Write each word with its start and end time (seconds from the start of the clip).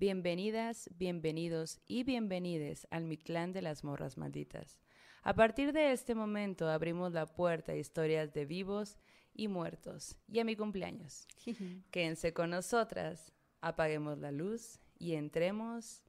Bienvenidas, 0.00 0.88
bienvenidos 0.96 1.78
y 1.86 2.04
bienvenides 2.04 2.86
al 2.90 3.04
mi 3.04 3.18
clan 3.18 3.52
de 3.52 3.60
las 3.60 3.84
morras 3.84 4.16
malditas. 4.16 4.80
A 5.22 5.34
partir 5.34 5.74
de 5.74 5.92
este 5.92 6.14
momento 6.14 6.70
abrimos 6.70 7.12
la 7.12 7.26
puerta 7.26 7.72
a 7.72 7.76
historias 7.76 8.32
de 8.32 8.46
vivos 8.46 8.96
y 9.34 9.48
muertos 9.48 10.16
y 10.26 10.38
a 10.38 10.44
mi 10.44 10.56
cumpleaños. 10.56 11.28
Quédense 11.90 12.32
con 12.32 12.48
nosotras, 12.48 13.34
apaguemos 13.60 14.16
la 14.16 14.32
luz 14.32 14.80
y 14.98 15.16
entremos 15.16 16.02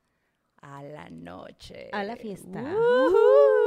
a 0.62 0.84
la 0.84 1.10
noche. 1.10 1.90
A 1.92 2.06
la 2.06 2.16
fiesta. 2.16 2.62
Woohoo. 2.62 3.62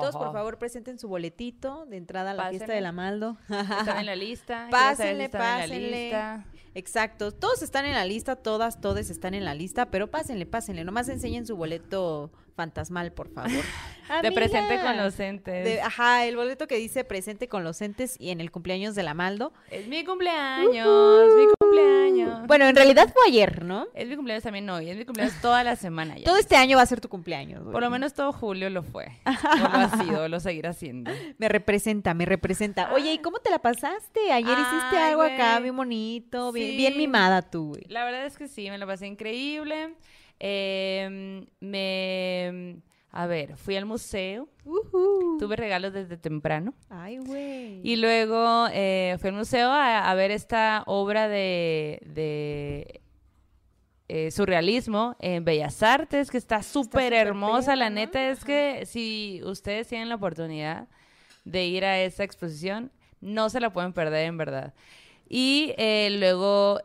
Todos, 0.00 0.16
por 0.16 0.32
favor, 0.32 0.58
presenten 0.58 0.96
su 1.00 1.08
boletito 1.08 1.86
de 1.86 1.96
entrada 1.96 2.30
a 2.30 2.34
la 2.34 2.50
fiesta 2.50 2.66
Pásenle. 2.66 2.74
de 2.76 2.80
la 2.82 2.92
Maldo. 2.92 3.36
Están 3.48 3.98
en 3.98 4.06
la 4.06 4.14
lista. 4.14 4.66
si 4.66 4.70
Pásenle, 4.70 5.28
Exacto. 6.74 7.32
Todos 7.32 7.62
están 7.62 7.84
en 7.86 7.94
la 7.94 8.04
lista, 8.04 8.36
todas, 8.36 8.80
todos 8.80 9.10
están 9.10 9.34
en 9.34 9.44
la 9.44 9.54
lista, 9.54 9.90
pero 9.90 10.08
pásenle, 10.10 10.46
pásenle. 10.46 10.84
Nomás 10.84 11.08
enseñen 11.08 11.46
su 11.46 11.56
boleto 11.56 12.30
fantasmal, 12.56 13.12
por 13.12 13.28
favor. 13.32 13.50
De 14.22 14.32
presente 14.32 14.80
con 14.80 14.96
los 14.96 15.18
entes. 15.20 15.64
De- 15.64 15.80
ajá, 15.80 16.26
el 16.26 16.36
boleto 16.36 16.66
que 16.66 16.76
dice 16.76 17.04
presente 17.04 17.48
con 17.48 17.64
los 17.64 17.80
entes 17.80 18.16
y 18.18 18.30
en 18.30 18.40
el 18.40 18.50
cumpleaños 18.50 18.94
de 18.94 19.02
la 19.02 19.14
Maldo. 19.14 19.52
Es 19.70 19.86
mi 19.88 20.04
cumpleaños, 20.04 20.66
mi 20.66 21.46
cumpleaños. 21.46 21.54
Bueno, 22.46 22.66
en 22.66 22.76
realidad 22.76 23.08
fue 23.12 23.22
ayer, 23.28 23.64
¿no? 23.64 23.86
Es 23.94 24.08
mi 24.08 24.16
cumpleaños 24.16 24.42
también 24.44 24.68
hoy, 24.70 24.90
es 24.90 24.96
mi 24.96 25.04
cumpleaños 25.04 25.34
toda 25.40 25.62
la 25.64 25.76
semana 25.76 26.16
ya. 26.18 26.24
Todo 26.24 26.36
este 26.36 26.56
año 26.56 26.76
va 26.76 26.82
a 26.82 26.86
ser 26.86 27.00
tu 27.00 27.08
cumpleaños. 27.08 27.62
güey. 27.62 27.72
Por 27.72 27.82
lo 27.82 27.90
menos 27.90 28.14
todo 28.14 28.32
julio 28.32 28.68
lo 28.70 28.82
fue. 28.82 29.06
O 29.26 29.56
lo 29.58 29.68
ha 29.78 30.02
sido, 30.02 30.28
lo 30.28 30.40
seguirá 30.40 30.72
siendo. 30.72 31.10
Me 31.38 31.48
representa, 31.48 32.14
me 32.14 32.24
representa. 32.26 32.92
Oye, 32.92 33.12
¿y 33.14 33.18
cómo 33.18 33.38
te 33.38 33.50
la 33.50 33.58
pasaste? 33.60 34.32
Ayer 34.32 34.56
hiciste 34.58 34.96
algo 34.98 35.22
acá 35.22 35.58
bien 35.60 35.76
bonito, 35.76 36.52
bien, 36.52 36.70
Sí. 36.70 36.76
bien 36.76 36.96
mimada 36.96 37.42
tú, 37.42 37.68
güey. 37.70 37.84
La 37.88 38.04
verdad 38.04 38.26
es 38.26 38.36
que 38.36 38.48
sí, 38.48 38.68
me 38.70 38.78
la 38.78 38.86
pasé 38.86 39.06
increíble. 39.06 39.94
Eh, 40.38 41.46
me... 41.60 42.76
A 43.12 43.26
ver, 43.26 43.56
fui 43.56 43.76
al 43.76 43.86
museo, 43.86 44.48
tuve 45.40 45.56
regalos 45.56 45.92
desde 45.92 46.16
temprano. 46.16 46.74
Ay, 46.88 47.18
güey. 47.18 47.80
Y 47.82 47.96
luego 47.96 48.68
eh, 48.72 49.16
fui 49.20 49.30
al 49.30 49.36
museo 49.36 49.68
a, 49.68 50.08
a 50.08 50.14
ver 50.14 50.30
esta 50.30 50.84
obra 50.86 51.26
de, 51.26 52.00
de 52.06 53.00
eh, 54.06 54.30
surrealismo 54.30 55.16
en 55.18 55.44
Bellas 55.44 55.82
Artes, 55.82 56.30
que 56.30 56.38
está 56.38 56.62
súper 56.62 57.12
hermosa. 57.12 57.74
La 57.74 57.90
neta 57.90 58.30
es 58.30 58.44
que 58.44 58.86
si 58.86 59.40
ustedes 59.44 59.88
tienen 59.88 60.08
la 60.08 60.14
oportunidad 60.14 60.86
de 61.44 61.66
ir 61.66 61.84
a 61.84 62.00
esa 62.00 62.22
exposición, 62.22 62.92
no 63.20 63.50
se 63.50 63.58
la 63.58 63.72
pueden 63.72 63.92
perder 63.92 64.26
en 64.26 64.36
verdad. 64.36 64.72
Y 65.28 65.74
eh, 65.78 66.16
luego 66.18 66.80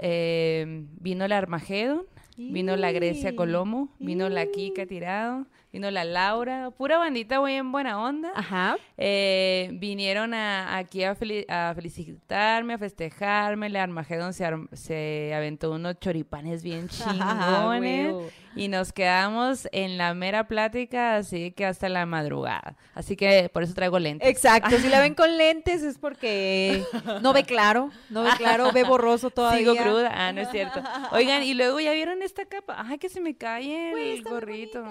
vino 0.99 1.27
la 1.27 1.37
Armagedon, 1.37 2.03
vino 2.35 2.75
la 2.77 2.91
Grecia 2.91 3.35
Colomo, 3.35 3.89
vino 3.99 4.27
la 4.29 4.47
Kika 4.47 4.87
Tirado, 4.87 5.45
vino 5.75 5.91
la 5.91 6.05
Laura, 6.05 6.71
pura 6.71 6.97
bandita 6.97 7.41
muy 7.41 7.53
en 7.53 7.69
buena 7.69 8.01
onda. 8.01 8.31
Ajá. 8.33 8.77
Eh, 8.97 9.69
vinieron 9.73 10.33
a- 10.33 10.77
aquí 10.77 11.03
a, 11.03 11.13
feli- 11.17 11.45
a 11.49 11.73
felicitarme, 11.75 12.75
a 12.75 12.77
festejarme. 12.77 13.69
La 13.69 13.83
Armagedón 13.83 14.31
se, 14.33 14.45
se 14.71 15.33
aventó 15.35 15.71
unos 15.71 15.99
choripanes 15.99 16.63
bien 16.63 16.87
chingones. 16.89 18.05
Huevo. 18.13 18.29
y 18.55 18.69
nos 18.69 18.93
quedamos 18.93 19.67
en 19.73 19.97
la 19.97 20.13
mera 20.13 20.47
plática, 20.47 21.17
así 21.17 21.51
que 21.51 21.65
hasta 21.65 21.89
la 21.89 22.05
madrugada. 22.05 22.77
Así 22.93 23.17
que 23.17 23.49
por 23.53 23.63
eso 23.63 23.73
traigo 23.73 23.99
lentes. 23.99 24.29
Exacto, 24.29 24.77
si 24.77 24.87
la 24.87 25.01
ven 25.01 25.13
con 25.21 25.37
lentes 25.37 25.83
es 25.83 25.97
porque 25.97 26.81
no 27.21 27.33
ve 27.33 27.43
claro, 27.43 27.89
no 28.09 28.23
ve 28.23 28.29
claro, 28.37 28.71
ve 28.71 28.83
borroso 28.87 29.29
todavía. 29.29 29.59
Sigo 29.59 29.75
cruda. 29.75 30.09
Ah, 30.15 30.31
no 30.31 30.39
es 30.39 30.49
cierto. 30.51 30.81
Oigan, 31.11 31.43
y 31.43 31.53
luego 31.53 31.81
ya 31.81 31.91
vieron 31.91 32.21
esta 32.21 32.45
capa. 32.45 32.77
Ay, 32.87 32.97
que 32.97 33.09
se 33.09 33.19
me 33.19 33.35
cae 33.35 33.91
el 33.91 34.19
está 34.19 34.29
gorrito. 34.29 34.85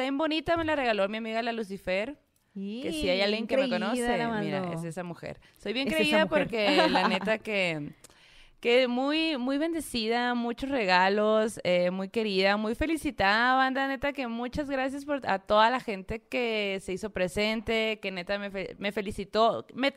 Está 0.00 0.06
bien 0.06 0.16
bonita, 0.16 0.56
me 0.56 0.64
la 0.64 0.76
regaló 0.76 1.06
mi 1.10 1.18
amiga 1.18 1.42
la 1.42 1.52
Lucifer. 1.52 2.16
Que 2.82 2.90
si 2.90 3.10
hay 3.10 3.20
alguien 3.20 3.46
que 3.46 3.54
me 3.58 3.64
conoce, 3.68 4.00
mira, 4.40 4.72
es 4.72 4.84
esa 4.84 5.04
mujer. 5.04 5.38
Soy 5.58 5.74
bien 5.74 5.88
Es 5.88 5.94
creída 5.94 6.24
porque 6.24 6.88
la 6.88 7.06
neta 7.06 7.36
que, 7.36 7.90
que 8.60 8.88
muy, 8.88 9.36
muy 9.36 9.58
bendecida, 9.58 10.32
muchos 10.34 10.70
regalos, 10.70 11.60
eh, 11.64 11.90
muy 11.90 12.08
querida, 12.08 12.56
muy 12.56 12.74
felicitada, 12.74 13.56
banda, 13.56 13.86
neta 13.88 14.14
que 14.14 14.26
muchas 14.26 14.70
gracias 14.70 15.04
por 15.04 15.20
a 15.28 15.38
toda 15.38 15.68
la 15.68 15.80
gente 15.80 16.20
que 16.22 16.78
se 16.80 16.94
hizo 16.94 17.10
presente, 17.10 17.98
que 18.00 18.10
neta 18.10 18.38
me, 18.38 18.50
fe- 18.50 18.76
me 18.78 18.92
felicitó, 18.92 19.66
me, 19.74 19.92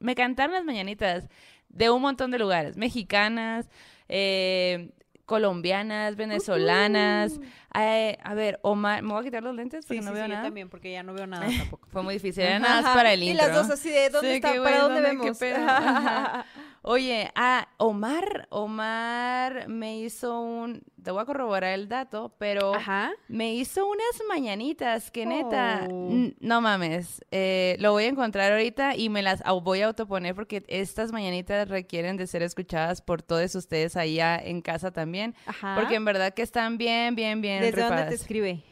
me 0.00 0.14
cantaron 0.14 0.52
las 0.52 0.64
mañanitas 0.66 1.30
de 1.70 1.88
un 1.88 2.02
montón 2.02 2.30
de 2.30 2.38
lugares, 2.38 2.76
mexicanas, 2.76 3.70
eh, 4.10 4.90
colombianas, 5.24 6.14
venezolanas. 6.14 7.40
Eh, 7.78 8.16
a 8.22 8.34
ver, 8.34 8.58
Omar, 8.62 9.02
me 9.02 9.12
voy 9.12 9.20
a 9.20 9.24
quitar 9.24 9.42
los 9.42 9.54
lentes 9.54 9.84
porque 9.86 10.00
Sí, 10.00 10.04
no 10.04 10.12
sí, 10.12 10.14
veo 10.14 10.24
sí, 10.24 10.30
yo 10.30 10.34
nada. 10.36 10.46
también, 10.46 10.68
porque 10.70 10.92
ya 10.92 11.02
no 11.02 11.12
veo 11.14 11.26
nada 11.26 11.46
tampoco. 11.58 11.86
Fue 11.90 12.02
muy 12.02 12.14
difícil, 12.14 12.42
era 12.44 12.58
nada 12.58 12.82
más 12.82 12.94
para 12.94 13.12
el 13.12 13.22
Y 13.22 13.30
intro. 13.30 13.46
las 13.46 13.54
dos 13.56 13.70
así 13.70 13.90
de, 13.90 14.08
¿dónde 14.10 14.36
está? 14.36 14.54
¿Para 14.62 14.78
dónde 14.80 15.00
¿qué 15.02 15.06
vemos? 15.08 15.38
pedo? 15.38 15.58
Oye, 16.88 17.32
ah, 17.34 17.66
Omar, 17.78 18.46
Omar 18.50 19.66
me 19.68 19.98
hizo 19.98 20.40
un, 20.40 20.84
te 21.02 21.10
voy 21.10 21.20
a 21.20 21.24
corroborar 21.24 21.72
el 21.72 21.88
dato, 21.88 22.36
pero 22.38 22.76
Ajá. 22.76 23.10
me 23.26 23.52
hizo 23.54 23.84
unas 23.88 24.22
mañanitas 24.28 25.10
que 25.10 25.26
neta, 25.26 25.88
Oh. 25.90 26.10
no 26.38 26.60
mames, 26.60 27.24
eh, 27.32 27.76
lo 27.80 27.90
voy 27.90 28.04
a 28.04 28.08
encontrar 28.08 28.52
ahorita 28.52 28.94
y 28.94 29.08
me 29.08 29.22
las 29.22 29.42
voy 29.64 29.80
a 29.82 29.86
autoponer 29.86 30.36
porque 30.36 30.62
estas 30.68 31.10
mañanitas 31.10 31.68
requieren 31.68 32.16
de 32.16 32.28
ser 32.28 32.42
escuchadas 32.42 33.02
por 33.02 33.20
todos 33.20 33.56
ustedes 33.56 33.96
allá 33.96 34.38
en 34.38 34.62
casa 34.62 34.92
también, 34.92 35.34
Ajá. 35.46 35.74
porque 35.76 35.96
en 35.96 36.04
verdad 36.04 36.34
que 36.34 36.42
están 36.42 36.78
bien, 36.78 37.16
bien, 37.16 37.40
bien 37.40 37.62
¿Desde 37.66 37.82
dónde 37.88 38.04
te 38.04 38.14
escribe? 38.14 38.62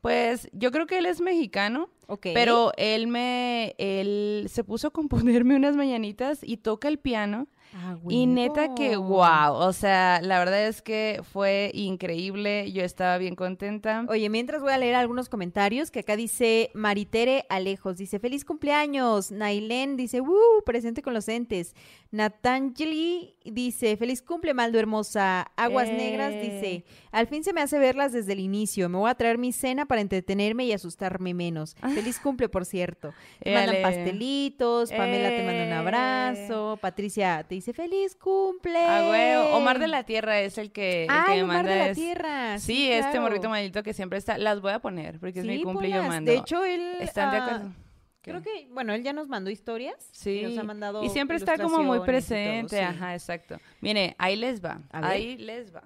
Pues 0.00 0.48
yo 0.52 0.70
creo 0.70 0.86
que 0.86 0.98
él 0.98 1.06
es 1.06 1.20
mexicano. 1.20 1.90
Ok. 2.06 2.28
Pero 2.32 2.72
él 2.76 3.08
me, 3.08 3.74
él 3.78 4.46
se 4.48 4.64
puso 4.64 4.88
a 4.88 4.90
componerme 4.90 5.56
unas 5.56 5.76
mañanitas 5.76 6.38
y 6.42 6.58
toca 6.58 6.88
el 6.88 6.98
piano. 6.98 7.48
Ah, 7.74 7.98
Y 8.08 8.26
neta 8.26 8.74
que 8.74 8.96
wow, 8.96 9.52
o 9.52 9.74
sea, 9.74 10.20
la 10.22 10.38
verdad 10.38 10.68
es 10.68 10.80
que 10.80 11.20
fue 11.22 11.70
increíble, 11.74 12.72
yo 12.72 12.82
estaba 12.82 13.18
bien 13.18 13.34
contenta. 13.34 14.06
Oye, 14.08 14.30
mientras 14.30 14.62
voy 14.62 14.72
a 14.72 14.78
leer 14.78 14.94
algunos 14.94 15.28
comentarios, 15.28 15.90
que 15.90 15.98
acá 15.98 16.16
dice 16.16 16.70
Maritere 16.72 17.44
Alejos, 17.50 17.98
dice, 17.98 18.18
feliz 18.20 18.46
cumpleaños. 18.46 19.30
Nailén 19.32 19.98
dice, 19.98 20.22
uh, 20.22 20.62
presente 20.64 21.02
con 21.02 21.12
los 21.12 21.28
entes. 21.28 21.74
Natangeli 22.10 23.36
dice, 23.44 23.98
feliz 23.98 24.22
cumple, 24.22 24.54
Maldo 24.54 24.78
hermosa. 24.78 25.50
Aguas 25.56 25.88
Eh. 25.88 25.92
Negras 25.92 26.32
dice, 26.32 26.84
al 27.12 27.26
fin 27.26 27.44
se 27.44 27.52
me 27.52 27.60
hace 27.60 27.78
verlas 27.78 28.12
desde 28.12 28.32
el 28.32 28.40
inicio. 28.40 28.88
Me 28.88 28.98
voy 28.98 29.10
a 29.10 29.14
traer 29.14 29.38
mi 29.38 29.52
cena 29.52 29.86
para 29.86 30.00
entretenerme 30.00 30.64
y 30.64 30.72
asustarme 30.72 31.34
menos. 31.34 31.74
Feliz 31.94 32.18
cumple, 32.20 32.48
por 32.48 32.64
cierto. 32.64 33.12
Te 33.42 33.52
mandan 33.54 33.82
pastelitos, 33.82 34.90
Pamela 34.90 35.28
te 35.30 35.42
manda 35.44 35.62
un 35.64 35.68
Eh. 35.68 35.74
abrazo, 35.74 36.78
Patricia 36.80 37.44
te 37.48 37.54
dice, 37.54 37.72
feliz 37.72 38.14
cumple. 38.16 38.78
Ah, 38.78 39.04
güey, 39.06 39.54
Omar 39.56 39.78
de 39.78 39.88
la 39.88 40.04
Tierra 40.04 40.40
es 40.40 40.58
el 40.58 40.72
que, 40.72 41.02
el 41.02 41.08
que 41.08 41.14
Ay, 41.14 41.36
me 41.38 41.44
Omar 41.44 41.56
manda 41.58 41.72
de 41.72 41.78
la 41.78 41.88
es- 41.88 41.96
Tierra. 41.96 42.58
Sí, 42.58 42.90
este 42.90 43.10
claro. 43.10 43.22
morrito 43.22 43.48
maldito 43.48 43.82
que 43.82 43.92
siempre 43.92 44.18
está, 44.18 44.38
las 44.38 44.60
voy 44.60 44.72
a 44.72 44.78
poner 44.80 45.18
porque 45.18 45.40
es 45.40 45.44
mi 45.46 45.58
Sí, 45.58 45.62
cumple 45.62 45.88
y 45.88 45.92
yo 45.92 46.02
mando. 46.02 46.30
De 46.30 46.36
hecho, 46.38 46.64
él. 46.64 46.96
¿Están 47.00 47.30
de 47.30 47.36
ah, 47.38 47.44
acuerdo? 47.44 47.72
Creo 48.20 48.42
que, 48.42 48.68
bueno, 48.72 48.92
él 48.92 49.02
ya 49.02 49.12
nos 49.12 49.28
mandó 49.28 49.48
historias. 49.48 49.94
Sí. 50.12 50.40
Y 50.40 50.42
nos 50.42 50.58
ha 50.58 50.62
mandado. 50.62 51.02
Y 51.02 51.08
siempre 51.08 51.36
está 51.36 51.56
como 51.56 51.82
muy 51.82 51.98
todo, 51.98 52.06
presente, 52.06 52.76
sí. 52.76 52.82
ajá, 52.82 53.14
exacto. 53.14 53.58
Mire, 53.80 54.14
ahí 54.18 54.36
les 54.36 54.62
va, 54.62 54.82
ahí 54.90 55.36
les 55.38 55.74
va. 55.74 55.82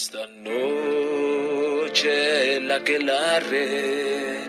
Esta 0.00 0.24
noche 0.28 2.60
la 2.60 2.78
que 2.84 3.00
larre 3.00 4.48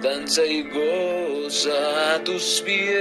danza 0.00 0.46
y 0.46 0.62
goza 0.70 2.14
a 2.14 2.22
tus 2.22 2.62
pies. 2.64 2.94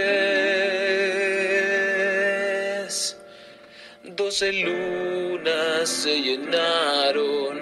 Doce 4.03 4.53
lunas 4.53 5.87
se 5.87 6.19
llenaron 6.19 7.61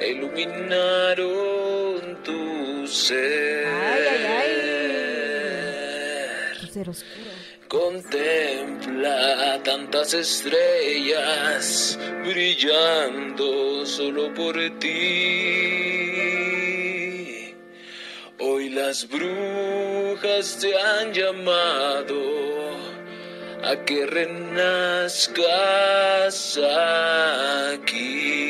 e 0.00 0.12
iluminaron 0.12 2.22
tu 2.22 2.86
ser. 2.86 3.66
Ay, 3.66 4.02
ay, 4.12 4.24
ay. 4.38 4.50
Tu 6.60 6.66
ser 6.68 6.88
oscuro. 6.88 7.41
Contempla 7.72 9.62
tantas 9.64 10.12
estrellas 10.12 11.98
brillando 12.22 13.86
solo 13.86 14.34
por 14.34 14.52
ti. 14.78 14.92
Hoy 18.40 18.68
las 18.68 19.08
brujas 19.08 20.58
te 20.60 20.78
han 20.78 21.14
llamado 21.14 22.20
a 23.64 23.74
que 23.86 24.04
renazcas 24.04 25.40
aquí. 27.72 28.42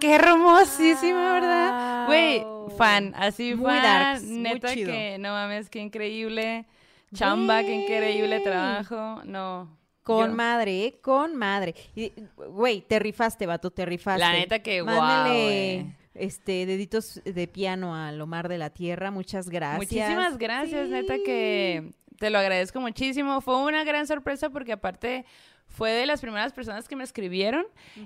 Qué 0.00 0.14
hermosísima, 0.16 1.32
¿verdad? 1.32 1.91
Güey, 2.12 2.40
Wow. 2.40 2.70
fan, 2.76 3.12
así 3.16 3.54
Muy 3.54 3.66
fan, 3.70 3.82
darks, 3.82 4.22
muy 4.24 4.38
neta 4.38 4.74
chido. 4.74 4.90
que 4.92 5.18
no 5.18 5.30
mames, 5.32 5.68
qué 5.70 5.80
increíble 5.80 6.66
chamba, 7.14 7.62
qué 7.62 7.74
increíble 7.74 8.40
trabajo. 8.40 9.22
No. 9.24 9.76
Con 10.02 10.30
yo- 10.30 10.36
madre, 10.36 10.84
¿eh? 10.86 10.98
con 11.00 11.36
madre. 11.36 11.74
Güey, 12.48 12.80
te 12.82 12.98
rifaste, 12.98 13.46
vato, 13.46 13.70
te 13.70 13.84
rifaste. 13.86 14.20
La 14.20 14.32
neta 14.32 14.58
que 14.60 14.80
guau, 14.80 14.96
Mándale, 15.00 15.82
güey. 15.84 15.94
este, 16.14 16.66
deditos 16.66 17.20
de 17.24 17.46
piano 17.48 17.94
a 17.94 18.10
Lomar 18.12 18.48
de 18.48 18.58
la 18.58 18.70
Tierra. 18.70 19.10
Muchas 19.10 19.48
gracias. 19.48 19.78
Muchísimas 19.78 20.38
gracias, 20.38 20.88
neta 20.88 21.14
que 21.24 21.92
te 22.18 22.30
lo 22.30 22.38
agradezco 22.38 22.80
muchísimo. 22.80 23.40
Fue 23.42 23.62
una 23.62 23.84
gran 23.84 24.06
sorpresa 24.08 24.50
porque 24.50 24.72
aparte 24.72 25.24
fue 25.72 25.90
de 25.90 26.06
las 26.06 26.20
primeras 26.20 26.52
personas 26.52 26.86
que 26.86 26.94
me 26.96 27.02
escribieron 27.04 27.64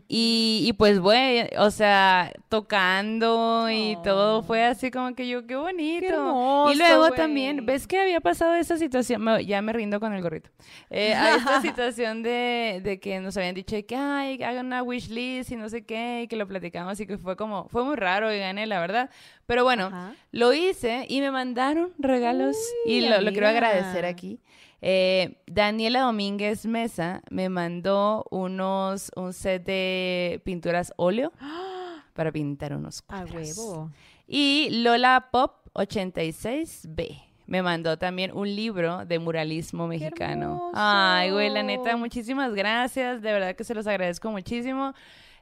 y, 0.08 0.64
y 0.66 0.72
pues 0.72 0.98
güey, 1.00 1.48
o 1.58 1.70
sea, 1.70 2.32
tocando 2.48 3.68
y 3.70 3.96
todo 4.02 4.42
fue 4.42 4.64
así 4.64 4.90
como 4.90 5.14
que 5.14 5.26
yo, 5.28 5.46
qué 5.46 5.56
bonito. 5.56 6.06
hermoso, 6.06 6.72
y 6.72 6.76
luego 6.76 7.10
también, 7.10 7.66
¿ves 7.66 7.86
que 7.86 8.00
había 8.00 8.20
pasado 8.20 8.54
esa 8.54 8.76
situación? 8.78 9.22
Me- 9.22 9.44
ya 9.44 9.60
me 9.62 9.72
rindo 9.72 10.00
con 10.00 10.12
el 10.12 10.22
gorrito. 10.22 10.50
Eh, 10.90 11.14
a 11.14 11.36
esta 11.36 11.60
situación 11.62 12.22
de, 12.22 12.80
de 12.82 13.00
que 13.00 13.20
nos 13.20 13.36
habían 13.36 13.54
dicho 13.54 13.76
que, 13.86 13.96
ay, 13.96 14.42
hagan 14.42 14.66
una 14.66 14.82
wish 14.82 15.08
list 15.10 15.50
y 15.52 15.56
no 15.56 15.68
sé 15.68 15.84
qué, 15.84 16.22
y 16.24 16.28
que 16.28 16.36
lo 16.36 16.46
platicamos 16.46 16.98
y 17.00 17.06
que 17.06 17.18
fue 17.18 17.36
como, 17.36 17.68
fue 17.68 17.84
muy 17.84 17.96
raro 17.96 18.32
y 18.32 18.38
gané, 18.38 18.66
la 18.66 18.80
verdad. 18.80 19.10
Pero 19.46 19.64
bueno, 19.64 19.86
Ajá. 19.86 20.14
lo 20.32 20.52
hice 20.52 21.06
y 21.08 21.20
me 21.20 21.30
mandaron 21.30 21.92
regalos 21.98 22.56
y 22.86 23.00
lo, 23.02 23.20
lo 23.20 23.32
quiero 23.32 23.48
agradecer 23.48 24.04
aquí. 24.04 24.40
Eh, 24.82 25.42
Daniela 25.46 26.00
Domínguez 26.02 26.66
Mesa 26.66 27.22
me 27.30 27.48
mandó 27.48 28.24
unos 28.30 29.10
un 29.16 29.32
set 29.32 29.64
de 29.64 30.40
pinturas 30.44 30.92
óleo 30.96 31.32
para 32.14 32.30
pintar 32.32 32.74
unos 32.74 33.02
A 33.08 33.24
cuadros. 33.24 33.56
huevo. 33.58 33.90
Y 34.28 34.68
Lola 34.82 35.28
Pop 35.30 35.66
86B 35.74 37.22
me 37.46 37.62
mandó 37.62 37.96
también 37.96 38.32
un 38.36 38.48
libro 38.54 39.04
de 39.06 39.18
muralismo 39.20 39.86
mexicano. 39.86 40.72
Ay, 40.74 41.30
güey, 41.30 41.48
la 41.48 41.62
neta, 41.62 41.96
muchísimas 41.96 42.52
gracias. 42.54 43.22
De 43.22 43.32
verdad 43.32 43.54
que 43.54 43.62
se 43.62 43.72
los 43.74 43.86
agradezco 43.86 44.30
muchísimo. 44.32 44.94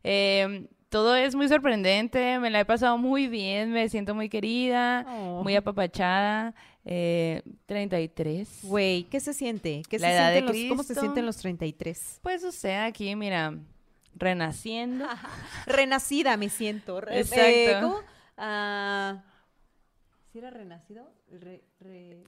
Eh, 0.03 0.69
todo 0.91 1.17
es 1.17 1.35
muy 1.35 1.49
sorprendente, 1.49 2.39
me 2.39 2.51
la 2.51 2.61
he 2.61 2.65
pasado 2.67 2.99
muy 2.99 3.27
bien, 3.27 3.73
me 3.73 3.89
siento 3.89 4.15
muy 4.15 4.29
querida, 4.29 5.07
Oh. 5.09 5.43
muy 5.43 5.57
apapachada. 5.57 6.55
Eh, 6.85 7.43
33. 7.67 8.61
Güey, 8.63 9.05
¿qué 9.05 9.21
se 9.21 9.33
siente? 9.33 9.83
¿Qué 9.89 9.99
La 9.99 10.09
se 10.09 10.15
edad 10.15 10.33
de 10.35 10.41
los, 10.43 10.57
¿Cómo 10.69 10.83
se 10.83 10.95
sienten 10.95 11.25
los 11.27 11.37
33? 11.39 12.21
Pues, 12.23 12.45
o 12.45 12.53
sea, 12.53 12.85
aquí, 12.87 13.15
mira, 13.17 13.59
renaciendo. 14.15 15.07
Renacida 15.67 16.37
me 16.37 16.49
siento. 16.51 17.01
Re- 17.01 17.21
Exacto. 17.21 17.43
eh, 17.47 17.79
¿Cómo? 17.81 17.97
Ah, 18.37 19.23
¿Sí 20.33 20.39
era 20.39 20.51
renacido? 20.51 21.11
Re- 21.31 21.39
re- 21.39 21.65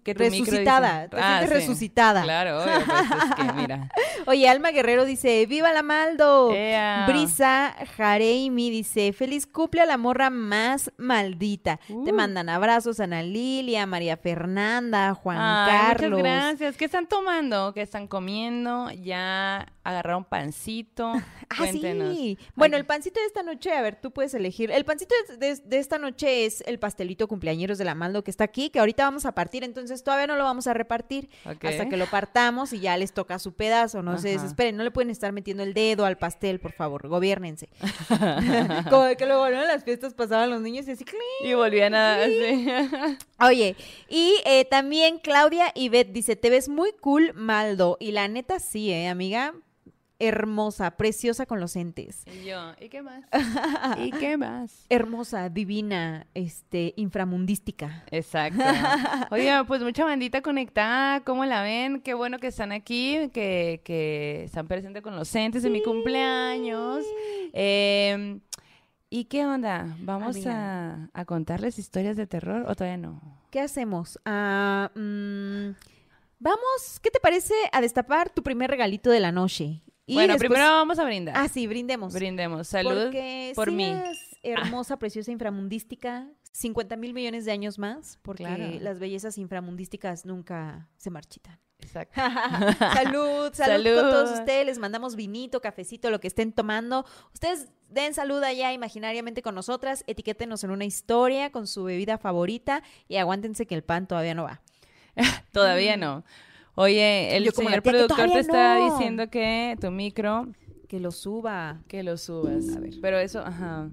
Que 0.02 0.14
resucitada. 0.14 1.08
Te 1.08 1.16
Ah, 1.20 1.40
sí. 1.42 1.48
resucitada. 1.52 2.22
Claro, 2.22 2.62
obvio, 2.62 2.72
pues 2.86 3.24
es 3.28 3.34
que 3.34 3.52
mira. 3.54 3.88
Oye, 4.26 4.48
Alma 4.48 4.70
Guerrero 4.70 5.04
dice, 5.04 5.46
¡Viva 5.46 5.72
la 5.72 5.82
Maldo! 5.82 6.52
Ea. 6.52 7.06
Brisa 7.08 7.74
Jareimi 7.96 8.70
dice, 8.70 9.12
feliz 9.12 9.46
cumple 9.46 9.80
a 9.80 9.86
la 9.86 9.96
morra 9.96 10.30
más 10.30 10.92
maldita. 10.96 11.78
Te 11.88 11.92
Uh. 11.94 12.14
mandan 12.14 12.48
abrazos 12.48 13.00
Ana 13.00 13.22
Lilia, 13.22 13.84
María 13.86 14.16
Fernanda, 14.16 15.14
Juan 15.14 15.38
Ay, 15.40 15.70
Carlos. 15.72 16.20
Muchas 16.20 16.22
gracias. 16.42 16.76
¿Qué 16.76 16.84
están 16.84 17.06
tomando? 17.08 17.72
¿Qué 17.74 17.82
están 17.82 18.06
comiendo? 18.06 18.90
¿Ya 18.92 19.66
agarraron 19.82 20.24
pancito? 20.24 21.12
Ah, 21.48 21.58
Cuéntenos. 21.58 22.16
sí. 22.16 22.36
Bueno, 22.56 22.74
Ay, 22.74 22.80
el 22.80 22.86
pancito 22.86 23.20
de 23.20 23.26
esta 23.26 23.44
noche, 23.44 23.72
a 23.72 23.80
ver, 23.80 23.94
tú 23.94 24.10
puedes 24.10 24.34
elegir. 24.34 24.72
El 24.72 24.84
pancito 24.84 25.14
de, 25.28 25.36
de- 25.36 25.62
de 25.64 25.78
esta 25.78 25.96
noche 25.96 26.44
es 26.44 26.60
el 26.66 26.80
pastelito 26.80 27.28
cumpleañeros 27.28 27.78
de 27.78 27.84
la 27.84 27.94
Maldo 27.94 28.24
que 28.24 28.32
está 28.32 28.42
aquí, 28.42 28.68
que 28.68 28.80
ahorita 28.80 29.04
vamos 29.04 29.26
a 29.26 29.32
partir, 29.32 29.45
entonces 29.52 30.02
todavía 30.04 30.26
no 30.26 30.36
lo 30.36 30.44
vamos 30.44 30.66
a 30.66 30.74
repartir 30.74 31.28
hasta 31.44 31.88
que 31.88 31.96
lo 31.96 32.06
partamos 32.06 32.72
y 32.72 32.80
ya 32.80 32.96
les 32.96 33.12
toca 33.12 33.38
su 33.38 33.52
pedazo. 33.52 34.02
No 34.02 34.18
se 34.18 34.34
Ajá. 34.34 34.42
desesperen, 34.42 34.76
no 34.76 34.84
le 34.84 34.90
pueden 34.90 35.10
estar 35.10 35.32
metiendo 35.32 35.62
el 35.62 35.74
dedo 35.74 36.04
al 36.04 36.18
pastel, 36.18 36.60
por 36.60 36.72
favor, 36.72 37.08
gobiernense. 37.08 37.68
Como 38.90 39.04
de 39.04 39.16
que 39.16 39.26
luego, 39.26 39.48
¿no? 39.50 39.62
En 39.62 39.68
las 39.68 39.84
fiestas 39.84 40.14
pasaban 40.14 40.50
los 40.50 40.60
niños 40.60 40.86
y 40.88 40.92
así. 40.92 41.04
Y 41.42 41.54
volvían 41.54 41.94
a... 41.94 42.24
sí. 42.24 42.66
Oye, 43.40 43.76
y 44.08 44.34
eh, 44.44 44.64
también 44.64 45.18
Claudia 45.18 45.72
Ivette 45.74 46.12
dice, 46.12 46.36
te 46.36 46.50
ves 46.50 46.68
muy 46.68 46.92
cool, 47.00 47.32
Maldo. 47.34 47.96
Y 48.00 48.12
la 48.12 48.28
neta 48.28 48.58
sí, 48.58 48.90
¿eh, 48.90 49.08
amiga? 49.08 49.54
Hermosa, 50.18 50.92
preciosa 50.96 51.46
con 51.46 51.60
los 51.60 51.76
entes. 51.76 52.24
Y 52.26 52.46
yo, 52.46 52.72
¿y 52.80 52.88
qué 52.88 53.02
más? 53.02 53.24
¿Y 53.98 54.10
qué 54.12 54.36
más? 54.36 54.86
Hermosa, 54.88 55.48
divina, 55.48 56.26
este, 56.34 56.94
inframundística. 56.96 58.04
Exacto. 58.10 58.62
Oiga, 59.30 59.64
pues 59.64 59.82
mucha 59.82 60.04
bandita 60.04 60.40
conectada, 60.40 61.20
¿cómo 61.20 61.44
la 61.44 61.62
ven? 61.62 62.00
Qué 62.00 62.14
bueno 62.14 62.38
que 62.38 62.46
están 62.46 62.72
aquí, 62.72 63.30
que, 63.34 63.82
que 63.84 64.44
están 64.44 64.66
presentes 64.66 65.02
con 65.02 65.16
los 65.16 65.34
entes 65.34 65.62
de 65.62 65.70
mi 65.70 65.82
cumpleaños. 65.82 67.04
Eh, 67.52 68.40
¿Y 69.08 69.26
qué 69.26 69.46
onda? 69.46 69.96
¿Vamos 70.00 70.46
a, 70.46 71.08
a 71.12 71.24
contarles 71.24 71.78
historias 71.78 72.16
de 72.16 72.26
terror 72.26 72.64
o 72.68 72.74
todavía 72.74 72.96
no? 72.96 73.20
¿Qué 73.50 73.60
hacemos? 73.60 74.18
Ah, 74.24 74.90
mm, 74.94 75.70
vamos, 76.38 77.00
¿qué 77.02 77.10
te 77.10 77.20
parece 77.20 77.54
a 77.72 77.80
destapar 77.80 78.30
tu 78.30 78.42
primer 78.42 78.70
regalito 78.70 79.10
de 79.10 79.20
la 79.20 79.30
noche? 79.30 79.82
Y 80.06 80.14
bueno, 80.14 80.34
después- 80.34 80.50
primero 80.50 80.70
vamos 80.72 80.98
a 80.98 81.04
brindar. 81.04 81.34
Ah, 81.36 81.48
sí, 81.48 81.66
brindemos. 81.66 82.12
Brindemos. 82.14 82.68
Salud 82.68 83.04
Porque 83.04 83.52
por 83.56 83.72
mí. 83.72 83.84
seas 83.86 84.18
hermosa, 84.42 84.98
preciosa, 84.98 85.32
inframundística, 85.32 86.28
50 86.52 86.96
mil 86.96 87.12
millones 87.12 87.44
de 87.44 87.52
años 87.52 87.78
más, 87.78 88.18
porque 88.22 88.44
Claro. 88.44 88.64
las 88.80 88.98
bellezas 88.98 89.36
inframundísticas 89.38 90.24
nunca 90.24 90.88
se 90.96 91.10
marchitan. 91.10 91.58
Exacto. 91.80 92.14
salud, 92.20 93.50
salud, 93.52 93.52
Salud. 93.52 93.94
con 94.00 94.10
todos 94.10 94.38
ustedes. 94.38 94.64
Les 94.66 94.78
mandamos 94.78 95.16
vinito, 95.16 95.60
cafecito, 95.60 96.08
lo 96.10 96.20
que 96.20 96.28
estén 96.28 96.52
tomando. 96.52 97.04
Ustedes 97.34 97.68
den 97.90 98.14
salud 98.14 98.42
allá 98.42 98.72
imaginariamente 98.72 99.42
con 99.42 99.54
nosotras. 99.54 100.02
Etiquétenos 100.06 100.64
en 100.64 100.70
una 100.70 100.84
historia 100.84 101.50
con 101.50 101.66
su 101.66 101.84
bebida 101.84 102.16
favorita 102.16 102.82
y 103.08 103.16
aguántense 103.16 103.66
que 103.66 103.74
el 103.74 103.82
pan 103.82 104.06
todavía 104.06 104.34
no 104.34 104.44
va. 104.44 104.62
Todavía 105.52 105.96
no. 105.96 106.24
Oye, 106.76 107.36
el 107.36 107.44
Yo 107.44 107.50
señor 107.52 107.82
productor 107.82 108.30
te 108.30 108.38
está 108.40 108.78
no. 108.78 108.92
diciendo 108.92 109.28
que 109.30 109.76
tu 109.80 109.90
micro, 109.90 110.46
Que 110.88 111.00
lo 111.00 111.10
suba. 111.10 111.80
que 111.88 112.02
lo 112.02 112.16
subas. 112.16 112.76
A 112.76 112.80
ver. 112.80 112.94
Pero 113.02 113.18
eso, 113.18 113.40
ajá. 113.40 113.88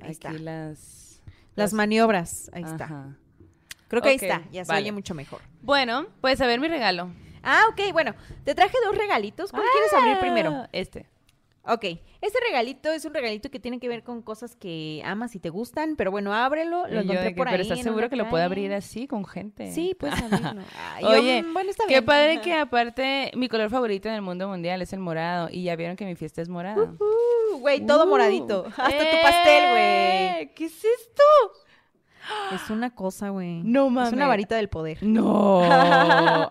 Ahí 0.00 0.02
Aquí 0.02 0.10
está. 0.12 0.32
las... 0.34 1.22
Las 1.54 1.72
maniobras. 1.72 2.50
Ahí 2.52 2.62
está. 2.64 3.16
Creo 3.88 4.02
que 4.02 4.10
ahí 4.10 4.16
está. 4.16 4.42
Ya 4.52 4.64
se 4.64 4.68
vale. 4.70 4.82
oye 4.82 4.92
mucho 4.92 5.14
mejor. 5.14 5.40
Bueno, 5.62 6.06
pues 6.20 6.40
a 6.42 6.46
ver 6.46 6.60
mi 6.60 6.68
regalo. 6.68 7.08
Ah, 7.42 7.62
ok. 7.70 7.92
Bueno, 7.92 8.14
te 8.44 8.54
traje 8.54 8.76
dos 8.84 8.96
regalitos. 8.96 9.50
¿Cuál 9.50 9.62
quieres 9.72 9.92
abrir 9.94 10.18
primero? 10.18 10.50
Ah, 10.52 10.68
Este. 10.72 11.06
Ok, 11.68 11.84
este 12.26 12.38
regalito 12.46 12.90
es 12.92 13.04
un 13.04 13.14
regalito 13.14 13.50
que 13.50 13.58
tiene 13.60 13.78
que 13.80 13.88
ver 13.88 14.02
con 14.02 14.22
cosas 14.22 14.56
que 14.56 15.02
amas 15.04 15.34
y 15.34 15.40
te 15.40 15.50
gustan, 15.50 15.96
pero 15.96 16.10
bueno, 16.10 16.34
ábrelo, 16.34 16.86
lo 16.88 17.00
encontré 17.00 17.30
por 17.34 17.48
ahí. 17.48 17.52
pero 17.54 17.62
¿estás 17.62 17.80
seguro 17.82 18.08
que 18.10 18.16
lo 18.16 18.28
puede 18.28 18.44
abrir 18.44 18.72
así 18.74 19.06
con 19.06 19.24
gente? 19.24 19.70
Sí, 19.72 19.94
puedes 19.98 20.20
abrirlo. 20.20 20.62
Yo, 21.00 21.08
Oye, 21.08 21.42
mm, 21.42 21.52
bueno, 21.52 21.70
está 21.70 21.84
Qué 21.86 21.94
bien. 21.94 22.04
padre 22.04 22.40
que 22.40 22.54
aparte 22.54 23.30
mi 23.34 23.48
color 23.48 23.70
favorito 23.70 24.08
en 24.08 24.14
el 24.14 24.22
mundo 24.22 24.48
mundial 24.48 24.82
es 24.82 24.92
el 24.92 25.00
morado 25.00 25.48
y 25.50 25.62
ya 25.64 25.76
vieron 25.76 25.96
que 25.96 26.04
mi 26.04 26.14
fiesta 26.16 26.42
es 26.42 26.48
morada. 26.48 26.82
Uh, 26.98 27.58
Güey, 27.58 27.86
todo 27.86 28.04
Uh, 28.04 28.08
moradito. 28.08 28.66
Hasta 28.66 28.88
tu 29.10 29.16
pastel, 29.22 29.70
güey. 29.70 29.82
¡Eh! 29.82 30.52
¿Qué 30.54 30.66
es 30.66 30.84
esto? 30.84 31.22
Es 32.52 32.70
una 32.70 32.94
cosa, 32.94 33.28
güey. 33.30 33.62
No 33.62 33.86
Es 33.86 33.92
mames. 33.92 34.12
una 34.12 34.26
varita 34.26 34.56
del 34.56 34.68
poder. 34.68 34.98
No. 35.02 35.62
¡Ah! 35.70 36.48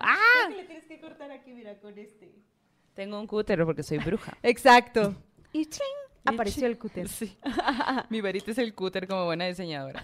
le 0.49 0.63
tienes 0.63 0.85
que 0.85 0.99
cortar 0.99 1.31
aquí, 1.31 1.51
mira, 1.53 1.77
con 1.79 1.97
este. 1.99 2.33
Tengo 2.93 3.19
un 3.19 3.27
cúter 3.27 3.63
porque 3.65 3.83
soy 3.83 3.97
bruja. 3.99 4.37
Exacto. 4.41 5.15
Y 5.55 5.69
apareció 6.25 6.67
el 6.67 6.77
cúter. 6.77 7.07
Sí. 7.07 7.37
Mi 8.09 8.19
varita 8.19 8.51
es 8.51 8.57
el 8.57 8.73
cúter 8.73 9.07
como 9.07 9.25
buena 9.25 9.45
diseñadora. 9.45 10.03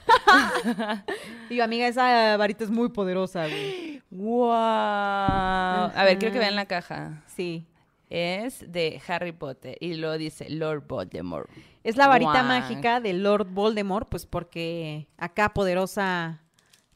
Digo, 1.50 1.64
amiga, 1.64 1.88
esa 1.88 2.38
varita 2.38 2.64
es 2.64 2.70
muy 2.70 2.90
poderosa, 2.90 3.48
güey. 3.48 4.02
¡Wow! 4.12 4.52
A 4.52 6.04
ver, 6.06 6.18
quiero 6.20 6.32
que 6.32 6.40
vean 6.40 6.56
la 6.56 6.68
caja. 6.68 7.22
Sí. 7.28 7.66
Es 8.10 8.72
de 8.72 9.02
Harry 9.08 9.32
Potter 9.32 9.78
y 9.80 9.96
lo 9.96 10.18
dice 10.18 10.50
Lord 10.50 10.86
Voldemort. 10.88 11.50
Es 11.84 11.98
la 11.98 12.08
varita 12.08 12.44
mágica 12.44 13.00
de 13.00 13.14
Lord 13.14 13.48
Voldemort, 13.50 14.08
pues 14.08 14.26
porque 14.26 15.08
acá 15.18 15.54
poderosa, 15.54 16.42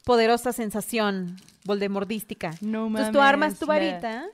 poderosa 0.04 0.52
sensación 0.52 1.36
voldemordística. 1.64 2.52
No 2.60 2.86
Entonces 2.86 3.12
tú 3.12 3.18
mames, 3.18 3.32
armas 3.32 3.58
tu 3.58 3.66
varita, 3.66 4.26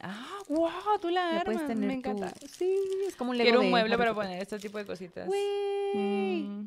Ah, 0.00 0.38
wow, 0.48 0.70
tú 1.00 1.08
la 1.10 1.20
la 1.24 1.28
armas. 1.40 1.44
puedes 1.44 1.66
tener 1.66 1.86
Me 1.88 1.94
encanta. 1.94 2.32
Sí, 2.50 2.74
es 3.06 3.14
como 3.16 3.30
un 3.32 3.36
Lego 3.38 3.46
Quiero 3.46 3.60
un 3.60 3.66
de 3.66 3.70
mueble 3.70 3.98
para 3.98 4.14
poner 4.14 4.40
este 4.42 4.58
tipo 4.58 4.78
de 4.78 4.86
cositas. 4.86 5.28
Mm. 5.94 6.66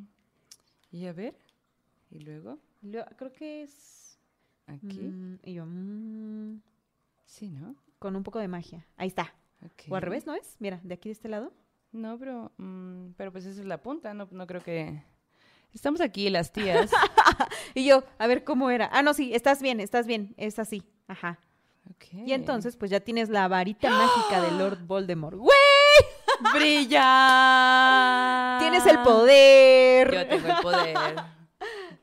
Y 0.91 1.05
a 1.07 1.13
ver. 1.13 1.35
Y 2.11 2.19
luego. 2.19 2.59
Lo- 2.81 3.05
creo 3.17 3.31
que 3.31 3.63
es... 3.63 4.19
Aquí. 4.67 4.99
mm, 4.99 5.39
y 5.43 5.53
yo, 5.53 5.65
mm, 5.65 6.61
Sí, 7.25 7.49
¿no? 7.49 7.75
con 7.99 8.15
un 8.15 8.23
poco 8.23 8.39
de 8.39 8.47
magia. 8.47 8.85
Ahí 8.97 9.07
está. 9.07 9.33
O 9.89 9.95
al 9.95 10.01
revés, 10.01 10.25
¿no 10.25 10.33
es? 10.33 10.55
Mira, 10.59 10.79
de 10.83 10.93
aquí 10.95 11.09
de 11.09 11.13
este 11.13 11.29
lado. 11.29 11.53
No, 11.91 12.17
pero, 12.17 12.51
mm, 12.57 13.11
pero 13.17 13.31
pues 13.31 13.45
esa 13.45 13.61
es 13.61 13.67
la 13.67 13.81
punta, 13.81 14.13
no, 14.13 14.27
no 14.31 14.47
creo 14.47 14.61
que... 14.61 15.03
Estamos 15.73 16.01
aquí, 16.01 16.29
las 16.29 16.51
tías. 16.51 16.91
Y 17.75 17.85
yo, 17.85 18.03
a 18.17 18.27
ver 18.27 18.43
cómo 18.43 18.69
era. 18.69 18.89
Ah, 18.91 19.01
no, 19.03 19.13
sí, 19.13 19.33
estás 19.33 19.61
bien, 19.61 19.79
estás 19.79 20.05
bien. 20.07 20.33
Es 20.37 20.59
así. 20.59 20.83
Ajá. 21.07 21.39
Y 22.25 22.33
entonces, 22.33 22.75
pues 22.75 22.91
ya 22.91 22.99
tienes 22.99 23.29
la 23.29 23.47
varita 23.47 23.89
mágica 23.89 24.41
de 24.41 24.51
Lord 24.51 24.85
Voldemort. 24.85 25.37
¡Güey! 25.37 25.55
¡Brilla! 26.53 28.57
Tienes 28.59 28.85
el 28.85 28.99
poder. 28.99 30.13
Yo 30.13 30.27
tengo 30.27 30.47
el 30.47 30.61
poder. 30.61 30.97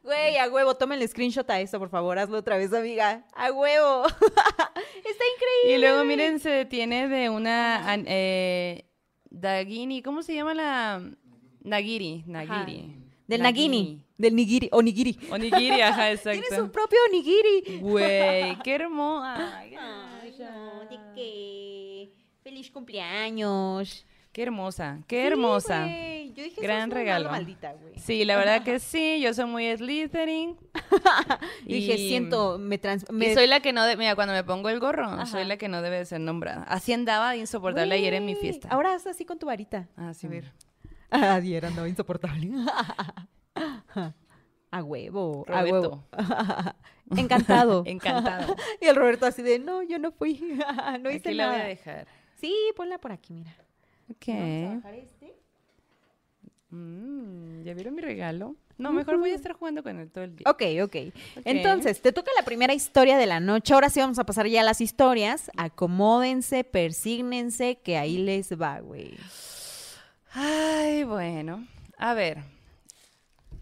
Güey, 0.09 0.39
a 0.39 0.49
huevo, 0.49 0.75
tómenle 0.75 1.07
screenshot 1.07 1.49
a 1.51 1.61
eso, 1.61 1.79
por 1.79 1.91
favor, 1.91 2.19
hazlo 2.19 2.39
otra 2.39 2.57
vez, 2.57 2.73
amiga. 2.73 3.27
A 3.35 3.53
huevo. 3.53 4.07
Está 4.07 4.25
increíble. 4.25 5.75
Y 5.75 5.79
luego, 5.79 6.03
miren, 6.05 6.41
se 6.41 6.49
detiene 6.49 7.09
de 7.09 7.29
una... 7.29 7.85
eh, 8.07 8.87
Dagini, 9.29 10.01
¿cómo 10.01 10.23
se 10.23 10.35
llama 10.35 10.55
la...? 10.55 11.03
Nagiri, 11.61 12.25
Nagiri. 12.27 12.97
Del 13.29 13.43
Nagini. 13.43 14.03
Del 14.17 14.35
Nigiri. 14.35 14.69
O 14.73 14.83
Nigiri. 14.83 15.17
Onigiri, 15.31 15.81
ajá, 15.83 16.07
Tiene 16.23 16.23
su 16.23 16.31
exacto. 16.31 16.73
propio 16.73 16.99
Nigiri. 17.13 17.79
Güey, 17.79 18.59
qué 18.65 18.75
hermosa. 18.75 19.59
Ay, 19.59 19.77
no, 20.39 20.81
¿de 20.91 20.99
qué? 21.15 22.11
Feliz 22.43 22.71
cumpleaños. 22.71 24.05
Qué 24.33 24.43
hermosa, 24.43 25.01
qué 25.09 25.27
hermosa. 25.27 25.87
Yo 25.89 26.45
dije, 26.45 26.61
Gran 26.61 26.91
regalo. 26.91 27.31
maldita. 27.31 27.75
Sí, 27.97 28.25
la 28.25 28.37
verdad 28.37 28.63
que 28.63 28.79
sí, 28.79 29.21
yo 29.21 29.35
soy 29.35 29.47
muy 29.47 29.77
Slytherin. 29.77 30.57
Dije, 31.67 31.95
Y- 31.95 32.09
siento, 32.09 32.57
me 32.59 32.79
trans... 32.79 33.05
Y 33.11 33.13
me- 33.13 33.35
soy 33.35 33.47
la 33.49 33.61
que 33.61 33.73
no, 33.73 33.85
de- 33.85 33.97
mira, 33.97 34.15
cuando 34.15 34.35
me 34.35 34.45
pongo 34.45 34.69
el 34.69 34.79
gorro, 34.79 35.07
Ajá. 35.07 35.27
soy 35.27 35.45
la 35.45 35.57
que 35.57 35.67
no 35.69 35.83
debe 35.83 35.97
de 35.99 36.05
ser 36.05 36.21
nombrada. 36.21 36.63
Así 36.65 36.93
andaba 36.93 37.33
de 37.33 37.39
insoportable 37.39 37.95
ayer 37.95 38.15
en 38.15 38.27
mi 38.27 38.37
fiesta. 38.37 38.69
Ahora 38.71 38.95
haz 38.95 39.07
así 39.09 39.25
con 39.25 39.39
tu 39.39 39.47
varita. 39.47 39.89
Ah, 39.97 40.15
sí, 40.15 40.29
Ah, 41.11 41.35
ayer 41.37 41.65
andaba 41.65 41.89
insoportable. 41.89 42.51
A 44.71 44.83
huevo, 44.85 45.47
a 45.49 45.63
huevo. 45.65 46.05
Encantado. 47.17 47.85
Encantado. 47.87 48.55
y 48.83 48.85
el 48.87 48.97
Roberto 48.97 49.25
así 49.25 49.41
de, 49.43 49.59
no, 49.59 49.83
yo 49.83 49.99
no 49.99 50.13
fui, 50.13 50.39
no 51.01 51.11
hice 51.11 51.31
Aquí 51.31 51.35
la 51.35 51.47
voy 51.47 51.55
a 51.55 51.59
nada. 51.59 51.69
dejar. 51.69 52.07
Sí, 52.39 52.55
ponla 52.77 52.99
por 52.99 53.11
aquí, 53.13 53.33
mira. 53.33 53.57
Ok. 54.11 54.27
Vamos 54.29 54.71
a 54.71 54.75
bajar 54.77 54.95
este. 54.95 55.35
Mm, 56.69 57.63
¿Ya 57.63 57.73
vieron 57.73 57.95
mi 57.95 58.03
regalo? 58.03 58.57
No, 58.77 58.93
mejor 58.93 59.17
voy 59.19 59.31
a 59.31 59.35
estar 59.35 59.55
jugando 59.55 59.83
con 59.83 59.99
él 59.99 60.11
todo 60.11 60.25
el 60.25 60.37
día. 60.37 60.45
Ok, 60.49 60.63
ok. 60.85 60.97
Entonces, 61.47 62.03
te 62.03 62.13
toca 62.13 62.31
la 62.37 62.45
primera 62.45 62.75
historia 62.75 63.17
de 63.17 63.27
la 63.27 63.41
noche. 63.41 63.73
Ahora 63.73 63.89
sí 63.89 64.01
vamos 64.01 64.19
a 64.19 64.25
pasar 64.25 64.47
ya 64.47 64.61
a 64.61 64.65
las 64.65 64.83
historias. 64.83 65.51
Acomódense, 65.57 66.63
persígnense, 66.63 67.81
que 67.83 67.97
ahí 67.97 68.19
les 68.19 68.53
va, 68.53 68.81
güey. 68.81 69.17
Ay, 70.33 71.05
bueno. 71.05 71.67
A 71.97 72.15
ver. 72.15 72.43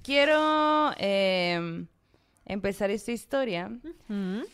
Quiero 0.03 0.93
em, 0.99 1.87
empezar 2.45 2.91
esta 2.91 3.13
historia 3.13 3.71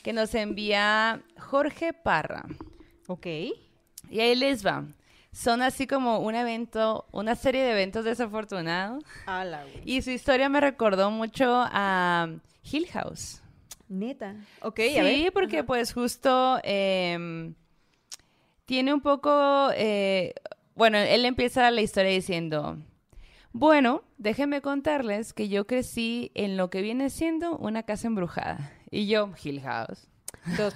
que 0.02 0.12
nos 0.12 0.34
envía 0.34 1.22
Jorge 1.38 1.92
Parra. 1.92 2.44
Ok. 3.06 3.26
Y 4.10 4.20
ahí 4.20 4.34
les 4.34 4.64
va. 4.64 4.84
Son 5.32 5.62
así 5.62 5.86
como 5.86 6.18
un 6.18 6.34
evento, 6.34 7.06
una 7.10 7.34
serie 7.34 7.62
de 7.62 7.72
eventos 7.72 8.04
desafortunados. 8.04 9.02
Ala, 9.26 9.64
güey. 9.64 9.82
Y 9.84 10.02
su 10.02 10.10
historia 10.10 10.48
me 10.48 10.60
recordó 10.60 11.10
mucho 11.10 11.46
a 11.50 12.28
Hill 12.70 12.86
House. 12.88 13.42
Neta. 13.88 14.36
Ok, 14.60 14.80
sí, 14.80 14.98
a 14.98 15.02
ver. 15.02 15.32
porque 15.32 15.64
pues 15.64 15.92
justo 15.92 16.58
em, 16.62 17.54
tiene 18.64 18.94
un 18.94 19.00
poco, 19.00 19.70
eh, 19.74 20.34
bueno, 20.82 20.98
él 20.98 21.24
empieza 21.26 21.70
la 21.70 21.80
historia 21.80 22.10
diciendo, 22.10 22.76
bueno, 23.52 24.02
déjenme 24.18 24.62
contarles 24.62 25.32
que 25.32 25.48
yo 25.48 25.64
crecí 25.64 26.32
en 26.34 26.56
lo 26.56 26.70
que 26.70 26.82
viene 26.82 27.08
siendo 27.08 27.56
una 27.56 27.84
casa 27.84 28.08
embrujada. 28.08 28.72
Y 28.90 29.06
yo, 29.06 29.30
Hill 29.40 29.60
House. 29.60 30.08
Dos. 30.58 30.74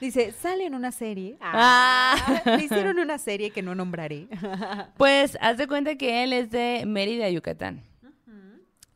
Dice, 0.00 0.32
sale 0.32 0.64
en 0.64 0.74
una 0.74 0.90
serie. 0.90 1.36
Ah. 1.42 2.40
Le 2.46 2.56
hicieron 2.64 2.98
una 2.98 3.18
serie 3.18 3.50
que 3.50 3.60
no 3.60 3.74
nombraré. 3.74 4.26
Pues 4.96 5.36
haz 5.42 5.58
de 5.58 5.68
cuenta 5.68 5.96
que 5.96 6.24
él 6.24 6.32
es 6.32 6.50
de 6.50 6.84
Mérida, 6.86 7.28
Yucatán. 7.28 7.82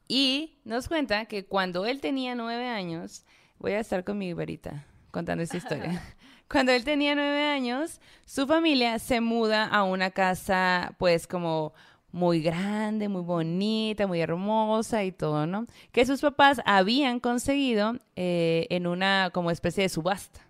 Y 0.09 0.59
nos 0.65 0.89
cuenta 0.89 1.27
que 1.27 1.45
cuando 1.45 1.85
él 1.85 2.01
tenía 2.01 2.35
nueve 2.35 2.67
años, 2.67 3.27
voy 3.59 3.73
a 3.73 3.81
estar 3.81 4.05
con 4.05 4.17
mi 4.17 4.33
varita 4.33 4.87
contando 5.11 5.45
esta 5.45 5.59
historia. 5.59 6.03
Cuando 6.51 6.73
él 6.73 6.83
tenía 6.83 7.15
nueve 7.15 7.45
años, 7.45 8.01
su 8.27 8.45
familia 8.47 8.99
se 8.99 9.21
muda 9.21 9.67
a 9.67 9.85
una 9.85 10.11
casa, 10.11 10.95
pues 10.99 11.29
como 11.29 11.73
muy 12.11 12.43
grande, 12.43 13.09
muy 13.09 13.23
bonita, 13.23 14.09
muy 14.09 14.21
hermosa 14.21 15.05
y 15.05 15.13
todo, 15.13 15.47
¿no? 15.47 15.67
Que 15.93 16.05
sus 16.05 16.21
papás 16.21 16.61
habían 16.65 17.21
conseguido 17.21 17.95
eh, 18.17 18.67
en 18.71 18.89
una 18.89 19.31
como 19.33 19.53
especie 19.53 19.85
de 19.85 19.89
subasta. 19.89 20.41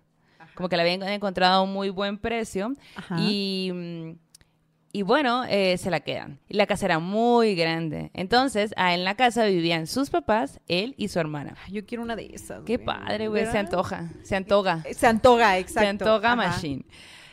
Como 0.55 0.69
que 0.69 0.75
la 0.75 0.81
habían 0.81 1.03
encontrado 1.03 1.59
a 1.59 1.61
un 1.61 1.71
muy 1.71 1.91
buen 1.91 2.17
precio. 2.17 2.73
Ajá. 2.95 3.17
Y, 3.19 3.71
mm, 3.71 4.11
y 4.93 5.03
bueno, 5.03 5.43
eh, 5.45 5.77
se 5.77 5.89
la 5.89 6.01
quedan. 6.01 6.39
Y 6.49 6.55
la 6.55 6.65
casa 6.65 6.85
era 6.85 6.99
muy 6.99 7.55
grande. 7.55 8.11
Entonces, 8.13 8.73
ah, 8.77 8.93
en 8.93 9.03
la 9.03 9.15
casa 9.15 9.45
vivían 9.45 9.87
sus 9.87 10.09
papás, 10.09 10.59
él 10.67 10.95
y 10.97 11.07
su 11.07 11.19
hermana. 11.19 11.55
Yo 11.69 11.85
quiero 11.85 12.03
una 12.03 12.15
de 12.15 12.31
esas. 12.33 12.63
Qué 12.65 12.77
padre, 12.79 13.27
güey. 13.27 13.45
Se 13.45 13.57
antoja. 13.57 14.09
Se 14.23 14.35
antoja. 14.35 14.83
Se 14.91 15.07
antoja, 15.07 15.57
exacto. 15.57 15.81
Se 15.81 15.87
antoja 15.87 16.33
Ajá. 16.33 16.35
machine. 16.35 16.85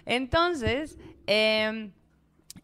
Entonces, 0.06 0.98
eh, 1.26 1.90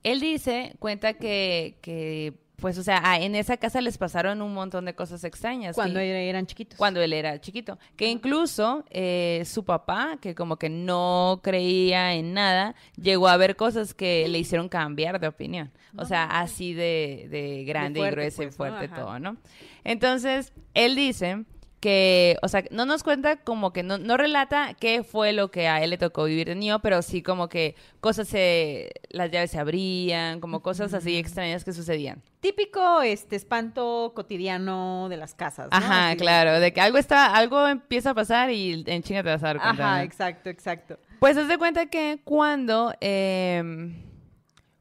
él 0.03 0.21
dice, 0.21 0.77
cuenta 0.79 1.15
que, 1.15 1.79
que, 1.83 2.35
pues, 2.57 2.79
o 2.79 2.83
sea, 2.83 3.19
en 3.21 3.35
esa 3.35 3.57
casa 3.57 3.81
les 3.81 3.99
pasaron 3.99 4.41
un 4.41 4.55
montón 4.55 4.85
de 4.85 4.95
cosas 4.95 5.25
extrañas. 5.25 5.75
Cuando 5.75 5.99
que- 6.01 6.29
eran 6.29 6.47
chiquitos. 6.47 6.79
cuando 6.79 7.01
él 7.03 7.13
era 7.13 7.41
chiquito. 7.41 7.79
Que 7.97 8.09
incluso 8.09 8.85
eh, 8.91 9.43
su 9.45 9.65
papá, 9.65 10.19
que 10.21 10.35
como 10.35 10.57
que 10.57 10.69
no 10.69 11.41
creía 11.43 12.15
en 12.15 12.33
nada, 12.33 12.75
llegó 12.97 13.29
a 13.29 13.37
ver 13.37 13.57
cosas 13.57 13.95
que 13.95 14.27
le 14.29 14.39
hicieron 14.39 14.69
cambiar 14.69 15.21
de 15.21 15.29
opinión. 15.29 15.73
O 15.97 16.05
sea, 16.05 16.25
así 16.25 16.75
de, 16.75 17.29
de 17.31 17.65
grande 17.65 18.01
fuerte, 18.01 18.13
y 18.13 18.17
grueso 18.17 18.43
y 18.43 18.47
pues, 18.47 18.57
fuerte 18.57 18.89
todo, 18.89 19.19
¿no? 19.21 19.37
Entonces, 19.85 20.53
él 20.75 20.97
dice 20.97 21.45
que, 21.85 22.39
o 22.41 22.49
sea, 22.49 22.65
no 22.71 22.87
nos 22.87 23.03
cuenta 23.03 23.37
como 23.37 23.75
que, 23.75 23.83
no, 23.83 23.99
no 23.99 24.17
relata 24.17 24.73
qué 24.73 25.03
fue 25.03 25.35
lo 25.35 25.51
que 25.51 25.69
a 25.69 25.85
él 25.85 25.91
le 25.91 25.99
tocó 25.99 26.25
vivir 26.25 26.47
de 26.47 26.55
niño, 26.55 26.79
pero 26.81 27.03
sí 27.03 27.21
como 27.23 27.51
que 27.51 27.75
cosas 28.01 28.27
se, 28.27 28.91
las 29.11 29.31
llaves 29.31 29.51
se 29.51 29.59
abrían, 29.59 30.41
como 30.41 30.63
cosas 30.63 30.95
así 30.95 31.19
extrañas 31.19 31.63
que 31.63 31.75
sucedían. 31.75 32.23
Típico 32.41 33.03
este 33.03 33.37
espanto 33.37 34.13
cotidiano 34.17 35.11
de 35.11 35.19
las 35.19 35.35
casas. 35.35 35.69
¿no? 35.71 35.77
Ajá, 35.77 36.07
Así 36.07 36.17
de- 36.17 36.23
claro, 36.23 36.59
de 36.59 36.73
que 36.73 36.81
algo 36.81 36.97
está, 36.97 37.37
algo 37.37 37.69
empieza 37.69 38.13
a 38.13 38.15
pasar 38.15 38.51
y 38.51 38.83
en 38.87 39.03
chinga 39.03 39.23
te 39.23 39.29
vas 39.29 39.43
a 39.43 39.49
dar 39.49 39.61
cuenta. 39.61 39.85
Ajá, 39.85 39.99
¿no? 39.99 40.05
exacto, 40.05 40.49
exacto. 40.49 40.99
Pues 41.21 41.37
haz 41.37 41.49
de 41.49 41.59
cuenta 41.59 41.85
que 41.85 42.19
cuando, 42.25 42.95
eh, 43.03 43.63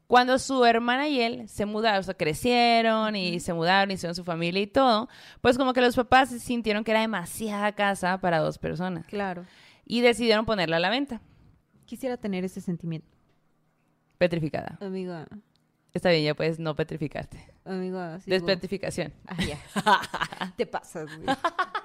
cuando 0.07 0.37
su 0.39 0.63
hermana 0.65 1.07
y 1.07 1.21
él 1.21 1.47
se 1.49 1.65
mudaron, 1.65 1.99
o 2.01 2.03
sea, 2.03 2.13
crecieron 2.13 3.15
y 3.15 3.39
se 3.39 3.53
mudaron, 3.53 3.91
hicieron 3.91 4.13
su 4.15 4.23
familia 4.23 4.61
y 4.61 4.67
todo, 4.67 5.09
pues 5.41 5.57
como 5.57 5.73
que 5.73 5.81
los 5.81 5.95
papás 5.95 6.29
sintieron 6.29 6.83
que 6.83 6.91
era 6.91 7.01
demasiada 7.01 7.71
casa 7.71 8.19
para 8.19 8.39
dos 8.39 8.57
personas 8.57 9.05
Claro. 9.07 9.45
y 9.85 10.01
decidieron 10.01 10.45
ponerla 10.45 10.77
a 10.77 10.79
la 10.79 10.89
venta, 10.89 11.21
Quisiera 11.85 12.17
tener 12.17 12.43
ese 12.45 12.61
sentimiento. 12.61 13.07
petrificada. 14.17 14.77
Amiga, 14.81 15.27
Está 15.93 16.09
bien, 16.09 16.23
ya 16.23 16.33
puedes 16.33 16.57
no 16.57 16.75
petrificarte. 16.75 17.45
amiga. 17.65 18.19
sí, 18.19 18.29
Despetrificación. 18.31 19.13
Ah, 19.27 19.35
ya. 19.45 19.59
Te 20.57 20.65
pasas, 20.65 21.05
güey. 21.17 21.37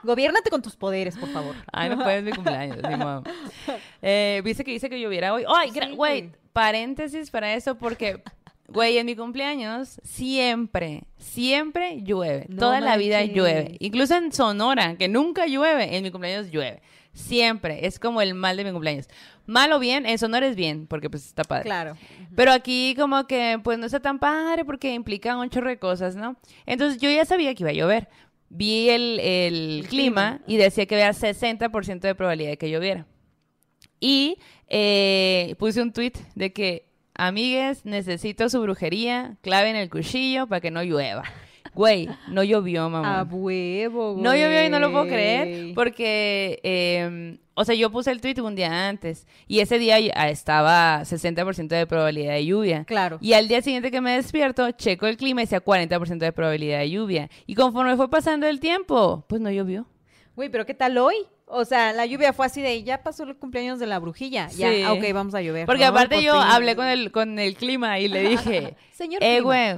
Gobiérnate 0.02 0.48
con 0.48 0.62
tus 0.62 0.74
poderes, 0.76 1.18
por 1.18 1.28
favor. 1.28 1.54
Ay, 1.72 1.90
no 1.90 2.02
puedes 2.02 2.24
mi 2.24 2.32
cumpleaños, 2.32 2.78
ni 2.88 2.96
modo. 2.96 3.22
Eh, 4.02 4.40
¿Viste 4.44 4.64
que 4.64 4.70
dice 4.70 4.88
que 4.88 4.98
lloviera 5.00 5.34
hoy? 5.34 5.44
¡Ay, 5.46 5.70
Sí, 5.72 5.80
güey! 5.94 6.32
Paréntesis 6.58 7.30
para 7.30 7.54
eso 7.54 7.76
porque, 7.76 8.20
güey, 8.66 8.98
en 8.98 9.06
mi 9.06 9.14
cumpleaños 9.14 10.00
siempre, 10.02 11.04
siempre 11.16 12.02
llueve. 12.02 12.46
No 12.48 12.56
Toda 12.56 12.80
la 12.80 12.96
vida 12.96 13.24
llueve. 13.24 13.76
Incluso 13.78 14.16
en 14.16 14.32
Sonora, 14.32 14.96
que 14.96 15.06
nunca 15.06 15.46
llueve, 15.46 15.96
en 15.96 16.02
mi 16.02 16.10
cumpleaños 16.10 16.50
llueve. 16.50 16.82
Siempre. 17.12 17.86
Es 17.86 18.00
como 18.00 18.20
el 18.20 18.34
mal 18.34 18.56
de 18.56 18.64
mi 18.64 18.72
cumpleaños. 18.72 19.06
Mal 19.46 19.70
o 19.70 19.78
bien, 19.78 20.04
en 20.04 20.18
Sonora 20.18 20.48
es 20.48 20.56
bien, 20.56 20.88
porque 20.88 21.08
pues 21.08 21.26
está 21.26 21.44
padre. 21.44 21.62
Claro. 21.62 21.96
Pero 22.34 22.50
aquí 22.50 22.96
como 22.98 23.28
que 23.28 23.60
pues 23.62 23.78
no 23.78 23.86
está 23.86 24.00
tan 24.00 24.18
padre 24.18 24.64
porque 24.64 24.92
implica 24.94 25.36
un 25.36 25.50
chorro 25.50 25.68
de 25.68 25.78
cosas, 25.78 26.16
¿no? 26.16 26.34
Entonces 26.66 27.00
yo 27.00 27.08
ya 27.08 27.24
sabía 27.24 27.54
que 27.54 27.62
iba 27.62 27.70
a 27.70 27.74
llover. 27.74 28.08
Vi 28.48 28.88
el, 28.88 29.20
el 29.20 29.86
clima 29.88 30.40
y 30.48 30.56
decía 30.56 30.86
que 30.86 30.96
había 30.96 31.12
60% 31.12 32.00
de 32.00 32.14
probabilidad 32.16 32.50
de 32.50 32.58
que 32.58 32.68
lloviera. 32.68 33.06
Y 34.00 34.38
eh, 34.68 35.54
puse 35.58 35.82
un 35.82 35.92
tweet 35.92 36.12
de 36.34 36.52
que, 36.52 36.88
amigues, 37.14 37.84
necesito 37.84 38.48
su 38.48 38.60
brujería, 38.60 39.36
claven 39.42 39.76
el 39.76 39.90
cuchillo 39.90 40.46
para 40.46 40.60
que 40.60 40.70
no 40.70 40.82
llueva. 40.82 41.24
Güey, 41.74 42.08
no 42.28 42.42
llovió, 42.42 42.84
A 42.84 42.88
mamá. 42.88 43.28
huevo, 43.30 44.14
güey. 44.14 44.22
No 44.24 44.34
llovió 44.34 44.64
y 44.64 44.68
no 44.68 44.80
lo 44.80 44.90
puedo 44.90 45.06
creer 45.06 45.74
porque, 45.74 46.58
eh, 46.64 47.38
o 47.54 47.64
sea, 47.64 47.74
yo 47.74 47.90
puse 47.90 48.10
el 48.10 48.20
tweet 48.20 48.40
un 48.40 48.56
día 48.56 48.88
antes 48.88 49.26
y 49.46 49.60
ese 49.60 49.78
día 49.78 49.98
estaba 50.28 51.04
60% 51.04 51.68
de 51.68 51.86
probabilidad 51.86 52.32
de 52.32 52.46
lluvia. 52.46 52.84
Claro. 52.84 53.18
Y 53.20 53.34
al 53.34 53.48
día 53.48 53.62
siguiente 53.62 53.90
que 53.90 54.00
me 54.00 54.12
despierto, 54.12 54.70
checo 54.72 55.06
el 55.06 55.16
clima 55.16 55.42
y 55.42 55.44
decía 55.44 55.62
40% 55.64 56.18
de 56.18 56.32
probabilidad 56.32 56.80
de 56.80 56.90
lluvia. 56.90 57.30
Y 57.46 57.54
conforme 57.54 57.96
fue 57.96 58.10
pasando 58.10 58.48
el 58.48 58.60
tiempo, 58.60 59.24
pues 59.28 59.40
no 59.40 59.50
llovió. 59.50 59.86
Güey, 60.34 60.48
pero 60.48 60.66
¿qué 60.66 60.74
tal 60.74 60.98
hoy? 60.98 61.16
O 61.50 61.64
sea, 61.64 61.92
la 61.92 62.04
lluvia 62.06 62.32
fue 62.32 62.46
así 62.46 62.60
de, 62.62 62.82
ya 62.82 63.02
pasó 63.02 63.24
el 63.24 63.36
cumpleaños 63.36 63.78
de 63.78 63.86
la 63.86 63.98
brujilla. 63.98 64.48
Sí. 64.50 64.58
Ya, 64.58 64.70
ah, 64.88 64.92
ok, 64.92 65.02
vamos 65.14 65.34
a 65.34 65.40
llover. 65.42 65.66
Porque 65.66 65.84
¿no? 65.84 65.90
aparte 65.90 66.16
Por 66.16 66.24
yo 66.24 66.32
fin. 66.34 66.42
hablé 66.42 66.76
con 66.76 66.86
el, 66.86 67.10
con 67.10 67.38
el 67.38 67.54
clima 67.56 67.98
y 67.98 68.08
le 68.08 68.20
dije, 68.28 68.74
Señor 68.92 69.22
eh, 69.22 69.40
güey, 69.40 69.76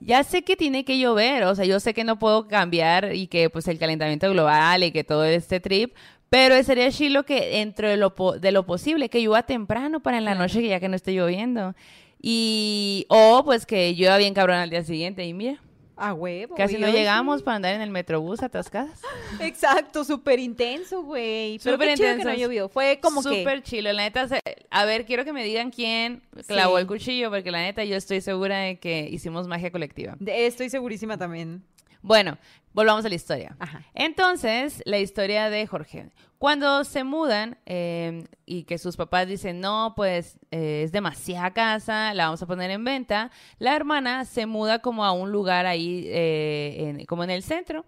ya 0.00 0.22
sé 0.22 0.42
que 0.42 0.54
tiene 0.56 0.84
que 0.84 0.98
llover, 0.98 1.44
o 1.44 1.54
sea, 1.54 1.64
yo 1.64 1.80
sé 1.80 1.92
que 1.94 2.04
no 2.04 2.18
puedo 2.18 2.46
cambiar 2.48 3.14
y 3.14 3.26
que 3.26 3.50
pues 3.50 3.66
el 3.68 3.78
calentamiento 3.78 4.30
global 4.30 4.84
y 4.84 4.92
que 4.92 5.02
todo 5.04 5.24
este 5.24 5.58
trip, 5.60 5.94
pero 6.30 6.62
sería 6.62 6.90
chilo 6.92 7.24
que 7.24 7.48
dentro 7.50 7.88
de 7.88 7.96
lo, 7.96 8.14
po- 8.14 8.38
de 8.38 8.52
lo 8.52 8.64
posible, 8.66 9.08
que 9.08 9.20
llueva 9.20 9.42
temprano 9.44 10.00
para 10.00 10.18
en 10.18 10.24
la 10.24 10.34
noche 10.34 10.60
que 10.60 10.68
ya 10.68 10.78
que 10.80 10.88
no 10.88 10.96
esté 10.96 11.12
lloviendo. 11.14 11.74
Y, 12.20 13.06
o 13.08 13.42
pues 13.44 13.64
que 13.64 13.94
llueva 13.94 14.18
bien 14.18 14.34
cabrón 14.34 14.56
al 14.58 14.70
día 14.70 14.82
siguiente 14.84 15.24
y 15.24 15.32
mira, 15.34 15.62
A 15.98 16.14
huevo. 16.14 16.54
casi 16.54 16.74
güey, 16.74 16.82
no 16.86 16.92
sí. 16.92 16.96
llegamos 16.96 17.42
para 17.42 17.56
andar 17.56 17.74
en 17.74 17.80
el 17.80 17.90
metrobús 17.90 18.42
atascadas. 18.42 19.00
Exacto, 19.40 20.04
súper 20.04 20.38
intenso, 20.38 21.02
güey. 21.02 21.58
Pero 21.58 21.76
Súper 21.76 21.96
chido 21.96 22.16
que 22.16 22.24
no 22.24 22.34
llovió. 22.34 22.68
Fue 22.68 23.00
como 23.02 23.22
que... 23.22 23.40
Súper 23.40 23.62
chilo, 23.62 23.92
la 23.92 24.02
neta. 24.04 24.26
A 24.70 24.84
ver, 24.84 25.04
quiero 25.04 25.24
que 25.24 25.32
me 25.32 25.44
digan 25.44 25.70
quién 25.70 26.22
clavó 26.46 26.76
Sí. 26.76 26.80
el 26.82 26.86
cuchillo, 26.86 27.30
porque 27.30 27.50
la 27.50 27.60
neta 27.62 27.84
yo 27.84 27.96
estoy 27.96 28.20
segura 28.20 28.58
de 28.58 28.78
que 28.78 29.08
hicimos 29.10 29.48
magia 29.48 29.70
colectiva. 29.72 30.16
de- 30.20 30.46
Estoy 30.46 30.70
segurísima 30.70 31.18
también. 31.18 31.62
Bueno, 32.02 32.38
volvamos 32.72 33.04
a 33.04 33.08
la 33.08 33.14
historia. 33.14 33.56
Ajá. 33.58 33.82
Entonces, 33.94 34.82
la 34.86 34.98
historia 34.98 35.50
de 35.50 35.66
Jorge. 35.66 36.10
Cuando 36.38 36.84
se 36.84 37.02
mudan 37.02 37.58
eh, 37.66 38.24
y 38.46 38.62
que 38.62 38.78
sus 38.78 38.96
papás 38.96 39.26
dicen, 39.26 39.58
no, 39.60 39.94
pues 39.96 40.38
eh, 40.52 40.82
es 40.84 40.92
demasiada 40.92 41.50
casa, 41.52 42.14
la 42.14 42.26
vamos 42.26 42.40
a 42.42 42.46
poner 42.46 42.70
en 42.70 42.84
venta, 42.84 43.30
la 43.58 43.74
hermana 43.74 44.24
se 44.24 44.46
muda 44.46 44.78
como 44.78 45.04
a 45.04 45.10
un 45.12 45.32
lugar 45.32 45.66
ahí, 45.66 46.04
eh, 46.06 46.76
en- 46.98 47.06
como 47.06 47.24
en 47.24 47.30
el 47.30 47.42
centro, 47.42 47.84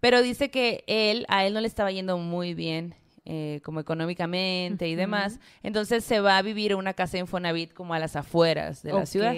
pero 0.00 0.20
dice 0.20 0.50
que 0.50 0.84
él, 0.86 1.24
a 1.28 1.46
él 1.46 1.54
no 1.54 1.60
le 1.62 1.66
estaba 1.68 1.90
yendo 1.90 2.18
muy 2.18 2.52
bien. 2.54 2.94
eh, 3.28 3.60
como 3.64 3.80
económicamente 3.80 4.86
y 4.86 4.94
demás, 4.94 5.40
entonces 5.64 6.04
se 6.04 6.20
va 6.20 6.38
a 6.38 6.42
vivir 6.42 6.70
a 6.70 6.76
una 6.76 6.94
casa 6.94 7.18
en 7.18 7.26
Fonavit 7.26 7.72
como 7.72 7.92
a 7.92 7.98
las 7.98 8.14
afueras 8.14 8.84
de 8.84 8.92
la 8.92 9.04
ciudad. 9.04 9.32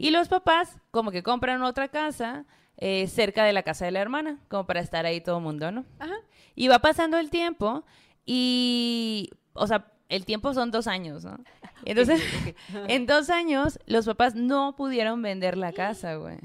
Y 0.00 0.10
los 0.10 0.26
papás 0.26 0.76
como 0.90 1.12
que 1.12 1.22
compran 1.22 1.62
otra 1.62 1.86
casa 1.86 2.46
eh, 2.78 3.06
cerca 3.08 3.44
de 3.44 3.52
la 3.52 3.62
casa 3.62 3.84
de 3.84 3.90
la 3.90 4.00
hermana, 4.00 4.38
como 4.48 4.66
para 4.66 4.80
estar 4.80 5.04
ahí 5.04 5.20
todo 5.20 5.38
el 5.38 5.44
mundo, 5.44 5.70
¿no? 5.72 5.84
Ajá. 5.98 6.14
Y 6.54 6.68
va 6.68 6.78
pasando 6.78 7.18
el 7.18 7.28
tiempo 7.30 7.84
y, 8.24 9.30
o 9.52 9.66
sea, 9.66 9.92
el 10.08 10.24
tiempo 10.24 10.54
son 10.54 10.70
dos 10.70 10.86
años, 10.86 11.24
¿no? 11.24 11.38
Entonces, 11.84 12.22
en 12.88 13.06
dos 13.06 13.30
años 13.30 13.78
los 13.86 14.06
papás 14.06 14.34
no 14.34 14.76
pudieron 14.76 15.20
vender 15.22 15.56
la 15.56 15.72
casa, 15.72 16.14
güey. 16.14 16.38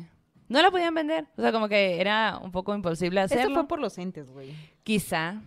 No 0.50 0.62
la 0.62 0.70
podían 0.72 0.94
vender. 0.94 1.28
O 1.38 1.42
sea, 1.42 1.52
como 1.52 1.68
que 1.70 2.00
era 2.02 2.40
un 2.42 2.52
poco 2.52 2.76
imposible 2.76 3.22
hacerlo. 3.22 3.44
Esto 3.44 3.54
fue 3.54 3.68
por 3.68 3.80
los 3.80 3.98
entes, 3.98 4.30
güey. 4.30 4.54
Quizá. 4.84 5.42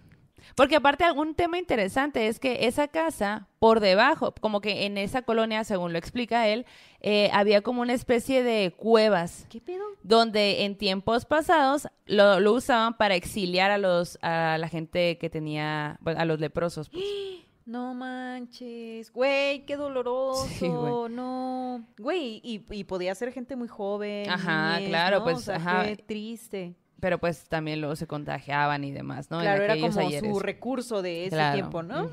Porque 0.55 0.77
aparte 0.77 1.05
algún 1.05 1.35
tema 1.35 1.59
interesante 1.59 2.29
es 2.29 2.39
que 2.39 2.67
esa 2.67 2.89
casa 2.89 3.49
por 3.59 3.81
debajo, 3.81 4.33
como 4.41 4.61
que 4.61 4.87
en 4.87 4.97
esa 4.99 5.23
colonia, 5.23 5.65
según 5.65 5.93
lo 5.93 5.99
explica 5.99 6.47
él, 6.49 6.67
eh, 7.01 7.31
había 7.33 7.63
como 7.63 7.83
una 7.83 7.93
especie 7.95 8.43
de 8.43 8.73
cuevas 8.77 9.47
¿Qué 9.51 9.61
pedo? 9.61 9.85
donde 10.03 10.65
en 10.65 10.77
tiempos 10.77 11.25
pasados 11.25 11.89
lo, 12.07 12.41
lo 12.41 12.53
usaban 12.53 12.97
para 12.97 13.15
exiliar 13.17 13.71
a 13.71 13.79
los 13.79 14.19
a 14.23 14.57
la 14.59 14.69
gente 14.69 15.19
que 15.19 15.29
tenía, 15.31 15.99
bueno, 16.01 16.21
a 16.21 16.25
los 16.25 16.39
leprosos. 16.41 16.89
pues. 16.89 17.05
No 17.67 17.95
manches, 17.95 19.11
güey, 19.13 19.65
qué 19.67 19.75
doloroso, 19.77 20.47
Sí, 20.47 20.69
güey. 20.69 21.13
no, 21.13 21.85
güey, 21.99 22.41
y, 22.45 22.65
y 22.71 22.85
podía 22.85 23.13
ser 23.17 23.33
gente 23.33 23.57
muy 23.57 23.67
joven. 23.67 24.31
Ajá, 24.31 24.75
niñez, 24.77 24.89
claro, 24.91 25.19
¿no? 25.19 25.25
pues, 25.25 25.39
O 25.39 25.41
sea, 25.41 25.57
ajá. 25.57 25.85
qué 25.85 25.97
triste. 25.97 26.77
Pero 27.01 27.19
pues 27.19 27.49
también 27.49 27.81
luego 27.81 27.95
se 27.95 28.07
contagiaban 28.07 28.83
y 28.85 28.91
demás, 28.91 29.31
¿no? 29.31 29.37
En 29.39 29.43
claro, 29.43 29.63
era 29.65 29.79
como 29.79 30.01
ayeres. 30.01 30.31
su 30.33 30.39
recurso 30.41 31.03
de 31.03 31.27
ese 31.27 31.37
Claro. 31.37 31.55
tiempo, 31.55 31.83
¿no? 31.83 32.09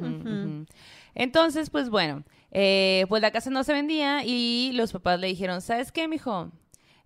Entonces, 1.15 1.69
pues 1.69 1.89
bueno, 1.89 2.23
eh, 2.51 3.05
pues 3.07 3.21
la 3.21 3.31
casa 3.31 3.49
no 3.49 3.63
se 3.63 3.71
vendía 3.73 4.23
y 4.25 4.71
los 4.73 4.91
papás 4.91 5.19
le 5.19 5.27
dijeron, 5.27 5.61
¿sabes 5.61 5.91
qué, 5.91 6.07
mijo? 6.07 6.51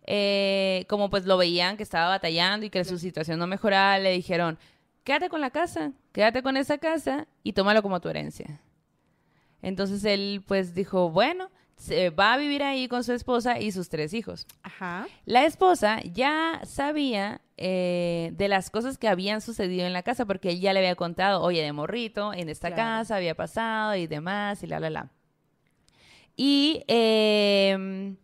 Eh, 0.09 0.85
como 0.87 1.09
pues 1.09 1.25
lo 1.25 1.37
veían 1.37 1.75
que 1.77 1.83
estaba 1.83 2.07
batallando 2.09 2.65
y 2.65 2.69
que 2.69 2.83
su 2.85 2.97
situación 2.97 3.37
no 3.39 3.45
mejoraba, 3.47 3.99
le 3.99 4.11
dijeron, 4.11 4.57
quédate 5.03 5.29
con 5.29 5.41
la 5.41 5.51
casa, 5.51 5.91
quédate 6.13 6.41
con 6.41 6.55
esa 6.57 6.77
casa 6.77 7.27
y 7.43 7.53
tómalo 7.53 7.81
como 7.83 7.99
tu 7.99 8.07
herencia. 8.09 8.61
Entonces 9.61 10.03
él 10.05 10.43
pues 10.47 10.73
dijo, 10.73 11.09
bueno, 11.09 11.49
se 11.77 12.09
va 12.09 12.33
a 12.33 12.37
vivir 12.37 12.63
ahí 12.63 12.87
con 12.87 13.03
su 13.03 13.13
esposa 13.13 13.59
y 13.59 13.71
sus 13.71 13.87
tres 13.89 14.13
hijos. 14.13 14.45
Ajá. 14.63 15.07
La 15.25 15.45
esposa 15.45 16.01
ya 16.03 16.59
sabía 16.65 17.41
eh, 17.55 18.31
de 18.33 18.47
las 18.47 18.69
cosas 18.69 18.97
que 18.97 19.07
habían 19.07 19.41
sucedido 19.41 19.85
en 19.85 19.93
la 19.93 20.03
casa 20.03 20.25
porque 20.25 20.49
él 20.49 20.59
ya 20.59 20.73
le 20.73 20.79
había 20.79 20.95
contado, 20.95 21.41
oye, 21.41 21.61
de 21.61 21.71
morrito, 21.71 22.33
en 22.33 22.49
esta 22.49 22.69
Claro. 22.69 22.81
casa 23.01 23.15
había 23.15 23.35
pasado 23.35 23.95
y 23.95 24.07
demás 24.07 24.61
y 24.63 24.67
la, 24.67 24.79
la, 24.79 24.89
la. 24.89 25.11
Y 26.35 26.83
eh, 26.87 28.15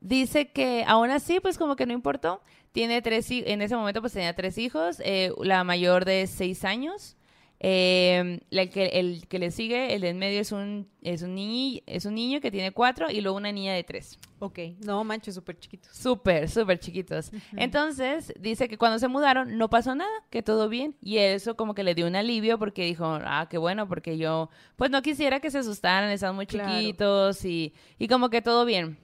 dice 0.00 0.50
que 0.52 0.84
aún 0.86 1.10
así, 1.10 1.40
pues 1.40 1.58
como 1.58 1.76
que 1.76 1.86
no 1.86 1.92
importó. 1.92 2.42
Tiene 2.72 3.02
tres, 3.02 3.30
en 3.30 3.62
ese 3.62 3.76
momento 3.76 4.00
pues 4.00 4.12
tenía 4.14 4.34
tres 4.34 4.58
hijos, 4.58 5.00
eh, 5.04 5.32
la 5.42 5.62
mayor 5.64 6.04
de 6.04 6.26
seis 6.26 6.64
años. 6.64 7.16
Eh, 7.66 8.40
la 8.50 8.66
que, 8.66 8.84
el 8.88 9.26
que 9.26 9.38
le 9.38 9.50
sigue, 9.50 9.94
el 9.94 10.02
de 10.02 10.10
en 10.10 10.18
medio 10.18 10.38
es 10.38 10.52
un, 10.52 10.86
es 11.00 11.22
un 11.22 11.34
niño, 11.34 11.80
es 11.86 12.04
un 12.04 12.14
niño 12.14 12.42
que 12.42 12.50
tiene 12.50 12.72
cuatro 12.72 13.10
y 13.10 13.22
luego 13.22 13.38
una 13.38 13.52
niña 13.52 13.72
de 13.72 13.82
tres. 13.84 14.18
Ok. 14.38 14.58
No 14.84 15.02
manches, 15.02 15.34
súper 15.34 15.58
chiquitos. 15.58 15.96
Súper, 15.96 16.50
súper 16.50 16.78
chiquitos. 16.78 17.30
Entonces, 17.56 18.34
dice 18.38 18.68
que 18.68 18.76
cuando 18.76 18.98
se 18.98 19.08
mudaron 19.08 19.56
no 19.56 19.70
pasó 19.70 19.94
nada, 19.94 20.10
que 20.28 20.42
todo 20.42 20.68
bien. 20.68 20.94
Y 21.00 21.16
eso 21.16 21.56
como 21.56 21.74
que 21.74 21.84
le 21.84 21.94
dio 21.94 22.06
un 22.06 22.16
alivio 22.16 22.58
porque 22.58 22.84
dijo, 22.84 23.06
ah, 23.06 23.46
qué 23.48 23.56
bueno, 23.56 23.88
porque 23.88 24.18
yo, 24.18 24.50
pues 24.76 24.90
no 24.90 25.00
quisiera 25.00 25.40
que 25.40 25.50
se 25.50 25.56
asustaran, 25.60 26.10
están 26.10 26.34
muy 26.34 26.44
Claro. 26.46 26.70
chiquitos 26.70 27.46
y, 27.46 27.72
y 27.98 28.08
como 28.08 28.28
que 28.28 28.42
todo 28.42 28.66
bien. 28.66 28.98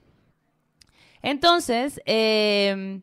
Entonces, 1.23 1.99
eh, 2.05 3.01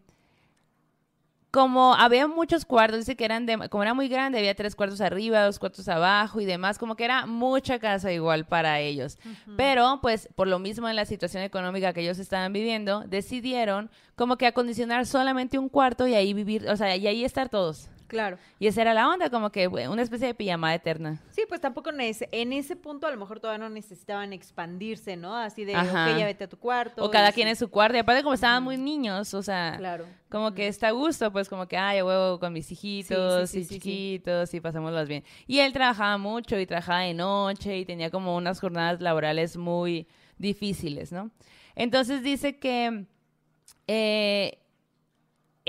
como 1.51 1.95
había 1.95 2.27
muchos 2.27 2.65
cuartos, 2.65 3.01
dice 3.01 3.17
que 3.17 3.25
eran 3.25 3.47
de, 3.47 3.69
como 3.71 3.83
era 3.83 3.95
muy 3.95 4.09
grande, 4.09 4.39
había 4.39 4.55
tres 4.55 4.75
cuartos 4.75 5.01
arriba, 5.01 5.45
dos 5.45 5.59
cuartos 5.59 5.89
abajo 5.89 6.41
y 6.41 6.45
demás, 6.45 6.79
como 6.79 6.95
que 6.95 7.05
era 7.05 7.25
mucha 7.27 7.79
casa 7.79 8.13
igual 8.13 8.45
para 8.45 8.81
ellos. 8.81 9.19
Pero, 9.57 10.01
pues, 10.03 10.29
por 10.35 10.47
lo 10.47 10.59
mismo 10.59 10.89
en 10.89 10.97
la 10.97 11.07
situación 11.07 11.43
económica 11.43 11.93
que 11.93 12.03
ellos 12.03 12.19
estaban 12.19 12.53
viviendo, 12.53 13.05
decidieron 13.07 13.91
como 14.15 14.37
que 14.37 14.47
acondicionar 14.47 15.07
solamente 15.07 15.59
un 15.59 15.69
cuarto 15.69 16.07
y 16.07 16.15
ahí 16.15 16.35
vivir, 16.35 16.69
o 16.69 16.77
sea, 16.77 16.97
y 16.97 17.07
ahí 17.07 17.25
estar 17.25 17.49
todos. 17.49 17.89
Claro. 18.09 18.39
Y 18.59 18.67
esa 18.67 18.81
era 18.81 18.95
la 18.95 19.09
onda, 19.09 19.31
como 19.31 19.51
que 19.51 19.69
una 19.69 20.03
especie 20.03 20.27
de 20.27 20.35
pijamada 20.35 20.75
eterna. 20.75 21.23
Sí, 21.31 21.43
pues 21.49 21.61
tampoco 21.61 21.91
en 21.91 22.01
ese, 22.01 22.29
en 22.33 22.53
ese 22.53 22.75
punto 22.75 23.07
a 23.07 23.11
lo 23.11 23.17
mejor 23.19 23.39
todavía 23.39 23.63
no 23.65 23.71
necesitaban 23.73 24.33
expandirse, 24.33 25.17
¿no? 25.17 25.37
Así 25.37 25.65
de, 25.65 25.75
Ajá. 25.75 26.11
ok, 26.13 26.19
ya 26.19 26.25
vete 26.27 26.45
a 26.45 26.49
tu 26.49 26.59
cuarto. 26.59 27.05
O 27.05 27.11
cada 27.11 27.31
quien 27.33 27.49
en 27.49 27.57
su 27.57 27.71
cuarto. 27.71 27.97
Y 27.97 28.01
aparte, 28.01 28.23
como 28.23 28.35
estaban 28.35 28.65
muy 28.65 28.77
niños, 28.79 29.33
o 29.35 29.43
sea, 29.43 29.75
Claro. 29.79 30.07
como 30.31 30.55
que 30.55 30.67
está 30.67 30.89
a 30.89 30.93
gusto, 30.93 31.31
pues 31.31 31.49
como 31.49 31.69
que, 31.69 31.77
ay, 31.77 32.03
huevo 32.03 32.41
con 32.41 32.53
mis 32.53 32.73
hijitos 32.73 33.51
sí, 33.51 33.61
y 33.61 33.65
sí, 33.65 33.75
chiquitos 33.75 34.53
y 34.55 34.61
bien. 35.07 35.25
Y 35.47 35.61
él 35.61 35.73
trabajaba 35.73 36.17
mucho 36.19 36.59
y 36.59 36.67
trabajaba 36.67 37.01
de 37.01 37.15
noche 37.15 37.79
y 37.79 37.85
tenía 37.85 38.11
como 38.11 38.37
unas 38.37 38.59
jornadas 38.61 39.01
laborales 39.01 39.57
muy 39.57 40.09
difíciles, 40.39 41.13
¿no? 41.13 41.31
Entonces 41.75 42.23
dice 42.23 42.59
que 42.59 43.05
eh, 43.87 44.59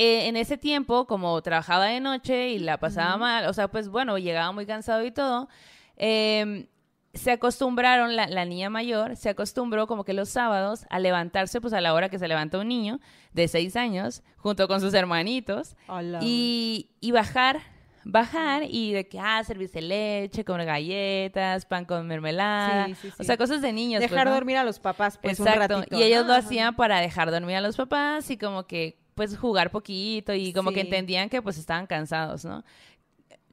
eh, 0.02 0.28
en 0.28 0.38
ese 0.38 0.58
tiempo, 0.58 1.06
como 1.08 1.42
trabajaba 1.42 1.86
de 1.88 2.00
noche 2.00 2.50
y 2.50 2.60
la 2.60 2.78
pasaba 2.78 3.18
mal, 3.18 3.46
o 3.48 3.54
sea, 3.54 3.68
pues 3.68 3.90
bueno, 3.90 4.18
llegaba 4.18 4.52
muy 4.54 4.66
cansado 4.66 5.04
y 5.04 5.12
todo, 5.12 5.50
eh, 5.98 6.68
se 7.14 7.32
acostumbraron, 7.32 8.16
la, 8.16 8.28
la 8.28 8.46
niña 8.46 8.70
mayor 8.70 9.16
se 9.16 9.30
acostumbró 9.30 9.88
como 9.88 10.04
que 10.06 10.14
los 10.14 10.30
sábados 10.30 10.86
a 10.92 11.00
levantarse 11.00 11.60
pues 11.60 11.74
a 11.74 11.82
la 11.82 11.94
hora 11.96 12.08
que 12.10 12.20
se 12.20 12.28
levanta 12.28 12.60
un 12.60 12.68
niño 12.68 13.00
de 13.34 13.48
seis 13.48 13.76
años 13.76 14.22
junto 14.38 14.68
con 14.68 14.80
sus 14.80 14.94
hermanitos 14.94 15.76
y, 16.22 16.92
y 17.02 17.12
bajar, 17.12 17.60
bajar 18.06 18.64
y 18.70 18.94
de 18.94 19.08
que, 19.10 19.20
ah, 19.20 19.44
servirse 19.44 19.82
leche, 19.82 20.46
comer 20.46 20.68
galletas, 20.68 21.66
pan 21.66 21.84
con 21.86 22.06
mermelada, 22.08 22.86
Sí, 22.86 22.96
sí, 22.96 23.10
sí. 23.10 23.16
o 23.20 23.24
sea, 23.24 23.38
cosas 23.38 23.62
de 23.62 23.74
niños. 23.74 24.00
pues, 24.02 24.12
Dejar 24.12 24.28
¿no? 24.28 24.34
dormir 24.36 24.58
a 24.58 24.64
los 24.64 24.80
papás, 24.80 25.18
pues 25.22 25.40
Exacto. 25.40 25.76
un 25.78 25.82
ratito. 25.82 25.98
y 25.98 26.04
ellos 26.04 26.26
lo 26.28 26.34
Ajá. 26.34 26.46
hacían 26.46 26.76
para 26.76 27.00
dejar 27.02 27.32
dormir 27.32 27.56
a 27.56 27.62
los 27.62 27.76
papás 27.76 28.30
y 28.30 28.38
como 28.38 28.66
que 28.68 28.98
pues 29.20 29.38
jugar 29.38 29.70
poquito 29.70 30.34
y 30.34 30.54
como 30.54 30.70
que 30.72 30.80
Sí. 30.80 30.88
entendían 30.88 31.28
que 31.28 31.42
pues 31.42 31.58
estaban 31.58 31.88
cansados, 31.88 32.46
¿no? 32.46 32.64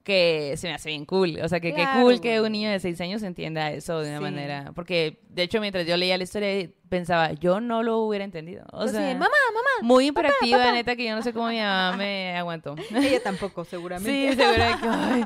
que 0.05 0.55
se 0.57 0.69
me 0.69 0.75
hace 0.75 0.91
bien 0.91 1.05
cool. 1.05 1.41
O 1.43 1.49
sea, 1.49 1.59
que 1.59 1.75
qué 1.75 1.85
cool 2.01 2.21
que 2.21 2.41
un 2.41 2.53
niño 2.53 2.71
de 2.71 2.79
seis 2.79 3.01
años 3.01 3.25
entienda 3.25 3.73
eso 3.73 3.99
de 3.99 4.11
una 4.11 4.19
Sí. 4.19 4.23
manera. 4.23 4.71
Porque, 4.73 5.19
de 5.31 5.43
hecho, 5.43 5.61
mientras 5.61 5.85
yo 5.85 5.97
leía 5.97 6.17
la 6.17 6.23
historia, 6.23 6.71
pensaba, 6.89 7.33
yo 7.33 7.61
no 7.61 7.83
lo 7.83 7.99
hubiera 7.99 8.25
entendido. 8.25 8.65
O 8.71 8.87
sea, 8.87 9.01
mamá, 9.15 9.27
mamá. 9.53 9.83
muy 9.83 10.07
imperactiva, 10.07 10.71
neta, 10.71 10.95
que 10.95 11.07
yo 11.07 11.17
no 11.17 11.23
sé 11.23 11.33
cómo 11.33 11.49
mi 11.49 11.59
mamá 11.59 11.97
me 11.99 12.37
aguantó. 12.37 12.77
Ella 12.95 13.21
tampoco, 13.21 13.65
seguramente. 13.65 14.31
Sí, 14.31 14.37
seguro 14.37 14.63
que 14.81 14.89
ay, 14.89 15.25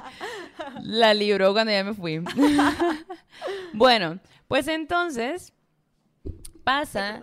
la 0.83 1.13
libró 1.13 1.53
cuando 1.53 1.73
ya 1.73 1.85
me 1.85 1.93
fui. 1.93 2.23
bueno, 3.75 4.19
pues 4.49 4.67
entonces 4.67 5.53
pasa 6.65 7.23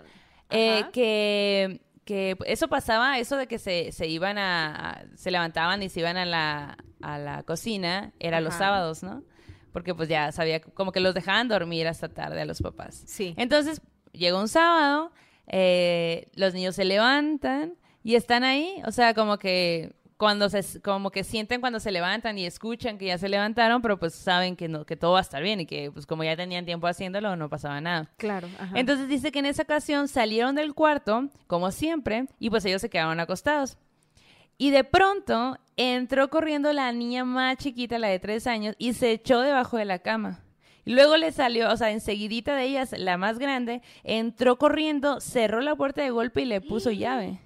eh, 0.51 0.83
que, 0.93 1.81
que 2.07 2.37
eso 2.45 2.69
pasaba, 2.69 3.19
eso 3.19 3.35
de 3.35 3.47
que 3.47 3.59
se, 3.59 3.91
se 3.91 4.07
iban 4.07 4.37
a, 4.37 5.05
se 5.15 5.29
levantaban 5.29 5.83
y 5.83 5.89
se 5.89 5.99
iban 5.99 6.15
a 6.15 6.25
la, 6.25 6.77
a 7.01 7.19
la 7.19 7.43
cocina, 7.43 8.13
era 8.17 8.39
los 8.39 8.53
sábados, 8.53 9.03
¿no? 9.03 9.23
Porque 9.73 9.93
pues 9.93 10.07
ya 10.07 10.31
sabía, 10.31 10.61
como 10.61 10.93
que 10.93 11.01
los 11.01 11.13
dejaban 11.13 11.49
dormir 11.49 11.85
hasta 11.85 12.07
tarde 12.07 12.41
a 12.41 12.45
los 12.45 12.61
papás. 12.61 13.03
Sí. 13.05 13.35
Entonces, 13.37 13.81
llega 14.13 14.39
un 14.39 14.47
sábado, 14.47 15.11
eh, 15.47 16.29
los 16.33 16.53
niños 16.53 16.75
se 16.75 16.85
levantan 16.85 17.75
y 18.03 18.15
están 18.15 18.45
ahí, 18.45 18.81
o 18.85 18.91
sea, 18.91 19.13
como 19.13 19.37
que 19.37 19.93
cuando 20.17 20.49
se, 20.49 20.81
como 20.81 21.11
que 21.11 21.23
sienten 21.23 21.61
cuando 21.61 21.79
se 21.79 21.91
levantan 21.91 22.37
y 22.37 22.45
escuchan 22.45 22.97
que 22.97 23.05
ya 23.05 23.17
se 23.17 23.29
levantaron, 23.29 23.81
pero 23.81 23.99
pues 23.99 24.15
saben 24.15 24.55
que 24.55 24.67
no, 24.67 24.85
que 24.85 24.97
todo 24.97 25.13
va 25.13 25.19
a 25.19 25.21
estar 25.21 25.41
bien 25.43 25.59
y 25.61 25.65
que 25.65 25.91
pues 25.91 26.05
como 26.05 26.23
ya 26.23 26.35
tenían 26.35 26.65
tiempo 26.65 26.87
haciéndolo, 26.87 27.35
no 27.35 27.49
pasaba 27.49 27.79
nada. 27.79 28.09
Claro. 28.17 28.47
Ajá. 28.59 28.77
Entonces 28.77 29.07
dice 29.07 29.31
que 29.31 29.39
en 29.39 29.45
esa 29.45 29.63
ocasión 29.63 30.07
salieron 30.07 30.55
del 30.55 30.73
cuarto, 30.73 31.29
como 31.45 31.71
siempre, 31.71 32.25
y 32.39 32.49
pues 32.49 32.65
ellos 32.65 32.81
se 32.81 32.89
quedaron 32.89 33.19
acostados. 33.19 33.77
Y 34.57 34.71
de 34.71 34.83
pronto 34.83 35.57
entró 35.75 36.29
corriendo 36.29 36.73
la 36.73 36.91
niña 36.91 37.23
más 37.23 37.57
chiquita, 37.57 37.99
la 37.99 38.07
de 38.07 38.17
tres 38.19 38.47
años, 38.47 38.75
y 38.79 38.93
se 38.93 39.11
echó 39.11 39.41
debajo 39.41 39.77
de 39.77 39.85
la 39.85 39.99
cama. 39.99 40.43
Y 40.83 40.93
luego 40.93 41.17
le 41.17 41.31
salió, 41.31 41.69
o 41.69 41.77
sea, 41.77 41.91
enseguidita 41.91 42.55
de 42.55 42.63
ellas, 42.63 42.95
la 42.97 43.17
más 43.17 43.37
grande, 43.37 43.81
entró 44.03 44.57
corriendo, 44.57 45.19
cerró 45.19 45.61
la 45.61 45.75
puerta 45.75 46.01
de 46.01 46.09
golpe 46.09 46.41
y 46.41 46.45
le 46.45 46.61
puso 46.61 46.91
llave. 46.91 47.39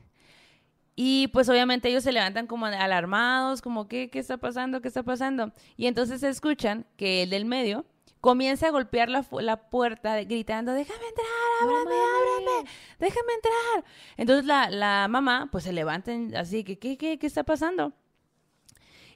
Y 1.03 1.29
pues 1.29 1.49
obviamente 1.49 1.89
ellos 1.89 2.03
se 2.03 2.11
levantan 2.11 2.45
como 2.45 2.67
alarmados, 2.67 3.63
como 3.63 3.87
¿qué, 3.87 4.11
qué 4.11 4.19
está 4.19 4.37
pasando? 4.37 4.81
¿Qué 4.81 4.87
está 4.87 5.01
pasando? 5.01 5.51
Y 5.75 5.87
entonces 5.87 6.21
escuchan 6.21 6.85
que 6.95 7.23
el 7.23 7.31
del 7.31 7.45
medio 7.45 7.87
comienza 8.19 8.67
a 8.67 8.69
golpear 8.69 9.09
la, 9.09 9.25
la 9.39 9.67
puerta 9.71 10.21
gritando, 10.25 10.73
déjame 10.73 11.03
entrar, 11.07 11.25
ábrame, 11.63 11.95
ábrame, 11.95 12.69
déjame 12.99 13.33
entrar. 13.33 13.91
Entonces 14.15 14.45
la, 14.45 14.69
la 14.69 15.07
mamá 15.07 15.49
pues 15.51 15.63
se 15.63 15.73
levanta 15.73 16.11
así, 16.37 16.63
que 16.63 16.77
¿qué, 16.77 16.99
qué, 16.99 17.17
qué 17.17 17.25
está 17.25 17.43
pasando? 17.43 17.93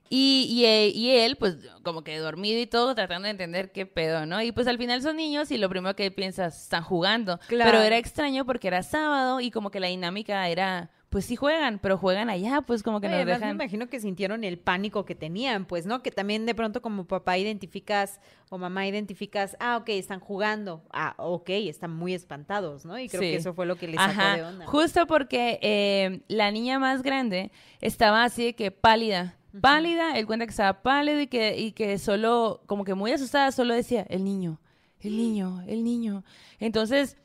Y, 0.10 0.48
y, 0.50 0.65
eh, 0.65 0.88
y 0.88 1.12
él, 1.12 1.36
pues, 1.36 1.58
como 1.84 2.04
que 2.04 2.17
dormido 2.17 2.60
y 2.60 2.65
todo, 2.65 2.95
tratando 2.95 3.26
de 3.28 3.32
entender 3.32 3.71
qué 3.71 3.86
pedo, 3.86 4.26
¿no? 4.26 4.41
Y 4.41 4.52
pues 4.52 4.67
al 4.67 4.80
final 4.80 5.04
son 5.04 5.17
niños 5.17 5.52
y 5.52 5.60
lo 5.60 5.69
primero 5.69 5.95
que 5.95 6.10
piensas, 6.10 6.63
están 6.63 6.84
jugando. 6.84 7.39
Claro. 7.48 7.69
Pero 7.69 7.84
era 7.84 7.98
extraño 7.98 8.43
porque 8.43 8.69
era 8.69 8.82
sábado 8.82 9.39
y 9.39 9.52
como 9.52 9.69
que 9.69 9.80
la 9.80 9.88
dinámica 9.88 10.48
era, 10.50 10.91
pues 11.15 11.23
sí 11.23 11.38
juegan, 11.38 11.80
pero 11.80 11.97
juegan 11.97 12.30
allá, 12.30 12.60
pues 12.60 12.84
como 12.84 12.99
que 12.99 13.08
No, 13.08 13.15
y 13.15 13.19
nos 13.19 13.28
dejan... 13.28 13.56
me 13.56 13.63
imagino 13.63 13.88
que 13.88 14.01
sintieron 14.01 14.43
el 14.43 14.60
pánico 14.60 15.06
que 15.06 15.15
tenían, 15.15 15.63
pues, 15.63 15.86
¿no? 15.86 16.04
Que 16.04 16.12
también 16.12 16.45
de 16.45 16.54
pronto 16.54 16.82
como 16.82 17.06
papá 17.06 17.38
identificas 17.38 18.19
o 18.49 18.58
mamá 18.58 18.86
identificas, 18.86 19.56
ah, 19.62 19.78
ok, 19.78 19.88
están 19.91 20.19
jugando, 20.19 20.84
ah, 20.91 21.15
ok, 21.17 21.51
están 21.51 21.95
muy 21.95 22.13
espantados, 22.13 22.84
¿no? 22.84 22.99
Y 22.99 23.08
creo 23.08 23.21
Sí. 23.21 23.30
que 23.30 23.36
eso 23.38 23.54
fue 23.54 23.65
lo 23.65 23.78
que 23.78 23.88
les 23.88 23.95
sacó 23.95 24.12
Ajá, 24.12 24.36
de 24.36 24.43
onda. 24.43 24.65
justo 24.67 25.08
porque 25.08 25.58
eh, 25.62 26.19
la 26.28 26.51
niña 26.51 26.80
más 26.80 27.01
grande 27.01 27.49
estaba 27.80 28.25
así 28.25 28.43
de 28.47 28.54
que 28.54 28.71
pálida, 28.71 29.38
pálida, 29.62 30.17
él 30.17 30.25
cuenta 30.25 30.45
que 30.45 30.51
estaba 30.51 30.82
pálido 30.82 31.21
y 31.21 31.28
que, 31.28 31.58
y 31.58 31.71
que 31.71 31.97
solo, 31.97 32.62
como 32.65 32.84
que 32.84 32.93
muy 32.93 33.13
asustada, 33.13 33.54
solo 33.54 33.73
decía, 33.73 34.06
el 34.10 34.25
niño, 34.25 34.60
el 34.99 35.15
niño, 35.15 35.63
el 35.65 35.86
niño. 35.86 36.25
Entonces, 36.60 37.15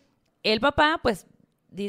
el 0.44 0.60
papá, 0.60 1.00
pues, 1.02 1.26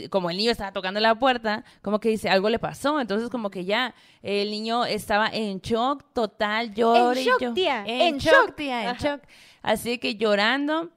como 0.09 0.29
el 0.29 0.37
niño 0.37 0.51
estaba 0.51 0.71
tocando 0.71 0.99
la 0.99 1.15
puerta, 1.15 1.63
como 1.81 1.99
que 1.99 2.09
dice, 2.09 2.29
algo 2.29 2.49
le 2.49 2.59
pasó, 2.59 2.99
entonces 3.01 3.29
como 3.29 3.49
que 3.49 3.65
ya 3.65 3.95
el 4.21 4.51
niño 4.51 4.85
estaba 4.85 5.27
en 5.29 5.59
shock 5.59 6.05
total, 6.13 6.73
llore 6.73 7.21
y 7.21 7.25
shock, 7.25 7.53
tía, 7.53 7.83
en, 7.85 8.01
en 8.01 8.17
shock, 8.17 8.33
shock. 8.47 8.55
tía, 8.55 8.83
en 8.83 8.87
Ajá. 8.89 9.03
shock. 9.17 9.21
Así 9.61 9.97
que 9.97 10.15
llorando, 10.15 10.89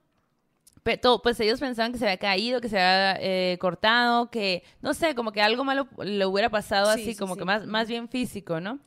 Pe- 0.83 0.99
todo, 0.99 1.23
pues 1.23 1.41
ellos 1.41 1.61
pensaban 1.61 1.93
que 1.93 1.99
se 1.99 2.05
había 2.05 2.19
caído, 2.19 2.61
que 2.61 2.69
se 2.69 2.79
había 2.79 3.17
eh, 3.19 3.57
cortado, 3.59 4.31
que 4.31 4.63
no 4.83 4.93
sé, 4.93 5.15
como 5.15 5.33
que 5.33 5.41
algo 5.41 5.65
malo 5.65 5.89
le 6.03 6.27
hubiera 6.27 6.51
pasado 6.51 6.93
Sí, 6.93 7.01
así, 7.01 7.13
sí, 7.15 7.19
como 7.19 7.35
sí. 7.35 7.39
que 7.39 7.45
más, 7.47 7.67
más 7.67 7.89
bien 7.89 8.07
físico, 8.07 8.61
¿no? 8.61 8.81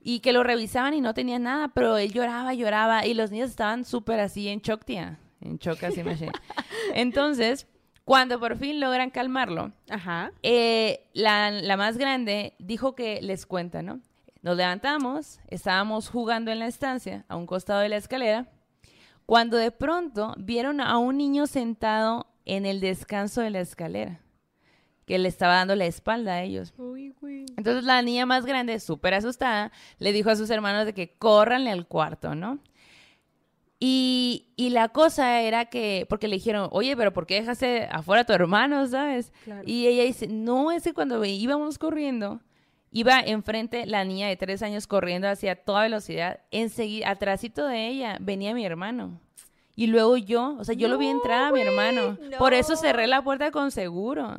Y 0.00 0.18
que 0.18 0.32
lo 0.32 0.42
revisaban 0.42 0.94
y 0.94 1.00
no 1.00 1.14
tenía 1.14 1.38
nada, 1.38 1.68
pero 1.68 1.96
él 1.96 2.12
lloraba, 2.12 2.54
lloraba, 2.54 3.06
y 3.06 3.14
los 3.14 3.30
niños 3.30 3.50
estaban 3.50 3.84
súper 3.84 4.18
así 4.18 4.48
en 4.48 4.60
shock, 4.62 4.84
tía, 4.84 5.20
en 5.40 5.58
shock 5.58 5.84
así. 5.84 6.02
Entonces, 6.94 7.68
cuando 8.04 8.38
por 8.38 8.56
fin 8.58 8.80
logran 8.80 9.10
calmarlo, 9.10 9.72
Ajá. 9.88 10.32
eh, 10.42 11.08
la, 11.14 11.50
la 11.50 11.76
más 11.76 11.96
grande 11.96 12.54
dijo 12.58 12.94
que 12.94 13.20
les 13.22 13.46
cuenta, 13.46 13.82
¿no? 13.82 14.00
Nos 14.42 14.56
levantamos, 14.56 15.40
estábamos 15.48 16.10
jugando 16.10 16.50
en 16.50 16.58
la 16.58 16.66
estancia, 16.66 17.24
a 17.28 17.36
un 17.36 17.46
costado 17.46 17.80
de 17.80 17.88
la 17.88 17.96
escalera, 17.96 18.46
cuando 19.24 19.56
de 19.56 19.70
pronto 19.70 20.34
vieron 20.36 20.82
a 20.82 20.98
un 20.98 21.16
niño 21.16 21.46
sentado 21.46 22.26
en 22.44 22.66
el 22.66 22.80
descanso 22.80 23.40
de 23.40 23.48
la 23.48 23.60
escalera, 23.60 24.20
que 25.06 25.18
le 25.18 25.28
estaba 25.28 25.54
dando 25.54 25.74
la 25.74 25.86
espalda 25.86 26.34
a 26.34 26.42
ellos. 26.42 26.74
Uy. 26.76 27.14
Entonces 27.56 27.84
la 27.84 28.02
niña 28.02 28.26
más 28.26 28.44
grande, 28.44 28.80
súper 28.80 29.14
asustada, 29.14 29.72
le 29.98 30.12
dijo 30.12 30.28
a 30.28 30.36
sus 30.36 30.50
hermanos 30.50 30.84
de 30.84 30.92
que 30.92 31.14
córranle 31.16 31.70
al 31.70 31.86
cuarto, 31.86 32.34
¿no? 32.34 32.58
Y, 33.80 34.52
y 34.56 34.70
la 34.70 34.88
cosa 34.88 35.40
era 35.42 35.66
que, 35.66 36.06
porque 36.08 36.28
le 36.28 36.36
dijeron, 36.36 36.68
oye, 36.72 36.96
pero 36.96 37.12
¿por 37.12 37.26
qué 37.26 37.34
dejaste 37.34 37.86
afuera 37.90 38.22
a 38.22 38.24
tu 38.24 38.32
hermano, 38.32 38.86
sabes? 38.86 39.32
Claro. 39.44 39.62
Y 39.66 39.86
ella 39.86 40.04
dice, 40.04 40.26
no, 40.26 40.70
es 40.70 40.84
que 40.84 40.94
cuando 40.94 41.24
íbamos 41.24 41.78
corriendo, 41.78 42.40
iba 42.90 43.20
enfrente 43.20 43.86
la 43.86 44.04
niña 44.04 44.28
de 44.28 44.36
tres 44.36 44.62
años 44.62 44.86
corriendo 44.86 45.28
hacia 45.28 45.56
toda 45.56 45.82
velocidad, 45.82 46.40
enseguida, 46.50 47.10
atrásito 47.10 47.66
de 47.66 47.88
ella, 47.88 48.16
venía 48.20 48.54
mi 48.54 48.64
hermano. 48.64 49.20
Y 49.76 49.88
luego 49.88 50.16
yo, 50.16 50.56
o 50.58 50.64
sea, 50.64 50.74
yo 50.76 50.86
lo 50.86 50.96
vi 50.96 51.08
entrar 51.08 51.44
a 51.44 51.52
mi 51.52 51.60
hermano. 51.60 52.16
Por 52.38 52.54
eso 52.54 52.76
cerré 52.76 53.08
la 53.08 53.22
puerta 53.22 53.50
con 53.50 53.72
seguro. 53.72 54.38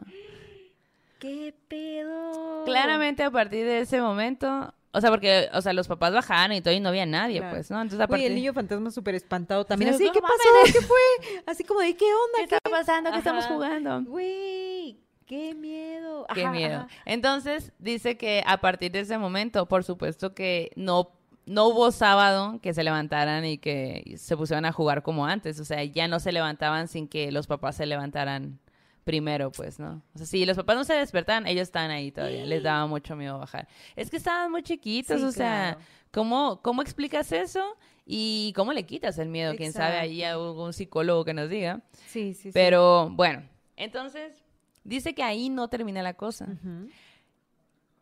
¿Qué 1.20 1.54
pedo? 1.68 2.64
Claramente 2.66 3.24
a 3.24 3.32
partir 3.32 3.66
de 3.66 3.80
ese 3.80 4.02
momento, 4.02 4.74
o 4.96 5.02
sea, 5.02 5.10
porque, 5.10 5.50
o 5.54 5.62
sea, 5.62 5.74
los 5.74 5.88
papás 5.88 6.14
bajaron 6.14 6.56
y 6.56 6.62
todo 6.62 6.74
y 6.74 6.80
no 6.80 6.90
había 6.90 7.06
nadie, 7.06 7.40
Claro. 7.40 7.56
pues, 7.56 7.70
¿no? 7.70 7.82
Entonces 7.82 8.08
el 8.22 8.36
niño 8.36 8.54
fantasma 8.54 8.92
súper 8.92 9.16
espantado 9.16 9.66
también. 9.66 9.94
Sí, 9.98 10.06
así, 10.06 10.12
¿qué 10.14 10.22
mames. 10.22 10.38
pasó? 10.38 10.74
¿Qué 10.80 10.86
fue? 10.86 11.42
Así 11.46 11.64
como 11.64 11.82
de, 11.82 11.96
¿qué 11.96 12.06
onda? 12.06 12.38
¿qué 12.38 12.44
está 12.56 12.60
pasando? 12.70 13.12
¿Qué 13.12 13.18
estamos 13.18 13.46
jugando? 13.46 14.02
Güey, 14.04 14.98
qué 15.26 15.54
miedo. 15.56 16.26
Qué 16.34 16.42
Ajá, 16.44 16.52
miedo. 16.52 16.76
ajá. 16.80 16.88
Entonces, 17.06 17.72
dice 17.80 18.18
que 18.18 18.44
a 18.46 18.62
partir 18.62 18.92
de 18.92 19.02
ese 19.02 19.18
momento, 19.18 19.66
por 19.68 19.84
supuesto 19.84 20.34
que 20.34 20.72
no, 20.76 21.12
no 21.46 21.66
hubo 21.68 21.92
sábado 21.92 22.60
que 22.62 22.74
se 22.74 22.84
levantaran 22.84 23.46
y 23.46 23.58
que 23.58 24.16
se 24.18 24.36
pusieran 24.38 24.66
a 24.66 24.72
jugar 24.72 25.04
como 25.04 25.26
antes. 25.26 25.60
O 25.60 25.66
sea, 25.66 25.84
ya 25.84 26.08
no 26.08 26.20
se 26.20 26.32
levantaban 26.32 26.88
sin 26.88 27.08
que 27.08 27.32
los 27.32 27.48
papás 27.48 27.76
se 27.76 27.86
levantaran 27.86 28.60
primero, 29.06 29.52
pues, 29.52 29.80
¿no? 29.80 30.02
O 30.14 30.18
sea, 30.18 30.28
si 30.28 30.46
los 30.46 30.58
papás 30.58 30.76
no 30.76 30.84
se 30.84 30.96
despertaban, 30.96 31.48
ellos 31.48 31.62
estaban 31.62 31.92
ahí 31.92 32.12
todavía. 32.12 32.46
Les 32.46 32.62
daba 32.64 32.86
mucho 32.88 33.16
miedo 33.16 33.38
bajar. 33.38 33.68
Es 33.96 34.10
que 34.10 34.18
estaban 34.18 34.52
muy 34.52 34.64
chiquitos, 34.64 35.22
Sí, 35.22 35.26
o 35.26 35.32
sea. 35.32 35.78
¿cómo, 36.12 36.60
¿cómo 36.62 36.82
explicas 36.82 37.32
eso? 37.32 37.78
Y 38.06 38.52
cómo 38.56 38.74
le 38.74 38.84
quitas 38.84 39.18
el 39.18 39.30
miedo, 39.30 39.56
quién 39.56 39.74
sabe, 39.74 39.98
ahí 39.98 40.24
algún 40.24 40.74
psicólogo 40.74 41.24
que 41.24 41.34
nos 41.34 41.50
diga. 41.50 41.82
Sí, 42.08 42.34
sí, 42.34 42.44
sí. 42.44 42.52
Pero 42.54 43.10
bueno, 43.12 43.44
entonces 43.78 44.44
dice 44.84 45.14
que 45.16 45.24
ahí 45.24 45.50
no 45.50 45.68
termina 45.70 46.04
la 46.04 46.14
cosa. 46.14 46.48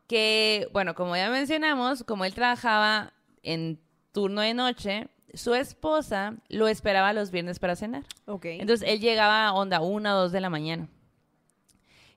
Que, 0.08 0.68
bueno, 0.74 0.96
como 0.96 1.16
ya 1.16 1.30
mencionamos, 1.30 2.04
como 2.04 2.26
él 2.26 2.34
trabajaba 2.34 3.14
en 3.44 3.80
turno 4.12 4.42
de 4.42 4.54
noche, 4.54 5.08
su 5.34 5.56
esposa 5.56 6.36
lo 6.50 6.68
esperaba 6.68 7.14
los 7.14 7.32
viernes 7.32 7.60
para 7.60 7.76
cenar. 7.76 8.04
Ok. 8.26 8.46
Entonces 8.46 8.88
él 8.88 9.00
llegaba 9.00 9.48
a 9.48 9.54
onda 9.54 9.82
una 9.82 10.16
o 10.16 10.22
dos 10.22 10.32
de 10.32 10.42
la 10.42 10.50
mañana. 10.50 10.88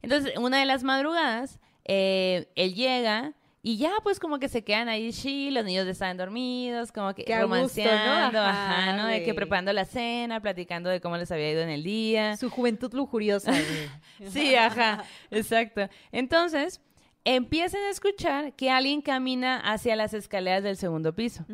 Entonces, 0.02 0.36
una 0.38 0.58
de 0.60 0.66
las 0.66 0.84
madrugadas, 0.84 1.58
eh, 1.84 2.48
él 2.54 2.74
llega 2.74 3.32
y 3.62 3.78
ya 3.78 3.90
pues 4.04 4.20
como 4.20 4.38
que 4.38 4.48
se 4.48 4.62
quedan 4.62 4.88
ahí, 4.88 5.10
sí, 5.12 5.50
los 5.50 5.64
niños 5.64 5.88
estaban 5.88 6.16
dormidos, 6.16 6.92
como 6.92 7.12
que 7.14 7.24
Qué 7.24 7.32
gusto, 7.32 7.48
¿no? 7.48 7.54
romanceando, 7.56 8.38
Ajá, 8.38 8.78
ajá, 8.78 8.96
¿no? 8.96 9.06
De 9.06 9.24
que 9.24 9.34
preparando 9.34 9.72
la 9.72 9.84
cena, 9.84 10.40
platicando 10.40 10.88
de 10.88 11.00
cómo 11.00 11.16
les 11.16 11.32
había 11.32 11.50
ido 11.50 11.62
en 11.62 11.70
el 11.70 11.82
día. 11.82 12.36
Su 12.36 12.48
juventud 12.50 12.92
lujuriosa. 12.94 13.52
Sí, 14.30 14.54
ajá, 14.54 15.04
exacto. 15.30 15.88
Entonces, 16.12 16.80
empiezan 17.24 17.82
a 17.82 17.90
escuchar 17.90 18.54
que 18.54 18.70
alguien 18.70 19.02
camina 19.02 19.58
hacia 19.58 19.96
las 19.96 20.14
escaleras 20.14 20.62
del 20.62 20.76
segundo 20.76 21.14
piso. 21.14 21.44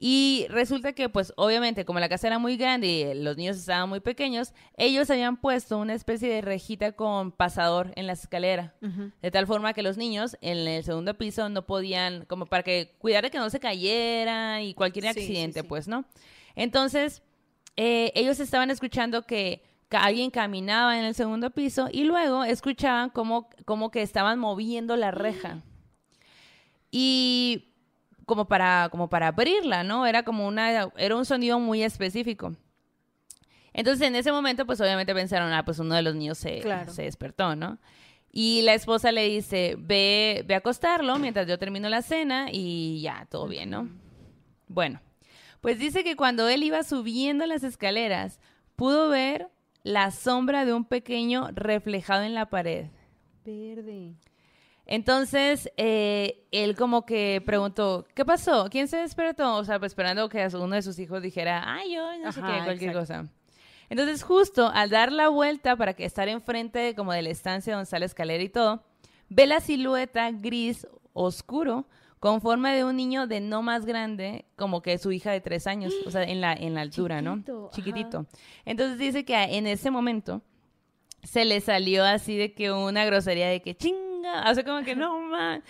Y 0.00 0.46
resulta 0.50 0.92
que, 0.92 1.08
pues, 1.08 1.32
obviamente, 1.36 1.84
como 1.84 1.98
la 1.98 2.08
casa 2.08 2.28
era 2.28 2.38
muy 2.38 2.56
grande 2.56 2.86
y 2.86 3.14
los 3.14 3.36
niños 3.36 3.56
estaban 3.56 3.88
muy 3.88 3.98
pequeños, 3.98 4.52
ellos 4.76 5.10
habían 5.10 5.36
puesto 5.38 5.76
una 5.76 5.92
especie 5.94 6.28
de 6.28 6.40
rejita 6.40 6.92
con 6.92 7.32
pasador 7.32 7.92
en 7.96 8.06
la 8.06 8.12
escalera. 8.12 8.74
De 9.20 9.30
tal 9.32 9.48
forma 9.48 9.72
que 9.72 9.82
los 9.82 9.96
niños 9.96 10.36
en 10.40 10.58
el 10.68 10.84
segundo 10.84 11.18
piso 11.18 11.48
no 11.48 11.66
podían, 11.66 12.26
como 12.26 12.46
para 12.46 12.62
que 12.62 12.94
cuidar 12.98 13.24
de 13.24 13.30
que 13.32 13.38
no 13.38 13.50
se 13.50 13.58
cayera 13.58 14.62
y 14.62 14.72
cualquier 14.74 15.06
Sí, 15.06 15.14
sí, 15.14 15.20
accidente, 15.20 15.62
sí. 15.62 15.66
pues, 15.68 15.88
¿no? 15.88 16.04
Entonces, 16.54 17.22
eh, 17.76 18.12
ellos 18.14 18.38
estaban 18.38 18.70
escuchando 18.70 19.22
que 19.22 19.62
alguien 19.90 20.30
caminaba 20.30 20.96
en 20.96 21.06
el 21.06 21.14
segundo 21.16 21.50
piso 21.50 21.88
y 21.90 22.04
luego 22.04 22.44
escuchaban 22.44 23.10
como, 23.10 23.48
como 23.64 23.90
que 23.90 24.02
estaban 24.02 24.38
moviendo 24.38 24.94
la 24.96 25.10
reja. 25.10 25.60
Y 26.90 27.74
como 28.28 28.44
para, 28.46 28.86
como 28.92 29.08
para 29.08 29.26
abrirla, 29.26 29.82
¿no? 29.82 30.06
Era 30.06 30.22
como 30.22 30.46
una, 30.46 30.90
era 30.96 31.16
un 31.16 31.24
sonido 31.24 31.58
muy 31.58 31.82
específico. 31.82 32.54
Entonces, 33.72 34.06
en 34.06 34.14
ese 34.14 34.30
momento, 34.30 34.64
pues 34.66 34.80
obviamente 34.80 35.12
pensaron, 35.14 35.52
ah, 35.52 35.64
pues 35.64 35.80
uno 35.80 35.96
de 35.96 36.02
los 36.02 36.14
niños 36.14 36.38
se, 36.38 36.60
Claro. 36.60 36.92
se 36.92 37.02
despertó, 37.02 37.56
¿no? 37.56 37.78
Y 38.30 38.62
la 38.62 38.74
esposa 38.74 39.10
le 39.10 39.28
dice, 39.28 39.74
ve, 39.78 40.44
ve 40.46 40.54
a 40.54 40.58
acostarlo 40.58 41.18
mientras 41.18 41.48
yo 41.48 41.58
termino 41.58 41.88
la 41.88 42.02
cena 42.02 42.48
y 42.52 43.00
ya, 43.00 43.26
todo 43.30 43.48
bien, 43.48 43.70
¿no? 43.70 43.88
Bueno, 44.68 45.00
pues 45.60 45.78
dice 45.78 46.04
que 46.04 46.14
cuando 46.14 46.48
él 46.48 46.62
iba 46.62 46.82
subiendo 46.84 47.46
las 47.46 47.64
escaleras, 47.64 48.38
pudo 48.76 49.08
ver 49.08 49.48
la 49.82 50.10
sombra 50.10 50.64
de 50.64 50.74
un 50.74 50.84
pequeño 50.84 51.48
reflejado 51.54 52.22
en 52.22 52.34
la 52.34 52.50
pared. 52.50 52.86
Verde. 53.44 54.14
Entonces, 54.90 55.70
eh, 55.76 56.46
él 56.50 56.74
como 56.74 57.04
que 57.04 57.42
preguntó, 57.44 58.06
¿qué 58.14 58.24
pasó? 58.24 58.68
¿Quién 58.70 58.88
se 58.88 58.96
despertó? 58.96 59.56
O 59.56 59.64
sea, 59.64 59.78
pues 59.78 59.92
esperando 59.92 60.30
que 60.30 60.48
uno 60.54 60.74
de 60.74 60.80
sus 60.80 60.98
hijos 60.98 61.20
dijera, 61.20 61.62
ay, 61.66 61.94
yo, 61.94 62.18
no 62.24 62.32
sé 62.32 62.40
qué, 62.40 62.46
cualquier 62.64 62.90
exacto. 62.90 62.98
cosa. 62.98 63.24
Entonces, 63.90 64.22
justo 64.22 64.70
al 64.72 64.88
dar 64.88 65.12
la 65.12 65.28
vuelta 65.28 65.76
para 65.76 65.92
que 65.92 66.06
estar 66.06 66.26
enfrente 66.28 66.94
como 66.94 67.12
de 67.12 67.20
la 67.20 67.28
estancia 67.28 67.74
donde 67.74 67.84
está 67.84 67.98
la 67.98 68.06
escalera 68.06 68.42
y 68.42 68.48
todo, 68.48 68.82
ve 69.28 69.46
la 69.46 69.60
silueta 69.60 70.30
gris 70.30 70.86
oscuro 71.12 71.86
con 72.18 72.40
forma 72.40 72.72
de 72.72 72.82
un 72.82 72.96
niño 72.96 73.26
de 73.26 73.40
no 73.40 73.60
más 73.60 73.84
grande, 73.84 74.46
como 74.56 74.80
que 74.80 74.96
su 74.96 75.12
hija 75.12 75.30
de 75.32 75.42
tres 75.42 75.66
años, 75.66 75.92
o 76.06 76.10
sea, 76.10 76.22
en 76.22 76.40
la, 76.40 76.54
en 76.54 76.74
la 76.74 76.80
altura, 76.80 77.20
Chiquito, 77.20 77.52
¿no? 77.52 77.66
ajá. 77.66 77.76
Chiquitito. 77.76 78.26
Entonces 78.64 78.98
dice 78.98 79.26
que 79.26 79.34
en 79.34 79.66
ese 79.66 79.90
momento 79.90 80.40
se 81.22 81.44
le 81.44 81.60
salió 81.60 82.06
así 82.06 82.38
de 82.38 82.54
que 82.54 82.72
una 82.72 83.04
grosería 83.04 83.48
de 83.48 83.60
que 83.60 83.74
chinga, 84.28 84.50
o 84.50 84.54
sea, 84.54 84.64
como 84.64 84.82
que 84.84 84.94
no, 84.96 85.18
man. 85.20 85.62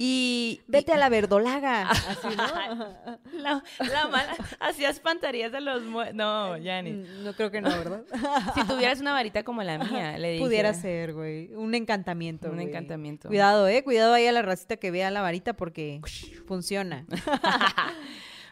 Y, 0.00 0.60
Vete 0.68 0.92
a 0.92 0.96
la 0.96 1.08
verdolaga. 1.08 1.88
Así, 1.90 2.28
¿no? 2.36 2.86
la, 3.32 3.64
la 3.80 4.06
mala 4.06 4.36
hacía 4.60 4.90
espantarías 4.90 5.52
a 5.54 5.58
los 5.60 5.82
muertos. 5.82 6.14
No, 6.14 6.56
Yanni. 6.56 6.92
Mm, 6.92 7.24
No 7.24 7.32
creo 7.32 7.50
que 7.50 7.60
no, 7.60 7.68
¿verdad? 7.70 8.02
Si 8.54 8.64
tuvieras 8.64 9.00
una 9.00 9.12
varita 9.12 9.42
como 9.42 9.60
la 9.64 9.76
mía, 9.78 10.16
le 10.18 10.32
dije. 10.32 10.44
Pudiera 10.44 10.72
ser, 10.72 11.14
güey. 11.14 11.52
Un 11.54 11.74
encantamiento. 11.74 12.48
Un 12.48 12.54
güey. 12.56 12.68
encantamiento. 12.68 13.26
Cuidado, 13.28 13.66
eh. 13.66 13.82
Cuidado 13.82 14.14
ahí 14.14 14.26
a 14.28 14.32
la 14.32 14.42
racita 14.42 14.76
que 14.76 14.92
vea 14.92 15.10
la 15.10 15.20
varita 15.20 15.54
porque 15.54 16.00
funciona. 16.46 17.04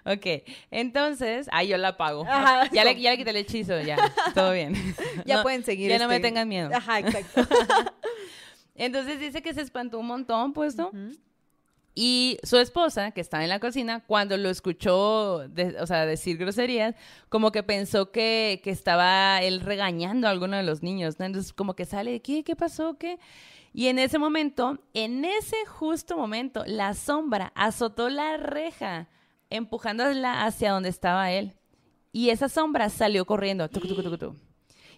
Ok, 0.08 0.24
entonces, 0.70 1.48
ay, 1.50 1.66
yo 1.66 1.76
la 1.78 1.88
apago. 1.88 2.24
Ajá, 2.28 2.70
ya, 2.70 2.84
le, 2.84 3.00
ya 3.00 3.10
le 3.10 3.16
quité 3.16 3.30
el 3.30 3.36
hechizo, 3.38 3.80
ya, 3.80 3.96
todo 4.36 4.52
bien. 4.52 4.72
Ya 5.24 5.38
No, 5.38 5.42
pueden 5.42 5.64
seguir. 5.64 5.90
Ya 5.90 5.98
no 5.98 6.06
me 6.06 6.14
este- 6.14 6.28
tengan 6.28 6.46
miedo. 6.46 6.70
Ajá, 6.72 7.00
exacto. 7.00 7.44
Entonces 8.76 9.18
dice 9.20 9.42
que 9.42 9.54
se 9.54 9.62
espantó 9.62 9.98
un 9.98 10.06
montón, 10.06 10.52
pues, 10.52 10.76
¿no? 10.76 10.90
Y 11.98 12.36
su 12.42 12.58
esposa, 12.58 13.12
que 13.12 13.22
estaba 13.22 13.42
en 13.42 13.48
la 13.48 13.58
cocina, 13.58 14.04
cuando 14.06 14.36
lo 14.36 14.50
escuchó, 14.50 15.48
de- 15.48 15.80
o 15.80 15.86
sea, 15.86 16.04
decir 16.04 16.36
groserías, 16.36 16.94
como 17.30 17.52
que 17.52 17.62
pensó 17.62 18.10
que, 18.10 18.60
que 18.62 18.70
estaba 18.70 19.40
él 19.42 19.60
regañando 19.60 20.26
a 20.26 20.30
alguno 20.30 20.58
de 20.58 20.62
los 20.62 20.82
niños, 20.82 21.18
¿no? 21.18 21.24
Entonces, 21.24 21.54
como 21.54 21.74
que 21.74 21.86
sale, 21.86 22.20
¿qué? 22.20 22.44
¿Qué 22.44 22.54
pasó? 22.54 22.98
¿Qué? 22.98 23.18
Y 23.72 23.86
en 23.86 23.98
ese 23.98 24.18
momento, 24.18 24.78
en 24.92 25.24
ese 25.24 25.56
justo 25.66 26.18
momento, 26.18 26.64
la 26.66 26.92
sombra 26.92 27.52
azotó 27.54 28.10
la 28.10 28.36
reja, 28.36 29.08
empujándola 29.48 30.44
hacia 30.44 30.72
donde 30.72 30.90
estaba 30.90 31.30
él. 31.32 31.54
Y 32.12 32.28
esa 32.30 32.48
sombra 32.50 32.90
salió 32.90 33.24
corriendo. 33.24 33.68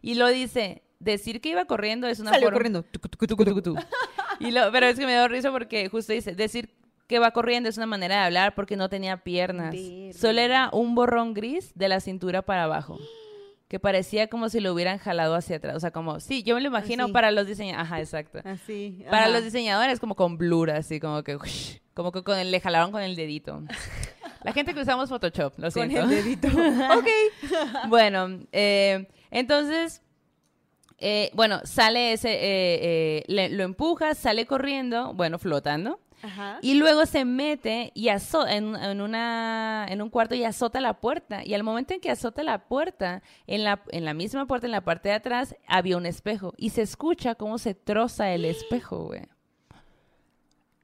Y 0.02 0.14
lo 0.14 0.26
dice, 0.28 0.82
decir 1.00 1.40
que 1.40 1.50
iba 1.50 1.64
corriendo 1.66 2.06
es 2.08 2.20
una 2.20 2.30
Salió 2.30 2.46
forma- 2.46 2.56
corriendo. 2.58 2.84
Y 4.40 4.50
lo- 4.52 4.70
pero 4.72 4.86
es 4.86 4.98
que 4.98 5.06
me 5.06 5.12
dio 5.12 5.26
risa 5.28 5.50
porque 5.50 5.88
justo 5.88 6.12
dice, 6.12 6.34
decir 6.34 6.70
que 7.08 7.18
va 7.18 7.30
corriendo 7.32 7.68
es 7.68 7.76
una 7.76 7.86
manera 7.86 8.16
de 8.16 8.22
hablar 8.26 8.54
porque 8.54 8.76
no 8.76 8.88
tenía 8.88 9.16
piernas. 9.24 9.74
Solo 10.14 10.40
era 10.40 10.70
un 10.72 10.94
borrón 10.94 11.34
gris 11.34 11.72
de 11.74 11.88
la 11.88 12.00
cintura 12.00 12.42
para 12.42 12.64
abajo. 12.64 12.98
Que 13.66 13.78
parecía 13.80 14.28
como 14.28 14.48
si 14.48 14.60
lo 14.60 14.72
hubieran 14.72 14.98
jalado 14.98 15.34
hacia 15.34 15.56
atrás. 15.56 15.76
O 15.76 15.80
sea, 15.80 15.90
como, 15.90 16.20
sí, 16.20 16.42
yo 16.42 16.54
me 16.54 16.60
lo 16.62 16.68
imagino 16.68 17.04
Así. 17.04 17.12
para 17.12 17.30
los 17.30 17.46
diseñadores. 17.46 17.86
Ajá, 17.86 18.00
exacto. 18.00 18.40
Así. 18.44 19.04
Para 19.10 19.28
los 19.28 19.44
diseñadores, 19.44 20.00
como 20.00 20.14
con 20.14 20.38
blur, 20.38 20.70
así 20.70 21.00
como 21.00 21.22
que, 21.22 21.36
como 21.94 22.12
que 22.12 22.22
con 22.22 22.38
el- 22.38 22.50
le 22.50 22.60
jalaron 22.60 22.92
con 22.92 23.02
el 23.02 23.14
dedito. 23.16 23.62
La 24.44 24.52
gente 24.52 24.72
que 24.72 24.80
usamos 24.80 25.08
Photoshop, 25.10 25.58
lo 25.58 25.64
Con 25.64 25.72
siento. 25.72 26.00
el 26.02 26.08
dedito. 26.10 26.48
ok. 26.96 27.88
bueno, 27.88 28.38
eh, 28.52 29.08
entonces, 29.30 30.00
eh, 30.98 31.30
bueno, 31.34 31.60
sale 31.64 32.12
ese, 32.12 32.30
eh, 32.32 32.38
eh, 32.82 33.24
le- 33.28 33.48
lo 33.50 33.62
empuja, 33.64 34.14
sale 34.14 34.46
corriendo, 34.46 35.12
bueno, 35.14 35.38
flotando, 35.38 36.00
Ajá. 36.22 36.58
y 36.62 36.74
luego 36.74 37.06
se 37.06 37.24
mete 37.24 37.92
y 37.94 38.08
en 38.74 39.00
una, 39.00 39.86
en 39.88 40.02
un 40.02 40.10
cuarto 40.10 40.34
y 40.34 40.42
azota 40.44 40.80
la 40.80 40.94
puerta. 41.00 41.44
Y 41.44 41.54
al 41.54 41.62
momento 41.62 41.94
en 41.94 42.00
que 42.00 42.10
azota 42.10 42.42
la 42.42 42.66
puerta, 42.66 43.22
en 43.46 43.62
la, 43.64 43.82
en 43.90 44.04
la 44.04 44.14
misma 44.14 44.46
puerta, 44.46 44.66
en 44.66 44.72
la 44.72 44.80
parte 44.84 45.10
de 45.10 45.14
atrás, 45.14 45.54
había 45.68 45.96
un 45.96 46.06
espejo. 46.06 46.52
Y 46.56 46.70
se 46.70 46.82
escucha 46.82 47.36
cómo 47.36 47.58
se 47.58 47.74
troza 47.74 48.32
el 48.32 48.44
espejo, 48.44 49.04
güey. 49.04 49.22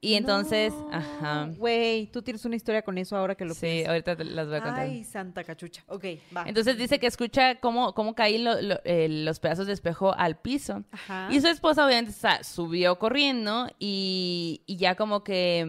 Y 0.05 0.15
entonces, 0.17 0.73
No, 0.75 0.89
ajá. 0.93 1.49
Güey, 1.57 2.09
tú 2.09 2.21
tienes 2.21 2.45
una 2.45 2.57
historia 2.57 2.83
con 2.83 2.99
eso 2.99 3.17
ahora 3.17 3.35
que 3.35 3.45
lo 3.47 3.55
Sí, 3.55 3.61
pienso. 3.63 3.91
ahorita 3.91 4.17
te 4.17 4.25
las 4.25 4.47
voy 4.49 4.57
a 4.57 4.61
contar. 4.63 4.81
Ay, 4.81 5.03
santa 5.05 5.45
cachucha. 5.45 5.83
Ok, 5.89 6.05
va. 6.37 6.45
Entonces 6.47 6.77
dice 6.77 6.99
que 6.99 7.07
escucha 7.07 7.55
cómo, 7.55 7.95
cómo 7.95 8.15
lo- 8.19 8.61
lo- 8.61 8.81
eh, 8.85 9.09
los 9.09 9.41
pedazos 9.41 9.67
de 9.67 9.73
espejo 9.73 10.15
al 10.15 10.37
piso. 10.37 10.85
Ajá. 10.93 11.29
Y 11.31 11.41
su 11.41 11.49
esposa 11.49 11.87
obviamente 11.87 12.13
sa- 12.13 12.43
subió 12.45 12.99
corriendo 12.99 13.69
y, 13.79 14.61
y 14.67 14.77
ya 14.77 14.95
como 14.95 15.25
que 15.25 15.61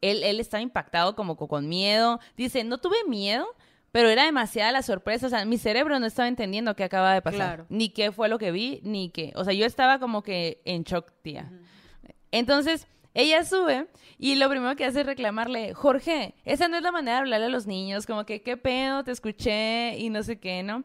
él, 0.00 0.22
él 0.22 0.38
estaba 0.38 0.60
impactado 0.62 1.16
como 1.16 1.36
co- 1.36 1.48
con 1.48 1.68
miedo. 1.68 2.20
Dice, 2.36 2.62
no 2.62 2.78
tuve 2.78 2.96
miedo, 3.08 3.46
pero 3.90 4.08
era 4.08 4.24
demasiada 4.24 4.70
la 4.70 4.82
sorpresa. 4.82 5.26
O 5.26 5.30
sea, 5.30 5.44
mi 5.46 5.58
cerebro 5.58 5.98
no 5.98 6.06
estaba 6.06 6.28
entendiendo 6.28 6.76
qué 6.76 6.84
acaba 6.84 7.12
de 7.12 7.22
pasar. 7.22 7.38
Claro. 7.38 7.66
Ni 7.70 7.88
qué 7.88 8.12
fue 8.12 8.28
lo 8.28 8.38
que 8.38 8.52
vi, 8.52 8.78
ni 8.84 9.08
qué. 9.10 9.32
O 9.34 9.42
sea, 9.42 9.52
yo 9.52 9.66
estaba 9.66 9.98
como 9.98 10.22
que 10.22 10.60
en 10.64 10.84
shock, 10.84 11.10
tía. 11.22 11.50
Entonces, 12.30 12.86
ella 13.14 13.44
sube 13.44 13.86
y 14.18 14.34
lo 14.34 14.48
primero 14.50 14.74
que 14.76 14.84
hace 14.84 15.00
es 15.00 15.06
reclamarle, 15.06 15.72
Jorge, 15.74 16.34
esa 16.44 16.68
no 16.68 16.76
es 16.76 16.82
la 16.82 16.92
manera 16.92 17.16
de 17.16 17.20
hablarle 17.20 17.46
a 17.46 17.50
los 17.50 17.66
niños, 17.66 18.06
como 18.06 18.24
que, 18.26 18.42
qué 18.42 18.56
pedo, 18.56 19.04
te 19.04 19.12
escuché 19.12 19.96
y 19.98 20.10
no 20.10 20.22
sé 20.22 20.38
qué, 20.38 20.62
¿no? 20.62 20.84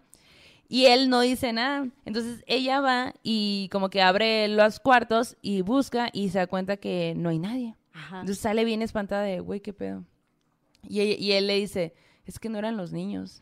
Y 0.68 0.86
él 0.86 1.10
no 1.10 1.22
dice 1.22 1.52
nada. 1.52 1.88
Entonces 2.06 2.44
ella 2.46 2.80
va 2.80 3.14
y 3.24 3.70
como 3.72 3.90
que 3.90 4.04
abre 4.04 4.48
los 4.48 4.80
cuartos 4.80 5.36
y 5.42 5.62
busca 5.64 6.10
y 6.14 6.30
se 6.30 6.38
da 6.38 6.46
cuenta 6.48 6.78
que 6.78 7.14
no 7.18 7.30
hay 7.30 7.40
nadie. 7.40 7.76
Ajá. 7.94 8.20
Entonces 8.20 8.40
sale 8.40 8.64
bien 8.66 8.84
espantada 8.84 9.24
de, 9.24 9.40
güey, 9.40 9.62
qué 9.62 9.74
pedo. 9.74 10.04
Y, 10.88 11.00
ella- 11.02 11.16
y 11.20 11.32
él 11.32 11.48
le 11.48 11.56
dice, 11.56 11.96
es 12.26 12.38
que 12.38 12.50
no 12.50 12.60
eran 12.60 12.78
los 12.78 12.92
niños. 12.94 13.42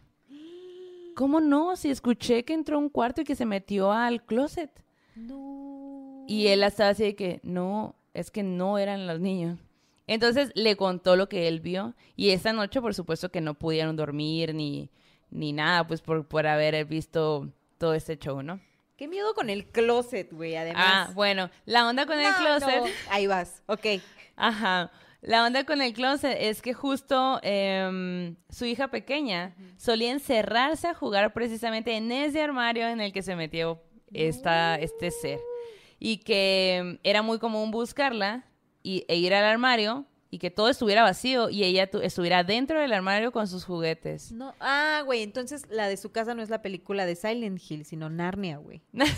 ¿Cómo 1.15 1.41
no? 1.41 1.75
Si 1.75 1.89
escuché 1.89 2.43
que 2.45 2.53
entró 2.53 2.77
a 2.77 2.79
un 2.79 2.89
cuarto 2.89 3.21
y 3.21 3.23
que 3.25 3.35
se 3.35 3.45
metió 3.45 3.91
al 3.91 4.23
closet. 4.23 4.71
No. 5.15 6.23
Y 6.27 6.47
él 6.47 6.63
estaba 6.63 6.91
así 6.91 7.03
de 7.03 7.15
que, 7.15 7.39
no, 7.43 7.95
es 8.17 8.31
que 8.31 8.41
no 8.43 8.79
eran 8.79 9.05
los 9.05 9.19
niños. 9.19 9.59
Entonces 10.07 10.51
le 10.55 10.75
contó 10.75 11.15
lo 11.15 11.29
que 11.29 11.47
él 11.47 11.59
vio 11.59 11.93
y 12.15 12.31
esa 12.31 12.51
noche 12.51 12.81
por 12.81 12.95
supuesto 12.95 13.29
que 13.29 13.41
no 13.41 13.53
pudieron 13.53 13.95
dormir 13.95 14.55
ni, 14.55 14.89
ni 15.29 15.53
nada, 15.53 15.85
pues 15.85 16.01
por, 16.01 16.25
por 16.27 16.47
haber 16.47 16.85
visto 16.85 17.49
todo 17.77 17.93
este 17.93 18.17
show, 18.17 18.41
¿no? 18.41 18.59
Qué 18.95 19.07
miedo 19.07 19.35
con 19.35 19.51
el 19.51 19.67
closet, 19.67 20.33
güey, 20.33 20.55
además. 20.55 20.83
Ah, 20.83 21.11
bueno, 21.13 21.51
la 21.65 21.87
onda 21.87 22.07
con 22.07 22.19
el 22.19 22.33
closet, 22.33 22.81
no. 22.81 22.85
Ahí 23.11 23.27
vas. 23.27 23.61
Ok. 23.67 23.85
ajá, 24.35 24.91
la 25.21 25.45
onda 25.45 25.65
con 25.65 25.83
el 25.83 25.93
closet 25.93 26.37
es 26.39 26.63
que 26.63 26.73
justo 26.73 27.39
em, 27.43 28.35
su 28.49 28.65
hija 28.65 28.87
pequeña 28.87 29.55
solía 29.77 30.11
encerrarse 30.11 30.87
a 30.87 30.95
jugar 30.95 31.33
precisamente 31.33 31.95
en 31.95 32.11
ese 32.11 32.41
armario 32.41 32.87
en 32.87 33.01
el 33.01 33.13
que 33.13 33.21
se 33.21 33.35
metió 33.35 33.83
esta, 34.11 34.75
este 34.75 35.11
ser. 35.11 35.39
Y 35.99 36.17
que 36.17 36.99
era 37.03 37.21
muy 37.21 37.39
común 37.39 37.71
buscarla 37.71 38.45
y, 38.83 39.03
e 39.07 39.15
ir 39.17 39.33
al 39.33 39.43
armario 39.45 40.05
y 40.29 40.39
que 40.39 40.51
todo 40.51 40.67
estuviera 40.69 41.03
vacío 41.03 41.49
y 41.49 41.63
ella 41.63 41.89
tu- 41.89 42.01
estuviera 42.01 42.43
dentro 42.43 42.79
del 42.81 42.91
armario 42.93 43.31
con 43.31 43.47
sus 43.47 43.63
juguetes. 43.63 44.31
No. 44.33 44.53
Ah, 44.59 45.01
güey, 45.05 45.23
entonces 45.23 45.63
la 45.69 45.87
de 45.87 45.95
su 45.97 46.11
casa 46.11 46.35
no 46.35 46.41
es 46.41 46.49
la 46.49 46.61
película 46.61 47.05
de 47.05 47.15
Silent 47.15 47.59
Hill, 47.67 47.85
sino 47.85 48.09
Narnia, 48.09 48.57
güey. 48.57 48.81
bueno, 48.91 49.15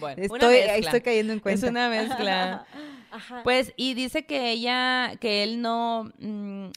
una 0.00 0.12
Estoy, 0.16 0.54
mezcla. 0.54 0.74
estoy 0.76 1.00
cayendo 1.02 1.32
en 1.34 1.38
Es 1.38 1.42
cuenta. 1.42 1.68
una 1.68 1.88
mezcla. 1.90 2.66
Ajá. 3.10 3.42
Pues, 3.44 3.72
y 3.76 3.94
dice 3.94 4.24
que 4.26 4.50
ella, 4.50 5.12
que 5.20 5.42
él 5.42 5.60
no, 5.62 6.12
mm, 6.18 6.68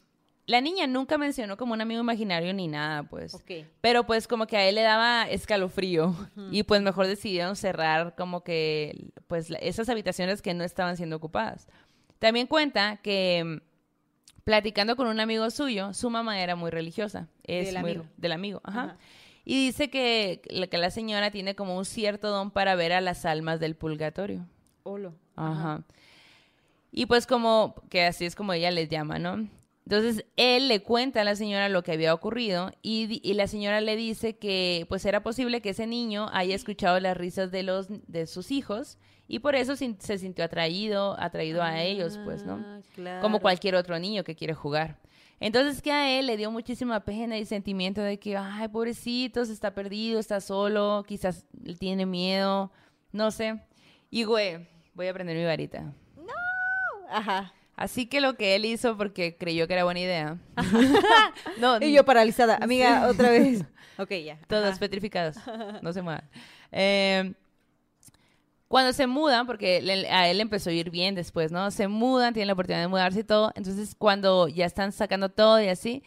la 0.51 0.61
niña 0.61 0.85
nunca 0.87 1.17
mencionó 1.17 1.57
como 1.57 1.73
un 1.73 1.81
amigo 1.81 2.01
imaginario 2.01 2.53
ni 2.53 2.67
nada, 2.67 3.03
pues. 3.03 3.33
Ok. 3.33 3.65
Pero 3.81 4.05
pues 4.05 4.27
como 4.27 4.45
que 4.47 4.57
a 4.57 4.65
él 4.67 4.75
le 4.75 4.81
daba 4.81 5.23
escalofrío 5.29 6.15
y 6.51 6.63
pues 6.63 6.81
mejor 6.81 7.07
decidieron 7.07 7.55
cerrar 7.55 8.15
como 8.15 8.43
que 8.43 9.11
pues 9.27 9.49
esas 9.61 9.89
habitaciones 9.89 10.41
que 10.41 10.53
no 10.53 10.63
estaban 10.63 10.97
siendo 10.97 11.15
ocupadas. 11.15 11.67
También 12.19 12.45
cuenta 12.47 12.97
que 12.97 13.43
mm, 13.43 14.41
platicando 14.43 14.95
con 14.95 15.07
un 15.07 15.19
amigo 15.19 15.49
suyo, 15.49 15.93
su 15.93 16.09
mamá 16.09 16.39
era 16.41 16.55
muy 16.55 16.69
religiosa. 16.69 17.27
Es 17.43 17.67
Del 17.73 17.81
muy- 17.81 17.91
amigo. 17.91 18.05
del 18.17 18.31
amigo, 18.31 18.61
ajá. 18.63 18.81
Ajá. 18.83 18.97
Y 19.43 19.65
dice 19.65 19.89
que 19.89 20.41
la, 20.51 20.67
que 20.67 20.77
la 20.77 20.91
señora 20.91 21.31
tiene 21.31 21.55
como 21.55 21.75
un 21.75 21.85
cierto 21.85 22.29
don 22.29 22.51
para 22.51 22.75
ver 22.75 22.93
a 22.93 23.01
las 23.01 23.25
almas 23.25 23.59
del 23.59 23.75
purgatorio. 23.75 24.45
Olo. 24.83 25.15
Ajá. 25.35 25.83
Y 26.91 27.05
pues 27.07 27.25
como, 27.25 27.73
que 27.89 28.05
así 28.05 28.25
es 28.25 28.35
como 28.35 28.53
ella 28.53 28.69
les 28.69 28.89
llama, 28.89 29.17
¿no? 29.17 29.47
Entonces 29.91 30.25
él 30.37 30.69
le 30.69 30.81
cuenta 30.81 31.19
a 31.19 31.25
la 31.25 31.35
señora 31.35 31.67
lo 31.67 31.83
que 31.83 31.91
había 31.91 32.13
ocurrido 32.13 32.71
y, 32.81 33.33
la 33.33 33.45
señora 33.47 33.81
le 33.81 33.97
dice 33.97 34.37
que 34.37 34.85
pues 34.87 35.03
era 35.03 35.21
posible 35.21 35.59
que 35.59 35.71
ese 35.71 35.85
niño 35.85 36.29
haya 36.31 36.55
escuchado 36.55 36.97
las 37.01 37.17
risas 37.17 37.51
de 37.51 37.63
los 37.63 37.87
de 37.89 38.25
sus 38.25 38.51
hijos 38.51 38.97
y 39.27 39.39
por 39.39 39.53
eso 39.53 39.75
se 39.75 40.17
sintió 40.17 40.45
atraído, 40.45 41.19
atraído 41.19 41.61
a 41.61 41.81
ellos, 41.81 42.17
pues, 42.23 42.45
¿no? 42.45 42.63
Ah, 42.65 42.79
claro. 42.95 43.21
Como 43.21 43.41
cualquier 43.41 43.75
otro 43.75 43.99
niño 43.99 44.23
que 44.23 44.33
quiere 44.33 44.53
jugar. 44.53 44.97
Entonces 45.41 45.81
que 45.81 45.91
a 45.91 46.17
él 46.17 46.27
le 46.27 46.37
dio 46.37 46.51
muchísima 46.51 47.01
pena 47.01 47.37
y 47.37 47.43
sentimiento 47.43 47.99
de 47.99 48.17
que, 48.17 48.37
ay, 48.37 48.69
pobrecito, 48.69 49.43
se 49.43 49.51
está 49.51 49.73
perdido, 49.73 50.21
está 50.21 50.39
solo, 50.39 51.03
quizás 51.05 51.45
tiene 51.79 52.05
miedo, 52.05 52.71
no 53.11 53.29
sé. 53.29 53.59
Y 54.09 54.23
güey, 54.23 54.69
voy 54.93 55.07
a 55.09 55.13
prender 55.13 55.35
mi 55.35 55.43
varita. 55.43 55.93
Ajá. 57.09 57.53
Así 57.81 58.05
que 58.05 58.21
lo 58.21 58.35
que 58.35 58.55
él 58.55 58.65
hizo 58.65 58.95
porque 58.97 59.35
creyó 59.37 59.67
que 59.67 59.73
era 59.73 59.83
buena 59.83 59.99
idea. 59.99 60.37
no, 61.59 61.79
Y 61.81 61.91
yo 61.93 62.05
paralizada. 62.05 62.57
Amiga, 62.61 63.07
otra 63.09 63.29
vez. 63.29 63.63
Ok, 63.97 64.11
ya. 64.25 64.39
todos 64.47 64.69
Ajá. 64.71 64.79
petrificados. 64.79 65.35
No 65.81 65.93
se 65.93 66.01
muevan. 66.01 66.23
Eh, 66.71 67.33
cuando 68.67 68.93
se 68.93 69.05
mudan, 69.05 69.45
porque 69.45 69.81
le- 69.81 70.09
a 70.09 70.29
él 70.29 70.39
empezó 70.39 70.69
a 70.69 70.73
ir 70.73 70.89
bien 70.89 71.13
después, 71.13 71.51
¿no? 71.51 71.69
Se 71.71 71.87
mudan, 71.87 72.33
tienen 72.33 72.47
la 72.47 72.53
oportunidad 72.53 72.81
de 72.81 72.87
mudarse 72.87 73.19
y 73.19 73.23
todo. 73.23 73.51
Entonces, 73.55 73.93
cuando 73.97 74.47
ya 74.47 74.65
están 74.65 74.91
sacando 74.91 75.29
todo 75.29 75.61
y 75.61 75.67
así, 75.67 76.03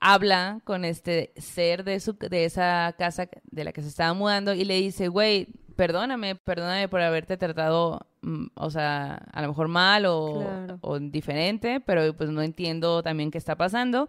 habla 0.00 0.60
con 0.64 0.84
este 0.84 1.32
ser 1.38 1.82
de, 1.82 1.98
su, 2.00 2.12
de 2.12 2.44
esa 2.44 2.94
casa 2.98 3.26
de 3.50 3.64
la 3.64 3.72
que 3.72 3.80
se 3.82 3.88
estaba 3.88 4.12
mudando 4.12 4.52
y 4.52 4.64
le 4.64 4.74
dice, 4.74 5.08
güey, 5.08 5.48
perdóname, 5.74 6.34
perdóname 6.36 6.88
por 6.88 7.00
haberte 7.00 7.36
tratado, 7.36 8.06
mm, 8.22 8.46
o 8.54 8.70
sea, 8.70 9.14
a 9.32 9.42
lo 9.42 9.48
mejor 9.48 9.68
mal 9.68 10.06
o, 10.06 10.40
Claro. 10.40 10.78
o 10.80 10.98
diferente, 10.98 11.80
pero 11.80 12.14
pues 12.14 12.30
no 12.30 12.42
entiendo 12.42 13.02
también 13.02 13.30
qué 13.30 13.38
está 13.38 13.56
pasando. 13.56 14.08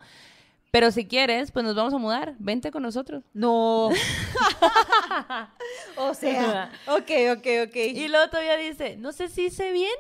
Pero 0.71 0.91
si 0.91 1.07
quieres, 1.07 1.51
pues 1.51 1.63
nos 1.63 1.73
vamos 1.73 1.93
a 1.93 1.97
mudar. 1.97 2.35
Vente 2.37 2.69
con 2.69 2.83
nosotros. 2.83 3.23
No. 3.33 3.89
o 5.97 6.13
sea. 6.13 6.69
Ok, 6.87 7.11
ok, 7.37 7.47
ok. 7.67 7.75
Y 7.75 8.07
luego 8.09 8.29
todavía 8.29 8.57
dice, 8.57 8.97
no 8.97 9.11
sé 9.11 9.29
si 9.29 9.45
hice 9.45 9.71
bien, 9.71 9.93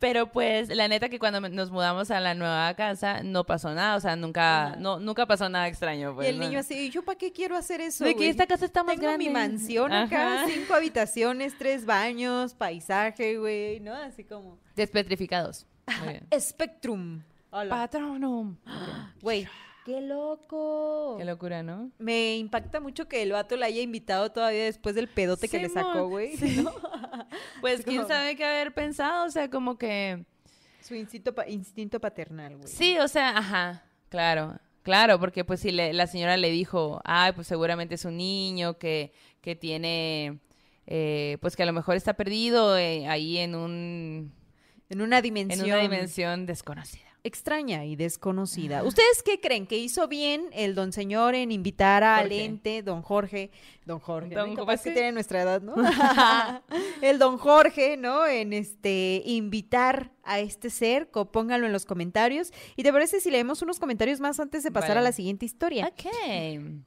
pero 0.00 0.26
pues 0.32 0.68
la 0.70 0.88
neta 0.88 1.08
que 1.08 1.18
cuando 1.20 1.40
nos 1.40 1.70
mudamos 1.70 2.10
a 2.10 2.18
la 2.18 2.34
nueva 2.34 2.74
casa 2.74 3.22
no 3.22 3.44
pasó 3.44 3.72
nada, 3.74 3.94
o 3.96 4.00
sea, 4.00 4.16
nunca, 4.16 4.68
Ajá. 4.68 4.76
no, 4.76 4.98
nunca 4.98 5.26
pasó 5.26 5.48
nada 5.48 5.68
extraño. 5.68 6.10
Y 6.10 6.14
Pues, 6.14 6.28
el 6.30 6.38
¿no? 6.40 6.46
niño 6.46 6.58
así, 6.58 6.90
¿yo 6.90 7.02
para 7.04 7.16
qué 7.18 7.30
quiero 7.30 7.56
hacer 7.56 7.80
eso? 7.80 8.04
De 8.04 8.16
que 8.16 8.28
esta 8.28 8.46
casa 8.46 8.64
está 8.64 8.82
más 8.82 8.96
Tengo 8.96 9.06
grande. 9.08 9.24
mi 9.24 9.30
mansión 9.30 9.92
acá, 9.92 10.42
Ajá. 10.42 10.46
cinco 10.52 10.74
habitaciones, 10.74 11.56
tres 11.56 11.86
baños, 11.86 12.54
paisaje, 12.54 13.38
güey, 13.38 13.78
¿no? 13.80 13.94
Así 13.94 14.24
como... 14.24 14.58
Despetrificados. 14.74 15.66
Muy 16.00 16.08
bien. 16.08 16.26
Spectrum. 16.40 17.22
Hola. 17.50 17.68
Patronum. 17.70 18.56
Güey, 19.20 19.46
qué 19.92 20.00
loco. 20.00 21.16
Qué 21.18 21.24
locura, 21.24 21.62
¿no? 21.62 21.90
Me 21.98 22.36
impacta 22.36 22.80
mucho 22.80 23.08
que 23.08 23.22
el 23.22 23.32
vato 23.32 23.56
la 23.56 23.66
haya 23.66 23.80
invitado 23.82 24.30
todavía 24.32 24.64
después 24.64 24.94
del 24.94 25.08
pedote 25.08 25.48
que 25.48 25.58
le 25.58 25.68
sacó, 25.68 26.08
güey. 26.08 26.36
sí. 26.36 26.60
¿no? 26.64 26.72
Pues 27.60 27.80
Es 27.80 27.84
quién 27.86 28.06
sabe 28.06 28.36
qué 28.36 28.44
haber 28.44 28.72
pensado, 28.74 29.26
o 29.26 29.30
sea, 29.30 29.48
como 29.50 29.76
que... 29.78 30.24
Su 30.80 30.94
instinto, 30.94 31.34
pa- 31.34 31.48
instinto 31.48 32.00
paternal, 32.00 32.56
güey. 32.56 32.68
Sí, 32.68 32.98
o 32.98 33.06
sea, 33.08 33.36
ajá, 33.36 33.84
claro, 34.08 34.58
claro, 34.82 35.20
porque 35.20 35.44
pues 35.44 35.60
si 35.60 35.70
le- 35.70 35.92
la 35.92 36.06
señora 36.06 36.36
le 36.36 36.50
dijo, 36.50 37.00
ay, 37.04 37.32
pues 37.32 37.46
seguramente 37.46 37.94
es 37.96 38.04
un 38.04 38.16
niño 38.16 38.78
que, 38.78 39.12
que 39.42 39.54
tiene, 39.54 40.40
eh, 40.86 41.36
pues 41.40 41.54
que 41.56 41.62
a 41.62 41.66
lo 41.66 41.72
mejor 41.72 41.96
está 41.96 42.14
perdido 42.14 42.76
eh, 42.78 43.06
ahí 43.08 43.36
en 43.38 43.54
un, 43.54 44.32
En 44.88 45.00
una 45.02 45.18
en 45.18 45.22
dimensión. 45.22 45.66
una 45.66 45.76
dimensión 45.78 46.46
desconocida. 46.46 47.09
Extraña 47.24 47.84
y 47.84 47.96
desconocida. 47.96 48.82
¿Ustedes 48.84 49.22
qué 49.24 49.40
creen? 49.40 49.66
¿Que 49.66 49.78
hizo 49.78 50.08
bien 50.08 50.46
el 50.52 50.74
don 50.74 50.92
señor 50.92 51.34
en 51.34 51.52
invitar 51.52 52.02
al 52.02 52.22
Jorge. 52.28 52.44
ente, 52.44 52.82
don 52.82 53.02
Jorge, 53.02 53.50
don 53.84 54.00
Jorge, 54.00 54.34
Don 54.34 54.50
¿no? 54.50 54.56
Capaz 54.56 54.82
que 54.82 54.92
tiene 54.92 55.12
nuestra 55.12 55.42
edad, 55.42 55.62
¿no? 55.62 55.74
el 57.02 57.18
don 57.18 57.38
Jorge, 57.38 57.96
¿no? 57.96 58.26
En 58.26 58.52
este, 58.52 59.22
invitar 59.24 60.12
a 60.22 60.38
este 60.38 60.70
ser, 60.70 61.10
pónganlo 61.10 61.66
en 61.66 61.72
los 61.72 61.86
comentarios. 61.86 62.52
¿Y 62.76 62.82
te 62.82 62.92
parece 62.92 63.20
si 63.20 63.30
leemos 63.30 63.62
unos 63.62 63.80
comentarios 63.80 64.20
más 64.20 64.38
antes 64.38 64.62
de 64.62 64.70
pasar 64.70 64.90
Vale. 64.90 65.00
a 65.00 65.02
la 65.04 65.12
siguiente 65.12 65.44
historia? 65.44 65.86
Ok. 65.88 66.12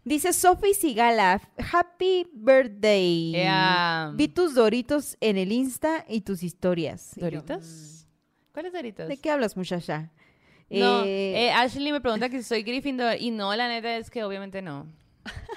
Dice 0.04 0.34
Sophie 0.34 0.74
Sigala, 0.74 1.42
Happy 1.72 2.28
Birthday. 2.34 3.36
Ea. 3.36 4.12
Vi 4.16 4.28
tus 4.30 4.56
doritos 4.56 5.18
en 5.20 5.38
el 5.38 5.52
Insta 5.52 6.06
y 6.08 6.22
tus 6.22 6.44
historias. 6.44 7.12
¿Doritos? 7.16 8.08
¿Cuáles 8.54 8.72
Doritos? 8.72 9.08
mm, 9.08 9.10
¿De 9.10 9.18
qué 9.18 9.32
hablas, 9.32 9.58
muchacha? 9.58 10.12
No, 10.80 11.04
Eh, 11.06 11.46
eh, 11.48 11.52
Ashley 11.52 11.92
me 11.92 12.02
pregunta 12.02 12.30
que 12.30 12.38
si 12.38 12.44
soy 12.44 12.64
Gryffindor 12.64 13.18
y 13.20 13.32
no, 13.32 13.56
la 13.56 13.68
neta 13.68 13.98
es 13.98 14.10
que 14.10 14.24
obviamente 14.24 14.62
no. 14.62 14.86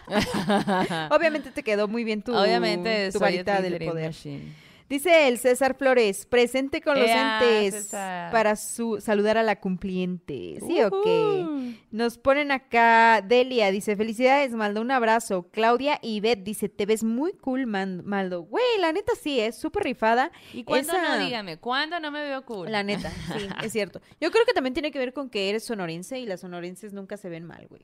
Obviamente 1.11 1.51
te 1.51 1.63
quedó 1.63 1.89
muy 1.89 2.05
bien 2.05 2.23
tu, 2.23 2.35
obviamente 2.35 3.11
tu 3.11 3.19
varita 3.19 3.61
del 3.61 3.79
poder. 3.85 4.07
machine. 4.07 4.53
Dice 4.89 5.27
el 5.27 5.39
César 5.39 5.77
Flores, 5.77 6.27
presente 6.27 6.81
con 6.81 6.99
los 6.99 7.09
Ea, 7.09 7.41
entes 7.43 7.75
César. 7.75 8.31
para 8.31 8.55
su, 8.55 9.01
saludar 9.01 9.37
a 9.37 9.43
la 9.43 9.59
cumpliente. 9.61 10.59
Sí, 10.67 10.81
ok. 10.83 10.95
Ujú. 10.95 11.73
Nos 11.91 12.19
ponen 12.19 12.53
acá, 12.53 13.21
Delia 13.27 13.71
dice, 13.73 13.97
felicidades, 13.97 14.53
Maldo, 14.53 14.81
un 14.81 14.91
abrazo. 14.93 15.49
Claudia 15.51 15.99
y 16.03 16.21
Beth 16.21 16.45
dice, 16.45 16.69
te 16.69 16.87
ves 16.87 17.03
muy 17.03 17.33
cool, 17.33 17.67
Man- 17.67 18.03
Maldo. 18.05 18.43
Güey, 18.43 18.65
la 18.81 18.93
neta 18.93 19.13
sí, 19.21 19.41
es 19.41 19.57
súper 19.59 19.83
rifada. 19.85 20.31
¿Y 20.53 20.63
cuándo 20.65 20.93
Esa- 20.93 21.17
no? 21.19 21.25
Dígame, 21.25 21.59
¿cuándo 21.59 21.99
no 21.99 22.11
me 22.13 22.23
veo 22.23 22.45
cool? 22.45 22.71
La 22.71 22.83
neta, 22.85 23.11
sí, 23.11 23.47
es 23.65 23.73
cierto. 23.73 24.01
Yo 24.21 24.31
creo 24.31 24.45
que 24.45 24.53
también 24.53 24.75
tiene 24.75 24.93
que 24.93 24.99
ver 25.01 25.13
con 25.13 25.31
que 25.31 25.49
eres 25.51 25.65
sonorense 25.65 26.19
y 26.21 26.27
las 26.27 26.41
sonorenses 26.43 26.93
nunca 26.93 27.17
se 27.17 27.29
ven 27.29 27.45
mal, 27.45 27.67
güey. 27.69 27.83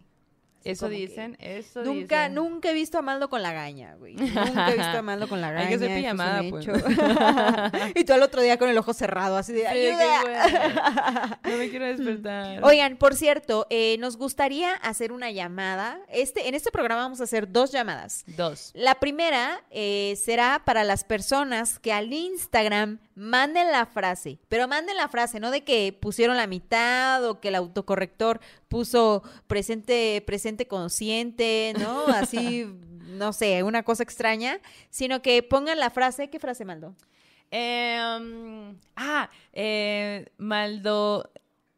Eso 0.64 0.88
dicen, 0.88 1.36
eso 1.40 1.82
Nunca, 1.82 2.22
dicen. 2.22 2.34
nunca 2.34 2.70
he 2.70 2.74
visto 2.74 2.98
a 2.98 3.02
Maldo 3.02 3.28
con 3.28 3.42
la 3.42 3.52
gaña, 3.52 3.94
güey. 3.96 4.14
Nunca 4.16 4.70
he 4.70 4.76
visto 4.76 4.98
a 4.98 5.02
Maldo 5.02 5.28
con 5.28 5.40
la 5.40 5.50
gaña. 5.50 5.68
Hay 5.68 5.78
que 5.78 5.86
un 5.86 5.94
pijamada, 5.94 6.42
pues. 6.48 6.66
y 7.94 8.04
tú 8.04 8.12
al 8.12 8.22
otro 8.22 8.42
día 8.42 8.58
con 8.58 8.68
el 8.68 8.78
ojo 8.78 8.92
cerrado, 8.94 9.36
así 9.36 9.52
de 9.52 9.66
¡ayuda! 9.66 11.38
No 11.44 11.56
me 11.56 11.68
quiero 11.68 11.86
despertar. 11.86 12.62
Oigan, 12.64 12.96
por 12.96 13.14
cierto, 13.14 13.66
eh, 13.70 13.96
nos 13.98 14.16
gustaría 14.16 14.74
hacer 14.74 15.12
una 15.12 15.30
llamada. 15.30 16.00
Este, 16.08 16.48
en 16.48 16.54
este 16.54 16.70
programa 16.70 17.02
vamos 17.02 17.20
a 17.20 17.24
hacer 17.24 17.50
dos 17.50 17.72
llamadas. 17.72 18.24
Dos. 18.26 18.70
La 18.74 18.96
primera 18.96 19.62
eh, 19.70 20.14
será 20.22 20.62
para 20.64 20.84
las 20.84 21.04
personas 21.04 21.78
que 21.78 21.92
al 21.92 22.12
Instagram 22.12 22.98
manden 23.14 23.70
la 23.70 23.86
frase, 23.86 24.38
pero 24.48 24.68
manden 24.68 24.96
la 24.96 25.08
frase, 25.08 25.40
no 25.40 25.50
de 25.50 25.64
que 25.64 25.96
pusieron 25.98 26.36
la 26.36 26.46
mitad 26.46 27.28
o 27.28 27.40
que 27.40 27.48
el 27.48 27.54
autocorrector 27.54 28.40
puso 28.68 29.22
presente, 29.46 30.22
presente 30.26 30.66
consciente, 30.66 31.74
¿no? 31.78 32.06
Así, 32.08 32.66
no 33.06 33.32
sé, 33.32 33.62
una 33.62 33.82
cosa 33.82 34.02
extraña, 34.02 34.60
sino 34.90 35.22
que 35.22 35.42
pongan 35.42 35.78
la 35.78 35.90
frase, 35.90 36.30
¿qué 36.30 36.38
frase 36.38 36.64
mandó? 36.64 36.94
Em, 37.50 38.78
ah, 38.96 39.28
eh, 39.52 40.26
Maldo, 40.38 41.30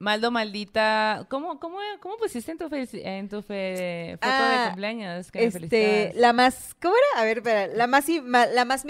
Maldo 0.05 0.31
maldita. 0.31 1.27
¿Cómo, 1.31 1.59
cómo, 1.59 1.79
cómo 2.01 2.19
pusiste 2.19 2.53
en 2.53 2.59
tu, 2.59 2.69
felici- 2.69 3.01
en 3.03 3.29
tu 3.31 3.41
fe- 3.41 4.19
foto 4.21 4.29
Ah, 4.31 4.59
de 4.61 4.67
cumpleaños? 4.69 5.31
Que 5.33 5.47
Este, 5.47 6.13
la 6.15 6.35
más, 6.35 6.77
¿cómo 6.81 6.95
era? 6.95 7.23
A 7.23 7.25
ver, 7.25 7.39
espera, 7.39 7.67
la 7.69 7.87
más, 7.87 8.05
ma- 8.21 8.45
la 8.47 8.67
más 8.67 8.85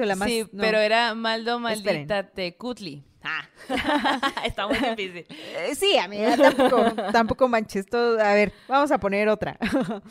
o 0.00 0.04
la 0.04 0.16
más... 0.16 0.28
sí, 0.28 0.42
no. 0.50 0.60
pero 0.60 0.78
era 0.78 1.14
Maldo 1.14 1.60
maldita 1.60 2.24
tecutli. 2.24 3.04
Ah. 3.22 3.48
Está 4.44 4.66
muy 4.66 4.76
difícil. 4.96 5.26
Eh, 5.30 5.74
Sí, 5.76 5.96
amiga, 5.96 6.36
tampoco, 6.36 6.92
tampoco 7.12 7.48
manches 7.48 7.86
todo. 7.86 8.18
A 8.20 8.34
ver, 8.34 8.52
vamos 8.66 8.90
a 8.90 8.98
poner 8.98 9.28
otra. 9.28 9.58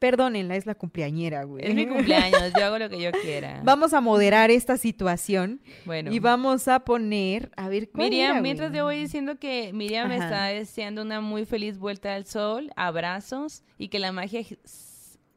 Perdónenla, 0.00 0.56
es 0.56 0.66
la 0.66 0.74
cumpleañera, 0.74 1.44
güey. 1.44 1.64
Es 1.64 1.74
mi 1.74 1.86
cumpleaños, 1.86 2.52
yo 2.58 2.64
hago 2.64 2.78
lo 2.78 2.88
que 2.88 3.00
yo 3.00 3.12
quiera. 3.12 3.60
Vamos 3.64 3.92
a 3.94 4.00
moderar 4.00 4.50
esta 4.50 4.76
situación 4.76 5.60
Bueno. 5.84 6.10
y 6.10 6.18
vamos 6.18 6.66
a 6.68 6.80
poner, 6.80 7.52
a 7.56 7.68
ver, 7.68 7.88
¿cuál 7.90 8.08
Miriam, 8.08 8.32
era, 8.32 8.40
mientras 8.40 8.72
yo 8.72 8.84
voy 8.84 8.96
diciendo 8.98 9.38
que 9.38 9.72
Miriam 9.72 10.08
me 10.08 10.16
está 10.16 10.46
deseando 10.46 11.02
una 11.02 11.20
muy 11.20 11.44
feliz 11.44 11.78
vuelta 11.78 12.14
al 12.14 12.24
sol, 12.26 12.70
abrazos 12.76 13.62
y 13.78 13.88
que 13.88 13.98
la 13.98 14.10
magia 14.10 14.42
gi- 14.42 14.58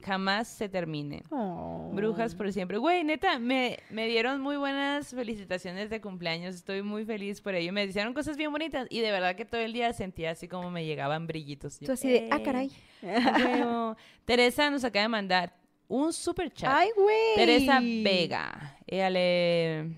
jamás 0.03 0.47
se 0.47 0.69
termine. 0.69 1.23
Oh. 1.31 1.89
Brujas 1.93 2.35
por 2.35 2.51
siempre. 2.51 2.77
Güey, 2.77 3.03
neta, 3.03 3.39
me, 3.39 3.77
me 3.89 4.07
dieron 4.07 4.41
muy 4.41 4.57
buenas 4.57 5.09
felicitaciones 5.09 5.89
de 5.89 6.01
cumpleaños. 6.01 6.55
Estoy 6.55 6.81
muy 6.81 7.05
feliz 7.05 7.41
por 7.41 7.55
ello. 7.55 7.71
Me 7.73 7.83
hicieron 7.85 8.13
cosas 8.13 8.37
bien 8.37 8.51
bonitas 8.51 8.87
y 8.89 8.99
de 8.99 9.11
verdad 9.11 9.35
que 9.35 9.45
todo 9.45 9.61
el 9.61 9.73
día 9.73 9.93
sentía 9.93 10.31
así 10.31 10.47
como 10.47 10.69
me 10.69 10.85
llegaban 10.85 11.27
brillitos. 11.27 11.79
Tú 11.79 11.91
así 11.91 12.09
de, 12.09 12.29
ah, 12.31 12.37
"Eh, 12.37 12.43
caray. 12.43 12.71
a 13.03 13.37
huevo". 13.37 13.97
Teresa 14.25 14.69
nos 14.69 14.83
acaba 14.83 15.03
de 15.03 15.09
mandar 15.09 15.53
un 15.87 16.11
super 16.13 16.51
chat. 16.51 16.71
Ay, 16.73 16.89
güey. 16.95 17.35
Teresa 17.35 17.79
Vega. 17.81 18.77
Ella 18.87 19.09
le- 19.09 19.91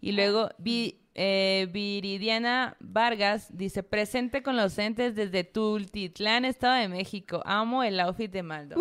Y 0.00 0.12
luego 0.12 0.50
Vi- 0.58 1.00
eh, 1.16 1.68
Viridiana 1.72 2.76
Vargas 2.80 3.56
dice, 3.56 3.84
presente 3.84 4.42
con 4.42 4.56
los 4.56 4.76
entes 4.78 5.14
desde 5.14 5.44
Tultitlán, 5.44 6.44
Estado 6.44 6.74
de 6.74 6.88
México. 6.88 7.40
Amo 7.44 7.84
el 7.84 8.00
outfit 8.00 8.30
de 8.30 8.42
Maldo. 8.42 8.76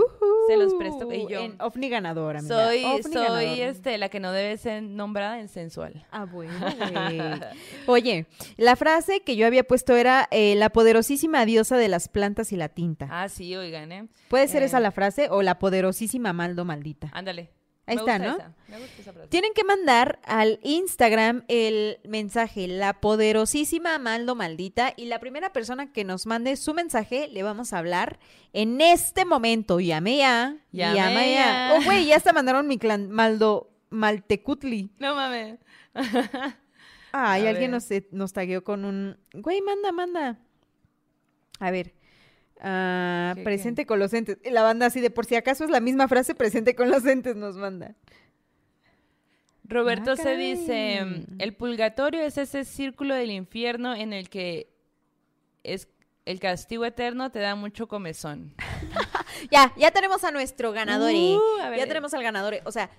Se 0.47 0.57
los 0.57 0.73
presto. 0.73 1.11
Y 1.13 1.27
yo 1.27 1.39
En 1.41 1.61
OVNI 1.61 1.89
ganadora, 1.89 2.41
soy, 2.41 2.83
OVNI 2.83 3.03
soy 3.03 3.13
ganador. 3.13 3.43
este, 3.43 3.97
la 3.97 4.09
que 4.09 4.19
no 4.19 4.31
debe 4.31 4.57
ser 4.57 4.81
nombrada 4.81 5.39
en 5.39 5.47
sensual. 5.47 6.05
Ah, 6.11 6.25
bueno. 6.25 6.53
Oye, 7.85 8.25
la 8.57 8.75
frase 8.75 9.21
que 9.21 9.35
yo 9.35 9.45
había 9.45 9.63
puesto 9.63 9.95
era 9.95 10.27
eh, 10.31 10.55
la 10.55 10.69
poderosísima 10.69 11.45
diosa 11.45 11.77
de 11.77 11.87
las 11.87 12.07
plantas 12.07 12.51
y 12.51 12.57
la 12.57 12.69
tinta. 12.69 13.07
Ah, 13.11 13.29
sí, 13.29 13.55
oigan, 13.55 13.91
¿eh? 13.91 14.07
¿Puede 14.27 14.47
ser 14.47 14.63
eh. 14.63 14.65
esa 14.65 14.79
la 14.79 14.91
frase 14.91 15.27
o 15.29 15.43
la 15.43 15.59
poderosísima 15.59 16.33
maldo 16.33 16.65
maldita? 16.65 17.09
Ándale. 17.13 17.51
Ahí 17.85 17.97
Me 17.97 18.01
está, 18.01 18.17
gusta 18.17 18.29
¿no? 18.29 18.35
esa, 18.37 18.53
Me 18.69 18.79
gusta 18.79 19.01
esa 19.01 19.13
frase. 19.13 19.27
Tienen 19.27 19.53
que 19.53 19.63
mandar 19.65 20.19
al 20.23 20.59
Instagram 20.63 21.43
el 21.49 21.99
mensaje, 22.05 22.67
la 22.69 23.01
poderosísima 23.01 23.99
Maldo 23.99 24.35
Maldita, 24.35 24.93
y 24.95 25.05
la 25.05 25.19
primera 25.19 25.51
persona 25.51 25.91
que 25.91 26.05
nos 26.05 26.25
mande 26.25 26.55
su 26.55 26.73
mensaje 26.73 27.27
le 27.27 27.43
vamos 27.43 27.73
a 27.73 27.79
hablar 27.79 28.19
en 28.53 28.79
este 28.79 29.25
momento. 29.25 29.79
Llame 29.81 30.17
ya. 30.17 30.55
Llame 30.71 30.95
llame 30.95 31.33
ya. 31.33 31.75
Oh, 31.77 31.83
güey, 31.83 32.05
ya 32.05 32.15
hasta 32.15 32.31
mandaron 32.31 32.67
mi 32.67 32.77
clan 32.77 33.09
Maldo 33.11 33.69
Maltecutli. 33.89 34.89
No 34.99 35.13
mames. 35.15 35.59
Ay, 35.95 37.45
A 37.45 37.49
alguien 37.49 37.69
ver. 37.69 37.69
nos, 37.69 37.91
eh, 37.91 38.07
nos 38.11 38.33
tagueó 38.33 38.63
con 38.63 38.85
un. 38.85 39.17
Güey, 39.33 39.61
manda, 39.61 39.91
manda. 39.91 40.39
A 41.59 41.69
ver. 41.69 41.93
Ah, 42.63 43.33
¿Qué, 43.35 43.43
presente 43.43 43.85
con 43.85 43.99
los 43.99 44.13
entes. 44.13 44.37
La 44.49 44.63
banda 44.63 44.85
así 44.85 45.01
de 45.01 45.09
por 45.11 45.25
si 45.25 45.35
acaso 45.35 45.63
es 45.65 45.69
la 45.69 45.79
misma 45.81 46.07
frase, 46.07 46.33
presente 46.33 46.75
con 46.75 46.89
los 46.89 47.05
entes 47.05 47.35
nos 47.35 47.57
manda. 47.57 47.95
Roberto 49.65 50.11
Ah, 50.11 50.15
se 50.17 50.23
caray. 50.23 50.55
dice, 50.55 51.25
el 51.39 51.53
purgatorio 51.55 52.21
es 52.21 52.37
ese 52.37 52.65
círculo 52.65 53.15
del 53.15 53.31
infierno 53.31 53.95
en 53.95 54.13
el 54.13 54.29
que 54.29 54.69
es 55.63 55.87
el 56.25 56.39
castigo 56.39 56.85
eterno 56.85 57.31
te 57.31 57.39
da 57.39 57.55
mucho 57.55 57.87
comezón. 57.87 58.53
Ya, 59.51 59.73
ya 59.77 59.89
tenemos 59.91 60.23
a 60.23 60.31
nuestro 60.31 60.71
ganador. 60.71 61.11
Uh, 61.11 61.39
a. 61.61 61.75
Ya 61.75 61.87
tenemos 61.87 62.13
al 62.13 62.21
ganador. 62.23 62.59
O 62.65 62.71
sea, 62.71 62.89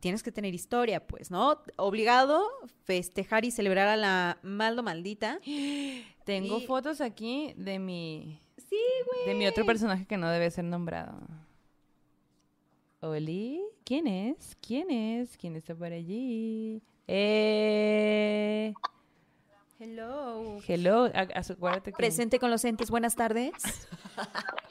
tienes 0.00 0.22
que 0.22 0.30
tener 0.30 0.54
historia, 0.54 1.04
pues, 1.06 1.30
¿no? 1.30 1.62
Obligado 1.76 2.46
festejar 2.84 3.44
y 3.46 3.50
celebrar 3.50 3.88
a 3.88 3.96
la 3.96 4.38
Maldo 4.42 4.82
Maldita. 4.82 5.40
Tengo 6.24 6.58
Y- 6.58 6.66
fotos 6.66 7.00
aquí 7.00 7.54
de 7.56 7.78
mi 7.78 8.42
Sí, 8.68 8.76
güey. 9.06 9.26
de 9.26 9.34
mi 9.34 9.46
otro 9.46 9.64
personaje 9.64 10.06
que 10.06 10.16
no 10.16 10.28
debe 10.30 10.50
ser 10.50 10.64
nombrado. 10.64 11.20
Oli, 13.00 13.62
¿quién 13.84 14.06
es? 14.06 14.56
¿Quién 14.60 14.90
es? 14.90 15.36
¿Quién 15.36 15.54
está 15.56 15.74
por 15.74 15.92
allí? 15.92 16.82
Eh, 17.06 18.74
Hello. 19.78 20.58
hello, 20.66 21.04
a- 21.14 21.20
a- 21.20 21.40
acuérdate 21.52 21.92
que- 21.92 21.96
Presente 21.96 22.38
con 22.40 22.50
los 22.50 22.64
entes, 22.64 22.90
buenas 22.90 23.14
tardes. 23.14 23.52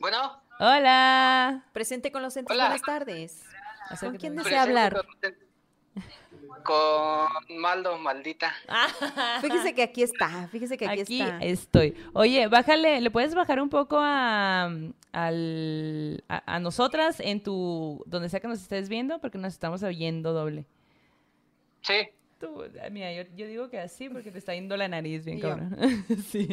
Bueno, 0.00 0.18
Hola. 0.58 1.64
Presente 1.72 2.10
con 2.10 2.22
los 2.22 2.36
entes, 2.36 2.52
Hola. 2.52 2.64
buenas 2.66 2.82
tardes. 2.82 3.40
¿Con 4.00 4.16
quién 4.16 4.34
desea 4.34 4.62
hablar? 4.62 5.00
Con 6.64 7.58
Maldo, 7.58 7.98
maldita. 7.98 8.52
Fíjese 9.40 9.74
que 9.74 9.82
aquí 9.82 10.02
está, 10.02 10.48
fíjese 10.48 10.76
que 10.76 10.86
aquí, 10.86 11.00
Aquí 11.02 11.20
está. 11.20 11.38
estoy. 11.38 11.94
Oye, 12.12 12.46
bájale, 12.48 13.00
¿le 13.00 13.10
puedes 13.10 13.34
bajar 13.34 13.60
un 13.60 13.68
poco 13.68 13.98
a, 14.00 14.70
al- 15.12 16.24
a, 16.28 16.54
a 16.54 16.60
nosotras 16.60 17.18
en 17.20 17.42
tu, 17.42 18.02
donde 18.06 18.28
sea 18.28 18.40
que 18.40 18.48
nos 18.48 18.60
estés 18.60 18.88
viendo? 18.88 19.18
Porque 19.20 19.38
nos 19.38 19.52
estamos 19.52 19.82
oyendo 19.82 20.32
doble. 20.32 20.64
Sí, 21.80 21.94
Tú, 22.38 22.64
ah, 22.84 22.90
mira, 22.90 23.12
yo, 23.12 23.22
yo 23.36 23.46
digo 23.46 23.70
que 23.70 23.78
así 23.78 24.08
porque 24.08 24.32
te 24.32 24.38
está 24.38 24.52
yendo 24.52 24.76
la 24.76 24.88
nariz 24.88 25.24
bien 25.24 25.38
cabrón. 25.38 25.76
sí. 26.28 26.48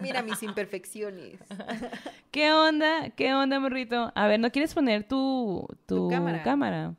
Mira 0.00 0.22
mis 0.22 0.40
imperfecciones. 0.44 1.40
¿Qué 2.30 2.52
onda? 2.52 3.10
¿Qué 3.10 3.34
onda, 3.34 3.58
morrito? 3.58 4.12
A 4.14 4.28
ver, 4.28 4.38
¿no 4.38 4.50
quieres 4.52 4.72
poner 4.72 5.02
tu, 5.02 5.66
tu, 5.86 5.96
Tu 5.96 6.08
cámara. 6.10 6.42
cámara? 6.44 6.94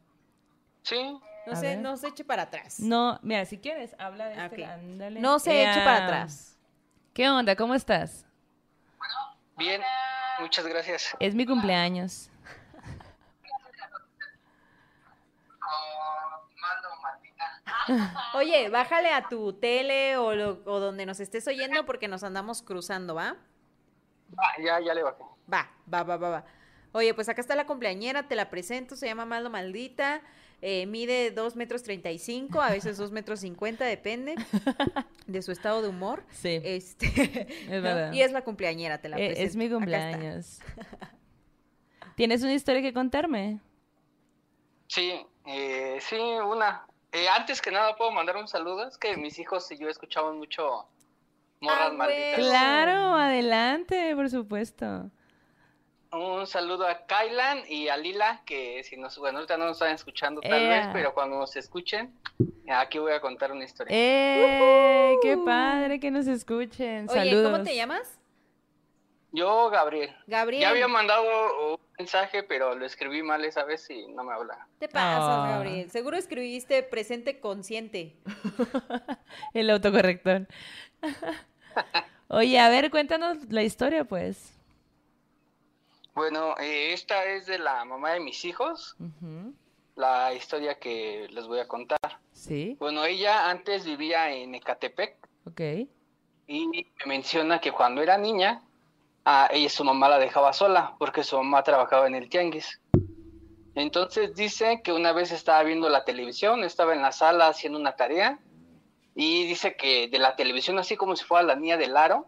sí. 0.84 1.18
No 1.46 1.56
se, 1.56 1.76
no 1.78 1.98
se 1.98 2.08
eche 2.08 2.24
para 2.24 2.44
atrás. 2.44 2.80
No, 2.80 3.20
mira, 3.22 3.44
si 3.46 3.58
quieres, 3.60 3.96
habla 4.00 4.28
de 4.30 4.46
este, 4.46 4.64
ok. 4.64 4.70
ándale. 4.72 5.20
No 5.20 5.40
se 5.40 5.64
eche 5.64 5.82
para 5.84 6.06
atrás. 6.06 6.58
¿Qué 7.14 7.30
onda? 7.30 7.56
¿Cómo 7.56 7.76
estás? 7.76 8.26
Bien, 9.58 9.82
muchas 10.40 10.66
gracias. 10.66 11.16
Es 11.20 11.36
mi 11.36 11.46
cumpleaños. 11.46 12.30
Maldo, 16.62 16.90
maldita. 17.04 18.32
Oye, 18.36 18.70
bájale 18.70 19.12
a 19.14 19.28
tu 19.28 19.54
tele 19.54 20.18
o, 20.18 20.34
lo- 20.34 20.62
o 20.66 20.80
donde 20.80 21.06
nos 21.06 21.20
estés 21.20 21.48
oyendo 21.48 21.86
porque 21.86 22.08
nos 22.08 22.24
andamos 22.24 22.62
cruzando, 22.62 23.16
¿va? 23.16 23.36
Ah, 24.38 24.62
ya, 24.64 24.80
ya 24.80 24.94
le 24.94 25.04
bajé. 25.04 25.24
Va, 25.52 25.70
va, 25.94 26.04
va, 26.04 26.18
va, 26.18 26.30
va. 26.30 26.46
Oye, 26.94 27.14
pues 27.14 27.28
acá 27.30 27.42
está 27.42 27.56
la 27.56 27.66
cumpleañera, 27.66 28.28
te 28.28 28.36
la 28.36 28.50
presento, 28.50 28.96
se 28.96 29.08
llama 29.08 29.26
Maldo 29.26 29.50
Maldita, 29.50 30.22
eh, 30.66 30.86
mide 30.86 31.32
2 31.32 31.56
metros 31.58 31.84
35, 31.84 32.62
a 32.62 32.70
veces 32.72 32.98
2 32.98 33.12
metros 33.12 33.42
50, 33.42 33.84
depende 33.86 34.36
de 35.28 35.42
su 35.42 35.52
estado 35.52 35.82
de 35.82 35.90
humor. 35.90 36.24
Sí, 36.32 36.60
Este, 36.64 37.08
es 37.08 37.68
¿no? 37.70 37.82
verdad. 37.82 38.14
Y 38.14 38.22
es 38.22 38.32
la 38.32 38.44
cumpleañera, 38.44 39.00
te 39.02 39.10
la 39.10 39.18
Eh, 39.18 39.28
presento. 39.28 39.48
es 39.50 39.56
mi 39.56 39.70
cumpleaños. 39.70 40.60
¿Tienes 42.16 42.44
una 42.44 42.54
historia 42.54 42.82
que 42.82 42.94
contarme? 42.94 43.60
Sí, 44.88 45.12
eh, 45.46 45.98
sí, 46.02 46.16
una. 46.16 46.86
Eh, 47.12 47.28
antes 47.28 47.62
que 47.62 47.72
nada, 47.72 47.96
¿puedo 47.96 48.12
mandar 48.12 48.38
un 48.38 48.48
saludo? 48.48 48.88
Es 48.88 48.98
que 48.98 49.18
mis 49.18 49.38
hijos 49.40 49.72
y 49.72 49.78
yo 49.78 49.90
escuchamos 49.90 50.36
mucho 50.36 50.88
Morras 51.60 51.90
Ah, 51.92 51.94
Malditas. 51.94 52.36
Claro, 52.36 53.16
adelante, 53.16 54.16
por 54.16 54.30
supuesto. 54.30 55.10
Un 56.14 56.46
saludo 56.46 56.88
a 56.88 57.06
Kailan 57.08 57.64
y 57.68 57.88
a 57.88 57.98
Lila, 57.98 58.42
que 58.46 58.84
si 58.84 58.98
nos, 58.98 59.18
bueno, 59.18 59.40
ahorita 59.40 59.58
no 59.58 59.66
nos 59.66 59.78
están 59.78 59.96
escuchando 59.96 60.42
tal 60.42 60.62
Ea. 60.62 60.70
vez, 60.70 60.90
pero 60.94 61.14
cuando 61.14 61.40
nos 61.40 61.56
escuchen, 61.56 62.14
aquí 62.70 63.00
voy 63.00 63.14
a 63.14 63.20
contar 63.20 63.52
una 63.52 63.64
historia. 63.66 63.96
¡Eh! 63.98 65.16
¡Qué 65.24 65.38
padre 65.38 66.00
que 66.00 66.12
nos 66.12 66.28
escuchen! 66.28 67.08
Oye, 67.10 67.20
Saludos. 67.20 67.52
¿cómo 67.52 67.64
te 67.64 67.76
llamas? 67.76 68.20
Yo, 69.32 69.72
Gabriel. 69.72 70.16
Gabriel. 70.28 70.62
Ya 70.62 70.70
había 70.70 70.88
mandado 70.88 71.24
un 71.74 71.80
mensaje, 71.98 72.44
pero 72.44 72.76
lo 72.76 72.86
escribí 72.86 73.24
mal 73.24 73.44
esa 73.44 73.64
vez 73.64 73.90
y 73.90 74.08
no 74.10 74.24
me 74.24 74.34
habla. 74.34 74.68
Te 74.78 74.88
pasas, 74.88 75.24
Ah. 75.24 75.48
Gabriel. 75.56 75.90
Seguro 75.90 76.16
escribiste 76.18 76.84
presente 76.84 77.40
consciente. 77.40 78.16
El 79.56 79.72
autocorrector. 79.72 80.48
Oye, 82.28 82.60
a 82.60 82.70
ver, 82.70 82.92
cuéntanos 82.92 83.50
la 83.50 83.64
historia, 83.64 84.04
pues. 84.06 84.54
Bueno, 86.16 86.56
eh, 86.60 86.94
esta 86.94 87.26
es 87.26 87.46
de 87.48 87.58
la 87.60 87.84
mamá 87.86 88.12
de 88.12 88.20
mis 88.20 88.46
hijos, 88.46 88.96
la 89.96 90.34
historia 90.34 90.80
que 90.80 91.28
les 91.32 91.48
voy 91.48 91.60
a 91.60 91.68
contar. 91.68 92.20
Sí, 92.32 92.76
Bueno, 92.80 93.04
ella 93.06 93.50
antes 93.50 93.86
vivía 93.86 94.32
en 94.32 94.54
Ecatepec 94.56 95.18
ok. 95.46 95.62
y 96.48 96.68
me 96.68 96.86
menciona 97.06 97.60
que 97.60 97.72
cuando 97.72 98.02
era 98.02 98.18
niña, 98.18 98.62
a 99.26 99.48
ella 99.52 99.70
su 99.70 99.84
mamá 99.84 100.10
la 100.10 100.20
dejaba 100.20 100.52
sola 100.54 100.96
porque 101.00 101.24
su 101.24 101.38
mamá 101.38 101.64
trabajaba 101.64 102.08
en 102.08 102.16
el 102.16 102.30
tianguis. 102.30 102.80
Entonces 103.76 104.36
dice 104.36 104.82
que 104.84 104.92
una 104.94 105.14
vez 105.14 105.32
estaba 105.32 105.64
viendo 105.64 105.90
la 105.90 106.04
televisión, 106.06 106.64
estaba 106.64 106.94
en 106.94 107.02
la 107.02 107.12
sala 107.12 107.48
haciendo 107.48 107.80
una 107.80 107.96
tarea 107.96 108.38
y 109.16 109.46
dice 109.48 109.76
que 109.76 110.08
de 110.10 110.20
la 110.20 110.36
televisión, 110.36 110.78
así 110.78 110.96
como 110.96 111.16
si 111.16 111.24
fuera 111.24 111.44
la 111.44 111.56
niña 111.56 111.78
del 111.78 111.96
aro, 111.98 112.28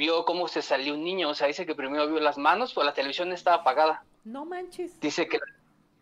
vio 0.00 0.24
cómo 0.24 0.48
se 0.48 0.62
salió 0.62 0.94
un 0.94 1.04
niño. 1.04 1.28
O 1.28 1.34
sea, 1.34 1.46
dice 1.46 1.66
que 1.66 1.74
primero 1.74 2.08
vio 2.08 2.20
las 2.20 2.38
manos, 2.38 2.72
pues 2.72 2.86
la 2.86 2.94
televisión 2.94 3.32
estaba 3.32 3.58
apagada. 3.58 4.02
No 4.24 4.46
manches. 4.46 4.98
Dice 4.98 5.28
que 5.28 5.38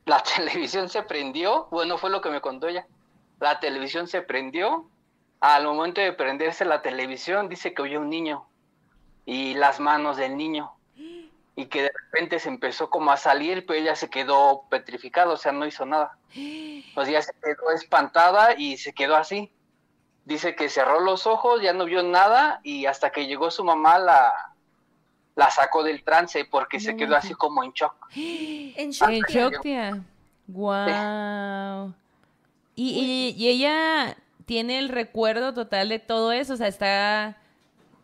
la 0.07 0.23
televisión 0.37 0.89
se 0.89 1.03
prendió, 1.03 1.67
bueno, 1.73 1.99
fue 1.99 2.09
lo 2.09 2.21
que 2.21 2.31
me 2.31 2.41
contó 2.41 2.69
ella. 2.69 2.87
La 3.41 3.59
televisión 3.59 4.07
se 4.07 4.23
prendió, 4.23 4.89
al 5.41 5.65
momento 5.65 6.01
de 6.01 6.13
prenderse 6.13 6.65
la 6.65 6.81
televisión, 6.81 7.49
dice 7.49 7.75
que 7.75 7.83
oyó 7.83 8.01
un 8.01 8.11
niño 8.11 8.47
y 9.27 9.55
las 9.55 9.81
manos 9.81 10.17
del 10.17 10.37
niño. 10.37 10.73
Y 11.57 11.67
que 11.67 11.83
de 11.83 11.91
repente 12.05 12.39
se 12.39 12.49
empezó 12.49 12.89
como 12.89 13.11
a 13.11 13.17
salir, 13.17 13.67
pero 13.67 13.81
ella 13.81 13.97
se 13.97 14.09
quedó 14.09 14.63
petrificada, 14.71 15.33
o 15.33 15.37
sea, 15.37 15.51
no 15.51 15.67
hizo 15.67 15.85
nada. 15.85 16.17
O 16.95 17.03
sea, 17.03 17.11
ella 17.11 17.23
se 17.23 17.33
quedó 17.43 17.71
espantada 17.75 18.55
y 18.57 18.77
se 18.77 18.93
quedó 18.93 19.17
así. 19.17 19.53
Dice 20.29 20.55
que 20.55 20.69
cerró 20.69 21.01
los 21.01 21.27
ojos, 21.27 21.63
ya 21.63 21.73
no 21.73 21.87
vio 21.87 22.03
nada 22.03 22.61
y 22.63 22.85
hasta 22.85 23.09
que 23.11 23.27
llegó 23.27 23.51
su 23.51 23.65
mamá 23.65 23.99
la, 23.99 24.53
la 25.35 25.51
sacó 25.51 25.83
del 25.83 26.05
trance 26.05 26.45
porque 26.45 26.79
se 26.81 26.93
No 26.93 26.99
quedó 26.99 27.17
así 27.17 27.33
como 27.33 27.65
en 27.65 27.73
shock. 27.73 27.95
En 28.15 28.91
shock. 28.91 29.09
En 29.09 29.23
shock, 29.23 29.61
tía. 29.63 30.03
Wow. 30.49 31.95
Y, 32.77 32.91
y- 33.37 33.43
y 33.43 33.49
ella 33.49 34.17
tiene 34.45 34.79
el 34.79 34.91
recuerdo 34.91 35.55
total 35.55 35.89
de 35.89 35.99
todo 35.99 36.33
eso, 36.33 36.53
o 36.55 36.57
sea, 36.57 36.69
está... 36.69 37.37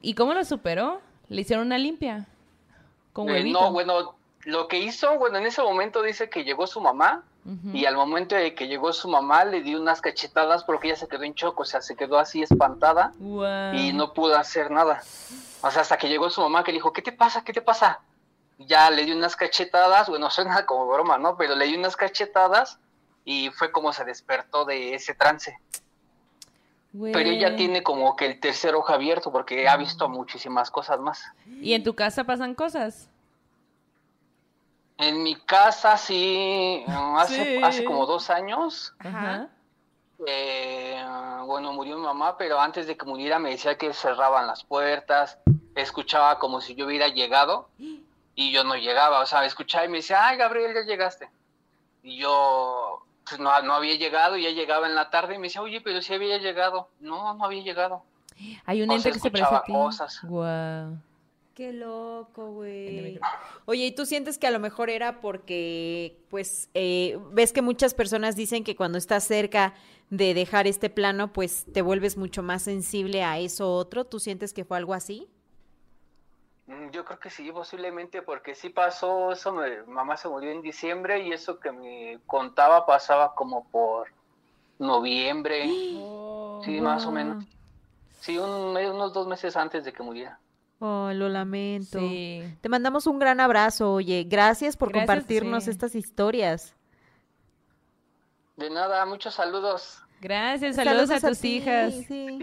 ¿Y 0.01 0.15
cómo 0.15 0.33
lo 0.35 0.45
superó? 0.45 1.01
Le 1.29 1.43
hicieron 1.43 1.67
una 1.67 1.79
limpia. 1.79 2.27
Con 3.13 3.29
Eh, 3.31 3.45
no, 3.51 3.71
bueno, 3.73 4.15
lo 4.45 4.69
que 4.69 4.79
hizo, 4.79 5.19
bueno, 5.19 5.39
en 5.39 5.47
ese 5.47 5.63
momento 5.63 6.03
dice 6.03 6.29
que 6.31 6.45
llegó 6.45 6.67
su 6.67 6.81
mamá 6.81 7.23
Y 7.75 7.85
al 7.85 7.95
momento 7.95 8.35
de 8.35 8.55
que 8.55 8.69
llegó 8.69 8.93
su 8.95 9.07
mamá 9.07 9.45
le 9.45 9.61
dio 9.61 9.79
unas 9.79 10.01
cachetadas 10.01 10.65
porque 10.65 10.89
ella 10.89 10.97
se 10.97 11.09
quedó 11.09 11.25
en 11.25 11.35
shock, 11.35 11.61
o 11.61 11.65
sea, 11.65 11.83
se 11.83 11.95
quedó 11.95 12.19
así 12.19 12.43
espantada 12.43 13.13
y 13.75 13.93
no 13.93 14.15
pudo 14.15 14.37
hacer 14.37 14.71
nada. 14.71 15.03
O 15.61 15.71
sea, 15.71 15.83
hasta 15.83 15.99
que 15.99 16.09
llegó 16.09 16.31
su 16.31 16.41
mamá 16.41 16.65
que 16.65 16.73
le 16.73 16.77
dijo, 16.77 16.93
¿qué 16.93 17.03
te 17.03 17.13
pasa? 17.13 17.45
¿Qué 17.45 17.53
te 17.53 17.61
pasa? 17.61 18.01
Ya 18.59 18.91
le 18.91 19.05
dio 19.05 19.15
unas 19.15 19.37
cachetadas, 19.37 20.09
bueno, 20.09 20.31
suena 20.31 20.65
como 20.65 20.87
broma, 20.87 21.19
¿no? 21.19 21.37
Pero 21.37 21.55
le 21.55 21.67
dio 21.67 21.79
unas 21.79 21.97
cachetadas 21.97 22.79
y 23.27 23.51
fue 23.51 23.71
como 23.73 23.93
se 23.93 24.05
despertó 24.05 24.65
de 24.65 24.95
ese 24.95 25.15
trance. 25.15 25.59
Pero 26.99 27.29
ella 27.29 27.57
tiene 27.57 27.83
como 27.83 28.15
que 28.15 28.27
el 28.27 28.41
tercer 28.41 28.75
ojo 28.75 28.93
abierto 28.93 29.33
porque 29.33 29.69
ha 29.69 29.77
visto 29.77 30.09
muchísimas 30.09 30.71
cosas 30.71 31.01
más. 31.01 31.25
¿Y 31.61 31.75
en 31.75 31.83
tu 31.83 31.95
casa 31.95 32.25
pasan 32.25 32.55
cosas? 32.55 33.11
En 34.99 35.23
mi 35.23 35.35
casa 35.37 35.97
sí, 35.97 36.85
uh, 36.87 37.17
hace, 37.19 37.59
Sí. 37.59 37.65
hace 37.65 37.85
como 37.85 38.07
dos 38.07 38.31
años, 38.31 38.95
Ajá. 39.01 39.49
eh, 40.27 41.05
bueno, 41.47 41.73
murió 41.73 41.97
mi 41.97 42.03
mamá, 42.05 42.37
pero 42.39 42.61
antes 42.61 42.87
de 42.87 42.97
que 42.97 43.05
muriera 43.05 43.39
me 43.39 43.51
decía 43.51 43.77
que 43.77 43.93
cerraban 43.93 44.47
las 44.47 44.63
puertas, 44.65 45.39
escuchaba 45.75 46.39
como 46.39 46.61
si 46.61 46.75
yo 46.77 46.87
hubiera 46.87 47.09
llegado 47.09 47.69
y 48.37 48.53
yo 48.53 48.63
no 48.65 48.77
llegaba, 48.77 49.21
o 49.21 49.27
sea, 49.27 49.45
escuchaba 49.45 49.85
y 49.85 49.89
me 49.89 49.97
decía, 49.99 50.27
ay, 50.27 50.37
Gabriel, 50.37 50.75
ya 50.75 50.83
llegaste. 50.83 51.29
Y 52.03 52.19
yo 52.19 53.03
pues, 53.29 53.41
no, 53.41 53.61
no 53.63 53.75
había 53.75 53.97
llegado, 53.97 54.37
ya 54.37 54.51
llegaba 54.51 54.87
en 54.87 54.95
la 54.95 55.11
tarde 55.11 55.35
y 55.35 55.39
me 55.39 55.49
decía, 55.49 55.63
oye, 55.63 55.81
pero 55.81 56.01
sí 56.03 56.15
había 56.15 56.39
llegado. 56.39 56.89
No, 57.01 57.35
no 57.35 57.45
había 57.45 57.63
llegado. 57.63 58.03
Hay 58.67 58.83
un 58.83 58.91
O 58.91 58.95
ente 58.95 59.11
que 59.13 59.19
se 59.19 59.31
parece 59.31 59.55
a 59.55 59.63
ti. 59.63 59.73
cosas. 59.73 60.21
Guau. 60.23 60.97
Qué 61.55 61.73
loco, 61.73 62.51
güey. 62.51 63.21
Oye, 63.65 63.87
¿y 63.87 63.93
tú 63.93 64.07
sientes 64.07 64.39
que 64.39 64.49
a 64.49 64.51
lo 64.51 64.59
mejor 64.59 64.91
era 64.91 65.21
porque, 65.21 66.19
pues, 66.29 66.69
eh, 66.75 67.17
ves 67.31 67.53
que 67.53 67.63
muchas 67.63 67.95
personas 67.95 68.35
dicen 68.35 68.65
que 68.65 68.75
cuando 68.75 68.99
estás 68.99 69.23
cerca 69.23 69.73
de 70.11 70.35
dejar 70.35 70.67
este 70.67 70.91
plano, 70.91 71.33
pues 71.33 71.65
te 71.73 71.81
vuelves 71.81 72.17
mucho 72.17 72.43
más 72.43 72.63
sensible 72.63 73.23
a 73.23 73.39
eso 73.39 73.73
otro? 73.73 74.05
¿Tú 74.05 74.19
sientes 74.19 74.53
que 74.53 74.65
fue 74.65 74.79
algo 74.79 74.95
así? 74.95 75.29
Mm, 76.67 76.91
Yo 76.91 77.05
creo 77.05 77.21
que 77.21 77.31
sí, 77.31 77.53
posiblemente, 77.53 78.23
porque 78.23 78.57
sí 78.57 78.71
pasó, 78.71 79.31
eso 79.31 79.53
me, 79.53 79.85
mamá 79.85 80.17
se 80.17 80.29
murió 80.29 80.51
en 80.51 80.61
diciembre 80.61 81.21
y 81.21 81.33
eso 81.33 81.61
que 81.61 81.71
me 81.71 82.19
contaba 82.27 82.85
pasaba 82.85 83.33
como 83.37 83.65
por 83.71 84.09
noviembre, 84.81 85.63
sí, 86.65 86.81
más 86.81 87.07
o 87.07 87.13
menos. 87.13 87.45
Sí, 88.19 88.39
un, 88.39 88.77
unos 88.77 89.13
dos 89.13 89.29
meses 89.29 89.57
antes 89.57 89.85
de 89.85 89.93
que 89.93 90.03
muriera. 90.03 90.41
Oh, 90.87 91.11
lo 91.15 91.31
lamento. 91.31 91.99
Sí. 91.99 92.43
Te 92.61 92.69
mandamos 92.69 93.07
un 93.07 93.19
gran 93.19 93.41
abrazo, 93.41 93.91
oye. 93.95 94.27
Gracias 94.29 94.77
por 94.77 94.91
Gracias, 94.91 95.07
compartirnos 95.07 95.65
sí. 95.65 95.71
estas 95.71 95.95
historias. 95.95 96.77
De 98.59 98.69
nada, 98.69 99.07
muchos 99.07 99.33
saludos. 99.33 100.03
Gracias, 100.21 100.77
saludos, 100.77 101.11
a 101.11 101.21
tus 101.27 101.41
ti, 101.41 101.57
hijas. 101.57 101.95
sí. 102.07 102.39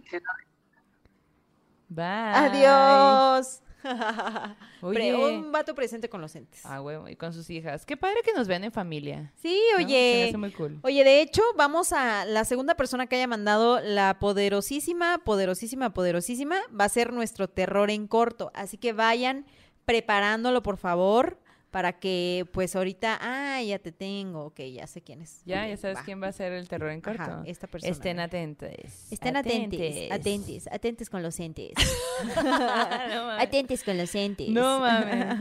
Bye. 1.88 2.04
Adiós. 2.34 3.62
Oye. 4.82 4.96
Pre- 4.96 5.16
un 5.16 5.52
vato 5.52 5.74
presente 5.76 6.10
con 6.10 6.22
los 6.22 6.36
entes. 6.36 6.66
Ah, 6.66 6.82
huevo, 6.82 7.08
y 7.08 7.16
con 7.16 7.34
sus 7.34 7.50
hijas. 7.50 7.86
Qué 7.86 7.98
padre 7.98 8.22
que 8.24 8.34
nos 8.34 8.48
vean 8.48 8.64
en 8.64 8.72
familia. 8.72 9.32
Sí, 9.42 9.60
¿no? 9.74 9.78
Se 9.80 9.84
me 9.84 9.86
oye. 9.86 10.28
hace 10.30 10.38
muy 10.38 10.52
cool. 10.52 10.80
Oye, 10.84 11.04
de 11.04 11.22
hecho, 11.22 11.42
vamos 11.56 11.94
a 11.94 12.26
la 12.26 12.46
segunda 12.46 12.76
persona 12.76 13.08
que 13.08 13.16
haya 13.16 13.28
mandado 13.28 13.80
la 13.82 14.20
poderosísima, 14.20 15.20
poderosísima, 15.24 15.94
poderosísima, 15.94 16.58
va 16.80 16.86
a 16.86 16.90
ser 16.90 17.14
nuestro 17.14 17.48
terror 17.48 17.90
en 17.92 18.08
corto. 18.08 18.52
Así 18.54 18.78
que 18.78 18.94
vayan 18.94 19.46
preparándolo, 19.86 20.62
por 20.64 20.78
favor, 20.78 21.38
para 21.72 21.94
que, 21.94 22.46
pues 22.52 22.76
ahorita, 22.76 23.18
ah, 23.22 23.62
ya 23.64 23.80
te 23.80 23.94
tengo, 23.94 24.48
ok, 24.48 24.60
ya 24.74 24.86
sé 24.88 25.02
quién 25.02 25.22
es. 25.22 25.42
Ya, 25.46 25.66
ya 25.68 25.78
sabes 25.78 25.98
va. 25.98 26.04
quién 26.04 26.22
va 26.22 26.28
a 26.28 26.32
ser 26.34 26.52
el 26.52 26.68
terror 26.68 26.92
en 26.92 27.00
corto. 27.00 27.22
Ajá, 27.24 27.44
esta 27.46 27.68
persona. 27.68 27.92
Estén 27.92 28.20
atentos. 28.20 28.70
Estén 29.10 29.38
atentes, 29.38 30.12
atentes, 30.12 30.68
atentes 30.68 31.10
con 31.10 31.24
los 31.24 31.40
entes. 31.40 31.72
no 32.36 33.32
atentes 33.32 33.84
con 33.86 33.98
los 33.98 34.14
entes. 34.14 34.50
No 34.50 34.82
mames. 34.82 35.40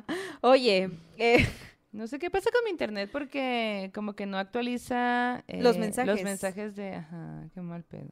Oye, 0.40 0.90
eh, 1.18 1.46
No 1.92 2.06
sé 2.06 2.18
qué 2.18 2.30
pasa 2.30 2.50
con 2.50 2.64
mi 2.64 2.70
internet 2.70 3.10
porque 3.12 3.90
como 3.94 4.14
que 4.14 4.24
no 4.24 4.38
actualiza 4.38 5.44
eh, 5.46 5.62
Los 5.62 5.76
mensajes. 5.76 6.14
Los 6.14 6.22
mensajes 6.22 6.74
de, 6.74 6.94
ajá, 6.94 7.48
qué 7.52 7.60
mal 7.60 7.84
pedo. 7.84 8.08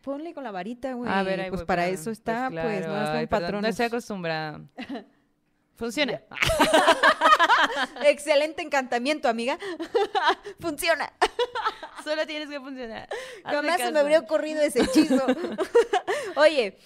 ponle 0.00 0.32
con 0.32 0.44
la 0.44 0.52
varita, 0.52 0.94
güey. 0.94 1.10
A 1.10 1.24
ver, 1.24 1.40
ahí 1.40 1.48
pues 1.48 1.62
voy, 1.62 1.66
para 1.66 1.88
eso 1.88 2.12
está, 2.12 2.50
pues, 2.50 2.62
claro, 2.62 2.88
no 2.88 3.14
es 3.14 3.22
un 3.22 3.28
patrón. 3.28 3.62
No 3.62 3.68
estoy 3.68 3.86
acostumbrada. 3.86 4.60
Funciona. 5.76 6.22
Excelente 8.04 8.62
encantamiento, 8.62 9.28
amiga. 9.28 9.58
Funciona. 10.60 11.12
Solo 12.04 12.26
tienes 12.26 12.48
que 12.48 12.60
funcionar. 12.60 13.08
Jamás 13.44 13.80
se 13.80 13.90
me 13.90 13.98
habría 13.98 14.20
ocurrido 14.20 14.62
ese 14.62 14.82
hechizo. 14.82 15.26
Oye, 16.36 16.78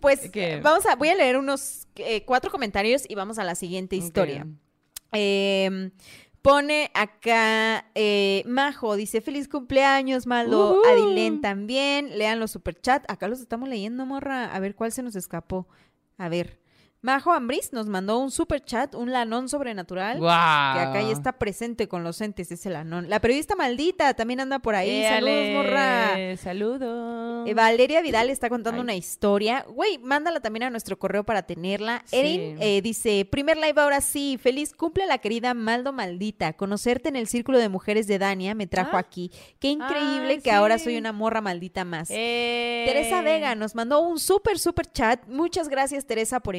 pues 0.00 0.30
¿Qué? 0.30 0.60
vamos 0.60 0.84
a, 0.86 0.96
voy 0.96 1.08
a 1.08 1.14
leer 1.14 1.36
unos 1.36 1.86
eh, 1.96 2.24
cuatro 2.24 2.50
comentarios 2.50 3.04
y 3.08 3.14
vamos 3.14 3.38
a 3.38 3.44
la 3.44 3.54
siguiente 3.54 3.96
historia. 3.96 4.42
Ok. 4.42 5.10
Eh, 5.12 5.90
pone 6.42 6.90
acá 6.94 7.86
eh, 7.94 8.42
Majo, 8.46 8.96
dice 8.96 9.20
feliz 9.20 9.48
cumpleaños, 9.48 10.26
Maldo, 10.26 10.80
Ujú. 10.80 10.88
Adilén 10.88 11.40
también, 11.40 12.18
lean 12.18 12.40
los 12.40 12.50
superchat, 12.50 13.10
acá 13.10 13.28
los 13.28 13.40
estamos 13.40 13.68
leyendo, 13.68 14.04
morra, 14.06 14.54
a 14.54 14.60
ver 14.60 14.74
cuál 14.74 14.92
se 14.92 15.02
nos 15.02 15.16
escapó. 15.16 15.68
A 16.18 16.28
ver, 16.28 16.58
Majo 17.00 17.32
Ambris 17.32 17.72
nos 17.72 17.86
mandó 17.86 18.18
un 18.18 18.30
superchat, 18.32 18.94
un 18.96 19.12
lanón 19.12 19.48
sobrenatural. 19.48 20.18
Guau. 20.18 20.74
Que 20.74 20.80
acá 20.80 21.02
ya 21.02 21.12
está 21.12 21.32
presente 21.38 21.86
con 21.86 22.02
los 22.02 22.20
entes 22.20 22.50
ese 22.50 22.70
lanón. 22.70 23.08
La 23.08 23.20
periodista 23.20 23.54
maldita 23.54 24.14
también 24.14 24.40
anda 24.40 24.58
por 24.58 24.74
ahí. 24.74 24.90
Éale, 24.90 25.54
Saludos, 25.54 25.64
morra. 25.64 26.36
Saludos. 26.36 27.48
Eh, 27.48 27.54
Valeria 27.54 28.02
Vidal 28.02 28.30
está 28.30 28.48
contando 28.48 28.80
Ay. 28.80 28.84
una 28.84 28.94
historia. 28.96 29.64
Güey, 29.68 29.98
mándala 29.98 30.40
también 30.40 30.64
a 30.64 30.70
nuestro 30.70 30.98
correo 30.98 31.22
para 31.24 31.42
tenerla. 31.44 32.02
Sí. 32.06 32.16
Erin 32.16 32.56
eh, 32.60 32.82
dice, 32.82 33.24
primer 33.30 33.56
live 33.58 33.80
ahora 33.80 34.00
sí. 34.00 34.36
Feliz 34.42 34.74
cumple 34.74 35.06
la 35.06 35.18
querida 35.18 35.54
Maldo 35.54 35.92
Maldita. 35.92 36.54
Conocerte 36.54 37.08
en 37.08 37.16
el 37.16 37.28
círculo 37.28 37.58
de 37.58 37.68
mujeres 37.68 38.08
de 38.08 38.18
Dania 38.18 38.54
me 38.56 38.66
trajo 38.66 38.96
Ah. 38.96 39.00
aquí. 39.00 39.30
Qué 39.60 39.68
increíble 39.68 40.34
Ay, 40.34 40.40
que 40.40 40.50
ahora 40.50 40.78
soy 40.78 40.96
una 40.96 41.12
morra 41.12 41.40
maldita 41.40 41.84
más. 41.84 42.08
Eh. 42.10 42.84
Teresa 42.86 43.22
Vega 43.22 43.54
nos 43.54 43.74
mandó 43.76 44.00
un 44.00 44.18
súper, 44.18 44.58
súper 44.58 44.90
chat. 44.90 45.24
Muchas 45.28 45.68
gracias, 45.68 46.04
Teresa, 46.06 46.40
por 46.40 46.56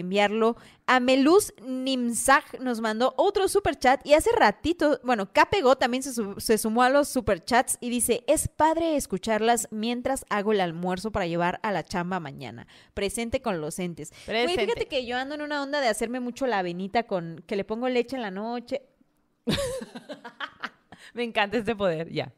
Ameluz 0.88 1.54
Nimzag 1.62 2.62
nos 2.62 2.82
mandó 2.82 3.14
otro 3.18 3.48
super 3.48 3.78
chat. 3.78 4.06
Y 4.06 4.14
hace 4.14 4.32
ratito, 4.32 5.00
bueno, 5.04 5.32
Capego 5.34 5.76
también 5.78 6.04
se, 6.04 6.14
su- 6.14 6.40
se 6.40 6.58
sumó 6.58 6.84
a 6.84 6.90
los 6.90 7.08
super 7.10 7.44
chats 7.44 7.78
y 7.82 7.90
dice: 7.90 8.24
Es 8.28 8.48
padre 8.48 8.96
escucharlas 8.96 9.68
mientras 9.72 10.26
hago 10.30 10.52
el 10.54 10.62
almuerzo 10.62 11.12
para 11.12 11.28
llevar 11.28 11.60
a 11.64 11.72
la 11.72 11.84
chamba 11.84 12.20
mañana. 12.20 12.68
Presente 12.94 13.42
con 13.42 13.62
los 13.62 13.80
entes. 13.80 14.12
Presente. 14.26 14.62
fíjate 14.66 14.88
que 14.88 15.06
yo 15.06 15.18
ando 15.18 15.36
en 15.36 15.42
una 15.42 15.62
onda 15.62 15.82
de 15.82 15.88
hacerme 15.88 16.20
mucho 16.20 16.48
la 16.48 16.60
avenita 16.60 17.04
con 17.04 17.44
que 17.46 17.56
le 17.56 17.64
pongo 17.64 17.90
leche 17.90 18.16
en 18.16 18.22
la 18.22 18.32
noche. 18.32 18.82
Me 21.14 21.24
encanta 21.24 21.58
este 21.58 21.76
poder, 21.76 22.10
ya. 22.12 22.32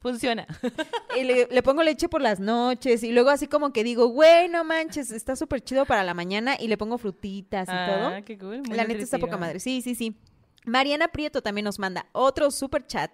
Funciona. 0.00 0.46
Y 1.18 1.24
le, 1.24 1.48
le 1.50 1.62
pongo 1.62 1.82
leche 1.82 2.08
por 2.08 2.22
las 2.22 2.38
noches 2.38 3.02
y 3.02 3.10
luego 3.10 3.30
así 3.30 3.48
como 3.48 3.72
que 3.72 3.82
digo, 3.82 4.06
güey, 4.06 4.48
no 4.48 4.62
manches, 4.62 5.10
está 5.10 5.34
súper 5.34 5.60
chido 5.60 5.84
para 5.84 6.04
la 6.04 6.14
mañana 6.14 6.56
y 6.58 6.68
le 6.68 6.78
pongo 6.78 6.98
frutitas 6.98 7.68
y 7.68 7.72
todo. 7.72 8.06
Ah, 8.06 8.22
qué 8.22 8.38
cool. 8.38 8.62
muy 8.62 8.76
La 8.76 8.84
neta 8.84 9.02
está 9.02 9.18
poca 9.18 9.36
madre. 9.36 9.58
Sí, 9.58 9.82
sí, 9.82 9.96
sí. 9.96 10.16
Mariana 10.66 11.08
Prieto 11.08 11.42
también 11.42 11.64
nos 11.64 11.78
manda 11.78 12.06
otro 12.12 12.50
super 12.50 12.86
chat. 12.86 13.10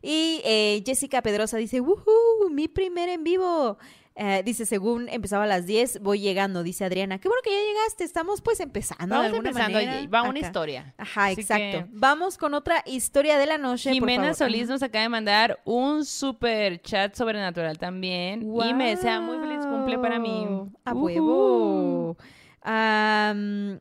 Y 0.00 0.40
eh, 0.44 0.82
Jessica 0.86 1.22
Pedrosa 1.22 1.56
dice, 1.56 1.80
¡Woohoo! 1.80 2.50
Mi 2.50 2.68
primer 2.68 3.08
en 3.08 3.24
vivo. 3.24 3.78
Eh, 4.16 4.42
dice, 4.44 4.66
según 4.66 5.08
empezaba 5.08 5.44
a 5.44 5.46
las 5.46 5.64
10, 5.66 6.00
voy 6.02 6.20
llegando, 6.20 6.62
dice 6.62 6.84
Adriana. 6.84 7.18
Qué 7.18 7.28
bueno 7.28 7.40
que 7.42 7.50
ya 7.50 7.66
llegaste. 7.66 8.04
Estamos 8.04 8.42
pues 8.42 8.60
empezando. 8.60 9.04
de 9.06 9.10
Vamos 9.10 9.26
alguna 9.26 9.48
empezando, 9.50 9.78
manera. 9.78 10.08
va 10.10 10.22
una 10.22 10.38
Acá. 10.40 10.46
historia. 10.46 10.94
Ajá, 10.98 11.26
Así 11.26 11.40
exacto. 11.40 11.78
que- 11.78 11.86
Vamos 11.92 12.36
con 12.36 12.52
otra 12.54 12.82
historia 12.86 13.38
de 13.38 13.46
la 13.46 13.56
noche. 13.56 13.90
por 13.90 13.94
Jimena 13.94 14.22
favor. 14.24 14.36
Solís 14.36 14.68
nos 14.68 14.82
acaba 14.82 15.02
de 15.04 15.08
mandar 15.08 15.60
un 15.64 16.04
super 16.04 16.82
chat 16.82 17.14
sobrenatural 17.14 17.78
también. 17.78 18.42
Y 18.42 18.74
me 18.74 18.90
desea 18.94 19.20
muy 19.20 19.38
feliz 19.38 19.64
cumple 19.64 19.96
para 19.98 20.18
mí. 20.18 20.46
A 20.84 20.92
huevo. 20.92 22.16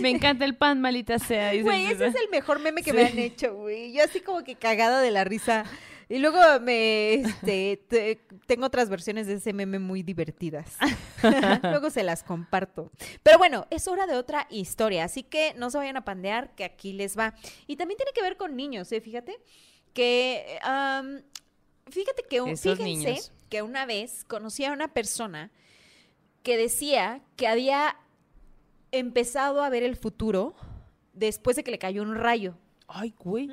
Me 0.00 0.10
encanta 0.10 0.44
el 0.44 0.56
pan, 0.56 0.80
malita 0.80 1.18
sea. 1.18 1.50
Güey, 1.60 1.86
ese 1.86 2.06
es 2.06 2.14
el 2.14 2.28
mejor 2.30 2.60
meme 2.60 2.82
que 2.82 2.90
Sí. 2.92 2.96
me 2.96 3.06
han 3.06 3.18
hecho, 3.18 3.54
güey. 3.54 3.92
Yo 3.92 4.04
así 4.04 4.20
como 4.20 4.44
que 4.44 4.54
cagada 4.54 5.00
de 5.00 5.10
la 5.10 5.24
risa. 5.24 5.64
Y 6.08 6.18
luego 6.18 6.38
me, 6.60 7.14
este, 7.14 7.82
te- 7.88 8.20
tengo 8.46 8.66
otras 8.66 8.88
versiones 8.88 9.26
de 9.26 9.34
ese 9.34 9.52
meme 9.52 9.78
muy 9.80 10.02
divertidas. 10.04 10.76
luego 11.62 11.90
se 11.90 12.04
las 12.04 12.22
comparto. 12.22 12.92
Pero 13.24 13.38
bueno, 13.38 13.66
es 13.70 13.88
hora 13.88 14.06
de 14.06 14.16
otra 14.16 14.46
historia, 14.50 15.02
así 15.04 15.24
que 15.24 15.52
no 15.54 15.68
se 15.70 15.78
vayan 15.78 15.96
a 15.96 16.04
pandear, 16.04 16.54
que 16.54 16.62
aquí 16.64 16.92
les 16.92 17.18
va. 17.18 17.34
Y 17.66 17.74
también 17.76 17.96
tiene 17.98 18.12
que 18.14 18.22
ver 18.22 18.36
con 18.36 18.54
niños, 18.54 18.92
¿eh? 18.92 19.00
Fíjate 19.00 19.36
que, 19.94 20.58
fíjate 21.90 22.22
que, 22.28 22.40
un- 22.40 22.56
fíjense 22.56 22.84
niños. 22.84 23.32
que 23.48 23.62
una 23.62 23.84
vez 23.86 24.22
conocí 24.24 24.64
a 24.64 24.72
una 24.72 24.88
persona 24.94 25.50
que 26.44 26.56
decía 26.56 27.20
que 27.34 27.48
había 27.48 27.96
empezado 28.92 29.62
a 29.62 29.68
ver 29.70 29.82
el 29.82 29.96
futuro 29.96 30.54
después 31.12 31.56
de 31.56 31.64
que 31.64 31.70
le 31.72 31.78
cayó 31.78 32.02
un 32.02 32.14
rayo. 32.14 32.56
Ay, 32.86 33.12
güey. 33.18 33.50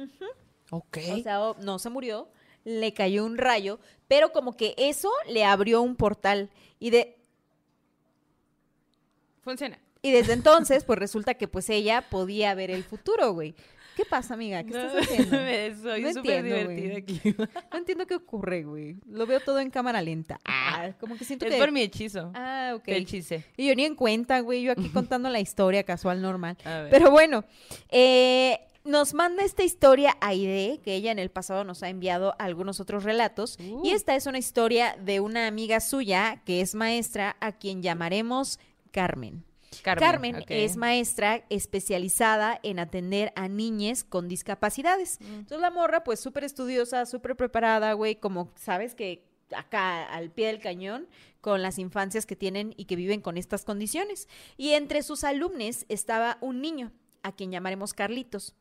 Ok. 0.69 0.97
O 1.13 1.23
sea, 1.23 1.41
o- 1.41 1.55
no 1.59 1.79
se 1.79 1.89
murió, 1.89 2.29
le 2.63 2.93
cayó 2.93 3.25
un 3.25 3.37
rayo, 3.37 3.79
pero 4.07 4.31
como 4.31 4.55
que 4.55 4.73
eso 4.77 5.11
le 5.27 5.45
abrió 5.45 5.81
un 5.81 5.95
portal. 5.95 6.49
Y, 6.79 6.89
de, 6.89 7.17
Funciona. 9.41 9.79
y 10.01 10.11
desde 10.11 10.33
entonces, 10.33 10.83
pues 10.83 10.99
resulta 10.99 11.33
que 11.35 11.47
pues 11.47 11.69
ella 11.69 12.05
podía 12.09 12.53
ver 12.55 12.71
el 12.71 12.83
futuro, 12.83 13.33
güey. 13.33 13.55
¿Qué 13.95 14.05
pasa, 14.05 14.33
amiga? 14.33 14.63
¿Qué 14.63 14.69
estás 14.69 14.95
haciendo? 14.95 15.37
Soy 15.83 16.01
No 16.01 16.13
súper 16.13 16.45
entiendo, 16.45 16.71
divertida 16.71 16.97
aquí. 16.97 17.35
No 17.71 17.77
entiendo 17.77 18.07
qué 18.07 18.15
ocurre, 18.15 18.63
güey. 18.63 18.97
Lo 19.07 19.27
veo 19.27 19.39
todo 19.39 19.59
en 19.59 19.69
cámara 19.69 20.01
lenta. 20.01 20.39
Ah, 20.45 20.93
como 20.99 21.15
que 21.15 21.25
siento 21.25 21.45
Es 21.45 21.53
que... 21.53 21.59
por 21.59 21.71
mi 21.71 21.81
hechizo. 21.81 22.31
Ah, 22.33 22.73
ok. 22.75 22.85
Te 22.85 22.97
hechicé. 22.97 23.45
Y 23.55 23.67
yo 23.67 23.75
ni 23.75 23.85
en 23.85 23.95
cuenta, 23.95 24.39
güey. 24.39 24.63
Yo 24.63 24.71
aquí 24.71 24.89
contando 24.93 25.29
la 25.29 25.39
historia 25.39 25.83
casual 25.83 26.21
normal. 26.23 26.57
A 26.65 26.79
ver. 26.79 26.89
Pero 26.89 27.11
bueno, 27.11 27.45
eh, 27.89 28.59
nos 28.83 29.13
manda 29.13 29.43
esta 29.43 29.63
historia 29.63 30.17
Aide, 30.21 30.81
que 30.83 30.95
ella 30.95 31.11
en 31.11 31.19
el 31.19 31.29
pasado 31.29 31.63
nos 31.63 31.83
ha 31.83 31.89
enviado 31.89 32.35
algunos 32.39 32.79
otros 32.79 33.03
relatos. 33.03 33.57
Uh. 33.59 33.81
Y 33.83 33.91
esta 33.91 34.15
es 34.15 34.25
una 34.25 34.37
historia 34.37 34.95
de 34.99 35.19
una 35.19 35.47
amiga 35.47 35.79
suya 35.79 36.41
que 36.45 36.61
es 36.61 36.75
maestra, 36.75 37.35
a 37.39 37.53
quien 37.53 37.81
llamaremos 37.81 38.59
Carmen. 38.91 39.43
Carmen, 39.81 40.43
es 40.49 40.77
maestra 40.77 41.45
especializada 41.49 42.59
en 42.61 42.77
atender 42.77 43.33
a 43.35 43.47
niñes 43.47 44.03
con 44.03 44.27
discapacidades. 44.27 45.19
Mm. 45.19 45.33
Entonces 45.33 45.61
la 45.61 45.71
morra, 45.71 46.03
pues 46.03 46.19
súper 46.19 46.43
estudiosa, 46.43 47.05
súper 47.05 47.35
preparada, 47.35 47.93
güey, 47.93 48.15
como 48.15 48.51
sabes 48.55 48.93
que 48.93 49.25
acá 49.55 50.03
al 50.05 50.31
pie 50.31 50.47
del 50.47 50.59
cañón 50.59 51.07
con 51.41 51.61
las 51.61 51.77
infancias 51.77 52.25
que 52.25 52.35
tienen 52.35 52.73
y 52.77 52.85
que 52.85 52.95
viven 52.95 53.21
con 53.21 53.37
estas 53.37 53.65
condiciones. 53.65 54.27
Y 54.57 54.71
entre 54.71 55.03
sus 55.03 55.23
alumnos 55.23 55.85
estaba 55.89 56.37
un 56.41 56.61
niño, 56.61 56.91
a 57.23 57.31
quien 57.31 57.51
llamaremos 57.51 57.93
Carlitos. 57.93 58.55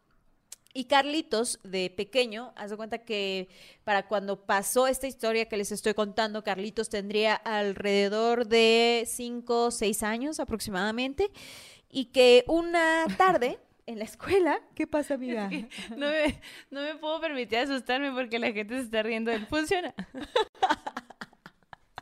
Y 0.75 0.85
Carlitos, 0.85 1.61
de 1.65 1.91
pequeño, 1.91 2.53
haz 2.57 2.71
de 2.71 2.77
cuenta 2.77 2.99
que 2.99 3.49
para 3.85 4.09
cuando 4.09 4.47
pasó 4.47 4.87
esta 4.87 5.07
historia 5.07 5.47
que 5.47 5.59
les 5.59 5.71
estoy 5.71 5.93
contando, 5.93 6.43
Carlitos 6.43 6.89
tendría 6.89 7.35
alrededor 7.35 8.47
de 8.47 9.05
5 9.07 9.67
o 9.67 9.71
6 9.71 10.03
años 10.03 10.41
aproximadamente. 10.41 11.31
Y 11.91 12.07
que 12.07 12.45
una 12.49 13.05
tarde 13.19 13.59
en 13.87 13.99
la 13.99 14.05
escuela, 14.05 14.61
¿qué 14.75 14.87
pasa, 14.87 15.15
amiga? 15.15 15.51
No 15.91 16.09
me, 16.09 16.41
no 16.71 16.81
me 16.81 16.95
puedo 16.95 17.21
permitir 17.21 17.59
asustarme 17.59 18.11
porque 18.13 18.39
la 18.39 18.53
gente 18.53 18.77
se 18.77 18.85
está 18.85 19.03
riendo 19.03 19.31
del 19.31 19.47
funciona. 19.47 19.95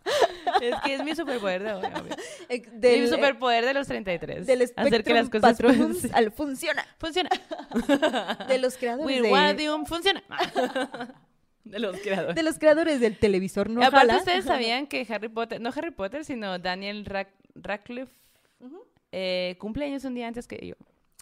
es 0.63 0.75
que 0.85 0.95
es 0.95 1.05
mi 1.05 1.15
superpoder 1.15 1.63
de 1.63 1.71
ahora. 1.71 1.93
Eh, 2.49 2.63
mi 2.73 2.79
Del, 2.81 3.09
superpoder 3.09 3.65
de 3.65 3.75
los 3.75 3.87
33. 3.87 4.47
del 4.47 4.63
Hacer 4.77 5.05
que 5.05 5.15
las 5.15 5.29
cosas 5.29 5.57
funcionen. 5.59 6.15
al 6.15 6.33
funciona. 6.33 6.85
Funciona. 6.99 7.31
De 8.49 8.59
los 8.59 8.77
creadores 8.77 9.23
de, 9.23 9.69
funciona. 9.87 10.23
de 11.65 11.79
los 11.79 11.97
creadores. 12.01 12.35
de 12.35 12.43
los 12.43 12.59
creadores 12.59 13.01
del 13.01 13.17
televisor 13.19 13.71
no 13.71 13.81
Aparte, 13.83 14.09
jala. 14.09 14.19
ustedes 14.19 14.45
sabían 14.45 14.87
que 14.87 15.07
Harry 15.09 15.29
Potter, 15.29 15.61
no 15.61 15.71
Harry 15.75 15.91
Potter, 15.93 16.25
sino 16.25 16.59
Daniel 16.59 17.05
Rac- 17.05 17.29
Radcliffe, 17.55 18.13
eh, 19.13 19.57
cumple 19.61 19.85
años 19.85 20.05
un 20.05 20.15
día 20.15 20.27
antes 20.27 20.47
que 20.49 20.67
yo. 20.67 20.75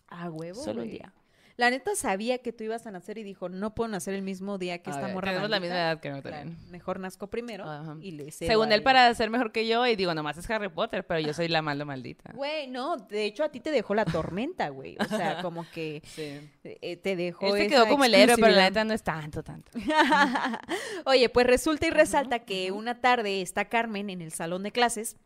Ah, 0.09 0.31
huevo. 0.31 0.55
Solo 0.63 0.83
un 0.83 0.89
güey. 0.89 0.99
día. 0.99 1.13
La 1.59 1.71
neta 1.71 1.97
sabía 1.97 2.39
que 2.39 2.53
tú 2.53 2.63
ibas 2.63 2.87
a 2.87 2.93
nacer 2.93 3.19
y 3.19 3.25
dijo, 3.25 3.49
no 3.49 3.75
puedo 3.75 3.89
nacer 3.89 4.15
el 4.15 4.23
mismo 4.23 4.59
día 4.59 4.79
que 4.79 4.91
A 4.91 4.93
esta 4.95 5.07
ver, 5.07 5.15
morra. 5.15 5.29
tenemos 5.33 5.51
la 5.51 5.57
maldita". 5.59 5.75
misma 5.75 5.89
edad 5.91 6.01
que 6.01 6.11
no 6.11 6.23
Claro, 6.23 6.37
también. 6.37 6.71
mejor 6.71 7.01
nazco 7.01 7.27
primero 7.27 7.67
y 8.01 8.13
le 8.13 8.31
Según 8.31 8.71
él, 8.71 8.85
para 8.85 9.13
ser 9.15 9.29
mejor 9.29 9.51
que 9.51 9.67
yo, 9.67 9.85
y 9.85 9.97
digo, 9.97 10.15
nomás 10.15 10.39
es 10.39 10.49
Harry 10.49 10.69
Potter, 10.69 11.05
pero 11.05 11.19
yo 11.19 11.35
soy 11.35 11.49
la 11.49 11.61
malo 11.61 11.85
maldita. 11.85 12.31
Güey, 12.35 12.69
no, 12.69 12.97
de 12.97 13.25
hecho 13.25 13.43
a 13.43 13.49
ti 13.49 13.59
te 13.59 13.73
dejó 13.73 13.97
la 13.97 14.05
tormenta, 14.05 14.69
güey. 14.69 14.97
O 15.01 15.05
sea, 15.05 15.43
como 15.43 15.67
que 15.69 16.01
Sí. 16.07 16.49
eh, 16.63 16.97
te 16.97 17.17
dejó 17.17 17.57
Él 17.57 17.63
se 17.65 17.69
quedó 17.69 17.89
como 17.89 18.05
el 18.05 18.15
héroe, 18.15 18.37
pero 18.37 18.55
la 18.55 18.63
neta 18.71 18.85
no 18.85 18.95
es 18.95 19.03
tanto, 19.03 19.43
tanto. 19.43 19.73
Oye, 21.07 21.29
pues 21.29 21.45
resulta 21.47 21.87
y 21.87 21.91
resalta 21.91 22.41
que 22.41 22.71
una 22.71 23.01
tarde 23.01 23.43
está 23.43 23.65
Carmen 23.69 24.11
en 24.11 24.23
el 24.23 24.31
salón 24.33 24.63
de 24.63 24.71
clases 24.73 25.17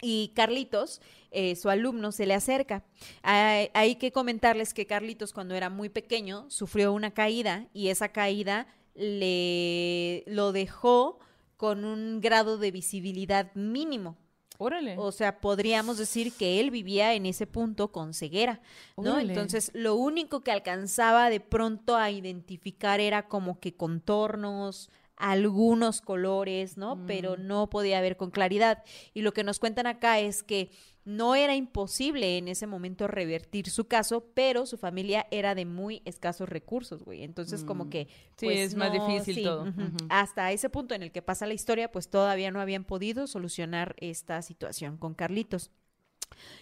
y 0.00 0.32
Carlitos, 0.34 1.00
eh, 1.30 1.56
su 1.56 1.70
alumno, 1.70 2.12
se 2.12 2.26
le 2.26 2.34
acerca. 2.34 2.84
Hay, 3.22 3.70
hay 3.74 3.96
que 3.96 4.12
comentarles 4.12 4.74
que 4.74 4.86
Carlitos 4.86 5.32
cuando 5.32 5.54
era 5.54 5.70
muy 5.70 5.88
pequeño 5.88 6.50
sufrió 6.50 6.92
una 6.92 7.12
caída 7.12 7.68
y 7.72 7.88
esa 7.88 8.08
caída 8.08 8.66
le 8.94 10.24
lo 10.26 10.52
dejó 10.52 11.18
con 11.56 11.84
un 11.84 12.20
grado 12.20 12.58
de 12.58 12.70
visibilidad 12.70 13.54
mínimo. 13.54 14.16
Órale. 14.62 14.94
O 14.98 15.10
sea, 15.10 15.40
podríamos 15.40 15.96
decir 15.96 16.34
que 16.34 16.60
él 16.60 16.70
vivía 16.70 17.14
en 17.14 17.24
ese 17.24 17.46
punto 17.46 17.92
con 17.92 18.12
ceguera, 18.12 18.60
¿no? 18.98 19.12
Órale. 19.12 19.32
Entonces, 19.32 19.70
lo 19.72 19.94
único 19.94 20.40
que 20.40 20.52
alcanzaba 20.52 21.30
de 21.30 21.40
pronto 21.40 21.96
a 21.96 22.10
identificar 22.10 23.00
era 23.00 23.26
como 23.26 23.58
que 23.58 23.72
contornos, 23.72 24.90
algunos 25.20 26.00
colores, 26.00 26.76
¿no? 26.76 27.04
Pero 27.06 27.36
Mm. 27.36 27.46
no 27.46 27.70
podía 27.70 28.00
ver 28.00 28.16
con 28.16 28.30
claridad. 28.30 28.82
Y 29.14 29.22
lo 29.22 29.32
que 29.32 29.44
nos 29.44 29.58
cuentan 29.58 29.86
acá 29.86 30.18
es 30.20 30.42
que 30.42 30.70
no 31.04 31.34
era 31.34 31.54
imposible 31.56 32.36
en 32.38 32.46
ese 32.48 32.66
momento 32.66 33.06
revertir 33.08 33.70
su 33.70 33.86
caso, 33.88 34.26
pero 34.34 34.66
su 34.66 34.76
familia 34.76 35.26
era 35.30 35.54
de 35.54 35.64
muy 35.64 36.02
escasos 36.04 36.48
recursos, 36.48 37.02
güey. 37.04 37.22
Entonces, 37.22 37.64
como 37.64 37.86
Mm. 37.86 37.90
que... 37.90 38.04
Sí, 38.36 38.46
pues, 38.46 38.58
es 38.60 38.74
más 38.74 38.92
difícil 38.92 39.34
sí, 39.36 39.42
todo. 39.42 39.72
Hasta 40.08 40.52
ese 40.52 40.68
punto 40.70 40.94
en 40.94 41.02
el 41.02 41.10
que 41.12 41.22
pasa 41.22 41.46
la 41.46 41.54
historia, 41.54 41.90
pues 41.90 42.08
todavía 42.10 42.50
no 42.50 42.60
habían 42.60 42.84
podido 42.84 43.26
solucionar 43.26 43.96
esta 43.98 44.42
situación 44.42 44.98
con 44.98 45.14
Carlitos. 45.14 45.70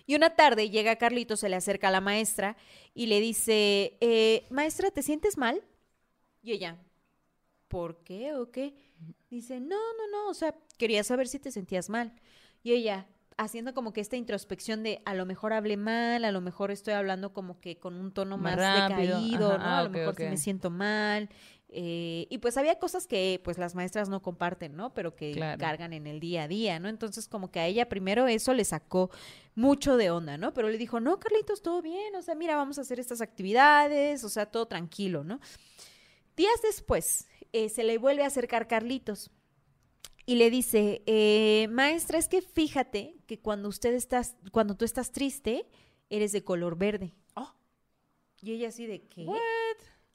Y 0.06 0.14
una 0.14 0.30
tarde 0.34 0.70
llega 0.70 0.96
Carlitos, 0.96 1.40
se 1.40 1.48
le 1.48 1.56
acerca 1.56 1.88
a 1.88 1.90
la 1.90 2.00
maestra 2.00 2.56
y 2.94 3.06
le 3.06 3.20
dice, 3.20 3.98
eh, 4.00 4.46
maestra, 4.50 4.90
¿te 4.90 5.02
sientes 5.02 5.36
mal? 5.36 5.62
Y 6.42 6.52
ella, 6.52 6.78
¿por 7.68 8.02
qué 8.02 8.34
o 8.34 8.50
qué? 8.50 8.74
Dice, 9.30 9.60
no, 9.60 9.76
no, 9.76 10.06
no, 10.10 10.28
o 10.30 10.34
sea, 10.34 10.54
quería 10.78 11.04
saber 11.04 11.28
si 11.28 11.38
te 11.38 11.50
sentías 11.52 11.88
mal. 11.88 12.12
Y 12.62 12.72
ella, 12.72 13.06
haciendo 13.36 13.72
como 13.74 13.92
que 13.92 14.00
esta 14.00 14.16
introspección 14.16 14.82
de 14.82 15.00
a 15.04 15.14
lo 15.14 15.24
mejor 15.26 15.52
hablé 15.52 15.76
mal, 15.76 16.24
a 16.24 16.32
lo 16.32 16.40
mejor 16.40 16.70
estoy 16.70 16.94
hablando 16.94 17.32
como 17.32 17.60
que 17.60 17.78
con 17.78 17.94
un 17.94 18.12
tono 18.12 18.36
Más 18.36 18.56
más, 18.56 18.88
decaído, 18.88 19.52
ajá, 19.52 19.58
¿no? 19.64 19.76
A 19.76 19.82
lo 19.84 19.90
mejor 19.90 20.16
sí 20.16 20.22
me 20.24 20.36
siento 20.36 20.70
mal. 20.70 21.28
eh, 21.70 22.26
y 22.30 22.38
pues 22.38 22.56
había 22.56 22.78
cosas 22.78 23.06
que 23.06 23.40
pues 23.44 23.58
las 23.58 23.74
maestras 23.74 24.08
no 24.08 24.22
comparten, 24.22 24.74
¿no? 24.74 24.94
Pero 24.94 25.14
que 25.14 25.32
Claro. 25.32 25.60
cargan 25.60 25.92
en 25.92 26.06
el 26.06 26.18
día 26.18 26.44
a 26.44 26.48
día, 26.48 26.80
¿no? 26.80 26.88
Entonces 26.88 27.28
como 27.28 27.50
que 27.50 27.60
a 27.60 27.66
ella 27.66 27.90
primero 27.90 28.26
eso 28.26 28.54
le 28.54 28.64
sacó 28.64 29.10
mucho 29.54 29.98
de 29.98 30.10
onda, 30.10 30.38
¿no? 30.38 30.54
Pero 30.54 30.70
le 30.70 30.78
dijo, 30.78 30.98
no, 30.98 31.18
Carlitos, 31.20 31.60
todo 31.62 31.82
bien, 31.82 32.16
o 32.16 32.22
sea, 32.22 32.34
mira, 32.34 32.56
vamos 32.56 32.78
a 32.78 32.80
hacer 32.80 32.98
estas 32.98 33.20
actividades, 33.20 34.24
o 34.24 34.30
sea, 34.30 34.46
todo 34.46 34.66
tranquilo, 34.66 35.24
¿no? 35.24 35.40
Días 36.36 36.60
después, 36.62 37.27
eh, 37.52 37.68
se 37.68 37.84
le 37.84 37.98
vuelve 37.98 38.24
a 38.24 38.26
acercar 38.26 38.66
Carlitos 38.66 39.30
y 40.28 40.34
le 40.34 40.50
dice, 40.50 41.02
eh, 41.06 41.68
maestra, 41.70 42.18
es 42.18 42.28
que 42.28 42.42
fíjate 42.42 43.16
que 43.26 43.40
cuando 43.40 43.70
usted 43.70 43.94
estás, 43.94 44.36
cuando 44.52 44.76
tú 44.76 44.84
estás 44.84 45.10
triste, 45.10 45.66
eres 46.10 46.32
de 46.32 46.44
color 46.44 46.76
verde. 46.76 47.14
Oh. 47.34 47.50
Y 48.42 48.52
ella 48.52 48.68
así 48.68 48.86
de 48.86 49.00
qué? 49.08 49.24
What? 49.24 49.38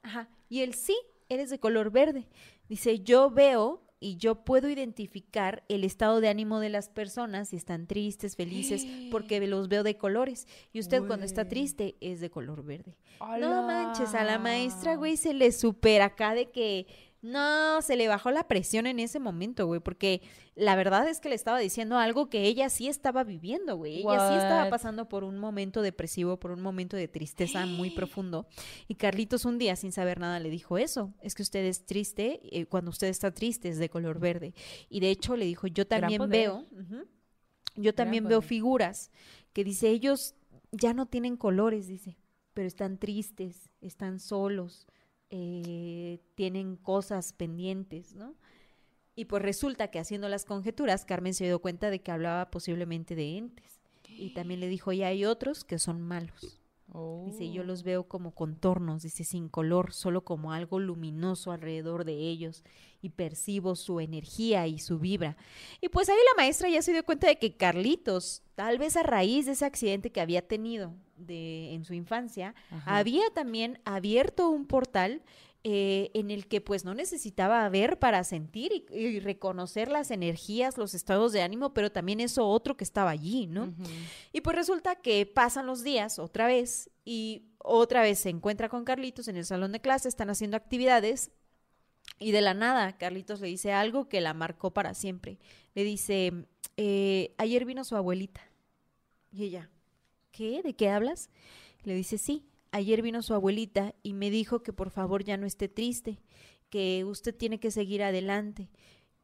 Ajá. 0.02 0.28
Y 0.48 0.60
él 0.60 0.74
sí, 0.74 0.96
eres 1.28 1.50
de 1.50 1.58
color 1.58 1.90
verde. 1.90 2.28
Dice, 2.68 3.00
yo 3.00 3.28
veo 3.28 3.82
y 3.98 4.16
yo 4.16 4.44
puedo 4.44 4.68
identificar 4.68 5.64
el 5.68 5.82
estado 5.82 6.20
de 6.20 6.28
ánimo 6.28 6.60
de 6.60 6.68
las 6.68 6.88
personas, 6.88 7.48
si 7.48 7.56
están 7.56 7.86
tristes, 7.86 8.36
felices, 8.36 8.86
porque 9.10 9.44
los 9.46 9.68
veo 9.68 9.82
de 9.82 9.96
colores. 9.96 10.46
Y 10.72 10.78
usted 10.78 11.02
cuando 11.06 11.26
está 11.26 11.48
triste 11.48 11.96
es 12.00 12.20
de 12.20 12.30
color 12.30 12.62
verde. 12.64 12.96
No 13.40 13.62
manches, 13.66 14.14
a 14.14 14.22
la 14.22 14.38
maestra, 14.38 14.94
güey, 14.94 15.16
se 15.16 15.34
le 15.34 15.50
supera 15.52 16.04
acá 16.04 16.34
de 16.34 16.50
que 16.50 16.86
no, 17.24 17.80
se 17.80 17.96
le 17.96 18.06
bajó 18.06 18.30
la 18.30 18.46
presión 18.48 18.86
en 18.86 18.98
ese 18.98 19.18
momento, 19.18 19.66
güey, 19.66 19.80
porque 19.80 20.20
la 20.56 20.76
verdad 20.76 21.08
es 21.08 21.20
que 21.20 21.30
le 21.30 21.34
estaba 21.34 21.58
diciendo 21.58 21.96
algo 21.96 22.28
que 22.28 22.42
ella 22.42 22.68
sí 22.68 22.86
estaba 22.86 23.24
viviendo, 23.24 23.78
güey. 23.78 24.00
Ella 24.00 24.28
sí 24.28 24.34
estaba 24.34 24.68
pasando 24.68 25.08
por 25.08 25.24
un 25.24 25.38
momento 25.38 25.80
depresivo, 25.80 26.38
por 26.38 26.50
un 26.50 26.60
momento 26.60 26.98
de 26.98 27.08
tristeza 27.08 27.64
muy 27.64 27.88
profundo. 27.88 28.46
Y 28.88 28.96
Carlitos 28.96 29.46
un 29.46 29.56
día, 29.56 29.74
sin 29.74 29.90
saber 29.90 30.20
nada, 30.20 30.38
le 30.38 30.50
dijo 30.50 30.76
eso. 30.76 31.14
Es 31.22 31.34
que 31.34 31.40
usted 31.40 31.64
es 31.64 31.86
triste, 31.86 32.40
eh, 32.42 32.66
cuando 32.66 32.90
usted 32.90 33.06
está 33.06 33.32
triste 33.32 33.70
es 33.70 33.78
de 33.78 33.88
color 33.88 34.20
verde. 34.20 34.52
Y 34.90 35.00
de 35.00 35.08
hecho 35.08 35.34
le 35.34 35.46
dijo, 35.46 35.66
yo 35.66 35.86
también 35.86 36.28
veo, 36.28 36.66
yo 37.74 37.94
también 37.94 38.28
veo 38.28 38.42
figuras 38.42 39.10
que 39.54 39.64
dice, 39.64 39.88
ellos 39.88 40.34
ya 40.72 40.92
no 40.92 41.06
tienen 41.06 41.38
colores, 41.38 41.86
dice, 41.86 42.18
pero 42.52 42.68
están 42.68 42.98
tristes, 42.98 43.70
están 43.80 44.20
solos, 44.20 44.86
eh, 45.36 46.20
tienen 46.36 46.76
cosas 46.76 47.32
pendientes, 47.32 48.14
¿no? 48.14 48.36
Y 49.16 49.24
pues 49.24 49.42
resulta 49.42 49.88
que 49.88 49.98
haciendo 49.98 50.28
las 50.28 50.44
conjeturas, 50.44 51.04
Carmen 51.04 51.34
se 51.34 51.44
dio 51.44 51.58
cuenta 51.60 51.90
de 51.90 52.00
que 52.00 52.12
hablaba 52.12 52.52
posiblemente 52.52 53.16
de 53.16 53.38
entes. 53.38 53.80
Y 54.08 54.32
también 54.32 54.60
le 54.60 54.68
dijo, 54.68 54.92
y 54.92 55.02
hay 55.02 55.24
otros 55.24 55.64
que 55.64 55.80
son 55.80 56.00
malos. 56.00 56.60
Dice, 57.24 57.50
yo 57.50 57.64
los 57.64 57.82
veo 57.82 58.04
como 58.04 58.30
contornos, 58.30 59.02
dice, 59.02 59.24
sin 59.24 59.48
color, 59.48 59.92
solo 59.92 60.22
como 60.22 60.52
algo 60.52 60.78
luminoso 60.78 61.50
alrededor 61.50 62.04
de 62.04 62.12
ellos 62.12 62.62
y 63.02 63.08
percibo 63.08 63.74
su 63.74 63.98
energía 63.98 64.68
y 64.68 64.78
su 64.78 65.00
vibra. 65.00 65.36
Y 65.80 65.88
pues 65.88 66.08
ahí 66.08 66.16
la 66.16 66.42
maestra 66.42 66.68
ya 66.68 66.82
se 66.82 66.92
dio 66.92 67.04
cuenta 67.04 67.26
de 67.26 67.38
que 67.38 67.56
Carlitos, 67.56 68.42
tal 68.54 68.78
vez 68.78 68.96
a 68.96 69.02
raíz 69.02 69.46
de 69.46 69.52
ese 69.52 69.64
accidente 69.64 70.12
que 70.12 70.20
había 70.20 70.46
tenido 70.46 70.94
de, 71.16 71.74
en 71.74 71.84
su 71.84 71.94
infancia, 71.94 72.54
Ajá. 72.70 72.98
había 72.98 73.28
también 73.34 73.80
abierto 73.84 74.48
un 74.48 74.64
portal 74.64 75.22
eh, 75.66 76.10
en 76.12 76.30
el 76.30 76.46
que 76.46 76.60
pues 76.60 76.84
no 76.84 76.94
necesitaba 76.94 77.66
ver 77.70 77.98
para 77.98 78.22
sentir 78.22 78.70
y, 78.70 78.94
y 78.94 79.18
reconocer 79.18 79.90
las 79.90 80.10
energías, 80.10 80.76
los 80.76 80.92
estados 80.92 81.32
de 81.32 81.40
ánimo, 81.40 81.72
pero 81.72 81.90
también 81.90 82.20
eso 82.20 82.46
otro 82.46 82.76
que 82.76 82.84
estaba 82.84 83.10
allí, 83.10 83.46
¿no? 83.46 83.72
Y 84.30 84.42
pues 84.42 84.54
resulta 84.54 84.96
que 84.96 85.24
pasan 85.24 85.64
los 85.64 85.82
días 85.82 86.18
otra 86.18 86.46
vez 86.46 86.90
y 87.06 87.46
otra 87.56 88.02
vez 88.02 88.18
se 88.18 88.28
encuentra 88.28 88.68
con 88.68 88.84
Carlitos 88.84 89.26
en 89.28 89.36
el 89.36 89.46
salón 89.46 89.72
de 89.72 89.80
clase, 89.80 90.06
están 90.06 90.28
haciendo 90.28 90.58
actividades 90.58 91.30
y 92.18 92.32
de 92.32 92.42
la 92.42 92.52
nada 92.52 92.98
Carlitos 92.98 93.40
le 93.40 93.48
dice 93.48 93.72
algo 93.72 94.06
que 94.06 94.20
la 94.20 94.34
marcó 94.34 94.72
para 94.74 94.92
siempre. 94.92 95.38
Le 95.74 95.82
dice, 95.82 96.46
eh, 96.76 97.34
ayer 97.38 97.64
vino 97.64 97.84
su 97.84 97.96
abuelita. 97.96 98.42
Y 99.32 99.44
ella, 99.44 99.70
¿qué? 100.30 100.60
¿De 100.62 100.76
qué 100.76 100.90
hablas? 100.90 101.30
Le 101.84 101.94
dice, 101.94 102.18
sí, 102.18 102.44
ayer 102.74 103.02
vino 103.02 103.22
su 103.22 103.34
abuelita 103.34 103.94
y 104.02 104.14
me 104.14 104.30
dijo 104.30 104.64
que 104.64 104.72
por 104.72 104.90
favor 104.90 105.22
ya 105.22 105.36
no 105.36 105.46
esté 105.46 105.68
triste, 105.68 106.18
que 106.70 107.04
usted 107.04 107.32
tiene 107.32 107.60
que 107.60 107.70
seguir 107.70 108.02
adelante, 108.02 108.68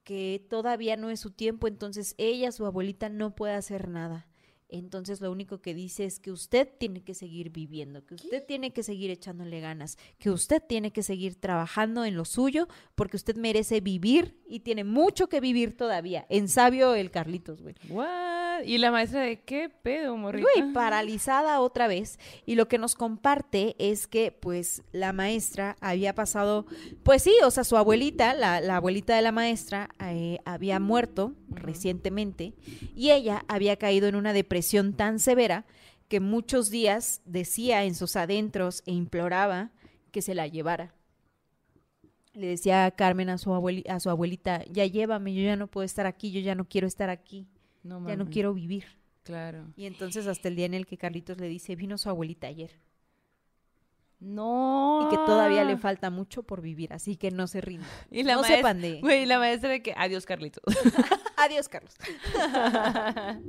que 0.04 0.46
todavía 0.48 0.96
no 0.96 1.10
es 1.10 1.18
su 1.18 1.32
tiempo, 1.32 1.66
entonces 1.66 2.14
ella, 2.16 2.52
su 2.52 2.64
abuelita, 2.64 3.08
no 3.08 3.34
puede 3.34 3.54
hacer 3.54 3.88
nada. 3.88 4.28
Entonces 4.70 5.20
lo 5.20 5.30
único 5.30 5.60
que 5.60 5.74
dice 5.74 6.04
es 6.04 6.20
que 6.20 6.30
usted 6.30 6.68
tiene 6.78 7.02
que 7.02 7.14
seguir 7.14 7.50
viviendo, 7.50 8.04
que 8.06 8.14
usted 8.14 8.44
tiene 8.46 8.72
que 8.72 8.82
seguir 8.82 9.10
echándole 9.10 9.60
ganas, 9.60 9.98
que 10.18 10.30
usted 10.30 10.62
tiene 10.62 10.92
que 10.92 11.02
seguir 11.02 11.34
trabajando 11.34 12.04
en 12.04 12.16
lo 12.16 12.24
suyo, 12.24 12.68
porque 12.94 13.16
usted 13.16 13.36
merece 13.36 13.80
vivir 13.80 14.38
y 14.48 14.60
tiene 14.60 14.84
mucho 14.84 15.28
que 15.28 15.40
vivir 15.40 15.76
todavía. 15.76 16.26
En 16.28 16.48
sabio 16.48 16.94
el 16.94 17.10
Carlitos, 17.10 17.62
güey. 17.62 17.74
What? 17.88 18.62
¿Y 18.64 18.78
la 18.78 18.90
maestra 18.90 19.22
de 19.22 19.40
qué 19.40 19.70
pedo, 19.70 20.16
morrita? 20.16 20.46
Güey, 20.54 20.72
paralizada 20.72 21.60
otra 21.60 21.86
vez. 21.88 22.18
Y 22.44 22.56
lo 22.56 22.68
que 22.68 22.78
nos 22.78 22.94
comparte 22.94 23.74
es 23.78 24.06
que, 24.06 24.32
pues, 24.32 24.82
la 24.92 25.12
maestra 25.12 25.76
había 25.80 26.14
pasado, 26.14 26.66
pues 27.02 27.22
sí, 27.22 27.32
o 27.42 27.50
sea, 27.50 27.64
su 27.64 27.76
abuelita, 27.76 28.34
la, 28.34 28.60
la 28.60 28.76
abuelita 28.76 29.16
de 29.16 29.22
la 29.22 29.32
maestra, 29.32 29.88
eh, 30.04 30.38
había 30.44 30.78
muerto 30.78 31.32
recientemente 31.48 32.52
y 32.94 33.10
ella 33.10 33.44
había 33.48 33.76
caído 33.76 34.08
en 34.08 34.14
una 34.14 34.32
depresión 34.32 34.59
tan 34.94 35.18
severa 35.18 35.64
que 36.08 36.20
muchos 36.20 36.70
días 36.70 37.22
decía 37.24 37.84
en 37.84 37.94
sus 37.94 38.16
adentros 38.16 38.82
e 38.86 38.92
imploraba 38.92 39.70
que 40.10 40.22
se 40.22 40.34
la 40.34 40.46
llevara. 40.48 40.92
Le 42.32 42.46
decía 42.48 42.84
a 42.84 42.90
Carmen 42.90 43.28
a 43.28 43.38
su, 43.38 43.50
abueli- 43.50 43.88
a 43.88 43.98
su 44.00 44.08
abuelita, 44.10 44.64
ya 44.70 44.86
llévame, 44.86 45.34
yo 45.34 45.42
ya 45.42 45.56
no 45.56 45.66
puedo 45.66 45.84
estar 45.84 46.06
aquí, 46.06 46.30
yo 46.30 46.40
ya 46.40 46.54
no 46.54 46.64
quiero 46.64 46.86
estar 46.86 47.10
aquí, 47.10 47.46
No 47.82 48.06
ya 48.08 48.16
no 48.16 48.28
quiero 48.30 48.54
vivir. 48.54 48.84
Claro. 49.24 49.66
Y 49.76 49.86
entonces 49.86 50.26
hasta 50.26 50.48
el 50.48 50.56
día 50.56 50.66
en 50.66 50.74
el 50.74 50.86
que 50.86 50.96
Carlitos 50.96 51.38
le 51.38 51.48
dice, 51.48 51.76
vino 51.76 51.98
su 51.98 52.08
abuelita 52.08 52.46
ayer. 52.46 52.70
No. 54.20 55.06
Y 55.06 55.10
que 55.10 55.16
todavía 55.16 55.64
le 55.64 55.76
falta 55.78 56.10
mucho 56.10 56.42
por 56.42 56.60
vivir, 56.60 56.92
así 56.92 57.16
que 57.16 57.30
no 57.30 57.46
se 57.46 57.60
rinda. 57.60 57.86
Y 58.10 58.22
la 58.22 58.34
no 58.34 58.40
maestra, 58.42 58.56
sepan 58.58 58.80
de... 58.82 59.00
Güey, 59.00 59.24
la 59.26 59.38
maestra 59.38 59.70
de 59.70 59.82
que 59.82 59.94
adiós, 59.96 60.26
Carlitos. 60.26 60.62
Adiós, 61.36 61.70
Carlos. 61.70 61.96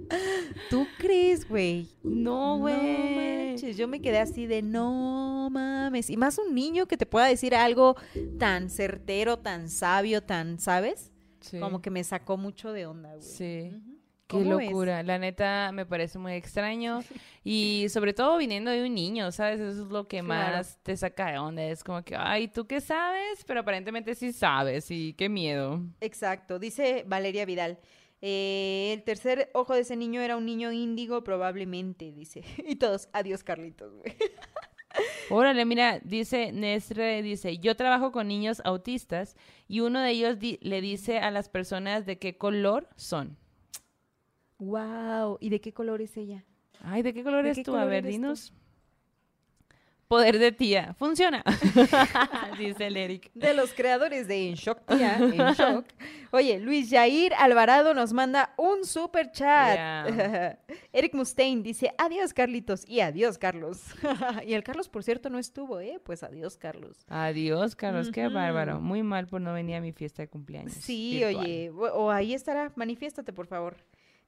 ¿Tú 0.70 0.88
crees, 0.98 1.48
güey? 1.48 1.90
no, 2.04 2.56
No 2.56 2.60
güey. 2.60 3.50
manches, 3.50 3.76
yo 3.76 3.88
me 3.90 4.02
quedé 4.02 4.20
así 4.20 4.48
de 4.48 4.62
no 4.62 5.50
mames. 5.52 6.10
Y 6.10 6.16
más 6.16 6.38
un 6.38 6.56
niño 6.56 6.86
que 6.88 6.96
te 6.96 7.06
pueda 7.06 7.26
decir 7.26 7.54
algo 7.54 7.98
tan 8.40 8.70
certero, 8.70 9.40
tan 9.40 9.68
sabio, 9.70 10.24
tan, 10.24 10.58
¿sabes? 10.60 11.12
Sí. 11.42 11.60
Como 11.60 11.82
que 11.82 11.90
me 11.90 12.04
sacó 12.06 12.38
mucho 12.38 12.72
de 12.72 12.86
onda, 12.86 13.10
güey. 13.16 13.22
Sí. 13.22 13.72
Qué 14.40 14.46
locura. 14.46 15.04
La 15.04 15.18
neta 15.20 15.72
me 15.74 15.86
parece 15.86 16.18
muy 16.20 16.34
extraño. 16.34 17.02
Y 17.44 17.88
sobre 17.90 18.14
todo 18.14 18.38
viniendo 18.38 18.72
de 18.72 18.86
un 18.86 18.94
niño, 18.94 19.32
¿sabes? 19.32 19.60
Eso 19.60 19.84
es 19.84 19.88
lo 19.90 20.08
que 20.08 20.20
Claro. 20.22 20.58
más 20.58 20.78
te 20.84 20.96
saca 20.98 21.32
de 21.32 21.38
onda. 21.40 21.64
Es 21.64 21.84
como 21.84 22.04
que, 22.04 22.16
ay, 22.16 22.48
¿tú 22.48 22.66
qué 22.68 22.82
sabes? 22.82 23.44
Pero 23.46 23.62
aparentemente 23.62 24.16
sí 24.16 24.32
sabes. 24.34 24.90
Y 24.92 25.14
qué 25.14 25.30
miedo. 25.30 25.82
Exacto, 26.00 26.60
dice 26.60 27.04
Valeria 27.08 27.46
Vidal. 27.46 27.80
eh, 28.24 28.92
el 28.94 29.02
tercer 29.04 29.50
ojo 29.54 29.74
de 29.74 29.82
ese 29.82 29.96
niño 29.96 30.22
era 30.22 30.38
un 30.38 30.46
niño 30.46 30.72
índigo, 30.72 31.24
probablemente, 31.24 32.12
dice. 32.12 32.44
Y 32.68 32.76
todos, 32.76 33.10
adiós, 33.14 33.44
Carlitos, 33.44 33.94
güey. 33.96 34.16
Órale, 35.30 35.64
mira, 35.66 36.00
dice 36.04 36.52
Nestre, 36.52 37.22
dice, 37.24 37.58
yo 37.60 37.76
trabajo 37.78 38.12
con 38.12 38.28
niños 38.28 38.62
autistas 38.66 39.38
y 39.68 39.80
uno 39.80 40.02
de 40.02 40.12
ellos 40.12 40.38
di- 40.38 40.60
le 40.62 40.82
dice 40.82 41.20
a 41.20 41.32
las 41.32 41.48
personas 41.48 42.06
de 42.06 42.20
qué 42.20 42.38
color 42.38 42.90
son. 42.98 43.38
Wow, 44.62 45.40
¿y 45.42 45.50
de 45.50 45.60
qué 45.60 45.74
color 45.74 46.02
es 46.02 46.16
ella? 46.18 46.46
Ay, 46.84 47.02
¿de 47.02 47.14
qué 47.16 47.24
color 47.24 47.42
¿De 47.44 47.50
eres 47.50 47.58
qué 47.58 47.64
tú? 47.64 47.76
A 47.76 47.86
ver, 47.86 48.04
tú? 48.04 48.10
dinos. 48.10 48.54
Poder 50.08 50.38
de 50.38 50.52
tía. 50.52 50.94
Funciona. 51.00 51.42
dice 52.60 52.88
el 52.88 52.98
Eric. 52.98 53.32
De 53.34 53.56
los 53.56 53.74
creadores 53.74 54.28
de 54.28 54.50
En 54.50 54.56
Shock 54.56 54.86
Tía, 54.86 55.18
En 55.18 55.54
Shock. 55.54 55.86
Oye, 56.32 56.60
Luis 56.60 56.92
Jair 56.92 57.34
Alvarado 57.40 57.94
nos 57.96 58.14
manda 58.14 58.54
un 58.58 58.86
super 58.86 59.32
chat. 59.32 60.60
Eric 60.94 61.16
Mustaine 61.16 61.64
dice, 61.64 61.92
adiós 61.98 62.34
Carlitos 62.34 62.88
y 62.88 63.00
adiós 63.00 63.38
Carlos. 63.40 63.82
y 64.46 64.54
el 64.54 64.64
Carlos, 64.64 64.90
por 64.90 65.02
cierto, 65.04 65.30
no 65.32 65.40
estuvo, 65.40 65.80
¿eh? 65.80 66.00
Pues 66.04 66.22
adiós 66.24 66.56
Carlos. 66.58 66.98
Adiós, 67.08 67.76
Carlos, 67.76 68.12
qué 68.12 68.28
bárbaro. 68.28 68.80
Muy 68.80 69.02
mal 69.02 69.26
por 69.28 69.42
no 69.42 69.54
venir 69.54 69.78
a 69.78 69.82
mi 69.82 69.92
fiesta 69.92 70.22
de 70.22 70.28
cumpleaños. 70.28 70.74
Sí, 70.74 71.20
virtual. 71.24 71.46
oye, 71.46 71.70
o, 71.72 71.84
o 71.86 72.12
ahí 72.12 72.34
estará, 72.36 72.72
manifiéstate 72.76 73.34
por 73.34 73.48
favor. 73.48 73.78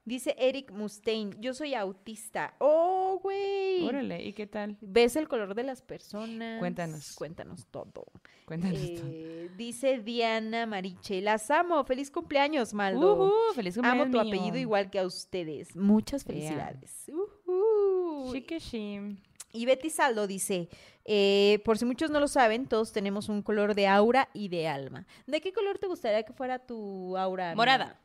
Dice 0.06 0.36
Eric 0.38 0.70
Mustaine, 0.70 1.34
yo 1.40 1.54
soy 1.54 1.74
autista. 1.74 2.54
¡Oh, 2.58 3.18
güey! 3.22 3.86
Órale, 3.86 4.22
¿y 4.22 4.34
qué 4.34 4.46
tal? 4.46 4.76
¿Ves 4.82 5.16
el 5.16 5.28
color 5.28 5.54
de 5.54 5.62
las 5.62 5.80
personas? 5.80 6.58
Cuéntanos. 6.58 7.14
Cuéntanos 7.14 7.66
todo. 7.70 8.04
Cuéntanos. 8.44 8.78
Eh, 8.82 9.50
dice 9.56 10.00
Diana 10.00 10.66
Mariche, 10.66 11.22
las 11.22 11.50
amo, 11.50 11.82
feliz 11.84 12.10
cumpleaños, 12.10 12.74
Maldo. 12.74 13.14
Ujú, 13.14 13.54
feliz 13.54 13.78
amo 13.78 14.02
cumpleaños 14.02 14.10
tu 14.10 14.20
mío. 14.20 14.34
apellido 14.36 14.58
igual 14.58 14.90
que 14.90 14.98
a 14.98 15.06
ustedes. 15.06 15.74
Muchas 15.74 16.22
felicidades. 16.22 17.06
Ujú. 17.08 18.30
Chiquishim. 18.30 19.16
Y 19.52 19.64
Betty 19.64 19.88
Saldo 19.88 20.26
dice, 20.26 20.68
eh, 21.06 21.62
por 21.64 21.78
si 21.78 21.86
muchos 21.86 22.10
no 22.10 22.20
lo 22.20 22.28
saben, 22.28 22.66
todos 22.66 22.92
tenemos 22.92 23.30
un 23.30 23.40
color 23.40 23.74
de 23.74 23.86
aura 23.86 24.28
y 24.34 24.48
de 24.48 24.68
alma. 24.68 25.06
¿De 25.26 25.40
qué 25.40 25.52
color 25.54 25.78
te 25.78 25.86
gustaría 25.86 26.24
que 26.24 26.32
fuera 26.34 26.58
tu 26.58 27.16
aura? 27.16 27.54
Morada. 27.54 27.98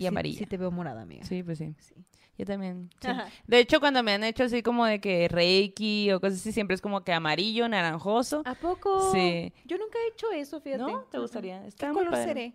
Y 0.00 0.06
amarilla. 0.06 0.38
Sí, 0.38 0.46
te 0.46 0.56
veo 0.56 0.70
morada, 0.70 1.02
amiga. 1.02 1.24
Sí, 1.24 1.42
pues 1.42 1.58
sí. 1.58 1.74
Sí. 1.80 1.94
Yo 2.38 2.46
también. 2.46 2.88
sí. 3.00 3.08
De 3.48 3.58
hecho, 3.58 3.80
cuando 3.80 4.04
me 4.04 4.12
han 4.12 4.22
hecho 4.22 4.44
así 4.44 4.62
como 4.62 4.86
de 4.86 5.00
que 5.00 5.26
Reiki 5.26 6.12
o 6.12 6.20
cosas 6.20 6.38
así, 6.38 6.52
siempre 6.52 6.76
es 6.76 6.80
como 6.80 7.00
que 7.02 7.12
amarillo, 7.12 7.68
naranjoso. 7.68 8.42
¿A 8.44 8.54
poco? 8.54 9.10
Sí. 9.12 9.52
Yo 9.64 9.76
nunca 9.76 9.98
he 9.98 10.12
hecho 10.12 10.30
eso, 10.30 10.60
fíjate. 10.60 10.84
¿No? 10.84 11.00
¿Te 11.10 11.18
gustaría? 11.18 11.62
¿Qué 11.62 11.68
Está 11.68 11.86
muy 11.88 11.96
color 11.96 12.12
padre. 12.12 12.26
seré? 12.28 12.52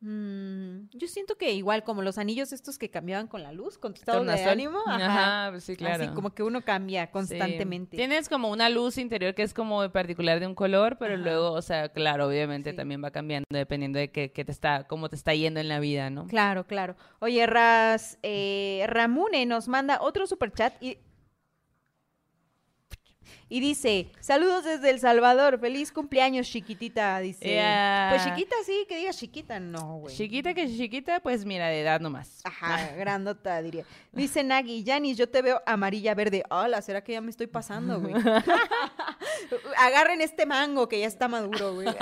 Mm, 0.00 0.88
yo 0.92 1.08
siento 1.08 1.36
que 1.36 1.52
igual 1.52 1.82
como 1.82 2.02
los 2.02 2.18
anillos 2.18 2.52
estos 2.52 2.78
que 2.78 2.90
cambiaban 2.90 3.28
con 3.28 3.42
la 3.42 3.50
luz, 3.52 3.78
con 3.78 3.94
tu 3.94 4.00
estado 4.00 4.22
de 4.24 4.44
ánimo. 4.44 4.78
Ajá, 4.86 5.48
pues 5.52 5.64
sí, 5.64 5.74
claro. 5.74 6.04
Así 6.04 6.12
como 6.14 6.34
que 6.34 6.42
uno 6.42 6.62
cambia 6.62 7.06
Sí. 7.06 7.12
constantemente. 7.12 7.96
Tienes 7.96 8.28
como 8.28 8.50
una 8.50 8.68
luz 8.68 8.98
interior 8.98 9.34
que 9.34 9.42
es 9.42 9.54
como 9.54 9.90
particular 9.90 10.38
de 10.38 10.46
un 10.46 10.54
color, 10.54 10.98
pero 10.98 11.14
Ajá. 11.14 11.22
luego, 11.22 11.52
o 11.52 11.62
sea, 11.62 11.88
claro, 11.88 12.28
obviamente 12.28 12.70
Sí. 12.70 12.76
también 12.76 13.02
va 13.02 13.10
cambiando 13.10 13.46
dependiendo 13.50 13.98
de 13.98 14.10
qué, 14.10 14.32
qué 14.32 14.44
te 14.44 14.52
está, 14.52 14.86
cómo 14.86 15.08
te 15.08 15.16
está 15.16 15.34
yendo 15.34 15.60
en 15.60 15.68
la 15.68 15.80
vida, 15.80 16.10
¿no? 16.10 16.26
Claro, 16.26 16.66
claro. 16.66 16.94
Oye, 17.20 17.46
Ras, 17.46 18.18
eh, 18.22 18.84
Ramune 18.88 19.46
nos 19.46 19.66
manda 19.66 19.98
otro 20.02 20.26
superchat 20.26 20.74
y, 20.82 20.98
y 23.48 23.60
dice, 23.60 24.10
saludos 24.18 24.64
desde 24.64 24.90
El 24.90 24.98
Salvador, 24.98 25.60
feliz 25.60 25.92
cumpleaños, 25.92 26.48
chiquitita, 26.48 27.20
dice. 27.20 27.62
Pues 28.10 28.24
chiquita, 28.24 28.56
sí, 28.64 28.84
que 28.88 28.96
digas 28.96 29.16
chiquita, 29.16 29.60
no, 29.60 29.98
güey. 29.98 30.16
Chiquita 30.16 30.52
que 30.52 30.66
chiquita, 30.66 31.20
pues 31.20 31.44
mira, 31.44 31.68
de 31.68 31.82
edad 31.82 32.00
nomás. 32.00 32.40
Ajá, 32.42 32.92
grandota, 32.96 33.62
diría. 33.62 33.84
Dice 34.10 34.42
Nagui, 34.42 34.82
Yanis, 34.82 35.16
yo 35.16 35.28
te 35.28 35.42
veo 35.42 35.62
amarilla 35.64 36.14
verde. 36.14 36.42
Hola, 36.50 36.82
¿será 36.82 37.04
que 37.04 37.12
ya 37.12 37.20
me 37.20 37.30
estoy 37.30 37.46
pasando, 37.46 38.00
güey? 38.00 38.14
Agarren 39.78 40.20
este 40.22 40.44
mango 40.44 40.88
que 40.88 40.98
ya 40.98 41.06
está 41.06 41.28
maduro, 41.28 41.74
güey. 41.74 41.88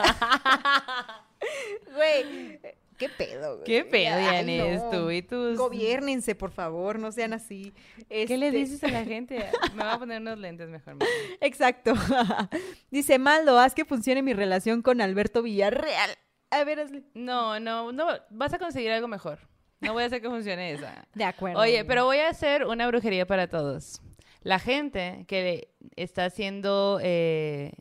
Güey, 1.94 2.58
qué 3.06 3.24
pedo, 3.24 3.52
güey. 3.56 3.64
¿Qué 3.64 3.84
pedo, 3.84 4.20
Yanis? 4.20 4.82
no. 4.82 4.90
Tú 4.90 5.10
y 5.10 5.22
tus... 5.22 5.58
Gobiérnense, 5.58 6.34
por 6.34 6.50
favor, 6.50 6.98
no 6.98 7.12
sean 7.12 7.32
así. 7.32 7.72
¿Qué 8.08 8.36
le 8.38 8.46
Este, 8.48 8.58
dices 8.58 8.84
a 8.84 8.88
la 8.88 9.04
gente? 9.04 9.36
Me 9.74 9.82
voy 9.84 9.92
a 9.92 9.98
poner 9.98 10.20
unos 10.20 10.38
lentes 10.38 10.68
mejor. 10.68 10.94
mejor. 10.94 11.14
Exacto. 11.40 11.94
Dice, 12.90 13.18
Maldo, 13.18 13.58
haz 13.58 13.74
que 13.74 13.84
funcione 13.84 14.22
mi 14.22 14.32
relación 14.34 14.82
con 14.82 15.00
Alberto 15.00 15.42
Villarreal. 15.42 16.10
A 16.50 16.64
ver, 16.64 16.80
hazle. 16.80 17.02
No, 17.14 17.58
no, 17.60 17.92
no. 17.92 18.06
Vas 18.30 18.52
a 18.54 18.58
conseguir 18.58 18.90
algo 18.92 19.08
mejor. 19.08 19.38
No 19.80 19.92
voy 19.92 20.04
a 20.04 20.06
hacer 20.06 20.22
que 20.22 20.28
funcione 20.30 20.72
esa. 20.72 21.06
De 21.14 21.24
acuerdo. 21.24 21.60
Oye, 21.60 21.84
pero 21.84 22.04
voy 22.04 22.18
a 22.18 22.28
hacer 22.28 22.64
una 22.64 22.86
brujería 22.86 23.26
para 23.26 23.48
todos. 23.48 24.00
La 24.42 24.58
gente 24.58 25.24
que 25.26 25.68
está 25.96 26.26
haciendo 26.26 27.00
eh, 27.02 27.72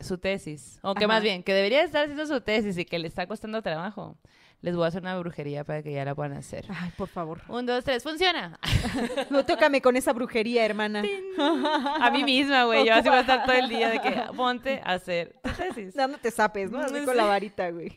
su 0.00 0.18
tesis, 0.18 0.78
o 0.82 0.94
que 0.94 1.04
Ajá. 1.04 1.14
más 1.14 1.22
bien, 1.22 1.42
que 1.42 1.52
debería 1.52 1.82
estar 1.82 2.04
haciendo 2.04 2.24
su 2.26 2.40
tesis 2.40 2.78
y 2.78 2.84
que 2.84 2.98
le 3.00 3.08
está 3.08 3.26
costando 3.26 3.62
trabajo, 3.62 4.16
les 4.60 4.74
voy 4.74 4.84
a 4.84 4.88
hacer 4.88 5.02
una 5.02 5.16
brujería 5.18 5.62
para 5.64 5.82
que 5.82 5.92
ya 5.92 6.04
la 6.04 6.14
puedan 6.14 6.32
hacer. 6.32 6.64
Ay, 6.68 6.90
por 6.96 7.08
favor. 7.08 7.40
Un, 7.48 7.64
dos, 7.66 7.84
tres, 7.84 8.02
funciona. 8.02 8.58
No 9.30 9.44
tócame 9.44 9.80
con 9.80 9.96
esa 9.96 10.12
brujería, 10.12 10.64
hermana. 10.64 11.02
A 12.00 12.10
mí 12.10 12.24
misma, 12.24 12.64
güey. 12.64 12.84
Yo 12.86 12.94
así 12.94 13.08
voy 13.08 13.18
a 13.18 13.20
estar 13.20 13.44
todo 13.44 13.54
el 13.56 13.68
día 13.68 13.88
de 13.90 14.00
que 14.00 14.20
ponte 14.36 14.80
a 14.84 14.94
hacer 14.94 15.36
tu 15.42 15.50
tesis. 15.50 15.94
Dándote 15.94 16.30
zapes, 16.30 16.70
¿no? 16.70 16.80
Así 16.80 16.94
Sí. 16.98 17.04
con 17.04 17.16
la 17.16 17.24
varita, 17.24 17.70
güey. 17.70 17.92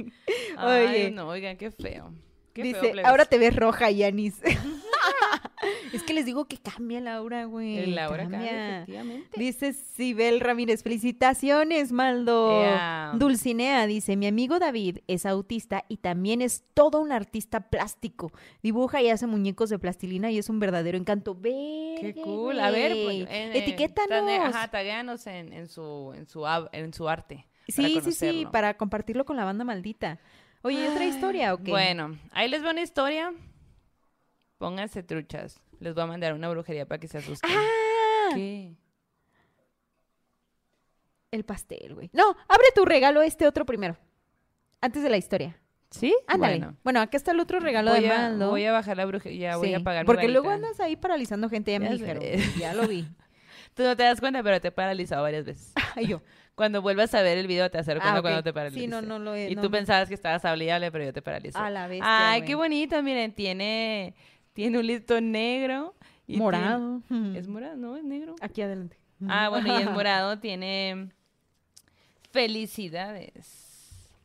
Ay, 0.57 0.85
Oye. 0.87 1.11
no, 1.11 1.27
oigan, 1.29 1.57
qué 1.57 1.71
feo. 1.71 2.13
Qué 2.53 2.63
Dice, 2.63 2.93
ahora 3.05 3.25
te 3.25 3.37
ves 3.37 3.55
roja, 3.55 3.89
Yanis. 3.89 4.35
es 5.93 6.03
que 6.03 6.13
les 6.13 6.25
digo 6.25 6.45
que 6.45 6.57
cambia 6.57 6.99
Laura, 7.01 7.45
güey. 7.45 7.77
El 7.77 7.95
Laura 7.95 8.23
cambia, 8.23 8.39
cambia. 8.39 8.73
efectivamente. 8.75 9.39
Dice 9.39 9.73
Sibel 9.73 10.39
Ramírez, 10.39 10.83
felicitaciones, 10.83 11.91
Maldo. 11.91 12.63
Ea. 12.63 13.11
Dulcinea 13.15 13.85
dice, 13.87 14.15
mi 14.15 14.27
amigo 14.27 14.59
David 14.59 14.99
es 15.07 15.25
autista 15.25 15.85
y 15.87 15.97
también 15.97 16.41
es 16.41 16.63
todo 16.73 16.99
un 17.01 17.11
artista 17.11 17.69
plástico. 17.69 18.31
Dibuja 18.63 19.01
y 19.01 19.09
hace 19.09 19.27
muñecos 19.27 19.69
de 19.69 19.79
plastilina 19.79 20.31
y 20.31 20.37
es 20.37 20.49
un 20.49 20.59
verdadero 20.59 20.97
encanto. 20.97 21.35
Ve. 21.35 21.95
Qué 21.99 22.13
cool. 22.15 22.59
A 22.59 22.71
ver, 22.71 22.93
pues, 23.03 23.27
en- 23.29 23.55
etiquétanos. 23.55 24.09
tane- 24.09 24.37
Ajá, 24.39 24.67
taguéanos 24.69 25.27
en, 25.27 25.53
en 25.53 25.67
su, 25.67 26.13
en, 26.15 26.27
su, 26.27 26.45
en 26.71 26.93
su 26.93 27.07
arte. 27.09 27.47
sí, 27.67 27.99
sí, 28.03 28.11
sí, 28.11 28.47
para 28.51 28.75
compartirlo 28.75 29.25
con 29.25 29.37
la 29.37 29.45
banda 29.45 29.63
maldita. 29.63 30.19
Oye, 30.63 30.83
¿y 30.83 30.87
otra 30.87 31.05
historia 31.05 31.53
o 31.53 31.57
qué? 31.57 31.71
Bueno, 31.71 32.17
ahí 32.31 32.47
les 32.47 32.63
va 32.63 32.71
una 32.71 32.81
historia. 32.81 33.33
Pónganse 34.61 35.01
truchas. 35.01 35.59
Les 35.79 35.95
voy 35.95 36.03
a 36.03 36.05
mandar 36.05 36.35
una 36.35 36.47
brujería 36.47 36.85
para 36.85 36.99
que 36.99 37.07
se 37.07 37.17
asusten. 37.17 37.49
¡Ah! 37.51 38.29
¿Qué? 38.35 38.75
El 41.31 41.43
pastel, 41.45 41.95
güey. 41.95 42.11
No, 42.13 42.29
abre 42.47 42.65
tu 42.75 42.85
regalo 42.85 43.23
este 43.23 43.47
otro 43.47 43.65
primero. 43.65 43.97
Antes 44.79 45.01
de 45.01 45.09
la 45.09 45.17
historia. 45.17 45.57
¿Sí? 45.89 46.15
Ándale. 46.27 46.59
Bueno, 46.59 46.77
Bueno, 46.83 47.01
acá 47.01 47.17
está 47.17 47.31
el 47.31 47.39
otro 47.39 47.59
regalo 47.59 47.89
voy, 47.89 48.01
de 48.01 48.11
a, 48.11 48.17
Maldo. 48.19 48.51
voy 48.51 48.63
a 48.65 48.71
bajar 48.71 48.97
la 48.97 49.05
brujería. 49.05 49.57
Voy 49.57 49.69
Sí, 49.69 49.73
a 49.73 49.77
apagar 49.79 50.03
mi 50.03 50.05
Porque 50.05 50.27
luego 50.27 50.51
andas 50.51 50.79
ahí 50.79 50.95
paralizando 50.95 51.49
gente, 51.49 51.71
ya 51.71 51.79
me 51.79 51.89
dijeron. 51.89 52.21
Ya 52.55 52.75
lo 52.75 52.87
vi. 52.87 53.07
Tú 53.73 53.81
no 53.81 53.97
te 53.97 54.03
das 54.03 54.19
cuenta, 54.19 54.43
pero 54.43 54.61
te 54.61 54.67
he 54.67 54.71
paralizado 54.71 55.23
varias 55.23 55.43
veces. 55.45 55.73
Ay, 55.95 56.05
yo. 56.05 56.21
Cuando 56.55 56.83
vuelvas 56.83 57.15
a 57.15 57.23
ver 57.23 57.39
el 57.39 57.47
video 57.47 57.71
te 57.71 57.79
a 57.79 57.83
cuenta 57.83 58.17
Ah, 58.17 58.21
cuando 58.21 58.43
te 58.43 58.53
paralice. 58.53 58.81
Sí, 58.81 58.85
no, 58.87 59.01
no 59.01 59.17
lo 59.17 59.33
he. 59.33 59.49
Y 59.49 59.55
no, 59.55 59.61
tú 59.63 59.69
no. 59.69 59.71
pensabas 59.71 60.07
que 60.09 60.13
estabas 60.13 60.45
hablable, 60.45 60.91
pero 60.91 61.05
yo 61.05 61.13
te 61.13 61.23
paralicé. 61.23 61.57
A 61.57 61.69
la 61.71 61.87
bestia, 61.87 62.31
Ay, 62.31 62.43
qué 62.43 62.53
bonito, 62.55 63.01
miren, 63.01 63.33
tiene, 63.33 64.13
tiene 64.53 64.79
un 64.79 64.87
listón 64.87 65.31
negro. 65.31 65.95
y 66.27 66.37
Morado. 66.37 67.01
tiene- 67.07 67.37
Es 67.39 67.47
morado, 67.47 67.75
¿no? 67.77 67.97
Es 67.97 68.03
negro. 68.03 68.35
Aquí 68.41 68.61
adelante. 68.61 68.97
Ah, 69.27 69.49
bueno, 69.49 69.67
y 69.77 69.81
el 69.81 69.89
morado 69.91 70.39
tiene 70.39 71.09
felicidades. 72.31 73.67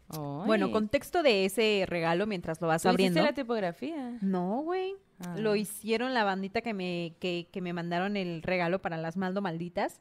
Bueno, 0.09 0.71
contexto 0.71 1.23
de 1.25 1.45
ese 1.47 1.85
regalo 1.89 2.27
mientras 2.29 2.61
lo 2.61 2.69
vas 2.69 2.83
¿Tú 2.83 2.89
abriendo. 2.89 3.23
la 3.23 3.33
tipografía? 3.33 4.17
No, 4.23 4.61
güey. 4.63 4.95
Ah. 5.19 5.35
Lo 5.37 5.57
hicieron 5.57 6.15
la 6.15 6.23
bandita 6.23 6.61
que 6.61 6.75
me, 6.75 7.15
que, 7.19 7.49
que 7.51 7.61
me 7.61 7.73
mandaron 7.73 8.17
el 8.17 8.43
regalo 8.43 8.81
para 8.81 8.97
las 8.99 9.17
Maldo 9.17 9.43
malditas. 9.43 10.01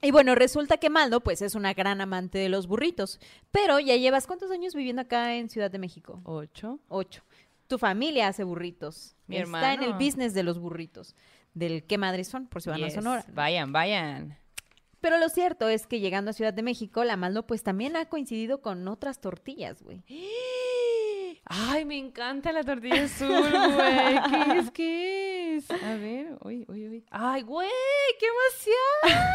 Y 0.00 0.10
bueno, 0.12 0.34
resulta 0.34 0.78
que 0.78 0.88
Maldo, 0.90 1.20
pues, 1.20 1.42
es 1.42 1.54
una 1.54 1.74
gran 1.74 2.00
amante 2.00 2.38
de 2.38 2.48
los 2.48 2.66
burritos. 2.66 3.20
Pero 3.50 3.78
ya 3.80 3.96
llevas 3.96 4.26
cuántos 4.26 4.50
años 4.50 4.74
viviendo 4.74 5.02
acá 5.02 5.34
en 5.36 5.50
Ciudad 5.50 5.70
de 5.70 5.78
México? 5.78 6.20
Ocho. 6.24 6.80
Ocho. 6.88 7.22
Tu 7.72 7.78
familia 7.78 8.28
hace 8.28 8.44
burritos. 8.44 9.16
Mi 9.26 9.38
Está 9.38 9.72
en 9.72 9.82
el 9.82 9.94
business 9.94 10.34
de 10.34 10.42
los 10.42 10.58
burritos. 10.58 11.16
Del 11.54 11.86
qué 11.86 11.96
madres 11.96 12.28
son, 12.28 12.46
por 12.46 12.60
si 12.60 12.68
van 12.68 12.84
a. 12.84 12.90
Sonora. 12.90 13.24
Vayan, 13.32 13.72
vayan. 13.72 14.38
Pero 15.00 15.16
lo 15.16 15.30
cierto 15.30 15.70
es 15.70 15.86
que 15.86 15.98
llegando 15.98 16.32
a 16.32 16.34
Ciudad 16.34 16.52
de 16.52 16.62
México, 16.62 17.02
la 17.02 17.16
Maldo, 17.16 17.46
pues, 17.46 17.62
también 17.62 17.96
ha 17.96 18.04
coincidido 18.10 18.60
con 18.60 18.86
otras 18.88 19.22
tortillas, 19.22 19.82
güey. 19.82 20.04
Ay, 21.46 21.86
me 21.86 21.96
encanta 21.96 22.52
la 22.52 22.62
tortilla 22.62 23.04
azul, 23.04 23.30
güey. 23.30 24.20
¿Qué 24.28 24.58
es? 24.58 24.70
¿Qué 24.72 25.56
es? 25.56 25.70
A 25.70 25.94
ver, 25.94 26.36
uy, 26.42 26.66
uy, 26.68 26.88
uy. 26.88 27.06
Ay, 27.10 27.40
güey, 27.40 27.70
qué 28.20 28.26
emoción. 28.26 29.32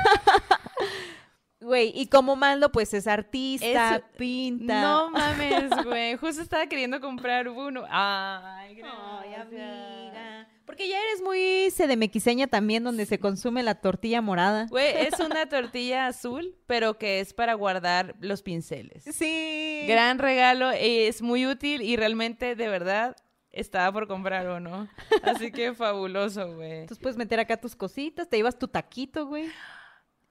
Güey, 1.59 1.91
y 1.95 2.07
como 2.07 2.35
Maldo, 2.35 2.71
pues, 2.71 2.93
es 2.93 3.07
artista, 3.07 3.95
Es- 3.95 4.03
pinta. 4.17 4.81
No 4.81 5.09
mames, 5.11 5.71
güey. 5.85 6.15
Justo 6.17 6.41
estaba 6.41 6.67
queriendo 6.67 7.01
comprar 7.01 7.47
uno. 7.49 7.83
Ay, 7.89 8.79
Ay, 8.83 9.31
gracias. 9.31 9.41
amiga. 9.41 10.47
Porque 10.65 10.87
ya 10.89 11.01
eres 11.01 11.21
muy 11.23 11.71
sedemequiseña 11.71 12.47
también, 12.47 12.83
donde 12.83 13.05
se 13.05 13.19
consume 13.19 13.63
la 13.63 13.75
tortilla 13.75 14.21
morada. 14.21 14.67
Güey, 14.69 14.97
es 15.07 15.19
una 15.19 15.47
tortilla 15.49 16.07
azul, 16.07 16.55
pero 16.67 16.97
que 16.99 17.21
es 17.21 17.33
para 17.33 17.53
guardar 17.55 18.15
los 18.19 18.43
pinceles. 18.43 19.03
Sí. 19.05 19.85
Gran 19.87 20.19
regalo, 20.19 20.69
es 20.71 21.21
muy 21.21 21.47
útil 21.47 21.81
y 21.81 21.95
realmente, 21.95 22.55
de 22.55 22.67
verdad, 22.67 23.15
estaba 23.51 23.91
por 23.93 24.07
comprar 24.07 24.47
uno. 24.49 24.87
Así 25.23 25.51
que 25.51 25.73
fabuloso, 25.73 26.53
güey. 26.55 26.81
Entonces 26.81 26.99
puedes 27.01 27.17
meter 27.17 27.39
acá 27.39 27.57
tus 27.57 27.75
cositas, 27.75 28.29
te 28.29 28.37
llevas 28.37 28.59
tu 28.59 28.67
taquito, 28.67 29.25
güey. 29.25 29.49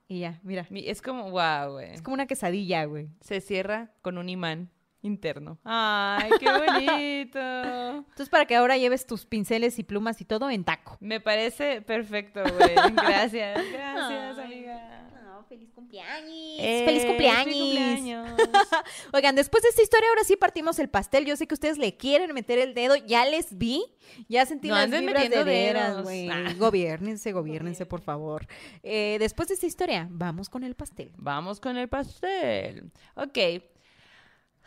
Y 0.09 0.21
ya, 0.21 0.39
mira. 0.43 0.67
Mi- 0.71 0.89
Es 0.89 1.03
como, 1.03 1.31
wow, 1.31 1.73
güey. 1.73 1.93
Es 1.93 2.03
como 2.03 2.15
una 2.15 2.27
quesadilla, 2.27 2.85
güey. 2.85 3.09
Se 3.21 3.41
cierra 3.41 3.91
con 4.03 4.19
un 4.19 4.29
imán 4.29 4.71
interno. 5.03 5.59
Ay, 5.65 6.31
qué 6.41 6.47
bonito. 6.51 7.39
Entonces, 8.09 8.29
para 8.29 8.45
que 8.47 8.57
ahora 8.57 8.77
lleves 8.77 9.07
tus 9.07 9.27
pinceles 9.27 9.79
y 9.79 9.83
plumas 9.85 10.21
y 10.21 10.25
todo 10.25 10.49
en 10.51 10.65
taco. 10.65 10.97
Me 11.01 11.21
parece 11.21 11.81
perfecto, 11.83 12.43
güey. 12.43 12.75
Gracias, 12.95 13.59
gracias, 13.73 14.39
Ay. 14.39 14.45
amiga. 14.45 15.11
Feliz 15.49 15.71
cumpleaños. 15.73 16.59
Eh, 16.59 16.83
feliz 16.85 17.05
cumpleaños. 17.05 17.45
feliz 17.45 17.63
cumpleaños. 17.63 18.31
Oigan, 19.13 19.35
después 19.35 19.63
de 19.63 19.71
esta 19.71 19.83
historia, 19.83 20.09
ahora 20.09 20.25
sí 20.25 20.37
partimos 20.37 20.79
el 20.79 20.89
pastel. 20.89 21.25
Yo 21.25 21.37
sé 21.37 21.47
que 21.47 21.55
ustedes 21.55 21.79
le 21.79 21.97
quieren 21.97 22.33
meter 22.35 22.59
el 22.59 22.75
dedo. 22.75 22.97
Ya 22.97 23.25
les 23.25 23.57
vi. 23.57 23.85
Ya 24.29 24.47
sentí 24.47 24.69
No 24.69 24.75
las 24.75 24.91
vibras 24.91 25.29
de 25.31 25.45
veras, 25.45 26.03
güey. 26.03 26.29
Ah. 26.29 26.55
Gobiernense, 26.57 27.33
gobiernense, 27.33 27.87
por 27.87 28.01
favor. 28.01 28.47
Eh, 28.83 29.17
después 29.19 29.49
de 29.49 29.55
esta 29.55 29.67
historia, 29.67 30.09
vamos 30.11 30.49
con 30.49 30.65
el 30.65 30.75
pastel. 30.75 31.13
Vamos 31.17 31.61
con 31.61 31.77
el 31.77 31.89
pastel. 31.89 32.91
Ok. 33.15 33.39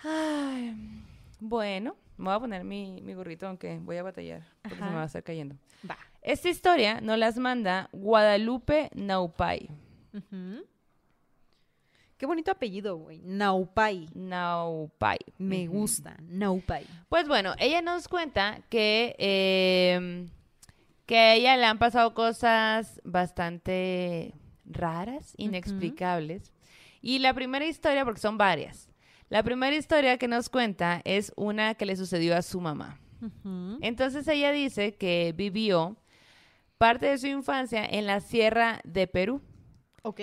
Ay, 0.01 0.75
bueno, 1.39 1.95
me 2.17 2.25
voy 2.25 2.34
a 2.34 2.39
poner 2.39 2.63
mi, 2.63 3.01
mi 3.01 3.13
gorrito, 3.13 3.47
aunque 3.47 3.80
voy 3.82 3.97
a 3.97 4.03
batallar, 4.03 4.43
porque 4.61 4.77
se 4.77 4.84
me 4.84 4.95
va 4.95 5.03
a 5.03 5.05
estar 5.05 5.23
cayendo. 5.23 5.55
Va. 5.89 5.97
Esta 6.21 6.49
historia 6.49 7.01
nos 7.01 7.17
las 7.17 7.38
manda 7.38 7.89
Guadalupe 7.91 8.89
Naupay. 8.93 9.69
Qué 12.18 12.26
bonito 12.26 12.51
apellido, 12.51 12.97
güey. 12.97 13.22
Naupay. 13.24 14.10
Naupay. 14.14 15.20
Me 15.38 15.68
gusta. 15.68 16.18
Naupay. 16.28 16.86
Pues 17.07 17.28
bueno, 17.28 17.53
ella 17.60 17.82
nos 17.82 18.07
cuenta 18.07 18.62
que, 18.70 19.16
eh, 19.18 20.28
que 21.05 21.18
a 21.18 21.34
ella 21.36 21.55
le 21.55 21.66
han 21.66 21.80
pasado 21.80 22.14
cosas 22.14 22.99
bastante 23.05 24.34
raras, 24.66 25.34
inexplicables. 25.38 26.51
Y 27.01 27.20
la 27.20 27.34
primera 27.34 27.66
historia, 27.66 28.03
porque 28.03 28.20
son 28.20 28.38
varias, 28.38 28.89
la 29.30 29.43
primera 29.43 29.76
historia 29.76 30.18
que 30.18 30.28
nos 30.28 30.49
cuenta 30.49 31.01
es 31.05 31.32
una 31.36 31.76
que 31.76 31.86
le 31.86 31.95
sucedió 31.95 32.36
a 32.36 32.41
su 32.41 32.60
mamá. 32.60 32.99
Entonces 33.82 34.28
ella 34.28 34.51
dice 34.51 34.95
que 34.95 35.34
vivió 35.36 35.97
parte 36.78 37.07
de 37.07 37.18
su 37.18 37.28
infancia 37.28 37.86
en 37.86 38.07
la 38.07 38.22
sierra 38.22 38.82
de 38.84 39.07
Perú. 39.07 39.41
Ok. 40.04 40.22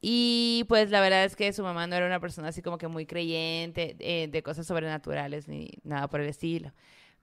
Y 0.00 0.64
pues 0.68 0.90
la 0.90 1.00
verdad 1.00 1.24
es 1.24 1.36
que 1.36 1.52
su 1.52 1.62
mamá 1.62 1.86
no 1.86 1.96
era 1.96 2.06
una 2.06 2.20
persona 2.20 2.48
así 2.48 2.62
como 2.62 2.78
que 2.78 2.86
muy 2.88 3.06
creyente 3.06 3.96
eh, 3.98 4.28
de 4.28 4.42
cosas 4.42 4.66
sobrenaturales 4.66 5.48
ni 5.48 5.70
nada 5.84 6.08
por 6.08 6.20
el 6.20 6.28
estilo. 6.28 6.72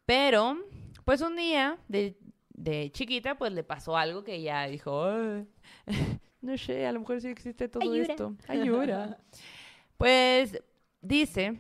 Pero, 0.06 0.58
pues 1.06 1.22
un 1.22 1.36
día 1.36 1.78
de, 1.88 2.18
de 2.50 2.92
chiquita, 2.92 3.36
pues 3.38 3.54
le 3.54 3.64
pasó 3.64 3.96
algo 3.96 4.24
que 4.24 4.36
ella 4.36 4.66
dijo, 4.68 5.06
"Ay, 5.06 5.48
no 6.42 6.58
sé, 6.58 6.86
a 6.86 6.92
lo 6.92 7.00
mejor 7.00 7.22
sí 7.22 7.30
existe 7.30 7.70
todo 7.70 7.84
Ayuda. 7.84 8.02
esto. 8.12 8.36
Ayuda. 8.48 9.18
pues 9.98 10.60
dice, 11.00 11.58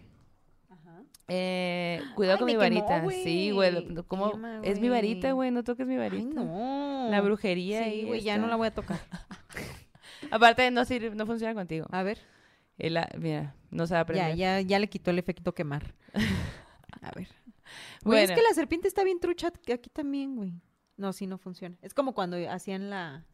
eh, 1.29 2.01
cuidado 2.15 2.35
Ay, 2.35 2.39
con 2.39 2.45
mi 2.47 2.51
quemó, 2.53 2.59
varita. 2.63 3.01
güey. 3.01 3.23
Sí, 3.23 3.51
güey. 3.51 3.95
¿Cómo? 4.07 4.31
Quema, 4.31 4.59
es 4.63 4.79
mi 4.79 4.89
varita, 4.89 5.31
güey. 5.31 5.51
No 5.51 5.63
toques 5.63 5.87
mi 5.87 5.95
varita. 5.95 6.41
Ay, 6.41 6.45
no. 6.45 7.07
La 7.09 7.21
brujería. 7.21 7.83
Sí, 7.83 7.89
ahí 7.89 8.03
güey, 8.03 8.21
ya 8.21 8.37
no 8.37 8.47
la 8.47 8.55
voy 8.55 8.67
a 8.67 8.73
tocar. 8.73 8.99
Aparte, 10.31 10.69
no 10.71 10.85
sirve, 10.85 11.11
no 11.15 11.25
funciona 11.25 11.53
contigo. 11.53 11.85
A 11.91 12.03
ver. 12.03 12.19
Ah, 12.97 13.09
mira, 13.17 13.55
no 13.69 13.85
se 13.87 13.93
va 13.93 13.99
a 13.99 14.01
Ya, 14.01 14.03
aprender. 14.03 14.35
ya, 14.35 14.61
ya 14.61 14.79
le 14.79 14.87
quitó 14.89 15.11
el 15.11 15.19
efecto 15.19 15.53
quemar. 15.53 15.93
A 17.01 17.11
ver. 17.15 17.27
Güey, 18.03 18.23
es 18.23 18.31
que 18.31 18.41
la 18.41 18.53
serpiente 18.53 18.87
está 18.87 19.03
bien 19.03 19.19
trucha 19.19 19.51
aquí 19.73 19.89
también, 19.89 20.35
güey. 20.35 20.53
No, 20.97 21.13
sí, 21.13 21.27
no 21.27 21.37
funciona. 21.37 21.75
Es 21.81 21.93
como 21.93 22.13
cuando 22.13 22.37
hacían 22.49 22.89
la, 22.89 23.25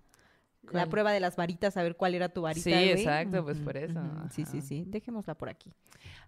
la 0.71 0.87
prueba 0.87 1.11
de 1.11 1.19
las 1.19 1.35
varitas, 1.35 1.75
a 1.77 1.83
ver 1.83 1.95
cuál 1.95 2.15
era 2.15 2.29
tu 2.29 2.41
varita, 2.41 2.63
Sí, 2.63 2.71
güey. 2.71 2.89
exacto, 2.91 3.43
pues, 3.43 3.59
por 3.59 3.75
eso. 3.77 3.99
Sí, 4.31 4.45
sí, 4.45 4.61
sí. 4.61 4.83
Dejémosla 4.87 5.35
por 5.35 5.49
aquí. 5.49 5.73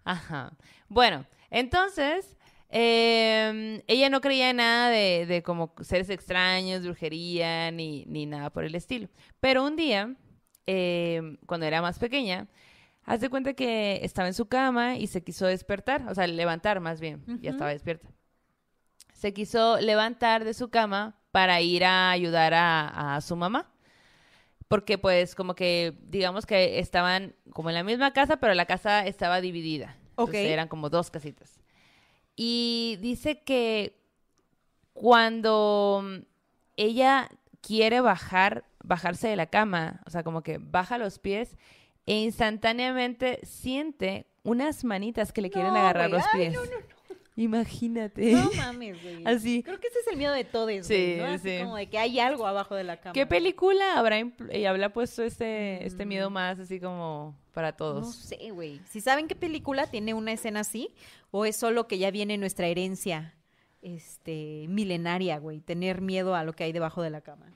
Ajá. 0.04 0.52
Bueno, 0.88 1.24
entonces, 1.50 2.36
eh, 2.68 3.82
ella 3.86 4.10
no 4.10 4.20
creía 4.20 4.50
en 4.50 4.56
nada 4.56 4.90
de, 4.90 5.26
de 5.26 5.42
como 5.42 5.72
seres 5.80 6.10
extraños, 6.10 6.82
brujería, 6.82 7.70
ni, 7.70 8.04
ni 8.06 8.26
nada 8.26 8.50
por 8.50 8.64
el 8.64 8.74
estilo. 8.74 9.08
Pero 9.40 9.64
un 9.64 9.76
día, 9.76 10.14
eh, 10.66 11.36
cuando 11.46 11.66
era 11.66 11.80
más 11.82 11.98
pequeña, 11.98 12.48
haz 13.04 13.20
de 13.20 13.28
cuenta 13.30 13.54
que 13.54 14.00
estaba 14.02 14.28
en 14.28 14.34
su 14.34 14.46
cama 14.46 14.96
y 14.96 15.06
se 15.06 15.22
quiso 15.22 15.46
despertar, 15.46 16.06
o 16.08 16.14
sea, 16.14 16.26
levantar 16.26 16.80
más 16.80 17.00
bien, 17.00 17.22
ya 17.40 17.50
estaba 17.50 17.70
despierta. 17.70 18.08
Se 19.12 19.32
quiso 19.32 19.78
levantar 19.80 20.44
de 20.44 20.54
su 20.54 20.68
cama 20.70 21.16
para 21.30 21.60
ir 21.60 21.84
a 21.84 22.10
ayudar 22.10 22.54
a, 22.54 23.16
a 23.16 23.20
su 23.20 23.36
mamá. 23.36 23.68
Porque 24.68 24.96
pues 24.96 25.34
como 25.34 25.54
que 25.54 25.98
digamos 26.08 26.46
que 26.46 26.78
estaban 26.78 27.34
como 27.52 27.68
en 27.68 27.74
la 27.74 27.84
misma 27.84 28.12
casa, 28.14 28.38
pero 28.38 28.54
la 28.54 28.64
casa 28.64 29.06
estaba 29.06 29.40
dividida. 29.42 29.96
Entonces, 30.16 30.46
Ok. 30.46 30.50
eran 30.50 30.68
como 30.68 30.88
dos 30.88 31.10
casitas. 31.10 31.60
Y 32.36 32.96
dice 33.02 33.42
que 33.42 33.98
cuando 34.94 36.02
ella 36.76 37.28
quiere 37.60 38.00
bajar, 38.00 38.64
bajarse 38.82 39.28
de 39.28 39.36
la 39.36 39.46
cama, 39.46 40.00
o 40.06 40.10
sea, 40.10 40.22
como 40.22 40.42
que 40.42 40.58
baja 40.58 40.98
los 40.98 41.18
pies 41.18 41.56
e 42.06 42.14
instantáneamente 42.20 43.40
siente 43.44 44.26
unas 44.42 44.84
manitas 44.84 45.32
que 45.32 45.40
le 45.42 45.50
quieren 45.50 45.72
No, 45.72 45.78
agarrar 45.80 46.08
güey. 46.10 46.20
los 46.20 46.28
Ay, 46.32 46.40
pies. 46.40 46.54
no, 46.54 46.64
no, 46.64 46.92
Imagínate. 47.34 48.32
No 48.32 48.50
mames, 48.56 49.02
güey. 49.02 49.22
Así. 49.26 49.62
Creo 49.62 49.80
que 49.80 49.86
ese 49.88 50.00
es 50.00 50.06
el 50.08 50.16
miedo 50.18 50.34
de 50.34 50.44
todos, 50.44 50.66
güey. 50.66 50.82
Sí, 50.82 51.14
¿no? 51.18 51.24
Así 51.24 51.48
sí. 51.56 51.62
como 51.64 51.76
de 51.76 51.88
que 51.88 51.96
hay 51.98 52.20
algo 52.20 52.46
abajo 52.46 52.74
de 52.74 52.84
la 52.84 52.98
cama. 52.98 53.14
¿Qué 53.14 53.24
película 53.26 53.98
habrá, 53.98 54.18
ella 54.50 54.68
habrá 54.70 54.92
puesto 54.92 55.22
este, 55.22 55.86
este 55.86 56.04
miedo 56.04 56.28
Mm. 56.28 56.32
más 56.34 56.58
así 56.58 56.78
como 56.78 57.34
para 57.54 57.72
todos? 57.72 58.04
No 58.04 58.12
sé, 58.12 58.50
güey. 58.50 58.80
Si 58.90 59.00
saben 59.00 59.28
qué 59.28 59.34
película 59.34 59.86
tiene 59.86 60.12
una 60.12 60.32
escena 60.32 60.60
así, 60.60 60.90
o 61.30 61.46
es 61.46 61.56
solo 61.56 61.88
que 61.88 61.96
ya 61.98 62.10
viene 62.10 62.36
nuestra 62.36 62.66
herencia 62.66 63.34
este 63.80 64.66
milenaria, 64.68 65.38
güey, 65.38 65.60
tener 65.60 66.00
miedo 66.02 66.34
a 66.34 66.44
lo 66.44 66.52
que 66.52 66.64
hay 66.64 66.72
debajo 66.72 67.00
de 67.02 67.10
la 67.10 67.20
cama. 67.22 67.46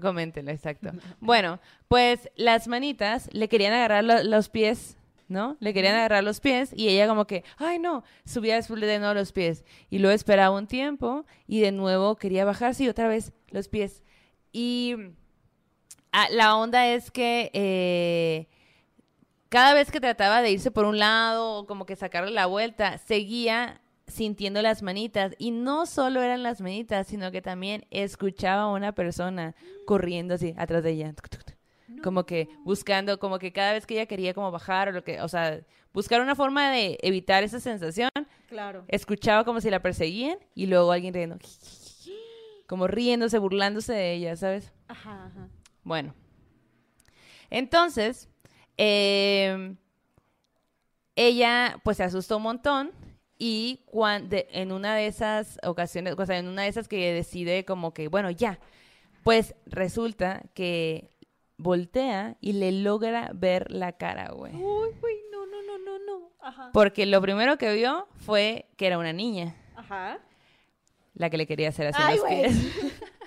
Coméntenlo. 0.00 0.50
exacto. 0.52 0.90
Bueno, 1.20 1.60
pues 1.88 2.30
las 2.36 2.68
manitas 2.68 3.28
le 3.32 3.48
querían 3.48 3.72
agarrar 3.72 4.04
lo- 4.04 4.22
los 4.24 4.48
pies, 4.48 4.96
¿no? 5.28 5.56
Le 5.60 5.72
querían 5.74 5.94
agarrar 5.94 6.24
los 6.24 6.40
pies 6.40 6.72
y 6.74 6.88
ella 6.88 7.06
como 7.08 7.26
que, 7.26 7.44
ay 7.58 7.78
no, 7.78 8.02
subía 8.24 8.54
después 8.56 8.80
de 8.80 8.98
nuevo 8.98 9.14
los 9.14 9.32
pies. 9.32 9.64
Y 9.90 9.98
luego 9.98 10.14
esperaba 10.14 10.56
un 10.56 10.66
tiempo 10.66 11.24
y 11.46 11.60
de 11.60 11.72
nuevo 11.72 12.16
quería 12.16 12.44
bajarse 12.44 12.84
y 12.84 12.88
otra 12.88 13.08
vez 13.08 13.32
los 13.50 13.68
pies. 13.68 14.02
Y 14.52 14.94
ah, 16.12 16.28
la 16.30 16.56
onda 16.56 16.86
es 16.88 17.10
que 17.10 17.50
eh, 17.54 18.48
cada 19.48 19.74
vez 19.74 19.90
que 19.90 20.00
trataba 20.00 20.42
de 20.42 20.50
irse 20.50 20.70
por 20.70 20.84
un 20.84 20.98
lado 20.98 21.58
o 21.58 21.66
como 21.66 21.86
que 21.86 21.96
sacarle 21.96 22.30
la 22.30 22.46
vuelta, 22.46 22.98
seguía 22.98 23.80
sintiendo 24.08 24.60
las 24.62 24.82
manitas. 24.82 25.34
Y 25.38 25.50
no 25.50 25.86
solo 25.86 26.22
eran 26.22 26.42
las 26.42 26.60
manitas, 26.60 27.06
sino 27.06 27.30
que 27.30 27.40
también 27.42 27.86
escuchaba 27.90 28.62
a 28.62 28.72
una 28.72 28.92
persona 28.92 29.54
corriendo 29.86 30.34
así 30.34 30.54
atrás 30.56 30.82
de 30.82 30.90
ella. 30.90 31.14
Como 32.02 32.24
que 32.26 32.48
buscando, 32.64 33.18
como 33.18 33.38
que 33.38 33.52
cada 33.52 33.72
vez 33.72 33.86
que 33.86 33.94
ella 33.94 34.06
quería 34.06 34.34
como 34.34 34.50
bajar 34.50 34.88
o 34.88 34.92
lo 34.92 35.02
que, 35.04 35.20
o 35.20 35.28
sea, 35.28 35.60
buscar 35.92 36.20
una 36.20 36.34
forma 36.34 36.70
de 36.70 36.98
evitar 37.02 37.42
esa 37.42 37.60
sensación, 37.60 38.10
Claro. 38.48 38.84
escuchaba 38.88 39.44
como 39.44 39.60
si 39.60 39.68
la 39.70 39.80
perseguían 39.80 40.38
y 40.54 40.66
luego 40.66 40.92
alguien 40.92 41.14
riendo. 41.14 41.38
Como 42.66 42.86
riéndose, 42.86 43.38
burlándose 43.38 43.94
de 43.94 44.12
ella, 44.12 44.36
¿sabes? 44.36 44.72
Ajá, 44.88 45.24
ajá. 45.26 45.48
Bueno, 45.84 46.14
entonces, 47.48 48.28
eh, 48.76 49.74
ella 51.16 51.80
pues 51.82 51.96
se 51.96 52.04
asustó 52.04 52.36
un 52.36 52.42
montón 52.44 52.90
y 53.38 53.82
cuando, 53.86 54.36
en 54.50 54.72
una 54.72 54.96
de 54.96 55.06
esas 55.06 55.58
ocasiones, 55.62 56.14
o 56.18 56.26
sea, 56.26 56.38
en 56.38 56.48
una 56.48 56.62
de 56.62 56.68
esas 56.68 56.88
que 56.88 57.12
decide 57.12 57.64
como 57.64 57.94
que, 57.94 58.08
bueno, 58.08 58.30
ya, 58.30 58.58
pues 59.22 59.54
resulta 59.66 60.42
que 60.54 61.10
voltea 61.56 62.36
y 62.40 62.54
le 62.54 62.72
logra 62.72 63.30
ver 63.34 63.70
la 63.70 63.92
cara, 63.92 64.30
güey. 64.32 64.54
Uy, 64.54 64.88
güey, 65.00 65.16
no, 65.30 65.46
no, 65.46 65.62
no, 65.62 65.78
no, 65.78 65.98
no. 65.98 66.30
Ajá. 66.40 66.70
Porque 66.72 67.06
lo 67.06 67.20
primero 67.20 67.58
que 67.58 67.72
vio 67.74 68.08
fue 68.16 68.66
que 68.76 68.86
era 68.86 68.98
una 68.98 69.12
niña 69.12 69.54
Ajá. 69.76 70.18
la 71.14 71.30
que 71.30 71.36
le 71.36 71.46
quería 71.46 71.68
hacer 71.68 71.88
así 71.88 72.00
Ay, 72.02 72.16
los 72.16 72.26
pies. 72.26 73.02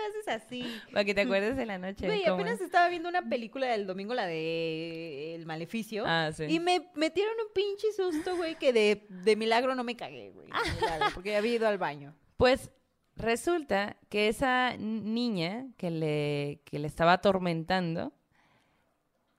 ¿Por 0.00 0.12
qué 0.12 0.18
me 0.18 0.18
haces 0.18 0.28
así? 0.28 0.80
Para 0.92 1.04
que 1.04 1.14
te 1.14 1.22
acuerdes 1.22 1.56
de 1.56 1.66
la 1.66 1.78
noche. 1.78 2.06
Güey, 2.06 2.24
apenas 2.24 2.54
es. 2.54 2.62
estaba 2.62 2.88
viendo 2.88 3.08
una 3.08 3.28
película 3.28 3.66
del 3.66 3.86
domingo, 3.86 4.14
la 4.14 4.26
de 4.26 5.34
El 5.34 5.46
Maleficio. 5.46 6.04
Ah, 6.06 6.30
sí. 6.32 6.44
Y 6.48 6.60
me 6.60 6.88
metieron 6.94 7.34
un 7.46 7.52
pinche 7.52 7.92
susto, 7.92 8.36
güey, 8.36 8.56
que 8.56 8.72
de, 8.72 9.06
de 9.08 9.36
milagro 9.36 9.74
no 9.74 9.84
me 9.84 9.96
cagué, 9.96 10.30
güey. 10.30 10.48
Porque 11.14 11.36
había 11.36 11.54
ido 11.54 11.68
al 11.68 11.78
baño. 11.78 12.14
Pues 12.36 12.70
resulta 13.16 13.96
que 14.08 14.28
esa 14.28 14.76
niña 14.76 15.66
que 15.76 15.90
le, 15.90 16.62
que 16.64 16.78
le 16.78 16.86
estaba 16.86 17.14
atormentando 17.14 18.12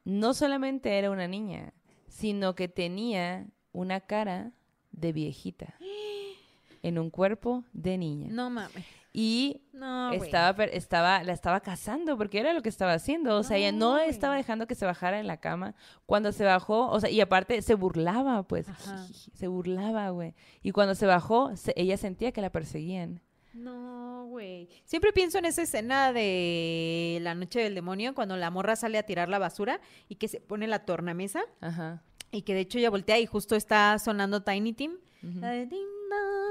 no 0.03 0.33
solamente 0.33 0.97
era 0.97 1.11
una 1.11 1.27
niña, 1.27 1.73
sino 2.07 2.55
que 2.55 2.67
tenía 2.67 3.47
una 3.71 4.01
cara 4.01 4.51
de 4.91 5.13
viejita 5.13 5.75
en 6.83 6.99
un 6.99 7.09
cuerpo 7.09 7.63
de 7.73 7.97
niña. 7.97 8.27
No 8.31 8.49
mames. 8.49 9.00
Y 9.13 9.61
No, 9.73 10.11
estaba, 10.13 10.63
estaba, 10.65 11.23
la 11.23 11.33
estaba 11.33 11.59
cazando 11.59 12.17
porque 12.17 12.39
era 12.39 12.53
lo 12.53 12.61
que 12.61 12.69
estaba 12.69 12.93
haciendo. 12.93 13.37
O 13.37 13.43
sea, 13.43 13.57
ella 13.57 13.71
no 13.73 13.97
estaba 13.99 14.35
dejando 14.37 14.67
que 14.67 14.75
se 14.75 14.85
bajara 14.85 15.19
en 15.19 15.27
la 15.27 15.37
cama. 15.37 15.75
Cuando 16.05 16.31
se 16.31 16.45
bajó, 16.45 16.87
o 16.89 16.99
sea, 16.99 17.09
y 17.09 17.19
aparte 17.19 17.61
se 17.61 17.75
burlaba, 17.75 18.43
pues. 18.43 18.69
Ajá. 18.69 19.05
Se 19.33 19.47
burlaba, 19.47 20.09
güey. 20.11 20.35
Y 20.61 20.71
cuando 20.71 20.93
se 20.95 21.05
bajó, 21.07 21.55
se- 21.57 21.73
ella 21.75 21.97
sentía 21.97 22.31
que 22.31 22.41
la 22.41 22.51
perseguían. 22.51 23.21
No, 23.53 24.27
güey. 24.29 24.69
Siempre 24.85 25.11
pienso 25.11 25.39
en 25.39 25.45
esa 25.45 25.63
escena 25.63 26.13
de 26.13 27.19
La 27.21 27.35
Noche 27.35 27.59
del 27.59 27.75
Demonio, 27.75 28.13
cuando 28.15 28.37
la 28.37 28.49
morra 28.49 28.75
sale 28.75 28.97
a 28.97 29.03
tirar 29.03 29.27
la 29.29 29.39
basura 29.39 29.81
y 30.07 30.15
que 30.15 30.27
se 30.27 30.39
pone 30.39 30.67
la 30.67 30.85
tornamesa 30.85 31.41
Ajá. 31.59 32.03
y 32.31 32.43
que 32.43 32.53
de 32.53 32.61
hecho 32.61 32.77
ella 32.77 32.89
voltea 32.89 33.19
y 33.19 33.25
justo 33.25 33.55
está 33.55 33.97
sonando 33.99 34.43
Tiny 34.43 34.73
Tim. 34.73 34.93
La 35.21 35.51
de 35.51 35.67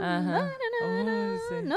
Ajá. 0.00 0.50
Uy, 0.84 1.38
sí. 1.48 1.54
No, 1.56 1.60
no, 1.62 1.76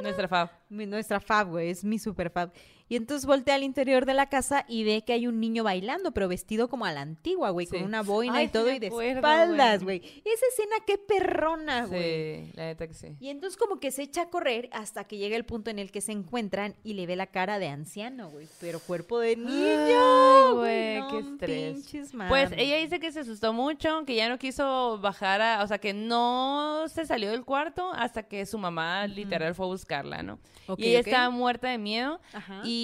Nuestra 0.00 0.28
fab. 0.28 0.50
Nuestra 0.68 1.20
fab, 1.20 1.48
güey, 1.48 1.70
es 1.70 1.84
mi 1.84 1.98
super 1.98 2.30
fab. 2.30 2.52
Y 2.88 2.96
entonces 2.96 3.26
voltea 3.26 3.56
al 3.56 3.64
interior 3.64 4.06
de 4.06 4.14
la 4.14 4.28
casa 4.28 4.64
y 4.68 4.84
ve 4.84 5.02
que 5.04 5.12
hay 5.12 5.26
un 5.26 5.40
niño 5.40 5.64
bailando, 5.64 6.12
pero 6.12 6.28
vestido 6.28 6.68
como 6.68 6.84
a 6.84 6.92
la 6.92 7.00
antigua, 7.00 7.50
güey, 7.50 7.66
Sí. 7.66 7.72
con 7.76 7.82
una 7.84 8.02
boina 8.02 8.36
Ay, 8.36 8.46
y 8.46 8.48
todo 8.48 8.70
y 8.72 8.78
de 8.78 8.86
acuerdo, 8.86 9.16
espaldas, 9.16 9.82
güey. 9.82 9.96
Esa 10.24 10.46
escena 10.52 10.76
qué 10.86 10.96
perrona, 10.98 11.86
güey. 11.86 12.46
Sí, 12.46 12.52
la 12.54 12.64
neta 12.66 12.86
que 12.86 12.94
sí. 12.94 13.08
Y 13.18 13.28
entonces 13.30 13.56
como 13.56 13.80
que 13.80 13.90
se 13.90 14.02
echa 14.02 14.22
a 14.22 14.30
correr 14.30 14.68
hasta 14.72 15.04
que 15.04 15.16
llega 15.18 15.36
el 15.36 15.44
punto 15.44 15.70
en 15.70 15.78
el 15.80 15.90
que 15.90 16.00
se 16.00 16.12
encuentran 16.12 16.76
y 16.84 16.94
le 16.94 17.06
ve 17.06 17.16
la 17.16 17.26
cara 17.26 17.58
de 17.58 17.68
anciano, 17.68 18.30
güey, 18.30 18.46
pero 18.60 18.78
cuerpo 18.78 19.18
de 19.18 19.34
niño. 19.36 20.54
Güey, 20.56 21.00
No 21.00 21.08
qué 21.10 21.18
estrés. 21.18 22.06
Pues 22.28 22.52
ella 22.56 22.76
dice 22.76 23.00
que 23.00 23.10
se 23.12 23.20
asustó 23.20 23.52
mucho, 23.52 24.04
que 24.06 24.14
ya 24.14 24.28
no 24.28 24.38
quiso 24.38 24.98
bajar 25.00 25.40
a, 25.42 25.62
o 25.62 25.66
sea, 25.66 25.78
que 25.78 25.92
no 25.92 26.84
se 26.88 27.06
salió 27.06 27.30
del 27.30 27.44
cuarto 27.44 27.92
hasta 27.92 28.22
que 28.24 28.46
su 28.46 28.58
mamá 28.58 29.06
literal 29.06 29.54
fue 29.54 29.66
a 29.66 29.68
buscarla, 29.68 30.22
¿no? 30.22 30.38
Y 30.76 30.86
ella 30.88 31.00
estaba 31.00 31.30
muerta 31.30 31.68
de 31.68 31.78
miedo 31.78 32.20
Ajá. 32.32 32.62
y, 32.64 32.75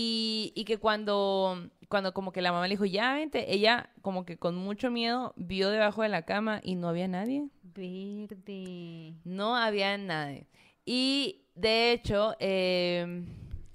y 0.55 0.65
que 0.65 0.79
cuando, 0.79 1.69
cuando 1.89 2.15
como 2.15 2.33
que 2.33 2.43
la 2.43 2.53
mamá 2.53 2.67
le 2.67 2.75
dijo, 2.75 2.85
ya 2.85 3.15
vente, 3.15 3.53
ella 3.53 3.91
como 4.01 4.25
que 4.25 4.37
con 4.39 4.57
mucho 4.57 4.91
miedo 4.91 5.33
vio 5.37 5.71
debajo 5.71 6.03
de 6.03 6.09
la 6.09 6.23
cama 6.23 6.61
y 6.63 6.75
no 6.75 6.89
había 6.89 7.09
nadie. 7.09 7.49
Verde. 7.63 9.15
No 9.25 9.57
había 9.57 9.97
nadie. 9.99 10.47
Y 10.85 11.45
de 11.55 11.93
hecho, 11.93 12.35
eh, 12.39 13.25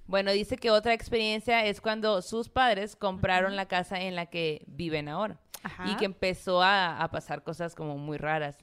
bueno, 0.06 0.32
dice 0.32 0.58
que 0.58 0.72
otra 0.72 0.94
experiencia 0.94 1.66
es 1.66 1.82
cuando 1.82 2.22
sus 2.22 2.50
padres 2.50 2.96
compraron 2.96 3.56
la 3.56 3.68
casa 3.68 4.02
en 4.02 4.16
la 4.16 4.28
que 4.28 4.64
viven 4.68 5.10
ahora 5.10 5.40
Ajá. 5.64 5.90
y 5.90 5.96
que 5.96 6.06
empezó 6.06 6.62
a, 6.62 7.02
a 7.02 7.12
pasar 7.12 7.44
cosas 7.44 7.76
como 7.76 7.98
muy 7.98 8.18
raras. 8.18 8.58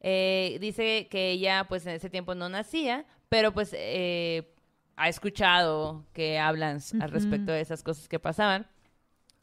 Eh, 0.00 0.56
dice 0.60 1.08
que 1.10 1.30
ella 1.30 1.66
pues 1.68 1.84
en 1.86 1.94
ese 1.94 2.08
tiempo 2.08 2.34
no 2.34 2.48
nacía, 2.48 3.04
pero 3.28 3.52
pues 3.52 3.74
eh, 3.76 4.54
ha 5.02 5.08
escuchado 5.08 6.04
que 6.12 6.38
hablan 6.38 6.78
al 7.00 7.10
respecto 7.10 7.52
de 7.52 7.60
esas 7.62 7.82
cosas 7.82 8.06
que 8.08 8.18
pasaban. 8.18 8.66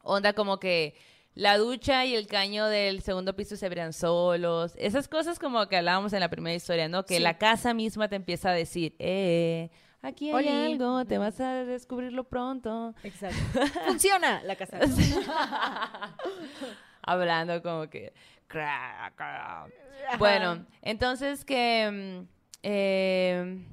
Onda 0.03 0.34
como 0.34 0.60
que 0.60 0.95
la 1.34 1.58
ducha 1.58 2.05
y 2.05 2.16
el 2.16 2.28
caño 2.28 2.66
del 2.68 3.01
segundo 3.01 3.36
piso 3.36 3.55
se 3.55 3.66
abrían 3.66 3.91
solos. 3.93 4.74
Esas 4.78 5.08
cosas 5.08 5.39
como 5.39 5.68
que 5.68 5.78
hablábamos 5.78 6.14
en 6.14 6.20
la 6.20 6.30
primera 6.30 6.55
historia, 6.55 6.88
¿no? 6.88 7.05
Que 7.05 7.18
Sí. 7.18 7.24
la 7.24 7.38
casa 7.39 7.74
misma 7.74 8.08
te 8.08 8.16
empieza 8.16 8.51
a 8.51 8.53
decir, 8.53 8.95
eh, 8.99 9.70
aquí 10.01 10.30
hay 10.30 10.36
Oli. 10.36 10.49
algo, 10.74 11.05
te 11.05 11.18
vas 11.18 11.39
a 11.39 11.66
descubrirlo 11.66 12.24
pronto. 12.26 12.93
Exacto. 13.03 13.38
Funciona 13.88 14.43
la 14.43 14.55
casa. 14.55 14.80
hablando 17.01 17.62
como 17.64 17.89
que... 17.89 18.14
Bueno, 20.20 20.66
entonces 20.82 21.43
que... 21.45 22.26
eh, 22.64 23.66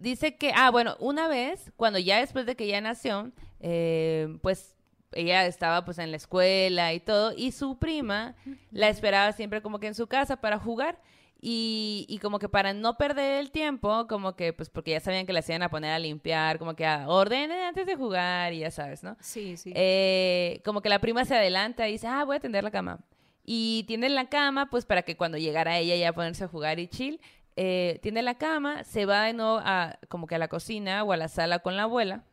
dice 0.00 0.36
que... 0.36 0.52
Ah, 0.54 0.70
bueno, 0.70 0.96
una 0.98 1.28
vez, 1.28 1.72
cuando 1.76 1.98
ya 1.98 2.18
después 2.18 2.46
de 2.46 2.56
que 2.56 2.64
ella 2.64 2.80
nació, 2.80 3.30
eh, 3.60 4.36
pues 4.42 4.76
ella 5.12 5.46
estaba 5.46 5.84
pues 5.84 5.98
en 5.98 6.10
la 6.10 6.16
escuela 6.16 6.92
y 6.92 7.00
todo, 7.00 7.32
y 7.36 7.52
su 7.52 7.78
prima 7.78 8.36
la 8.70 8.88
esperaba 8.88 9.32
siempre 9.32 9.62
como 9.62 9.80
que 9.80 9.88
en 9.88 9.94
su 9.94 10.06
casa 10.06 10.40
para 10.40 10.58
jugar. 10.58 11.00
Y, 11.42 12.04
y 12.10 12.18
como 12.18 12.38
que 12.38 12.50
para 12.50 12.74
no 12.74 12.98
perder 12.98 13.40
el 13.40 13.50
tiempo, 13.50 14.06
como 14.08 14.36
que 14.36 14.52
pues 14.52 14.68
porque 14.68 14.90
ya 14.90 15.00
sabían 15.00 15.24
que 15.24 15.32
la 15.32 15.42
iban 15.48 15.62
a 15.62 15.70
poner 15.70 15.92
a 15.92 15.98
limpiar, 15.98 16.58
como 16.58 16.76
que 16.76 16.84
a 16.84 17.08
ordenen 17.08 17.60
antes 17.60 17.86
de 17.86 17.96
jugar 17.96 18.52
y 18.52 18.58
ya 18.58 18.70
sabes, 18.70 19.02
¿no? 19.02 19.16
Sí, 19.20 19.56
sí. 19.56 19.72
Eh, 19.74 20.60
como 20.66 20.82
que 20.82 20.90
la 20.90 20.98
prima 20.98 21.24
se 21.24 21.34
adelanta 21.34 21.88
y 21.88 21.92
dice, 21.92 22.08
ah, 22.08 22.24
voy 22.24 22.36
a 22.36 22.40
tender 22.40 22.62
la 22.62 22.70
cama. 22.70 23.00
Y 23.42 23.84
tiende 23.88 24.10
la 24.10 24.28
cama, 24.28 24.68
pues 24.68 24.84
para 24.84 25.00
que 25.00 25.16
cuando 25.16 25.38
llegara 25.38 25.78
ella 25.78 25.96
ya 25.96 26.12
ponerse 26.12 26.44
a 26.44 26.48
jugar 26.48 26.78
y 26.78 26.88
chill, 26.88 27.20
eh, 27.56 27.98
tiende 28.02 28.22
la 28.22 28.36
cama, 28.36 28.84
se 28.84 29.06
va 29.06 29.24
de 29.24 29.32
nuevo 29.32 29.60
a, 29.62 29.98
como 30.08 30.26
que 30.26 30.34
a 30.34 30.38
la 30.38 30.48
cocina 30.48 31.04
o 31.04 31.12
a 31.12 31.16
la 31.16 31.28
sala 31.28 31.58
con 31.60 31.76
la 31.76 31.82
abuela. 31.84 32.24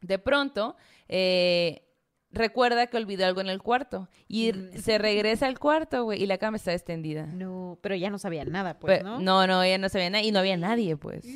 De 0.00 0.18
pronto, 0.18 0.76
eh, 1.08 1.82
recuerda 2.30 2.86
que 2.86 2.96
olvidó 2.96 3.26
algo 3.26 3.40
en 3.40 3.48
el 3.48 3.60
cuarto 3.62 4.08
y 4.28 4.52
Mm. 4.52 4.78
se 4.78 4.98
regresa 4.98 5.46
al 5.46 5.58
cuarto, 5.58 6.04
güey, 6.04 6.22
y 6.22 6.26
la 6.26 6.38
cama 6.38 6.56
está 6.56 6.72
extendida. 6.72 7.26
no, 7.26 7.78
pero 7.82 7.94
ya 7.96 8.08
no 8.10 8.18
sabía 8.18 8.44
nada, 8.44 8.78
pues, 8.78 9.02
¿no? 9.02 9.18
no, 9.20 9.46
no, 9.46 9.62
ella 9.62 9.78
no 9.78 9.88
sabía 9.88 10.10
nada 10.10 10.22
y 10.24 10.30
no 10.32 10.38
había 10.38 10.56
nadie, 10.56 10.96
pues. 10.96 11.26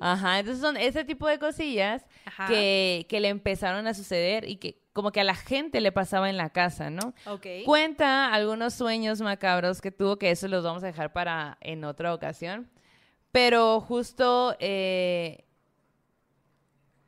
Ajá, 0.00 0.40
entonces 0.40 0.60
son 0.60 0.76
ese 0.76 1.04
tipo 1.04 1.28
de 1.28 1.38
cosillas 1.38 2.04
que, 2.48 3.06
que 3.08 3.20
le 3.20 3.28
empezaron 3.28 3.86
a 3.86 3.94
suceder 3.94 4.48
y 4.48 4.56
que 4.56 4.81
como 4.92 5.10
que 5.12 5.20
a 5.20 5.24
la 5.24 5.34
gente 5.34 5.80
le 5.80 5.92
pasaba 5.92 6.28
en 6.28 6.36
la 6.36 6.50
casa, 6.50 6.90
¿no? 6.90 7.14
Ok. 7.26 7.46
Cuenta 7.64 8.32
algunos 8.32 8.74
sueños 8.74 9.20
macabros 9.20 9.80
que 9.80 9.90
tuvo, 9.90 10.18
que 10.18 10.30
eso 10.30 10.48
los 10.48 10.64
vamos 10.64 10.82
a 10.82 10.86
dejar 10.86 11.12
para 11.12 11.56
en 11.60 11.84
otra 11.84 12.12
ocasión. 12.14 12.70
Pero 13.30 13.80
justo, 13.80 14.54
eh, 14.60 15.44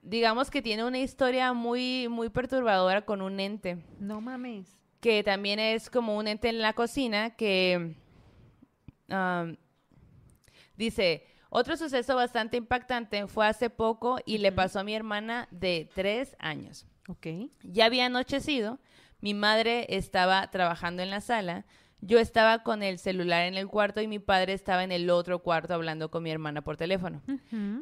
digamos 0.03 0.51
que 0.51 0.62
tiene 0.62 0.85
una 0.85 0.99
historia 0.99 1.53
muy, 1.53 2.09
muy 2.09 2.30
perturbadora 2.30 3.05
con 3.05 3.20
un 3.20 3.39
ente 3.41 3.78
No 3.99 4.20
mames. 4.22 4.78
que 5.01 5.22
también 5.22 5.59
es 5.59 5.91
como 5.91 6.16
un 6.16 6.26
ente 6.26 6.49
en 6.49 6.61
la 6.61 6.72
cocina 6.72 7.37
que 7.37 7.95
dice, 10.76 11.26
otro 11.51 11.76
suceso 11.76 12.16
bastante 12.16 12.57
impactante 12.57 13.26
fue 13.26 13.47
hace 13.47 13.70
poco 13.70 14.18
y 14.24 14.39
le 14.39 14.51
pasó 14.53 14.80
a 14.80 14.85
mi 14.85 14.95
hermana 14.95 15.47
de 15.51 15.89
tres 15.95 16.35
años. 16.39 16.87
Ok. 17.09 17.27
Ya 17.63 17.87
había 17.87 18.07
anochecido, 18.07 18.79
mi 19.21 19.35
madre 19.35 19.87
estaba 19.91 20.51
trabajando 20.51 21.03
en 21.03 21.11
la 21.11 21.21
sala, 21.21 21.65
yo 22.07 22.19
estaba 22.19 22.63
con 22.63 22.83
el 22.83 22.99
celular 22.99 23.47
en 23.47 23.55
el 23.55 23.67
cuarto 23.67 24.01
y 24.03 24.07
mi 24.07 24.19
padre 24.19 24.53
estaba 24.53 24.85
en 24.85 24.93
el 24.93 25.09
otro 25.09 25.39
cuarto 25.39 25.73
hablando 25.73 26.11
con 26.11 26.23
mi 26.23 26.31
hermana 26.31 26.63
por 26.63 26.77
teléfono. 26.77 27.23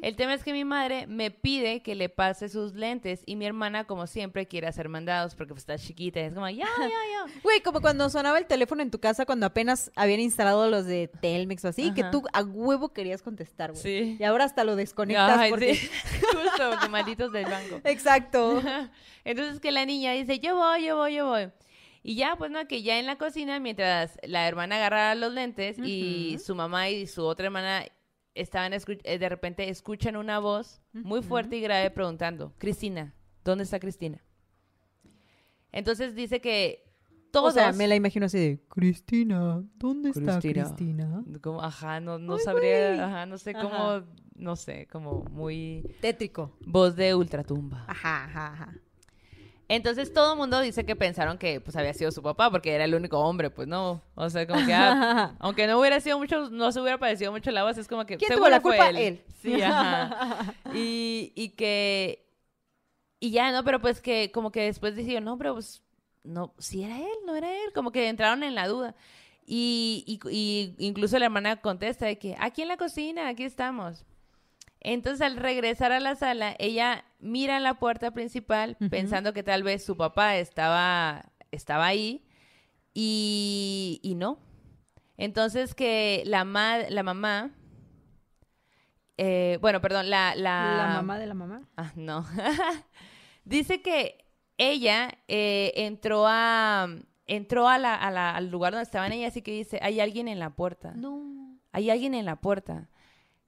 El 0.01 0.15
tema 0.15 0.33
es 0.33 0.43
que 0.43 0.53
mi 0.53 0.63
madre 0.63 1.07
me 1.07 1.29
pide 1.29 1.81
que 1.81 1.95
le 1.95 2.07
pase 2.09 2.47
sus 2.47 2.73
lentes 2.73 3.21
y 3.25 3.35
mi 3.35 3.45
hermana, 3.45 3.83
como 3.83 4.07
siempre, 4.07 4.47
quiere 4.47 4.67
hacer 4.67 4.87
mandados 4.87 5.35
porque 5.35 5.53
pues, 5.53 5.63
está 5.63 5.77
chiquita 5.77 6.21
y 6.21 6.23
es 6.23 6.33
como, 6.33 6.49
ya, 6.49 6.65
ya, 6.79 6.87
ya. 6.87 7.41
Güey, 7.43 7.61
como 7.61 7.81
cuando 7.81 8.09
sonaba 8.09 8.37
el 8.37 8.45
teléfono 8.45 8.81
en 8.81 8.91
tu 8.91 8.99
casa 8.99 9.25
cuando 9.25 9.45
apenas 9.45 9.91
habían 9.95 10.21
instalado 10.21 10.69
los 10.69 10.85
de 10.85 11.09
Telmex 11.21 11.65
o 11.65 11.67
así, 11.69 11.93
que 11.93 12.03
tú 12.05 12.23
a 12.31 12.43
huevo 12.43 12.93
querías 12.93 13.21
contestar, 13.21 13.71
güey. 13.71 13.83
Sí. 13.83 14.17
Y 14.19 14.23
ahora 14.23 14.45
hasta 14.45 14.63
lo 14.63 14.75
desconectas 14.75 15.37
Ay, 15.37 15.49
porque... 15.49 15.75
sí. 15.75 15.89
Justo, 16.21 16.79
que 16.81 16.89
malditos 16.89 17.31
del 17.31 17.45
banco. 17.45 17.81
Exacto. 17.83 18.61
Entonces 19.25 19.59
que 19.59 19.71
la 19.71 19.85
niña 19.85 20.13
dice, 20.13 20.39
yo 20.39 20.55
voy, 20.55 20.85
yo 20.85 20.97
voy, 20.97 21.15
yo 21.15 21.27
voy. 21.27 21.49
Y 22.05 22.15
ya, 22.15 22.35
pues 22.37 22.51
no, 22.51 22.67
que 22.67 22.83
ya 22.83 22.99
en 22.99 23.05
la 23.05 23.17
cocina, 23.17 23.61
mientras 23.61 24.19
la 24.23 24.45
hermana 24.45 24.75
agarra 24.75 25.15
los 25.15 25.33
lentes 25.33 25.79
y 25.79 26.37
su 26.37 26.53
mamá 26.53 26.89
y 26.89 27.07
su 27.07 27.23
otra 27.23 27.45
hermana 27.45 27.85
estaban, 28.35 28.73
eh, 28.73 29.17
de 29.17 29.29
repente 29.29 29.69
escuchan 29.69 30.17
una 30.17 30.39
voz 30.39 30.81
muy 30.91 31.21
fuerte 31.21 31.55
y 31.55 31.61
grave 31.61 31.89
preguntando, 31.91 32.53
Cristina, 32.57 33.15
¿dónde 33.45 33.63
está 33.63 33.79
Cristina? 33.79 34.21
Entonces 35.71 36.13
dice 36.13 36.41
que 36.41 36.83
todos... 37.31 37.49
O 37.49 37.51
sea, 37.53 37.71
me 37.71 37.87
la 37.87 37.95
imagino 37.95 38.25
así 38.25 38.37
de, 38.37 38.63
Cristina, 38.67 39.63
¿dónde 39.75 40.09
está 40.09 40.39
Cristina. 40.39 41.23
Como, 41.41 41.61
ajá, 41.63 42.01
no, 42.01 42.19
no 42.19 42.35
Ay, 42.35 42.39
sabría, 42.43 43.05
ajá, 43.05 43.25
no 43.25 43.37
sé 43.37 43.51
Ajá. 43.51 43.61
cómo, 43.61 44.03
no 44.35 44.55
sé, 44.57 44.87
como 44.91 45.23
muy... 45.31 45.95
Tétrico. 46.01 46.57
Voz 46.65 46.97
de 46.97 47.15
ultratumba. 47.15 47.85
Ajá, 47.87 48.25
ajá, 48.25 48.53
ajá. 48.53 48.82
Entonces 49.75 50.13
todo 50.13 50.33
el 50.33 50.37
mundo 50.37 50.59
dice 50.59 50.85
que 50.85 50.95
pensaron 50.95 51.37
que 51.37 51.59
pues 51.59 51.75
había 51.75 51.93
sido 51.93 52.11
su 52.11 52.21
papá 52.21 52.51
porque 52.51 52.73
era 52.73 52.85
el 52.85 52.93
único 52.93 53.19
hombre, 53.19 53.49
pues 53.49 53.67
no. 53.67 54.01
O 54.15 54.29
sea, 54.29 54.45
como 54.45 54.65
que 54.65 54.73
ah, 54.73 55.35
aunque 55.39 55.65
no 55.67 55.79
hubiera 55.79 55.99
sido 55.99 56.19
mucho, 56.19 56.49
no 56.49 56.71
se 56.71 56.79
hubiera 56.79 56.97
parecido 56.99 57.31
mucho 57.31 57.49
la 57.51 57.63
voz, 57.63 57.77
es 57.77 57.87
como 57.87 58.05
que 58.05 58.17
¿Quién 58.17 58.29
seguro 58.29 58.45
tuvo 58.45 58.49
la 58.49 58.61
fue 58.61 58.77
culpa? 58.77 58.89
él. 58.89 58.97
Él. 58.97 59.23
Sí, 59.41 59.61
ajá. 59.61 60.53
Y, 60.73 61.31
y 61.35 61.49
que 61.49 62.23
y 63.19 63.31
ya, 63.31 63.51
¿no? 63.51 63.63
Pero 63.63 63.79
pues 63.81 64.01
que 64.01 64.31
como 64.31 64.51
que 64.51 64.63
después 64.63 64.95
dijeron, 64.95 65.23
no, 65.23 65.37
pero 65.37 65.53
pues 65.53 65.81
no, 66.23 66.53
si 66.57 66.83
era 66.83 66.99
él, 66.99 67.17
no 67.25 67.35
era 67.35 67.51
él, 67.51 67.71
como 67.73 67.91
que 67.91 68.07
entraron 68.09 68.43
en 68.43 68.53
la 68.53 68.67
duda. 68.67 68.95
Y, 69.45 70.03
y, 70.07 70.29
y 70.29 70.75
incluso 70.87 71.17
la 71.19 71.25
hermana 71.25 71.61
contesta 71.61 72.05
de 72.05 72.17
que 72.17 72.35
aquí 72.39 72.61
en 72.61 72.67
la 72.69 72.77
cocina, 72.77 73.27
aquí 73.27 73.43
estamos. 73.43 74.05
Entonces 74.83 75.21
al 75.21 75.37
regresar 75.37 75.91
a 75.93 75.99
la 75.99 76.15
sala, 76.15 76.55
ella 76.59 77.05
mira 77.19 77.59
la 77.59 77.75
puerta 77.75 78.11
principal 78.11 78.75
pensando 78.89 79.31
que 79.33 79.41
tal 79.43 79.63
vez 79.63 79.83
su 79.85 79.95
papá 79.95 80.35
estaba, 80.37 81.31
estaba 81.51 81.85
ahí 81.87 82.25
y, 82.93 83.99
y 84.03 84.15
no. 84.15 84.39
Entonces 85.17 85.73
que 85.73 86.23
la, 86.25 86.43
ma- 86.43 86.79
la 86.89 87.01
mamá, 87.03 87.51
eh, 89.17 89.57
bueno, 89.61 89.79
perdón, 89.81 90.09
la, 90.09 90.35
la... 90.35 90.75
La 90.77 90.93
mamá 90.95 91.19
de 91.19 91.27
la 91.27 91.33
mamá. 91.33 91.61
Ah, 91.77 91.91
no. 91.95 92.25
Dice 93.45 93.81
que 93.81 94.25
ella 94.57 95.09
eh, 95.27 95.71
entró 95.75 96.25
a 96.27 96.87
entró 97.25 97.69
a 97.69 97.77
la, 97.77 97.95
a 97.95 98.11
la- 98.11 98.35
al 98.35 98.49
lugar 98.49 98.73
donde 98.73 98.83
estaban 98.83 99.11
ellas 99.13 99.35
y 99.37 99.41
que 99.41 99.51
dice, 99.51 99.79
hay 99.81 99.99
alguien 99.99 100.27
en 100.27 100.39
la 100.39 100.49
puerta. 100.51 100.91
No. 100.95 101.57
Hay 101.71 101.89
alguien 101.89 102.13
en 102.15 102.25
la 102.25 102.41
puerta. 102.41 102.89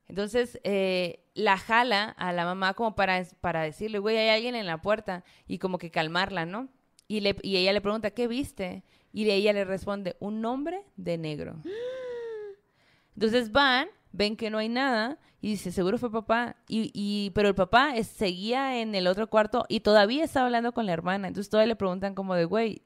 Entonces 0.07 0.59
eh, 0.63 1.23
la 1.33 1.57
jala 1.57 2.09
a 2.09 2.31
la 2.31 2.45
mamá 2.45 2.73
como 2.75 2.95
para, 2.95 3.23
para 3.41 3.63
decirle, 3.63 3.99
güey, 3.99 4.17
hay 4.17 4.29
alguien 4.29 4.55
en 4.55 4.65
la 4.67 4.81
puerta 4.81 5.23
y 5.47 5.57
como 5.57 5.77
que 5.77 5.89
calmarla, 5.91 6.45
¿no? 6.45 6.69
Y, 7.07 7.19
le, 7.21 7.35
y 7.41 7.57
ella 7.57 7.73
le 7.73 7.81
pregunta, 7.81 8.11
¿qué 8.11 8.27
viste? 8.27 8.83
Y 9.13 9.29
ella 9.29 9.53
le 9.53 9.63
responde, 9.65 10.15
un 10.19 10.43
hombre 10.45 10.81
de 10.95 11.17
negro. 11.17 11.55
Entonces 13.15 13.51
van, 13.51 13.87
ven 14.11 14.35
que 14.35 14.49
no 14.49 14.57
hay 14.57 14.69
nada 14.69 15.19
y 15.41 15.49
dice, 15.51 15.71
seguro 15.71 15.97
fue 15.97 16.11
papá. 16.11 16.57
Y, 16.67 16.91
y, 16.93 17.29
pero 17.31 17.47
el 17.49 17.55
papá 17.55 17.95
es- 17.95 18.07
seguía 18.07 18.79
en 18.81 18.95
el 18.95 19.07
otro 19.07 19.29
cuarto 19.29 19.65
y 19.69 19.81
todavía 19.81 20.23
estaba 20.23 20.47
hablando 20.47 20.73
con 20.73 20.85
la 20.85 20.93
hermana. 20.93 21.27
Entonces 21.27 21.49
todavía 21.49 21.67
le 21.69 21.75
preguntan 21.75 22.15
como 22.15 22.35
de, 22.35 22.45
güey, 22.45 22.81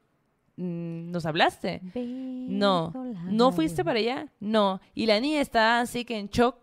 mm, 0.57 1.11
¿nos 1.11 1.25
hablaste? 1.25 1.81
No. 2.59 2.91
¿No 3.31 3.51
fuiste 3.51 3.83
para 3.85 3.99
allá? 3.99 4.27
No. 4.39 4.81
Y 4.93 5.05
la 5.05 5.19
niña 5.19 5.41
está 5.41 5.79
así 5.79 6.05
que 6.05 6.17
en 6.17 6.27
shock 6.27 6.57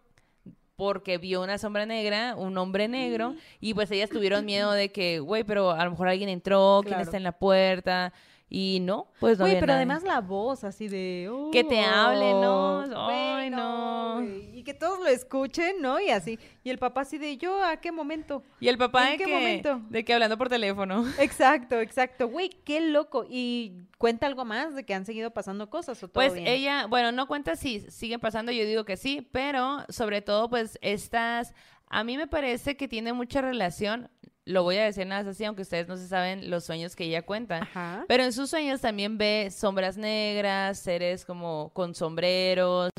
porque 0.76 1.18
vio 1.18 1.42
una 1.42 1.58
sombra 1.58 1.86
negra, 1.86 2.34
un 2.36 2.56
hombre 2.58 2.86
negro, 2.86 3.34
y 3.60 3.72
pues 3.74 3.90
ellas 3.90 4.10
tuvieron 4.10 4.44
miedo 4.44 4.72
de 4.72 4.90
que, 4.92 5.18
güey, 5.20 5.42
pero 5.42 5.70
a 5.70 5.84
lo 5.84 5.90
mejor 5.90 6.08
alguien 6.08 6.28
entró, 6.28 6.80
quién 6.82 6.90
Claro. 6.94 7.02
está 7.04 7.16
en 7.16 7.22
la 7.22 7.32
puerta, 7.32 8.12
y 8.48 8.78
no, 8.80 9.08
pues 9.18 9.38
no 9.38 9.44
Güey, 9.44 9.54
pero 9.54 9.66
nadie. 9.66 9.76
además 9.78 10.02
la 10.04 10.20
voz 10.20 10.62
así 10.62 10.86
de... 10.86 11.28
Que 11.52 11.64
te 11.64 11.80
hable, 11.80 12.30
¿no? 12.32 12.78
"Oh, 12.80 13.08
Ay, 13.10 13.32
güey, 13.34 13.50
no. 13.50 14.14
güey". 14.16 14.58
Y 14.58 14.62
que 14.62 14.72
todos 14.72 15.00
lo 15.00 15.06
escuchen, 15.08 15.80
¿no? 15.80 15.98
Y 15.98 16.10
así. 16.10 16.38
Y 16.62 16.70
el 16.70 16.78
papá 16.78 17.00
así 17.00 17.18
de, 17.18 17.36
¿yo 17.38 17.62
a 17.64 17.76
qué 17.78 17.90
momento? 17.90 18.44
Y 18.60 18.68
el 18.68 18.78
papá 18.78 19.06
¿En 19.06 19.12
de 19.12 19.18
qué 19.18 19.24
que, 19.24 19.32
momento? 19.34 19.80
de 19.90 20.04
que 20.04 20.14
hablando 20.14 20.38
por 20.38 20.48
teléfono. 20.48 21.04
Exacto, 21.18 21.80
exacto. 21.80 22.28
Güey, 22.28 22.50
qué 22.64 22.80
loco. 22.80 23.24
Y 23.28 23.72
cuenta 23.98 24.26
algo 24.28 24.44
más 24.44 24.74
de 24.76 24.84
que 24.84 24.94
han 24.94 25.06
seguido 25.06 25.32
pasando 25.32 25.68
cosas 25.68 26.00
o 26.02 26.06
todo 26.08 26.14
Pues 26.14 26.34
bien? 26.34 26.46
ella, 26.46 26.86
bueno, 26.86 27.10
no 27.12 27.26
cuenta 27.26 27.56
si 27.56 27.80
siguen 27.90 28.20
pasando, 28.20 28.52
yo 28.52 28.64
digo 28.64 28.84
que 28.84 28.96
sí, 28.96 29.26
pero 29.32 29.78
sobre 29.88 30.22
todo, 30.22 30.48
pues 30.48 30.78
estas, 30.82 31.52
a 31.88 32.04
mí 32.04 32.16
me 32.16 32.26
parece 32.26 32.76
que 32.76 32.88
tiene 32.88 33.12
mucha 33.12 33.40
relación, 33.40 34.10
lo 34.44 34.62
voy 34.62 34.76
a 34.76 34.84
decir 34.84 35.06
nada 35.06 35.22
más 35.22 35.34
así, 35.34 35.44
aunque 35.44 35.62
ustedes 35.62 35.88
no 35.88 35.96
se 35.96 36.06
saben 36.08 36.50
los 36.50 36.64
sueños 36.64 36.94
que 36.94 37.04
ella 37.04 37.22
cuenta. 37.22 37.58
Ajá. 37.62 38.04
Pero 38.08 38.22
en 38.24 38.32
sus 38.32 38.50
sueños 38.50 38.80
también 38.80 39.18
ve 39.18 39.48
sombras 39.50 39.96
negras, 39.96 40.78
seres 40.78 41.24
como 41.24 41.70
con 41.74 41.94
sombreros, 41.94 42.90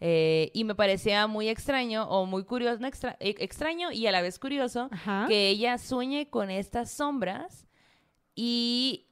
eh, 0.00 0.50
y 0.54 0.64
me 0.64 0.74
parecía 0.74 1.26
muy 1.28 1.48
extraño 1.48 2.08
o 2.08 2.26
muy 2.26 2.44
curioso, 2.44 2.78
no 2.80 2.88
extra- 2.88 3.16
eh, 3.20 3.34
extraño 3.38 3.92
y 3.92 4.06
a 4.06 4.12
la 4.12 4.22
vez 4.22 4.38
curioso, 4.38 4.88
Ajá. 4.92 5.26
que 5.28 5.48
ella 5.48 5.78
sueñe 5.78 6.28
con 6.30 6.50
estas 6.50 6.90
sombras 6.90 7.66
y 8.34 9.06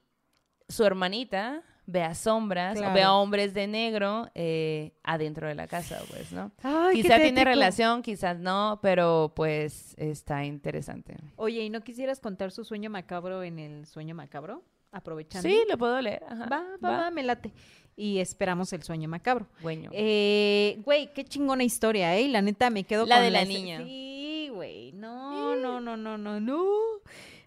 su 0.67 0.83
hermanita 0.85 1.61
vea 1.85 2.13
sombras 2.15 2.77
Claro. 2.77 2.91
o 2.91 2.95
vea 2.95 3.13
hombres 3.13 3.53
de 3.53 3.67
negro 3.67 4.29
eh, 4.35 4.93
adentro 5.03 5.47
de 5.47 5.55
la 5.55 5.67
casa, 5.67 5.99
pues, 6.09 6.31
¿no? 6.31 6.51
Ay, 6.63 7.01
Quizá 7.01 7.17
tiene 7.17 7.43
relación, 7.43 8.01
quizás 8.01 8.39
no, 8.39 8.79
pero 8.81 9.33
pues 9.35 9.93
está 9.97 10.45
interesante. 10.45 11.17
Oye, 11.35 11.61
¿y 11.63 11.69
no 11.69 11.81
quisieras 11.81 12.19
contar 12.19 12.51
su 12.51 12.63
sueño 12.63 12.89
macabro 12.89 13.43
en 13.43 13.59
el 13.59 13.85
sueño 13.85 14.15
macabro? 14.15 14.63
aprovechando. 14.93 15.47
Sí, 15.47 15.63
lo 15.69 15.77
puedo 15.77 16.01
leer. 16.01 16.21
Ajá. 16.27 16.47
Va, 16.51 16.63
va, 16.83 16.97
va, 17.03 17.11
me 17.11 17.23
late. 17.23 17.53
Y 17.95 18.19
esperamos 18.19 18.73
el 18.73 18.83
sueño 18.83 19.07
macabro. 19.07 19.47
Bueno. 19.61 19.89
Eh, 19.93 20.81
güey, 20.83 21.13
qué 21.13 21.23
chingona 21.23 21.63
historia, 21.63 22.17
¿eh? 22.17 22.27
La 22.27 22.41
neta 22.41 22.69
me 22.69 22.83
quedo 22.83 23.05
La 23.05 23.15
con 23.15 23.23
de 23.23 23.31
la 23.31 23.45
niña. 23.45 23.77
Sí, 23.83 24.49
güey. 24.53 24.91
No, 24.91 25.55
no, 25.55 25.79
no, 25.79 25.95
no, 25.95 26.17
no, 26.17 26.39
no. 26.41 26.65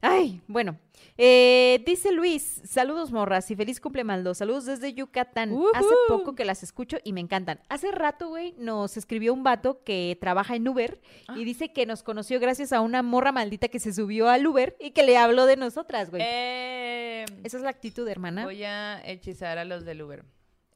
Ay, 0.01 0.41
bueno. 0.49 0.79
Eh, 1.17 1.83
dice 1.87 2.11
Luis, 2.11 2.61
saludos 2.65 3.13
morras 3.13 3.49
y 3.51 3.55
feliz 3.57 3.81
cumple 3.81 4.03
Maldo. 4.03 4.35
Saludos 4.35 4.65
desde 4.67 4.93
Yucatán. 4.95 5.55
Hace 5.75 5.95
poco 6.09 6.35
que 6.35 6.45
las 6.45 6.63
escucho 6.65 6.97
y 7.05 7.13
me 7.13 7.21
encantan. 7.21 7.61
Hace 7.69 7.93
rato, 7.93 8.29
güey, 8.29 8.55
nos 8.59 8.97
escribió 8.97 9.33
un 9.33 9.45
vato 9.45 9.83
que 9.85 10.17
trabaja 10.21 10.57
en 10.57 10.67
Uber 10.67 11.01
Ah. 11.29 11.35
y 11.39 11.45
dice 11.45 11.73
que 11.73 11.87
nos 11.87 12.03
conoció 12.03 12.41
gracias 12.41 12.73
a 12.73 12.81
una 12.81 13.03
morra 13.03 13.31
maldita 13.33 13.69
que 13.69 13.79
se 13.79 13.93
subió 13.93 14.29
al 14.29 14.47
Uber 14.47 14.77
y 14.81 14.91
que 14.91 15.05
le 15.05 15.17
habló 15.17 15.47
de 15.47 15.57
nosotras, 15.57 16.11
güey. 16.11 16.23
Eh, 16.25 17.25
Esa 17.45 17.57
es 17.59 17.63
la 17.63 17.71
actitud, 17.71 18.07
hermana. 18.09 18.45
voy 18.45 18.65
a 18.65 19.01
hechizar 19.07 19.59
a 19.59 19.65
los 19.65 19.85
del 19.85 20.03
Uber. 20.03 20.25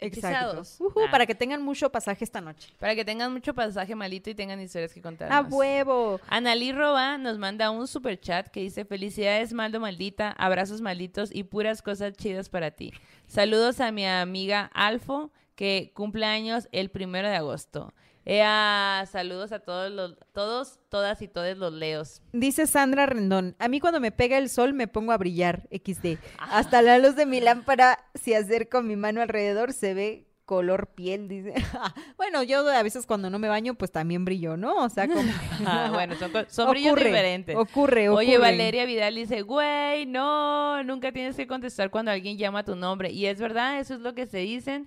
Exacto. 0.01 0.61
Hechizados. 0.63 0.79
Ah, 0.97 1.11
Para 1.11 1.27
que 1.27 1.35
tengan 1.35 1.63
mucho 1.63 1.91
pasaje 1.91 2.25
esta 2.25 2.41
noche. 2.41 2.73
para 2.79 2.95
que 2.95 3.05
tengan 3.05 3.33
mucho 3.33 3.55
pasaje 3.55 3.95
malito 3.95 4.31
y 4.31 4.35
tengan 4.35 4.61
historias 4.61 4.93
que 4.93 5.03
contar. 5.03 5.33
¡A 5.33 5.41
huevo! 5.43 6.21
Analí 6.29 6.73
Roba 6.73 7.19
nos 7.19 7.39
manda 7.39 7.71
un 7.71 7.89
super 7.89 8.19
chat 8.21 8.49
que 8.49 8.61
dice 8.61 8.85
felicidades 8.85 9.53
Maldo 9.53 9.81
maldita, 9.81 10.31
abrazos 10.31 10.81
malditos 10.81 11.35
y 11.35 11.43
puras 11.45 11.83
cosas 11.83 12.13
chidas 12.13 12.49
para 12.49 12.71
ti. 12.71 12.93
Saludos 13.27 13.81
a 13.81 13.91
mi 13.93 14.07
amiga 14.07 14.71
Alfo 14.73 15.33
que 15.57 15.91
cumple 15.95 16.25
años 16.27 16.69
el 16.71 16.91
primero 16.91 17.29
de 17.29 17.35
agosto. 17.37 17.93
Ea, 18.31 19.07
saludos 19.11 19.53
a 19.53 19.61
todos 19.61 19.91
los, 19.91 20.15
todos, 20.35 20.81
todas 20.91 21.23
y 21.23 21.29
todos 21.29 21.57
los 21.57 21.73
leos. 21.73 22.21
Dice 22.35 22.67
Sandra 22.67 23.07
Rendón, 23.07 23.57
a 23.59 23.69
mí 23.69 23.81
cuando 23.81 24.01
me 24.01 24.13
pega 24.13 24.37
el 24.37 24.51
sol 24.51 24.75
me 24.75 24.87
pongo 24.87 25.13
a 25.13 25.17
brillar, 25.17 25.67
XD. 25.73 26.19
Hasta 26.39 26.83
la 26.83 26.99
luz 26.99 27.17
de 27.17 27.25
mi 27.25 27.41
lámpara, 27.41 27.99
si 28.15 28.35
acerco 28.35 28.83
mi 28.83 28.97
mano 28.97 29.23
alrededor, 29.23 29.73
se 29.73 29.95
ve 29.95 30.27
color 30.45 30.89
piel, 30.89 31.27
dice. 31.27 31.55
bueno, 32.19 32.43
yo 32.43 32.69
a 32.69 32.83
veces 32.83 33.07
cuando 33.07 33.31
no 33.31 33.39
me 33.39 33.49
baño, 33.49 33.77
pues 33.77 33.93
también 33.93 34.27
brillo, 34.27 34.59
¿no? 34.59 34.85
O 34.85 34.91
sea, 34.91 35.09
como... 35.09 35.23
Ah, 35.65 35.89
bueno, 35.91 36.15
son, 36.17 36.31
son 36.51 36.71
brillos 36.71 36.93
Ocurre, 36.93 37.07
diferentes. 37.07 37.57
Ocurre, 37.57 38.09
ocurre. 38.11 38.27
Oye, 38.27 38.37
Valeria 38.37 38.85
Vidal 38.85 39.15
dice, 39.15 39.41
güey, 39.41 40.05
no, 40.05 40.83
nunca 40.85 41.13
tienes 41.13 41.35
que 41.35 41.47
contestar 41.47 41.91
cuando 41.91 42.11
alguien 42.11 42.37
llama 42.37 42.63
tu 42.63 42.77
nombre. 42.77 43.11
Y 43.11 43.25
es 43.25 43.41
verdad, 43.41 43.81
eso 43.81 43.95
es 43.95 44.01
lo 44.01 44.15
que 44.15 44.27
se 44.27 44.39
dicen. 44.39 44.87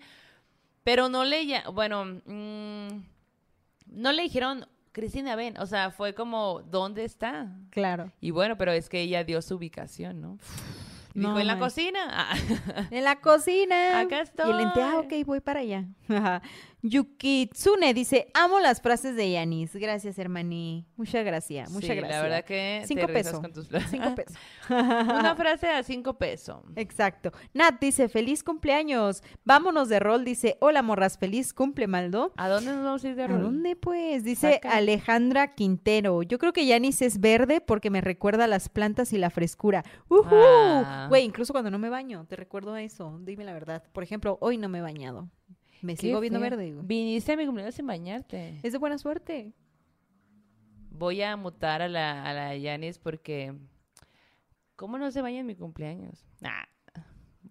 Pero 0.84 1.10
no 1.10 1.24
le, 1.24 1.64
bueno, 1.74 2.06
mm, 2.26 3.11
no 3.92 4.12
le 4.12 4.24
dijeron, 4.24 4.66
Cristina, 4.92 5.36
ven. 5.36 5.58
O 5.60 5.66
sea, 5.68 5.92
fue 5.92 6.14
como, 6.14 6.62
¿dónde 6.64 7.06
está? 7.06 7.56
Claro. 7.70 8.12
Y 8.20 8.32
bueno, 8.32 8.58
pero 8.58 8.72
es 8.72 8.90
que 8.90 9.02
ella 9.02 9.24
dio 9.24 9.42
su 9.42 9.56
ubicación, 9.56 10.20
¿no? 10.22 10.38
Dijo, 11.14 11.38
en 11.40 11.48
la 11.48 11.56
man. 11.56 11.60
cocina. 11.60 12.00
Ah, 12.10 12.36
En 12.90 13.04
la 13.04 13.20
cocina. 13.20 14.00
Acá 14.00 14.24
Y 14.46 14.50
el 14.50 14.60
ente, 14.62 14.82
ah, 14.82 15.02
estoy. 15.02 15.22
ok, 15.22 15.28
voy 15.28 15.40
para 15.42 15.60
allá. 15.60 15.86
Yukitsune 16.84 17.94
dice, 17.94 18.28
amo 18.34 18.60
las 18.60 18.82
frases 18.82 19.16
de 19.16 19.32
Yanis. 19.32 19.74
Gracias, 19.76 20.18
hermaní. 20.18 20.86
Muchas 20.98 21.24
gracias, 21.26 21.70
muchas 21.72 21.90
sí, 21.90 21.96
gracias. 21.96 22.18
La 22.18 22.22
verdad 22.24 22.46
que 22.46 22.84
Cinco 22.88 23.06
te 23.08 23.14
pesos. 23.14 23.40
con 23.40 23.54
tus. 23.54 23.68
Cinco 23.90 24.16
pesos. 24.16 24.36
Una 24.70 25.36
frase 25.36 25.68
a 25.70 25.84
cinco 25.84 26.18
pesos. 26.18 26.62
Exacto. 26.76 27.32
Nat 27.54 27.80
dice, 27.80 28.10
feliz 28.10 28.44
cumpleaños. 28.44 29.24
Vámonos 29.46 29.90
de 29.90 30.00
rol. 30.00 30.26
Dice, 30.26 30.58
hola 30.60 30.82
morras, 30.82 31.18
feliz 31.18 31.54
cumple, 31.54 31.88
Maldo. 31.88 32.34
¿A 32.38 32.48
dónde 32.50 32.72
nos 32.74 32.84
vamos 32.84 33.04
a 33.04 33.08
ir 33.10 33.16
de 33.16 33.24
¿A 33.24 33.28
rol? 33.28 33.42
dónde 33.42 33.76
pues? 33.76 34.24
Dice. 34.24 34.60
Alejandra 34.64 35.54
Quintero. 35.56 36.24
Yo 36.24 36.38
creo 36.40 36.54
que 36.54 36.66
Yanis 36.66 37.02
es 37.02 37.20
verde 37.20 37.62
porque 37.62 37.90
me 37.90 38.02
recuerda 38.02 38.46
a 38.46 38.48
las 38.48 38.70
plantas 38.70 39.14
y 39.14 39.18
la 39.18 39.30
frescura. 39.30 39.84
¡Ujú! 40.10 40.26
Ah. 40.32 41.06
Güey, 41.10 41.26
incluso 41.26 41.54
cuando 41.54 41.70
no 41.72 41.80
me 41.80 41.90
baño, 41.90 42.26
te 42.28 42.36
recuerdo 42.36 42.74
a 42.74 42.82
eso. 42.82 43.20
Dime 43.22 43.44
la 43.44 43.54
verdad. 43.54 43.84
Por 43.92 44.04
ejemplo, 44.04 44.38
hoy 44.42 44.58
no 44.58 44.70
me 44.70 44.80
he 44.80 44.82
bañado. 44.82 45.30
Me 45.82 45.96
Qué 45.96 46.02
sigo 46.02 46.20
viendo 46.20 46.40
verde. 46.40 46.74
Viniste 46.84 47.32
a 47.32 47.38
mi 47.38 47.46
cumpleaños 47.46 47.76
sin 47.76 47.88
bañarte. 47.88 48.60
Es 48.64 48.74
de 48.74 48.78
buena 48.78 48.98
suerte. 48.98 49.54
Voy 50.90 51.22
a 51.22 51.36
mutar 51.36 51.82
a 51.82 51.88
la, 51.88 52.24
a 52.24 52.34
la 52.34 52.56
Yanis 52.56 53.00
porque... 53.00 53.54
¿Cómo 54.76 54.98
no 54.98 55.12
se 55.12 55.22
baña 55.22 55.40
en 55.40 55.46
mi 55.46 55.56
cumpleaños? 55.56 56.26
Ah, 56.44 56.68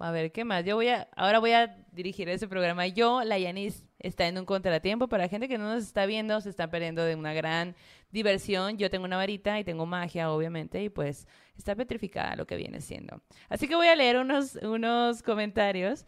a 0.01 0.11
ver, 0.11 0.33
¿qué 0.33 0.45
más? 0.45 0.65
Yo 0.65 0.77
voy 0.77 0.89
a... 0.89 1.09
Ahora 1.17 1.39
voy 1.39 1.53
a 1.53 1.77
dirigir 1.93 2.29
ese 2.29 2.49
programa. 2.49 2.87
Yo, 2.87 3.23
la 3.23 3.39
Yanis, 3.39 3.87
está 3.99 4.27
en 4.27 4.39
un 4.39 4.45
contratiempo. 4.45 5.09
Para 5.09 5.25
la 5.25 5.29
gente 5.29 5.49
que 5.49 5.59
no 5.59 5.73
nos 5.73 5.85
está 5.85 6.07
viendo, 6.07 6.41
se 6.41 6.49
está 6.49 6.71
perdiendo 6.71 7.05
de 7.05 7.15
una 7.15 7.33
gran 7.33 7.77
diversión. 8.11 8.79
Yo 8.79 8.91
tengo 8.91 9.05
una 9.05 9.17
varita 9.17 9.59
y 9.61 9.65
tengo 9.65 9.87
magia, 9.87 10.33
obviamente, 10.33 10.83
y 10.83 10.89
pues 10.89 11.29
está 11.57 11.75
petrificada 11.75 12.35
lo 12.37 12.47
que 12.47 12.57
viene 12.57 12.81
siendo. 12.81 13.21
Así 13.49 13.69
que 13.69 13.77
voy 13.77 13.89
a 13.89 13.97
leer 13.97 14.17
unos, 14.19 14.57
unos 14.57 15.23
comentarios. 15.23 16.07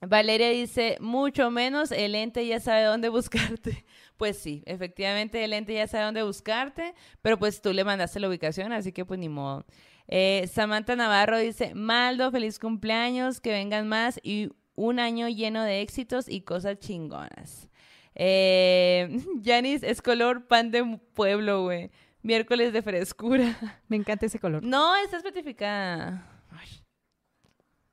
Valeria 0.00 0.50
dice, 0.50 0.96
mucho 1.00 1.50
menos 1.50 1.92
el 1.92 2.14
ente 2.14 2.46
ya 2.46 2.60
sabe 2.60 2.84
dónde 2.84 3.08
buscarte. 3.08 3.84
Pues 4.18 4.38
sí, 4.38 4.62
efectivamente 4.66 5.42
el 5.42 5.52
ente 5.52 5.74
ya 5.74 5.88
sabe 5.88 6.04
dónde 6.04 6.22
buscarte, 6.22 6.94
pero 7.22 7.40
pues 7.40 7.60
tú 7.60 7.72
le 7.72 7.82
mandaste 7.82 8.20
la 8.20 8.28
ubicación, 8.28 8.72
así 8.72 8.92
que 8.92 9.04
pues 9.04 9.18
ni 9.18 9.28
modo. 9.28 9.66
Eh, 10.06 10.48
Samantha 10.52 10.94
Navarro 10.94 11.38
dice, 11.38 11.74
Maldo, 11.74 12.30
feliz 12.30 12.60
cumpleaños, 12.60 13.40
que 13.40 13.50
vengan 13.50 13.88
más 13.88 14.20
y 14.22 14.50
un 14.76 15.00
año 15.00 15.28
lleno 15.28 15.64
de 15.64 15.80
éxitos 15.80 16.28
y 16.28 16.42
cosas 16.42 16.78
chingonas. 16.78 17.68
Eh, 18.14 19.08
Yanis 19.40 19.82
es 19.82 20.02
color 20.02 20.46
pan 20.46 20.70
de 20.70 21.00
pueblo, 21.14 21.64
güey. 21.64 21.90
Miércoles 22.22 22.72
de 22.72 22.82
frescura. 22.82 23.58
Me 23.88 23.96
encanta 23.96 24.26
ese 24.26 24.38
color. 24.38 24.62
No, 24.62 24.94
está 24.96 25.16
especificada. 25.16 26.44
Ay. 26.50 26.68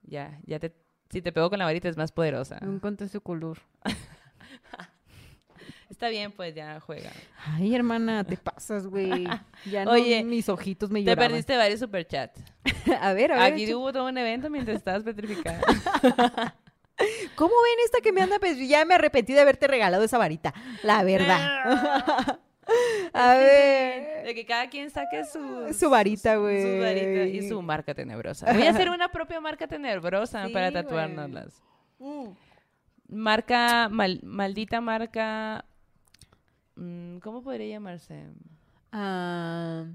Ya, 0.03 0.39
ya 0.45 0.59
te... 0.59 0.75
Si 1.09 1.21
te 1.21 1.31
pego 1.31 1.49
con 1.49 1.59
la 1.59 1.65
varita 1.65 1.89
es 1.89 1.97
más 1.97 2.11
poderosa. 2.11 2.59
Me 2.61 2.73
encanta 2.73 3.05
ese 3.05 3.19
color. 3.19 3.59
Está 5.89 6.07
bien, 6.09 6.31
pues 6.31 6.55
ya 6.55 6.79
juega. 6.79 7.11
Ay, 7.45 7.75
hermana, 7.75 8.23
te 8.23 8.37
pasas, 8.37 8.87
güey. 8.87 9.27
Ya 9.65 9.83
no, 9.85 9.91
Oye, 9.91 10.23
mis 10.23 10.47
ojitos 10.47 10.89
me 10.91 10.99
Te 10.99 11.07
lloraban. 11.07 11.31
perdiste 11.31 11.57
varios 11.57 11.79
superchats. 11.79 12.41
a 13.01 13.13
ver, 13.13 13.33
a 13.33 13.43
ver. 13.43 13.53
Aquí 13.53 13.73
hubo 13.73 13.91
todo 13.91 14.07
un 14.07 14.17
evento 14.17 14.49
mientras 14.49 14.77
estabas 14.77 15.03
petrificada. 15.03 15.59
¿Cómo 17.35 17.53
ven 17.63 17.85
esta 17.85 18.01
que 18.01 18.11
me 18.11 18.21
anda? 18.21 18.39
Pues 18.39 18.57
ya 18.67 18.85
me 18.85 18.93
arrepentí 18.95 19.33
de 19.33 19.41
haberte 19.41 19.67
regalado 19.67 20.03
esa 20.03 20.17
varita. 20.17 20.53
La 20.83 21.03
verdad. 21.03 22.39
a 23.13 23.35
ver. 23.35 24.25
De 24.25 24.35
que 24.35 24.45
cada 24.45 24.69
quien 24.69 24.89
saque 24.89 25.23
su... 25.25 25.73
Su 25.73 25.89
varita, 25.89 26.35
güey. 26.37 26.61
Su 26.61 26.81
varita 26.81 27.23
y 27.23 27.47
su 27.47 27.61
marca 27.61 27.93
tenebrosa. 27.93 28.51
Voy 28.53 28.63
a 28.65 28.69
hacer 28.71 28.89
una 28.91 29.09
propia 29.11 29.39
marca 29.41 29.67
tenebrosa 29.67 30.47
Sí, 30.47 30.53
para 30.53 30.71
tatuárnoslas. 30.71 31.61
Mm. 31.99 32.29
Marca... 33.09 33.89
mal- 33.89 34.19
maldita 34.23 34.81
marca... 34.81 35.65
mm, 36.75 37.17
¿Cómo 37.19 37.41
podría 37.43 37.67
llamarse? 37.75 38.25
Ah, 38.91 39.85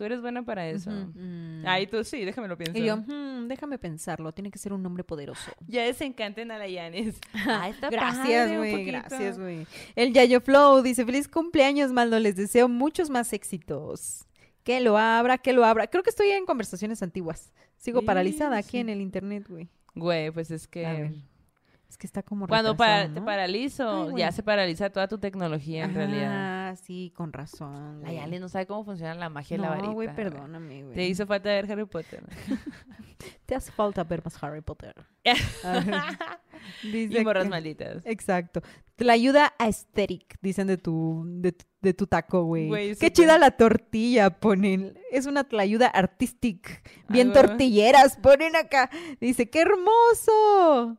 Tú 0.00 0.04
eres 0.06 0.22
buena 0.22 0.42
para 0.42 0.66
eso. 0.66 0.88
ujú, 0.88 1.12
mm. 1.14 1.62
Ay, 1.66 1.86
tú 1.86 2.02
sí, 2.04 2.24
déjame 2.24 2.48
lo 2.48 2.56
pienso. 2.56 2.78
Y 2.78 2.86
yo, 2.86 2.96
hmm, 2.96 3.48
déjame 3.48 3.76
pensarlo. 3.76 4.32
Tiene 4.32 4.50
que 4.50 4.56
ser 4.56 4.72
un 4.72 4.82
nombre 4.82 5.04
poderoso. 5.04 5.52
Ya 5.68 5.82
desencanten 5.82 6.50
a 6.50 6.56
la 6.56 6.66
Yanis. 6.66 7.20
Ah, 7.34 7.68
está 7.68 7.90
Gracias, 7.90 8.56
güey. 8.56 8.86
Gracias, 8.86 9.38
güey. 9.38 9.66
El 9.94 10.14
Yayo 10.14 10.40
Flow 10.40 10.80
dice: 10.80 11.04
Feliz 11.04 11.28
cumpleaños, 11.28 11.92
Maldo. 11.92 12.18
Les 12.18 12.34
deseo 12.34 12.66
muchos 12.66 13.10
más 13.10 13.34
éxitos. 13.34 14.26
Que 14.64 14.80
lo 14.80 14.96
abra, 14.96 15.36
que 15.36 15.52
lo 15.52 15.66
abra. 15.66 15.86
Creo 15.86 16.02
que 16.02 16.08
estoy 16.08 16.30
en 16.30 16.46
conversaciones 16.46 17.02
antiguas. 17.02 17.52
Sigo 17.76 18.00
Sí, 18.00 18.06
paralizada 18.06 18.56
aquí 18.56 18.78
en 18.78 18.88
el 18.88 19.02
internet, 19.02 19.44
güey. 19.50 19.68
Güey, 19.94 20.30
pues 20.30 20.50
es 20.50 20.66
que... 20.66 21.12
Es 21.90 21.98
que 21.98 22.06
está 22.06 22.22
como. 22.22 22.46
Cuando 22.46 22.76
te 22.76 23.08
¿no? 23.08 23.24
paralizo, 23.24 24.10
Ay, 24.10 24.18
ya 24.18 24.30
se 24.30 24.44
paraliza 24.44 24.90
toda 24.90 25.08
tu 25.08 25.18
tecnología 25.18 25.84
en 25.86 25.94
realidad. 25.94 26.68
Ah, 26.70 26.76
sí, 26.76 27.12
con 27.16 27.32
razón. 27.32 28.00
La 28.02 28.10
güey. 28.10 28.14
Yali 28.20 28.38
no 28.38 28.48
sabe 28.48 28.66
cómo 28.68 28.84
funciona 28.84 29.12
la 29.16 29.28
magia 29.28 29.56
de 29.56 29.62
la 29.64 29.70
varita. 29.70 29.88
No, 29.88 29.94
güey, 29.94 30.14
perdóname, 30.14 30.84
güey. 30.84 30.94
Te 30.94 31.08
hizo 31.08 31.26
falta 31.26 31.48
ver 31.48 31.70
Harry 31.70 31.84
Potter. 31.86 32.22
Te 33.46 33.56
hace 33.56 33.72
falta 33.72 34.04
ver 34.04 34.22
más 34.24 34.40
Harry 34.40 34.60
Potter. 34.60 34.94
y 36.84 37.06
Dice 37.06 37.24
morras 37.24 37.42
que- 37.44 37.50
malditas. 37.50 38.06
Exacto. 38.06 38.62
La 38.98 39.14
ayuda 39.14 39.52
aesthetic, 39.58 40.36
dicen 40.42 40.68
de 40.68 40.76
tu, 40.76 41.24
de, 41.26 41.52
tu- 41.52 41.64
de 41.80 41.92
tu 41.94 42.06
taco, 42.06 42.44
güey. 42.44 42.94
Qué 42.96 43.10
chida 43.10 43.36
la 43.36 43.50
tortilla, 43.50 44.30
ponen. 44.30 44.96
Es 45.10 45.26
una 45.26 45.42
tlayuda 45.42 45.88
artistic. 45.88 46.88
Bien 47.08 47.28
Ay, 47.28 47.34
tortilleras, 47.34 48.16
ponen 48.18 48.54
acá. 48.54 48.90
Dice, 49.20 49.50
qué 49.50 49.62
hermoso. 49.62 50.96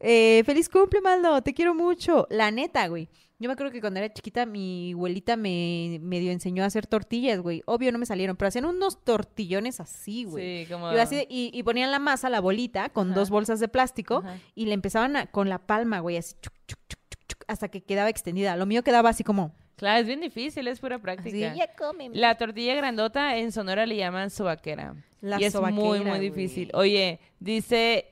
Eh, 0.00 0.42
feliz 0.44 0.68
cumple, 0.68 1.00
Maldo. 1.00 1.42
Te 1.42 1.54
quiero 1.54 1.74
mucho. 1.74 2.26
La 2.30 2.50
neta, 2.50 2.86
güey. 2.88 3.08
Yo 3.38 3.48
me 3.48 3.52
acuerdo 3.52 3.70
que 3.72 3.80
cuando 3.82 4.00
era 4.00 4.10
chiquita, 4.12 4.46
mi 4.46 4.92
abuelita 4.94 5.36
me 5.36 5.98
medio 6.00 6.32
enseñó 6.32 6.62
a 6.62 6.66
hacer 6.66 6.86
tortillas, 6.86 7.40
güey. 7.40 7.62
Obvio 7.66 7.92
no 7.92 7.98
me 7.98 8.06
salieron, 8.06 8.34
pero 8.36 8.48
hacían 8.48 8.64
unos 8.64 9.04
tortillones 9.04 9.78
así, 9.78 10.24
güey. 10.24 10.64
Sí, 10.64 10.72
como... 10.72 10.90
Y, 10.92 10.96
así 10.98 11.16
de- 11.16 11.26
y- 11.28 11.50
y 11.52 11.62
ponían 11.62 11.90
la 11.90 11.98
masa, 11.98 12.30
la 12.30 12.40
bolita, 12.40 12.88
con 12.88 13.08
Ajá. 13.10 13.20
dos 13.20 13.28
bolsas 13.28 13.60
de 13.60 13.68
plástico 13.68 14.18
Ajá. 14.24 14.38
y 14.54 14.64
le 14.66 14.72
empezaban 14.72 15.16
a- 15.16 15.26
con 15.26 15.50
la 15.50 15.58
palma, 15.58 16.00
güey, 16.00 16.16
así 16.16 16.34
chuc, 16.40 16.54
chuc, 16.66 16.78
chuc, 16.88 16.98
chuc, 17.10 17.26
chuc, 17.28 17.44
hasta 17.46 17.68
que 17.68 17.82
quedaba 17.82 18.08
extendida. 18.08 18.56
Lo 18.56 18.64
mío 18.64 18.82
quedaba 18.82 19.10
así 19.10 19.22
como 19.22 19.54
Claro, 19.76 20.00
es 20.00 20.06
bien 20.06 20.22
difícil, 20.22 20.66
es 20.68 20.80
pura 20.80 20.98
práctica. 20.98 21.54
ya 21.54 21.74
cómeme. 21.76 22.16
La 22.16 22.38
tortilla 22.38 22.74
grandota 22.74 23.36
en 23.36 23.52
Sonora 23.52 23.84
le 23.84 23.96
llaman 23.96 24.30
sobaquera. 24.30 24.94
La 25.20 25.38
y 25.38 25.44
es 25.44 25.54
muy, 25.60 26.00
muy 26.00 26.18
difícil. 26.20 26.70
Oye, 26.72 27.20
dice 27.38 28.06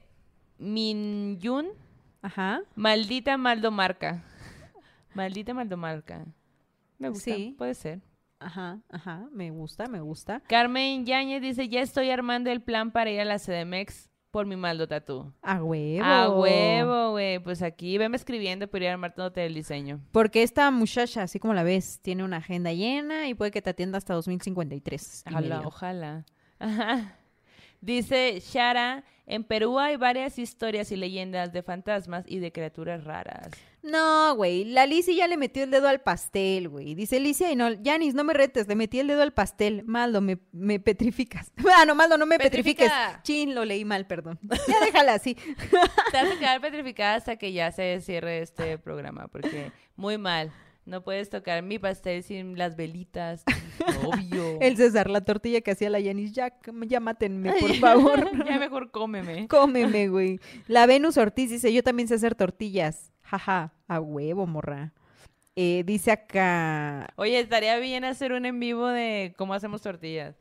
Minyun, 0.64 1.68
Ajá. 2.22 2.60
maldita 2.74 3.36
maldomarca. 3.36 4.22
Maldita 5.14 5.54
maldomarca. 5.54 6.24
Me 6.98 7.08
gusta, 7.10 7.34
Sí. 7.34 7.54
puede 7.56 7.74
ser. 7.74 8.00
Ajá, 8.40 8.80
ajá, 8.90 9.26
me 9.32 9.50
gusta, 9.50 9.86
me 9.86 10.00
gusta. 10.00 10.40
Carmen 10.48 11.06
Yañez 11.06 11.40
dice, 11.40 11.68
ya 11.68 11.80
estoy 11.80 12.10
armando 12.10 12.50
el 12.50 12.60
plan 12.60 12.90
para 12.90 13.10
ir 13.10 13.20
a 13.20 13.24
la 13.24 13.38
CDMX 13.38 14.10
por 14.30 14.44
mi 14.46 14.56
maldo 14.56 14.88
tatú. 14.88 15.32
A 15.42 15.62
huevo. 15.62 16.04
A 16.04 16.28
huevo, 16.28 17.10
güey. 17.12 17.38
Pues 17.38 17.62
aquí 17.62 17.96
veme 17.98 18.16
escribiendo 18.16 18.66
para 18.68 18.84
ir 18.84 18.90
armándote 18.90 19.46
el 19.46 19.54
diseño. 19.54 20.00
Porque 20.10 20.42
esta 20.42 20.70
muchacha, 20.72 21.22
así 21.22 21.38
como 21.38 21.54
la 21.54 21.62
ves, 21.62 22.00
tiene 22.02 22.24
una 22.24 22.38
agenda 22.38 22.72
llena 22.72 23.28
y 23.28 23.34
puede 23.34 23.52
que 23.52 23.62
te 23.62 23.70
atienda 23.70 23.96
hasta 23.98 24.12
2053. 24.14 25.24
y 25.26 25.30
Ojalá, 25.30 25.60
ojalá. 25.64 26.24
Ajá. 26.58 27.16
Dice 27.80 28.40
Shara, 28.40 29.04
en 29.26 29.44
Perú 29.44 29.78
hay 29.78 29.96
varias 29.96 30.38
historias 30.38 30.92
y 30.92 30.96
leyendas 30.96 31.52
de 31.52 31.62
fantasmas 31.62 32.24
y 32.28 32.40
de 32.40 32.52
criaturas 32.52 33.04
raras. 33.04 33.50
No, 33.82 34.34
güey, 34.34 34.64
la 34.64 34.86
Lizzie 34.86 35.14
ya 35.14 35.26
le 35.26 35.36
metió 35.36 35.64
el 35.64 35.70
dedo 35.70 35.88
al 35.88 36.00
pastel, 36.00 36.68
güey. 36.68 36.94
Dice 36.94 37.20
Licia 37.20 37.50
y 37.50 37.56
no, 37.56 37.70
Yanis, 37.70 38.14
no 38.14 38.24
me 38.24 38.32
retes, 38.32 38.66
le 38.66 38.76
metí 38.76 38.98
el 38.98 39.08
dedo 39.08 39.22
al 39.22 39.32
pastel. 39.32 39.82
Maldo, 39.84 40.20
me, 40.20 40.38
me 40.52 40.80
petrificas. 40.80 41.52
Ah, 41.76 41.84
no, 41.84 41.94
Maldo, 41.94 42.16
no 42.16 42.24
me 42.24 42.38
petrifiques. 42.38 42.90
Chin, 43.22 43.54
lo 43.54 43.64
leí 43.64 43.84
mal, 43.84 44.06
perdón. 44.06 44.38
Ya 44.68 44.80
déjala 44.80 45.14
así. 45.14 45.34
Te 45.34 46.16
vas 46.22 46.30
a 46.34 46.38
quedar 46.38 46.60
petrificada 46.60 47.16
hasta 47.16 47.36
que 47.36 47.52
ya 47.52 47.72
se 47.72 48.00
cierre 48.00 48.40
este 48.40 48.78
programa, 48.78 49.28
porque 49.28 49.72
muy 49.96 50.18
mal. 50.18 50.52
No 50.86 51.02
puedes 51.02 51.30
tocar 51.30 51.62
mi 51.62 51.78
pastel 51.78 52.22
sin 52.22 52.58
las 52.58 52.76
velitas. 52.76 53.42
Obvio. 54.04 54.60
El 54.60 54.76
César, 54.76 55.08
la 55.08 55.22
tortilla 55.24 55.60
que 55.62 55.70
hacía 55.70 55.88
la 55.88 55.98
Yanis, 56.00 56.32
ya, 56.32 56.52
ya 56.86 57.00
mátenme, 57.00 57.52
por 57.58 57.74
favor. 57.80 58.30
ya 58.46 58.58
mejor 58.58 58.90
cómeme. 58.90 59.48
Cómeme, 59.48 60.08
güey. 60.08 60.40
La 60.68 60.86
Venus 60.86 61.16
Ortiz 61.16 61.50
dice, 61.50 61.72
yo 61.72 61.82
también 61.82 62.06
sé 62.08 62.14
hacer 62.16 62.34
tortillas. 62.34 63.12
Jaja, 63.22 63.72
a 63.88 64.00
huevo, 64.00 64.46
morra. 64.46 64.92
Eh, 65.56 65.84
dice 65.86 66.10
acá, 66.12 67.08
Oye, 67.16 67.38
estaría 67.38 67.78
bien 67.78 68.04
hacer 68.04 68.32
un 68.32 68.44
en 68.44 68.58
vivo 68.58 68.88
de 68.88 69.34
cómo 69.38 69.54
hacemos 69.54 69.82
tortillas. 69.82 70.34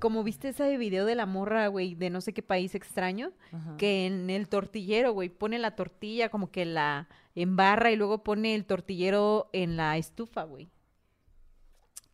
como 0.00 0.22
viste 0.22 0.48
ese 0.50 0.76
video 0.76 1.06
de 1.06 1.14
la 1.14 1.24
morra, 1.24 1.66
güey, 1.68 1.94
de 1.94 2.10
no 2.10 2.20
sé 2.20 2.34
qué 2.34 2.42
país 2.42 2.74
extraño, 2.74 3.32
Ajá. 3.52 3.76
que 3.78 4.04
en 4.06 4.28
el 4.28 4.48
tortillero, 4.48 5.12
güey, 5.12 5.30
pone 5.30 5.58
la 5.58 5.74
tortilla 5.74 6.28
como 6.28 6.50
que 6.50 6.66
la 6.66 7.08
embarra 7.42 7.90
y 7.90 7.96
luego 7.96 8.22
pone 8.24 8.54
el 8.54 8.64
tortillero 8.64 9.48
en 9.52 9.76
la 9.76 9.96
estufa, 9.96 10.44
güey. 10.44 10.68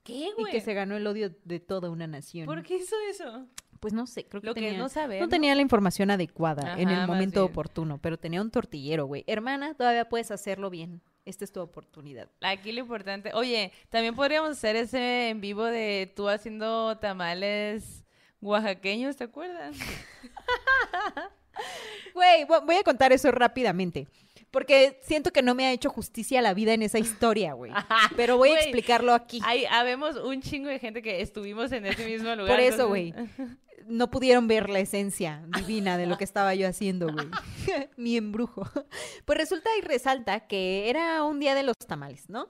¿Qué, 0.03 0.29
Y 0.37 0.45
que 0.51 0.61
se 0.61 0.75
ganó 0.75 0.97
el 0.97 1.07
odio 1.07 1.31
de 1.45 1.61
toda 1.61 1.89
una 1.91 2.07
nación. 2.07 2.45
¿Por 2.47 2.63
qué 2.63 2.77
hizo 2.77 2.95
eso? 3.09 3.47
Pues 3.81 3.93
no 3.95 4.07
sé, 4.07 4.25
creo 4.27 4.41
que 4.41 4.47
Lo 4.47 4.55
tenía, 4.55 4.77
no 4.79 4.89
saber. 4.89 5.21
no 5.21 5.29
tenía 5.29 5.55
la 5.55 5.61
información 5.63 6.11
adecuada 6.11 6.79
en 6.79 6.89
el 6.89 7.07
momento 7.07 7.41
bien. 7.43 7.51
oportuno, 7.53 7.99
pero 8.01 8.19
tenía 8.19 8.41
un 8.41 8.51
tortillero, 8.51 9.07
güey. 9.07 9.25
Hermana, 9.27 9.75
todavía 9.75 10.09
puedes 10.09 10.31
hacerlo 10.31 10.71
bien. 10.71 11.01
Esta 11.27 11.45
es 11.45 11.53
tu 11.53 11.61
oportunidad. 11.61 12.29
Aquí 12.43 12.73
lo 12.73 12.81
importante. 12.81 13.31
Oye, 13.35 13.73
también 13.89 14.15
podríamos 14.15 14.51
hacer 14.51 14.77
ese 14.77 15.31
en 15.31 15.41
vivo 15.41 15.65
de 15.65 16.13
tú 16.15 16.29
haciendo 16.29 16.99
tamales 16.99 18.05
oaxaqueños, 18.43 19.17
¿te 19.17 19.25
acuerdas? 19.25 19.77
Güey, 22.15 22.45
vo- 22.45 22.65
voy 22.65 22.77
a 22.77 22.83
contar 22.83 23.13
eso 23.13 23.31
rápidamente. 23.31 24.07
Porque 24.55 25.01
siento 25.03 25.33
que 25.33 25.43
no 25.43 25.57
me 25.57 25.67
ha 25.67 25.73
hecho 25.73 25.91
justicia 25.91 26.41
la 26.41 26.55
vida 26.55 26.75
en 26.75 26.83
esa 26.83 27.01
historia, 27.01 27.55
güey. 27.55 27.73
Pero 28.17 28.37
voy 28.37 28.51
a 28.51 28.61
explicarlo 28.61 29.13
aquí. 29.13 29.41
Hay, 29.45 29.65
habemos 29.65 30.15
un 30.15 30.41
chingo 30.41 30.69
de 30.69 30.79
gente 30.79 31.03
que 31.03 31.21
estuvimos 31.21 31.73
en 31.73 31.87
ese 31.87 32.07
mismo 32.07 32.33
lugar. 32.37 32.53
Por 32.53 32.61
eso, 32.61 32.95
entonces- 32.95 33.15
güey. 33.37 33.57
No 33.87 34.11
pudieron 34.11 34.49
ver 34.49 34.71
la 34.71 34.79
esencia 34.79 35.45
divina 35.59 35.99
de 35.99 36.07
lo 36.07 36.17
que 36.17 36.25
estaba 36.25 36.55
yo 36.55 36.67
haciendo, 36.67 37.13
güey. 37.13 37.27
Mi 37.99 38.17
embrujo. 38.17 38.67
Pues 39.27 39.39
resulta 39.39 39.69
y 39.79 39.83
resalta 39.83 40.47
que 40.47 40.89
era 40.89 41.23
un 41.23 41.39
día 41.39 41.55
de 41.55 41.65
los 41.65 41.77
tamales, 41.77 42.31
¿no? 42.31 42.49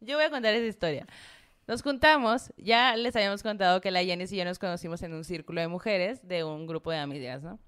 Yo 0.00 0.16
voy 0.16 0.24
a 0.24 0.30
contar 0.30 0.52
esa 0.54 0.66
historia. 0.66 1.06
Nos 1.68 1.82
juntamos, 1.82 2.52
ya 2.56 2.96
les 2.96 3.14
habíamos 3.14 3.44
contado 3.44 3.80
que 3.80 3.92
la 3.92 4.02
Yanis 4.02 4.32
y 4.32 4.36
yo 4.38 4.44
nos 4.44 4.58
conocimos 4.58 5.00
en 5.02 5.14
un 5.14 5.22
círculo 5.22 5.60
de 5.60 5.68
mujeres 5.68 6.26
de 6.26 6.42
un 6.42 6.66
grupo 6.66 6.90
de 6.90 6.98
amigas, 6.98 7.44
¿no? 7.44 7.60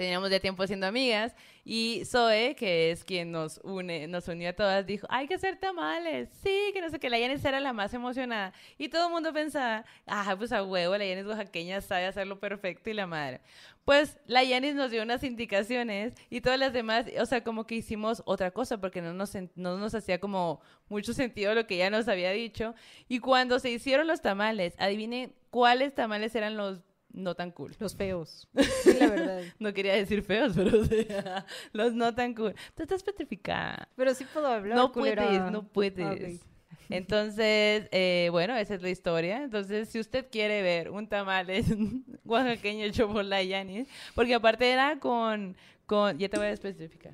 Teníamos 0.00 0.30
ya 0.30 0.40
tiempo 0.40 0.66
siendo 0.66 0.86
amigas 0.86 1.36
y 1.62 2.06
Zoe, 2.06 2.54
que 2.54 2.90
es 2.90 3.04
quien 3.04 3.30
nos 3.30 3.60
une, 3.62 4.08
nos 4.08 4.26
unió 4.28 4.48
a 4.48 4.54
todas, 4.54 4.86
dijo, 4.86 5.06
hay 5.10 5.28
que 5.28 5.34
hacer 5.34 5.58
tamales. 5.58 6.30
Sí, 6.42 6.70
que 6.72 6.80
no 6.80 6.88
sé 6.88 6.98
qué, 6.98 7.10
la 7.10 7.18
Yanis 7.18 7.44
era 7.44 7.60
la 7.60 7.74
más 7.74 7.92
emocionada. 7.92 8.54
Y 8.78 8.88
todo 8.88 9.08
el 9.08 9.12
mundo 9.12 9.30
pensaba, 9.34 9.84
ah, 10.06 10.34
pues 10.38 10.52
a 10.52 10.64
huevo, 10.64 10.96
la 10.96 11.04
Yanis 11.04 11.26
oaxaqueña 11.26 11.82
sabe 11.82 12.06
hacerlo 12.06 12.40
perfecto 12.40 12.88
y 12.88 12.94
la 12.94 13.06
madre. 13.06 13.42
Pues 13.84 14.16
la 14.24 14.42
Yanis 14.42 14.74
nos 14.74 14.90
dio 14.90 15.02
unas 15.02 15.22
indicaciones 15.22 16.14
y 16.30 16.40
todas 16.40 16.58
las 16.58 16.72
demás, 16.72 17.04
o 17.20 17.26
sea, 17.26 17.44
como 17.44 17.66
que 17.66 17.74
hicimos 17.74 18.22
otra 18.24 18.52
cosa 18.52 18.80
porque 18.80 19.02
no 19.02 19.12
nos, 19.12 19.34
no 19.54 19.76
nos 19.76 19.94
hacía 19.94 20.18
como 20.18 20.62
mucho 20.88 21.12
sentido 21.12 21.54
lo 21.54 21.66
que 21.66 21.74
ella 21.74 21.90
nos 21.90 22.08
había 22.08 22.30
dicho. 22.30 22.74
Y 23.06 23.18
cuando 23.18 23.58
se 23.58 23.68
hicieron 23.70 24.06
los 24.06 24.22
tamales, 24.22 24.72
adivinen 24.78 25.34
cuáles 25.50 25.94
tamales 25.94 26.34
eran 26.34 26.56
los 26.56 26.80
no 27.12 27.34
tan 27.34 27.50
cool. 27.50 27.74
Los 27.78 27.94
feos. 27.96 28.48
Sí, 28.82 28.94
la 28.98 29.08
verdad. 29.08 29.42
No 29.58 29.72
quería 29.72 29.94
decir 29.94 30.22
feos, 30.22 30.52
pero 30.54 30.70
los 31.72 31.92
no 31.94 32.14
tan 32.14 32.34
cool. 32.34 32.54
Tú 32.74 32.82
estás 32.82 33.02
petrificada. 33.02 33.88
Pero 33.96 34.14
sí 34.14 34.24
puedo 34.32 34.46
hablar, 34.46 34.76
No 34.76 34.92
culera. 34.92 35.26
puedes, 35.26 35.52
no 35.52 35.62
puedes. 35.68 36.40
Ah. 36.42 36.46
Entonces, 36.88 37.88
eh, 37.92 38.28
bueno, 38.32 38.56
esa 38.56 38.74
es 38.74 38.82
la 38.82 38.90
historia. 38.90 39.44
Entonces, 39.44 39.88
si 39.88 40.00
usted 40.00 40.26
quiere 40.30 40.62
ver 40.62 40.90
un 40.90 41.08
tamal 41.08 41.46
oaxaqueño 42.24 42.84
hecho 42.84 43.08
por 43.08 43.24
la 43.24 43.42
Yanis, 43.42 43.88
porque 44.14 44.34
aparte 44.34 44.70
era 44.70 44.98
con, 44.98 45.56
con, 45.86 46.18
ya 46.18 46.28
te 46.28 46.36
voy 46.36 46.46
a 46.46 46.50
especificar. 46.52 47.12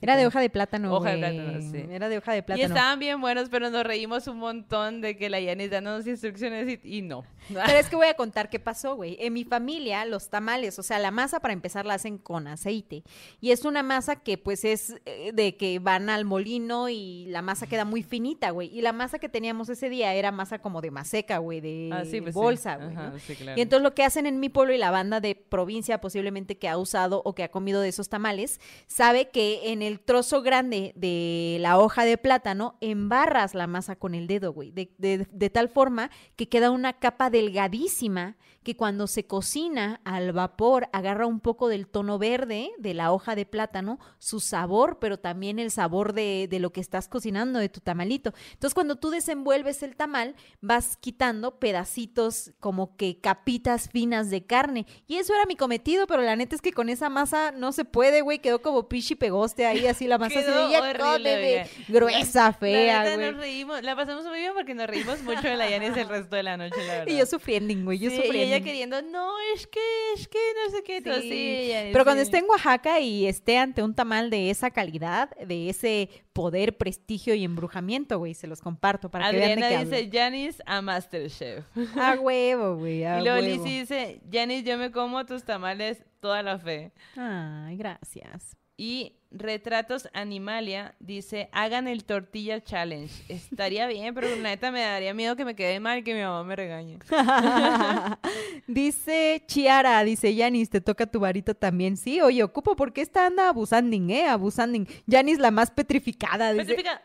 Era 0.00 0.16
de 0.16 0.26
hoja 0.26 0.40
de 0.40 0.50
plátano, 0.50 0.94
Hoja 0.94 1.10
de 1.10 1.18
güey. 1.18 1.34
plátano, 1.36 1.60
sí. 1.70 1.84
Era 1.90 2.08
de 2.08 2.18
hoja 2.18 2.32
de 2.32 2.38
Y 2.38 2.42
plátano. 2.42 2.66
estaban 2.68 2.98
bien 2.98 3.20
buenos, 3.20 3.48
pero 3.48 3.70
nos 3.70 3.84
reímos 3.84 4.26
un 4.26 4.38
montón 4.38 5.00
de 5.00 5.16
que 5.16 5.28
la 5.30 5.40
Yanis 5.40 5.70
dándonos 5.70 6.06
instrucciones 6.06 6.78
y, 6.82 6.98
y 6.98 7.02
no. 7.02 7.24
Pero 7.48 7.78
es 7.78 7.88
que 7.88 7.94
voy 7.94 8.08
a 8.08 8.14
contar 8.14 8.50
qué 8.50 8.58
pasó, 8.58 8.96
güey. 8.96 9.16
En 9.20 9.32
mi 9.32 9.44
familia, 9.44 10.04
los 10.04 10.30
tamales, 10.30 10.78
o 10.80 10.82
sea, 10.82 10.98
la 10.98 11.12
masa 11.12 11.38
para 11.38 11.52
empezar 11.54 11.86
la 11.86 11.94
hacen 11.94 12.18
con 12.18 12.48
aceite. 12.48 13.04
Y 13.40 13.52
es 13.52 13.64
una 13.64 13.84
masa 13.84 14.16
que 14.16 14.36
pues 14.36 14.64
es 14.64 14.96
eh, 15.06 15.30
de 15.32 15.56
que 15.56 15.78
van 15.78 16.10
al 16.10 16.24
molino 16.24 16.88
y 16.88 17.26
la 17.28 17.42
masa 17.42 17.68
queda 17.68 17.84
muy 17.84 18.02
finita, 18.02 18.50
güey. 18.50 18.68
Y 18.76 18.80
la 18.82 18.92
masa 18.92 19.20
que 19.20 19.28
teníamos 19.28 19.68
ese 19.68 19.88
día 19.88 20.12
era 20.14 20.32
masa 20.32 20.58
como 20.58 20.80
de 20.80 20.90
maseca, 20.90 21.38
güey, 21.38 21.60
de 21.60 21.90
Ah, 21.92 22.04
sí, 22.04 22.20
pues 22.20 22.34
bolsa, 22.34 22.76
güey. 22.76 22.88
Ajá, 22.96 23.10
¿no? 23.10 23.18
sí, 23.20 23.36
claro. 23.36 23.56
Y 23.56 23.62
entonces 23.62 23.82
lo 23.84 23.94
que 23.94 24.02
hacen 24.02 24.26
en 24.26 24.40
mi 24.40 24.48
pueblo 24.48 24.74
y 24.74 24.78
la 24.78 24.90
banda 24.90 25.20
de 25.20 25.36
provincia 25.36 26.00
posiblemente 26.00 26.58
que 26.58 26.68
ha 26.68 26.76
usado 26.78 27.22
o 27.24 27.34
que 27.36 27.44
ha 27.44 27.50
comido 27.52 27.80
de 27.80 27.88
esos 27.90 28.08
tamales, 28.08 28.60
sabe 28.88 29.28
que 29.28 29.55
en 29.64 29.82
el 29.82 30.00
trozo 30.00 30.42
grande 30.42 30.92
de 30.96 31.58
la 31.60 31.78
hoja 31.78 32.04
de 32.04 32.18
plátano 32.18 32.76
embarras 32.80 33.54
la 33.54 33.66
masa 33.66 33.96
con 33.96 34.14
el 34.14 34.26
dedo, 34.26 34.52
güey, 34.52 34.70
de, 34.70 34.90
de- 34.98 35.26
tal 35.50 35.68
forma 35.68 36.10
que 36.36 36.48
queda 36.48 36.70
una 36.70 36.92
capa 36.94 37.30
delgadísima 37.30 38.36
que 38.66 38.74
cuando 38.76 39.06
se 39.06 39.28
cocina 39.28 40.00
al 40.02 40.32
vapor 40.32 40.88
agarra 40.92 41.24
un 41.28 41.38
poco 41.38 41.68
del 41.68 41.86
tono 41.86 42.18
verde 42.18 42.72
de 42.78 42.94
la 42.94 43.12
hoja 43.12 43.36
de 43.36 43.46
plátano, 43.46 44.00
su 44.18 44.40
sabor, 44.40 44.98
pero 45.00 45.20
también 45.20 45.60
el 45.60 45.70
sabor 45.70 46.14
de, 46.14 46.48
de 46.50 46.58
lo 46.58 46.72
que 46.72 46.80
estás 46.80 47.06
cocinando, 47.06 47.60
de 47.60 47.68
tu 47.68 47.78
tamalito. 47.78 48.34
Entonces 48.54 48.74
cuando 48.74 48.96
tú 48.96 49.10
desenvuelves 49.10 49.84
el 49.84 49.94
tamal, 49.94 50.34
vas 50.60 50.96
quitando 50.96 51.60
pedacitos 51.60 52.50
como 52.58 52.96
que 52.96 53.20
capitas 53.20 53.88
finas 53.88 54.30
de 54.30 54.44
carne. 54.44 54.84
Y 55.06 55.18
eso 55.18 55.32
era 55.32 55.46
mi 55.46 55.54
cometido, 55.54 56.08
pero 56.08 56.22
la 56.22 56.34
neta 56.34 56.56
es 56.56 56.60
que 56.60 56.72
con 56.72 56.88
esa 56.88 57.08
masa 57.08 57.52
no 57.52 57.70
se 57.70 57.84
puede, 57.84 58.20
güey. 58.22 58.40
Quedó 58.40 58.62
como 58.62 58.88
pichi 58.88 59.14
pegoste 59.14 59.64
ahí, 59.64 59.86
así 59.86 60.08
la 60.08 60.18
masa 60.18 60.40
así 60.40 60.48
Quedó 60.48 60.66
de, 60.66 60.72
"Ya 60.72 60.80
horrible, 60.80 60.98
cómeme", 61.04 61.52
oiga. 61.60 61.66
gruesa, 61.86 62.52
fea, 62.52 63.14
güey. 63.14 63.30
nos 63.30 63.36
reímos, 63.40 63.82
la 63.84 63.94
pasamos 63.94 64.24
muy 64.24 64.40
bien 64.40 64.52
porque 64.56 64.74
nos 64.74 64.88
reímos 64.88 65.22
mucho 65.22 65.42
de 65.42 65.54
la 65.56 65.70
Yanis 65.70 65.96
el 65.96 66.08
resto 66.08 66.34
de 66.34 66.42
la 66.42 66.56
noche, 66.56 66.76
la 66.84 66.92
verdad. 66.94 67.06
Y 67.14 67.18
yo 67.18 67.26
sufriendo, 67.26 67.72
güey, 67.84 67.98
yo 68.00 68.10
Sí, 68.10 68.16
sufriendo. 68.16 68.55
Ella 68.56 68.64
queriendo, 68.64 69.02
no, 69.02 69.32
es 69.54 69.66
que, 69.66 69.80
es 70.14 70.28
que, 70.28 70.38
no 70.64 70.76
sé 70.76 70.82
qué, 70.82 71.00
todo 71.02 71.20
Sí. 71.20 71.28
sí, 71.28 71.68
Yanis, 71.68 71.92
Pero 71.92 72.04
cuando 72.04 72.22
esté 72.22 72.38
en 72.38 72.44
Oaxaca 72.48 73.00
y 73.00 73.26
esté 73.26 73.58
ante 73.58 73.82
un 73.82 73.94
tamal 73.94 74.30
de 74.30 74.50
esa 74.50 74.70
calidad, 74.70 75.30
de 75.36 75.68
ese 75.68 76.08
poder, 76.32 76.76
prestigio 76.76 77.34
y 77.34 77.44
embrujamiento, 77.44 78.18
güey, 78.18 78.34
se 78.34 78.46
los 78.46 78.60
comparto 78.60 79.10
para 79.10 79.30
que 79.30 79.36
vean 79.36 79.60
de 79.60 79.68
qué 79.68 79.84
dice, 79.84 80.10
Janis 80.12 80.62
a 80.66 80.82
Masterchef. 80.82 81.64
A 81.96 82.14
huevo, 82.14 82.76
güey, 82.76 83.04
a 83.04 83.20
y 83.20 83.24
luego 83.24 83.40
huevo. 83.40 83.64
Dice, 83.64 84.20
Janis, 84.30 84.64
yo 84.64 84.76
me 84.76 84.90
como 84.90 85.24
tus 85.26 85.44
tamales 85.44 86.02
toda 86.20 86.42
la 86.42 86.58
fe. 86.58 86.92
Ay, 87.16 87.76
gracias. 87.76 88.56
Y 88.76 89.14
Retratos 89.38 90.08
Animalia 90.12 90.94
dice, 90.98 91.48
hagan 91.52 91.88
el 91.88 92.04
tortilla 92.04 92.62
challenge. 92.62 93.24
Estaría 93.28 93.86
bien, 93.88 94.14
pero 94.14 94.28
la 94.28 94.36
neta 94.36 94.70
me 94.70 94.80
daría 94.80 95.14
miedo 95.14 95.36
que 95.36 95.44
me 95.44 95.54
quede 95.54 95.80
mal 95.80 95.98
y 95.98 96.02
que 96.02 96.14
mi 96.14 96.20
mamá 96.20 96.44
me 96.44 96.56
regañe. 96.56 96.98
dice 98.66 99.42
Chiara, 99.46 100.02
dice 100.04 100.34
Yanis, 100.34 100.70
te 100.70 100.80
toca 100.80 101.06
tu 101.06 101.20
varito 101.20 101.54
también. 101.54 101.96
Sí, 101.96 102.20
oye, 102.20 102.42
ocupo 102.42 102.76
porque 102.76 103.00
esta 103.00 103.26
anda 103.26 103.48
abusando, 103.48 103.96
¿eh? 104.12 104.26
Abusando. 104.26 104.78
Yanis 105.06 105.38
la 105.38 105.50
más 105.50 105.70
petrificada. 105.70 106.52
Dice, 106.52 106.64
Petrifica. 106.64 107.02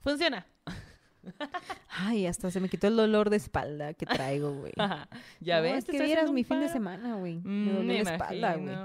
Funciona. 0.00 0.46
Ay, 1.88 2.26
hasta 2.26 2.50
se 2.50 2.60
me 2.60 2.68
quitó 2.68 2.88
el 2.88 2.96
dolor 2.96 3.30
de 3.30 3.36
espalda 3.36 3.94
que 3.94 4.06
traigo, 4.06 4.52
güey. 4.52 4.72
ya 5.40 5.56
No, 5.56 5.62
ves. 5.62 5.78
Es 5.78 5.84
que 5.86 6.02
vieras 6.02 6.30
mi 6.30 6.44
fin 6.44 6.60
de 6.60 6.68
semana, 6.68 7.14
güey. 7.14 7.36
Mm, 7.36 7.66
me 7.66 7.72
dolió 7.72 8.04
la 8.04 8.12
espalda, 8.12 8.56
güey. 8.56 8.76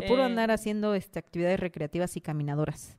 De 0.00 0.06
puro 0.08 0.22
Eh, 0.22 0.26
andar 0.26 0.50
haciendo 0.50 0.94
este, 0.94 1.18
actividades 1.18 1.60
recreativas 1.60 2.16
y 2.16 2.20
caminadoras. 2.20 2.98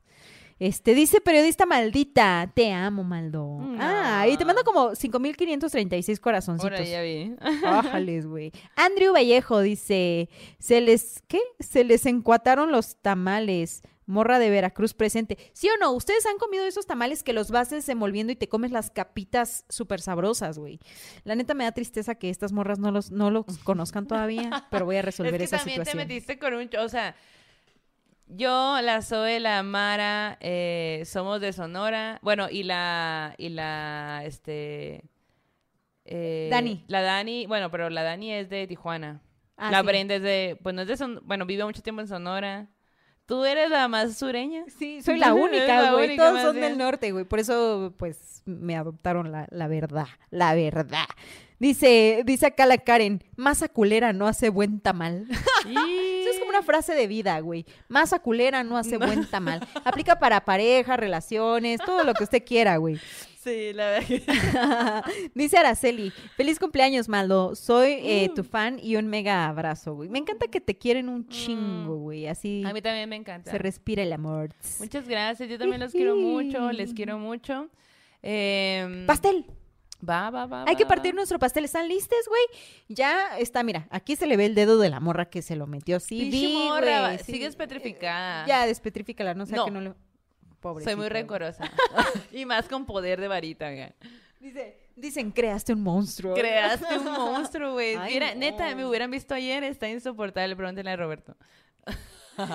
Este, 0.58 0.94
dice 0.94 1.22
periodista 1.22 1.64
maldita, 1.64 2.52
te 2.54 2.70
amo, 2.70 3.02
Maldo. 3.02 3.58
Ah, 3.78 4.26
y 4.30 4.36
te 4.36 4.44
mando 4.44 4.62
como 4.62 4.90
5.536 4.90 6.20
corazoncitos. 6.20 6.78
Ahora 6.78 6.84
ya 6.84 7.00
vi. 7.00 7.34
Ájales, 7.64 8.26
güey. 8.26 8.52
Andrew 8.76 9.14
Vallejo 9.14 9.60
dice, 9.62 10.28
se 10.58 10.82
les, 10.82 11.22
¿qué? 11.28 11.40
Se 11.60 11.82
les 11.82 12.04
encuataron 12.04 12.72
los 12.72 12.96
tamales. 12.96 13.80
Morra 14.10 14.38
de 14.38 14.50
Veracruz 14.50 14.92
presente. 14.92 15.38
¿Sí 15.52 15.68
o 15.68 15.76
no? 15.78 15.92
¿Ustedes 15.92 16.26
han 16.26 16.36
comido 16.38 16.66
esos 16.66 16.86
tamales 16.86 17.22
que 17.22 17.32
los 17.32 17.50
vas 17.50 17.70
desenvolviendo 17.70 18.32
y 18.32 18.36
te 18.36 18.48
comes 18.48 18.72
las 18.72 18.90
capitas 18.90 19.64
súper 19.68 20.00
sabrosas, 20.00 20.58
güey? 20.58 20.80
La 21.24 21.34
neta 21.36 21.54
me 21.54 21.64
da 21.64 21.72
tristeza 21.72 22.16
que 22.16 22.28
estas 22.28 22.52
morras 22.52 22.78
no 22.78 22.90
los, 22.90 23.10
no 23.10 23.30
los 23.30 23.44
conozcan 23.64 24.06
todavía, 24.06 24.66
pero 24.70 24.84
voy 24.84 24.96
a 24.96 25.02
resolver 25.02 25.34
es 25.34 25.38
que 25.38 25.44
esa 25.44 25.58
también 25.58 25.76
situación. 25.76 25.98
te 25.98 26.14
metiste 26.14 26.38
con 26.38 26.54
un... 26.54 26.68
O 26.78 26.88
sea, 26.88 27.14
yo, 28.26 28.80
la 28.82 29.00
Zoe, 29.02 29.40
la 29.40 29.62
Mara, 29.62 30.36
eh, 30.40 31.02
somos 31.06 31.40
de 31.40 31.52
Sonora. 31.52 32.18
Bueno, 32.22 32.48
y 32.50 32.64
la... 32.64 33.34
Y 33.38 33.50
la, 33.50 34.22
este... 34.24 35.04
eh, 36.04 36.48
Dani. 36.50 36.84
La 36.88 37.02
Dani, 37.02 37.46
bueno, 37.46 37.70
pero 37.70 37.90
la 37.90 38.02
Dani 38.02 38.32
es 38.32 38.50
de 38.50 38.66
Tijuana. 38.66 39.22
Ah, 39.56 39.70
la 39.70 39.80
sí. 39.80 39.86
Brenda 39.86 40.16
es 40.16 40.22
de... 40.22 40.58
Pues 40.62 40.74
no 40.74 40.82
es 40.82 40.88
de 40.88 40.96
Son... 40.96 41.20
Bueno, 41.24 41.46
vive 41.46 41.64
mucho 41.64 41.82
tiempo 41.82 42.00
en 42.00 42.08
Sonora. 42.08 42.68
Tú 43.30 43.44
eres 43.44 43.70
la 43.70 43.86
más 43.86 44.18
sureña. 44.18 44.64
Sí, 44.76 45.02
soy 45.02 45.16
la 45.16 45.34
única, 45.34 45.92
güey. 45.92 46.16
Todos 46.16 46.42
son 46.42 46.56
bien. 46.56 46.70
del 46.70 46.78
norte, 46.78 47.12
güey. 47.12 47.24
Por 47.24 47.38
eso, 47.38 47.94
pues, 47.96 48.42
me 48.44 48.76
adoptaron 48.76 49.30
la, 49.30 49.46
la 49.52 49.68
verdad. 49.68 50.08
La 50.30 50.52
verdad. 50.54 51.06
Dice, 51.60 52.22
dice 52.26 52.46
acá 52.46 52.66
la 52.66 52.78
Karen, 52.78 53.22
masa 53.36 53.68
culera 53.68 54.12
no 54.12 54.26
hace 54.26 54.48
buen 54.48 54.80
tamal. 54.80 55.28
Eso 55.64 56.30
es 56.30 56.38
como 56.40 56.48
una 56.50 56.62
frase 56.62 56.94
de 56.94 57.06
vida, 57.06 57.38
güey. 57.38 57.66
Masa 57.86 58.18
culera 58.18 58.64
no 58.64 58.76
hace 58.76 58.96
buen 58.96 59.24
tamal. 59.26 59.64
Aplica 59.84 60.18
para 60.18 60.44
pareja, 60.44 60.96
relaciones, 60.96 61.78
todo 61.86 62.02
lo 62.02 62.14
que 62.14 62.24
usted 62.24 62.42
quiera, 62.44 62.78
güey. 62.78 62.98
Sí, 63.42 63.72
la 63.72 63.90
verdad. 63.90 65.04
Dice 65.34 65.56
Araceli, 65.56 66.10
feliz 66.36 66.58
cumpleaños, 66.58 67.08
Maldo. 67.08 67.54
Soy 67.54 67.92
eh, 68.02 68.28
Mm. 68.30 68.34
tu 68.34 68.44
fan 68.44 68.78
y 68.82 68.96
un 68.96 69.06
mega 69.06 69.48
abrazo, 69.48 69.94
güey. 69.94 70.10
Me 70.10 70.18
encanta 70.18 70.46
que 70.48 70.60
te 70.60 70.76
quieren 70.76 71.08
un 71.08 71.26
chingo, 71.26 71.96
güey. 71.96 72.26
Así 72.26 72.62
A 72.66 72.74
mí 72.74 72.82
también 72.82 73.08
me 73.08 73.16
encanta. 73.16 73.50
se 73.50 73.56
respira 73.56 74.02
el 74.02 74.12
amor. 74.12 74.50
Muchas 74.78 75.08
gracias. 75.08 75.48
Yo 75.48 75.58
también 75.58 75.80
los 75.80 75.92
quiero 75.92 76.16
mucho. 76.16 76.70
Les 76.72 76.92
quiero 76.92 77.18
mucho. 77.18 77.70
Em, 78.22 79.06
Pastel. 79.06 79.46
Va, 80.06 80.30
va, 80.30 80.46
va. 80.46 80.64
Hay 80.66 80.76
que 80.76 80.86
partir 80.86 81.12
va. 81.12 81.16
nuestro 81.16 81.38
pastel. 81.38 81.64
¿Están 81.64 81.88
listos, 81.88 82.18
güey? 82.28 82.42
Ya 82.88 83.38
está, 83.38 83.62
mira, 83.62 83.86
aquí 83.90 84.16
se 84.16 84.26
le 84.26 84.36
ve 84.36 84.46
el 84.46 84.54
dedo 84.54 84.78
de 84.78 84.88
la 84.90 84.98
morra 85.00 85.26
que 85.30 85.40
se 85.42 85.56
lo 85.56 85.66
metió. 85.66 86.00
Sí, 86.00 86.28
vi, 86.30 86.54
morra, 86.68 87.16
sí. 87.18 87.32
sigues 87.32 87.56
petrificada. 87.56 88.46
Ya, 88.46 88.66
despetrifícala, 88.66 89.34
no 89.34 89.46
sé 89.46 89.56
No. 89.56 89.64
que 89.64 89.70
no 89.70 89.80
le... 89.80 89.94
Soy 90.84 90.96
muy 90.96 91.08
rencorosa. 91.08 91.64
y 92.32 92.44
más 92.44 92.68
con 92.68 92.86
poder 92.86 93.20
de 93.20 93.28
varita, 93.28 93.70
güey. 93.70 93.92
Dice, 94.38 94.76
dicen, 94.96 95.30
creaste 95.30 95.72
un 95.74 95.82
monstruo. 95.82 96.34
Creaste 96.34 96.98
un 96.98 97.04
monstruo, 97.12 97.72
güey. 97.72 97.96
No. 97.96 98.34
neta, 98.36 98.74
me 98.74 98.86
hubieran 98.86 99.10
visto 99.10 99.34
ayer, 99.34 99.64
está 99.64 99.88
insoportable. 99.88 100.56
Pregúntale 100.56 100.90
a 100.90 100.96
Roberto. 100.96 101.36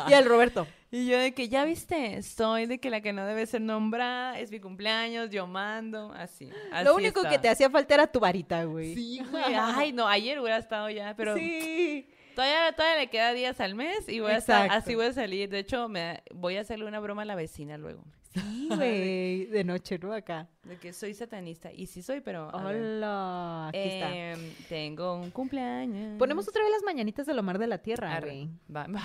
Y 0.10 0.14
el 0.14 0.26
Roberto. 0.26 0.68
Y 0.92 1.08
yo 1.08 1.20
de 1.20 1.34
que, 1.34 1.50
ya 1.50 1.66
viste, 1.66 2.24
soy 2.24 2.68
de 2.68 2.80
que 2.80 2.90
la 2.90 3.02
que 3.02 3.12
no 3.12 3.26
debe 3.26 3.46
ser 3.48 3.60
nombrada, 3.60 4.40
es 4.40 4.50
mi 4.50 4.62
cumpleaños, 4.62 5.30
yo 5.30 5.46
mando, 5.46 6.14
así. 6.14 6.50
así 6.72 6.86
Lo 6.86 6.96
único 6.96 7.22
que 7.24 7.38
te 7.38 7.50
hacía 7.50 7.70
falta 7.70 7.96
era 7.96 8.08
tu 8.08 8.22
varita, 8.22 8.64
güey. 8.64 8.96
Sí, 8.96 9.22
güey. 9.30 9.44
Ay, 9.44 9.92
no, 9.92 10.08
ayer 10.08 10.40
hubiera 10.40 10.58
estado 10.58 10.90
ya, 10.90 11.14
pero 11.18 11.36
Sí. 11.36 12.08
Todavía, 12.36 12.72
todavía 12.76 13.00
le 13.00 13.08
queda 13.10 13.34
días 13.34 13.60
al 13.60 13.76
mes 13.76 14.08
y 14.08 14.20
voy 14.20 14.32
a 14.32 14.38
estar, 14.38 14.70
así 14.72 14.94
voy 14.96 15.08
a 15.08 15.14
salir. 15.14 15.50
De 15.50 15.60
hecho, 15.60 15.90
me, 15.90 16.22
voy 16.34 16.58
a 16.58 16.62
hacerle 16.62 16.86
una 16.86 17.00
broma 17.00 17.24
a 17.24 17.26
la 17.26 17.36
vecina 17.36 17.78
luego. 17.78 18.04
Sí, 18.34 18.68
güey. 18.76 19.46
De 19.46 19.64
noche, 19.64 19.98
¿no? 19.98 20.12
Acá. 20.14 20.50
De 20.64 20.76
que 20.78 20.92
soy 20.92 21.14
satanista. 21.14 21.72
Y 21.72 21.88
sí 21.88 22.02
soy, 22.02 22.20
pero. 22.20 22.50
Hola. 22.50 23.68
Aquí 23.70 23.78
está. 23.80 24.14
Em, 24.14 24.54
Tengo 24.68 25.16
un 25.16 25.32
cumpleaños. 25.32 26.18
Ponemos 26.20 26.46
otra 26.48 26.62
vez 26.62 26.72
las 26.72 26.84
mañanitas 26.84 27.26
de 27.26 27.34
lo 27.34 27.44
mar 27.44 27.60
de 27.60 27.68
la 27.68 27.78
tierra, 27.78 28.20
güey. 28.20 28.50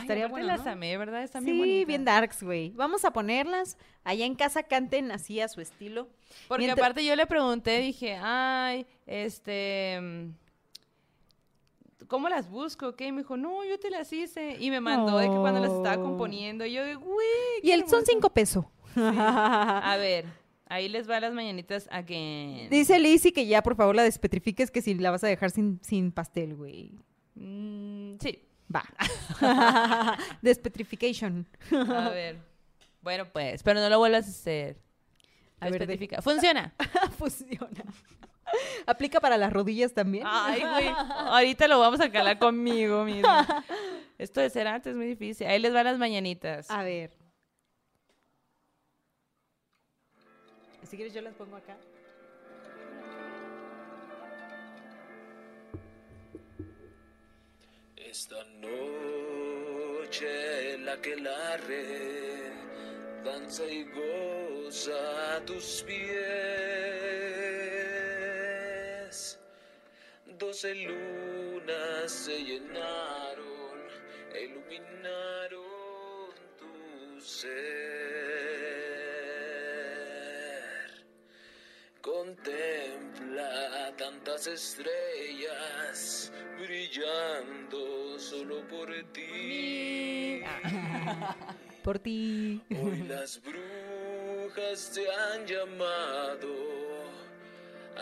Estaría 0.01 0.27
bueno, 0.27 0.48
las 0.48 0.65
¿no? 0.65 0.73
amé, 0.73 0.98
¿verdad? 0.98 1.23
Están 1.23 1.44
Sí, 1.44 1.52
bien 1.52 1.59
bonitas. 1.61 1.86
bien 1.86 2.05
darks, 2.05 2.43
güey. 2.43 2.70
Vamos 2.70 3.05
a 3.05 3.12
ponerlas. 3.12 3.78
Allá 4.02 4.24
en 4.24 4.35
casa 4.35 4.65
canten 4.65 5.12
así 5.12 5.40
a 5.40 5.47
su 5.47 5.61
estilo. 5.61 6.09
Porque 6.48 6.65
Mientras- 6.65 6.85
aparte 6.85 7.05
yo 7.05 7.15
le 7.15 7.27
pregunté, 7.27 7.78
dije, 7.78 8.19
ay, 8.20 8.85
este... 9.07 10.31
¿Cómo 12.11 12.28
las 12.28 12.51
busco? 12.51 12.97
¿Qué? 12.97 13.07
Y 13.07 13.12
me 13.12 13.19
dijo, 13.23 13.37
no, 13.39 13.65
yo 13.65 13.78
te 13.78 13.89
las 13.89 14.12
hice. 14.12 14.57
Y 14.59 14.69
me 14.70 14.81
mandó 14.81 15.16
de 15.16 15.28
que 15.31 15.37
cuando 15.37 15.61
las 15.61 15.70
estaba 15.73 15.97
componiendo, 16.03 16.66
y 16.66 16.73
yo 16.73 16.85
de, 16.85 16.97
güey. 16.97 17.27
Y 17.62 17.70
el 17.70 17.81
son 17.82 18.01
hermoso". 18.01 18.07
cinco 18.12 18.31
pesos. 18.31 18.65
A 18.97 19.97
ver, 19.99 20.24
ahí 20.66 20.89
les 20.89 21.09
va 21.09 21.20
las 21.20 21.32
mañanitas 21.32 21.89
again. 21.93 22.69
Dice 22.69 22.99
Lizzy 22.99 23.31
que 23.31 23.47
ya, 23.47 23.62
por 23.62 23.77
favor, 23.77 23.95
la 23.95 24.03
despetrifiques 24.03 24.70
que 24.73 24.82
si 24.82 24.95
la 24.95 25.12
vas 25.12 25.23
a 25.23 25.28
dejar 25.28 25.53
sin, 25.53 25.78
sin 25.82 26.11
pastel, 26.11 26.57
güey. 26.57 26.93
Mm, 27.37 28.16
sí, 28.20 28.41
Va. 28.74 28.85
Despetrification. 30.43 31.47
a 31.73 32.09
ver. 32.11 32.39
Bueno, 33.03 33.24
pues, 33.32 33.62
pero 33.62 33.81
no 33.81 33.89
lo 33.89 33.99
vuelvas 33.99 34.27
a 34.27 34.31
hacer. 34.31 34.81
A 35.61 35.66
ver, 35.70 35.78
de- 35.78 35.85
Especifica. 35.85 36.23
Funciona. 36.23 36.74
Funciona. 37.19 37.85
¿Aplica 38.87 39.21
para 39.21 39.37
las 39.37 39.53
rodillas 39.53 39.93
también? 39.93 40.25
Ay, 40.27 40.61
güey. 40.61 40.89
Ahorita 40.89 41.69
lo 41.69 41.79
vamos 41.79 42.01
a 42.01 42.11
calar 42.11 42.39
conmigo 42.39 43.05
mismo. 43.05 43.29
Esto 44.19 44.41
de 44.41 44.51
ser 44.51 44.67
antes 44.67 44.91
es 44.91 44.97
muy 44.97 45.07
difícil. 45.07 45.47
Ahí 45.47 45.59
les 45.59 45.73
van 45.73 45.85
las 45.85 45.99
mañanitas. 45.99 46.71
A 46.71 46.83
ver. 46.83 47.17
Si 50.89 50.97
quieres 50.97 51.15
yo 51.15 51.23
las 51.23 51.35
pongo 51.35 51.57
acá. 51.57 51.77
Esta 57.97 58.43
noche 58.61 60.27
la 60.79 61.01
que 61.01 61.15
la 61.15 61.57
red 61.59 62.53
danza 63.25 63.65
y 63.67 63.85
goza 63.85 65.37
a 65.37 65.45
tus 65.45 65.85
pies. 65.87 67.21
Doce 70.41 70.75
lunas 70.75 72.11
se 72.11 72.43
llenaron 72.43 73.79
e 74.33 74.45
iluminaron 74.45 76.33
tu 76.59 77.21
ser. 77.21 77.51
Contempla 82.01 83.95
tantas 83.99 84.47
estrellas 84.47 86.33
brillando 86.59 88.19
solo 88.19 88.67
por 88.67 88.89
ti. 89.12 90.43
Por 91.85 91.99
ti. 91.99 92.62
Hoy 92.83 93.03
las 93.07 93.43
brujas 93.43 94.91
te 94.95 95.07
han 95.11 95.47
llamado 95.47 96.90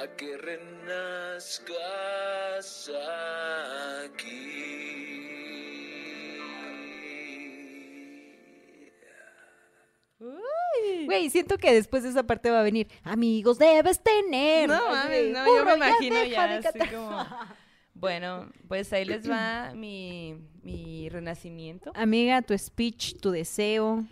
a 0.03 0.17
que 0.17 0.37
renazcas 0.37 1.79
aquí. 4.05 4.69
Güey, 11.07 11.31
siento 11.31 11.57
que 11.59 11.73
después 11.73 12.03
de 12.03 12.11
esa 12.11 12.23
parte 12.25 12.51
va 12.51 12.61
a 12.61 12.63
venir. 12.63 12.89
Amigos 13.03 13.59
debes 13.59 14.01
tener. 14.03 14.69
No 14.69 14.89
mames, 14.91 15.33
no, 15.33 15.47
yo 15.47 15.65
me 15.65 15.75
"Burro, 15.75 15.77
imagino 15.77 16.17
deja 16.17 16.29
ya, 16.29 16.47
de 16.49 16.55
así 16.69 16.79
cantar". 16.79 16.95
como... 16.95 17.27
Bueno, 17.95 18.49
pues 18.69 18.93
ahí 18.93 19.05
les 19.05 19.29
va 19.29 19.73
mi, 19.75 20.37
mi 20.63 21.09
renacimiento. 21.09 21.91
Amiga, 21.97 22.43
tu 22.43 22.57
speech, 22.57 23.19
tu 23.21 23.33
deseo. 23.33 24.05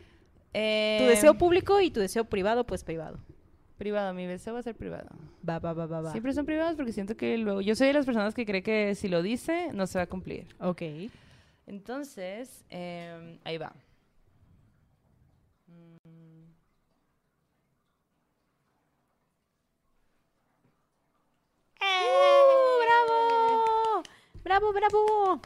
Eh, 0.52 0.96
Tu 1.02 1.06
deseo 1.06 1.34
público 1.38 1.80
y 1.80 1.92
tu 1.92 2.00
deseo 2.00 2.24
privado, 2.24 2.66
pues 2.66 2.82
privado. 2.82 3.20
Privado, 3.78 4.14
mi 4.14 4.24
deseo 4.26 4.54
va 4.54 4.60
a 4.60 4.62
ser 4.62 4.74
privado. 4.74 5.08
Va, 5.46 5.58
va, 5.58 5.72
va, 5.74 5.86
va, 5.86 6.00
va. 6.00 6.10
Siempre 6.12 6.32
son 6.32 6.46
privados 6.46 6.76
porque 6.76 6.92
siento 6.92 7.16
que 7.16 7.36
luego... 7.36 7.60
Yo 7.60 7.74
soy 7.74 7.88
de 7.88 7.92
las 7.92 8.06
personas 8.06 8.34
que 8.34 8.46
cree 8.46 8.62
que 8.62 8.94
si 8.94 9.08
lo 9.08 9.20
dice, 9.22 9.70
no 9.74 9.86
se 9.86 9.98
va 9.98 10.04
a 10.04 10.06
cumplir. 10.06 10.46
Ok. 10.60 10.82
Entonces, 11.66 12.64
em, 12.70 13.38
ahí 13.44 13.58
va. 13.58 13.74
Mm. 15.66 16.46
¡Uh, 21.80 22.82
¡Bravo! 22.84 24.02
¡Bravo, 24.42 24.72
bravo! 24.72 25.40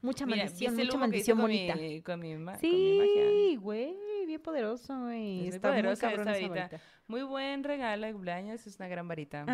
Mucha 0.00 0.26
Mira, 0.26 0.44
maldición, 0.44 0.72
¿viste 0.76 0.82
el 0.82 0.88
mucha 0.88 0.98
maldición 0.98 1.36
con 1.38 1.44
bonita. 1.46 1.74
mi, 1.76 2.02
con 2.02 2.20
mi, 2.20 2.36
ma- 2.36 2.58
con 2.58 2.70
mi 2.70 2.98
magia? 2.98 3.22
Sí, 3.30 3.56
güey, 3.60 3.96
bien 4.34 4.42
poderoso, 4.42 4.98
güey. 5.02 5.48
Es 5.48 5.54
Está 5.56 5.68
muy 5.68 5.78
poderosa 5.82 6.00
cabrón 6.08 6.28
esta 6.28 6.38
esa 6.38 6.48
varita. 6.48 6.68
varita. 6.68 6.84
Muy 7.06 7.22
buen 7.22 7.64
regalo 7.64 8.06
de 8.06 8.12
cumpleaños, 8.12 8.66
es 8.66 8.76
una 8.76 8.88
gran 8.88 9.06
varita. 9.08 9.44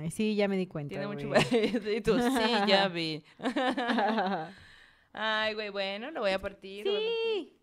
Ay, 0.00 0.10
sí, 0.10 0.34
ya 0.36 0.48
me 0.48 0.56
di 0.56 0.66
cuenta, 0.66 0.90
Tiene 0.90 1.06
mucho 1.06 1.28
y 1.92 2.00
tú, 2.00 2.18
sí, 2.18 2.52
ya 2.66 2.88
vi. 2.94 3.22
Ay, 5.12 5.54
güey, 5.54 5.70
bueno, 5.70 6.10
lo 6.10 6.20
voy 6.20 6.30
a 6.32 6.40
partir. 6.40 6.86
lo 6.86 6.92
voy 6.92 7.00
a 7.02 7.06
partir. 7.06 7.48
Sí. 7.48 7.54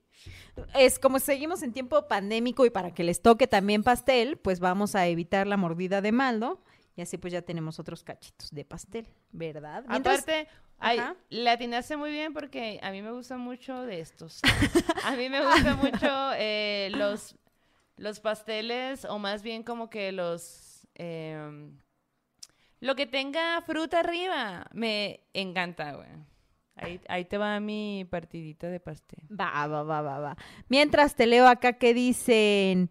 Es 0.76 0.99
como 0.99 1.19
seguimos 1.19 1.61
en 1.64 1.73
tiempo 1.73 2.07
pandémico 2.07 2.65
y 2.65 2.69
para 2.69 2.94
que 2.94 3.03
les 3.03 3.22
toque 3.22 3.48
también 3.48 3.84
pastel, 3.84 4.38
pues 4.38 4.60
vamos 4.60 4.95
a 4.95 5.07
evitar 5.07 5.45
la 5.48 5.57
mordida 5.57 6.02
de 6.02 6.11
maldo 6.11 6.64
y 6.95 7.02
así 7.02 7.18
pues 7.18 7.34
ya 7.34 7.41
tenemos 7.41 7.80
otros 7.80 8.03
cachitos 8.03 8.52
de 8.52 8.64
pastel, 8.64 9.07
¿verdad? 9.32 9.84
Mientras- 9.90 10.19
Aparte, 10.23 10.48
ay, 10.80 10.99
Ajá. 10.99 11.15
le 11.30 11.49
atinaste 11.49 11.97
muy 11.97 12.11
bien 12.11 12.34
porque 12.34 12.80
a 12.81 12.91
mí 12.91 13.02
me 13.02 13.11
gusta 13.11 13.38
mucho 13.38 13.81
de 13.84 13.99
estos. 14.02 14.41
A 15.03 15.11
mí 15.15 15.30
me 15.30 15.41
gustan 15.45 15.77
mucho 15.77 16.07
eh, 16.38 16.89
los, 16.93 17.35
los 17.97 18.19
pasteles 18.19 19.06
o 19.06 19.19
más 19.19 19.41
bien 19.43 19.64
como 19.64 19.89
que 19.89 20.11
los... 20.11 20.88
em, 20.95 21.77
lo 22.80 22.95
que 22.95 23.06
tenga 23.07 23.61
fruta 23.61 23.99
arriba. 24.02 24.68
Me 24.73 25.22
encanta, 25.34 25.93
güey. 25.93 26.10
Ahí, 26.76 26.99
ahí 27.07 27.26
te 27.26 27.38
va 27.38 27.60
mi 27.60 28.06
partidita 28.10 28.68
de 28.68 28.80
pastel. 28.80 29.23
Va, 29.31 29.65
va, 29.68 29.84
va, 29.84 30.02
va, 30.02 30.19
va. 30.19 30.38
Mientras 30.68 31.15
te 31.15 31.26
leo 31.26 31.47
acá 31.47 31.73
que 31.73 31.93
dicen... 31.93 32.89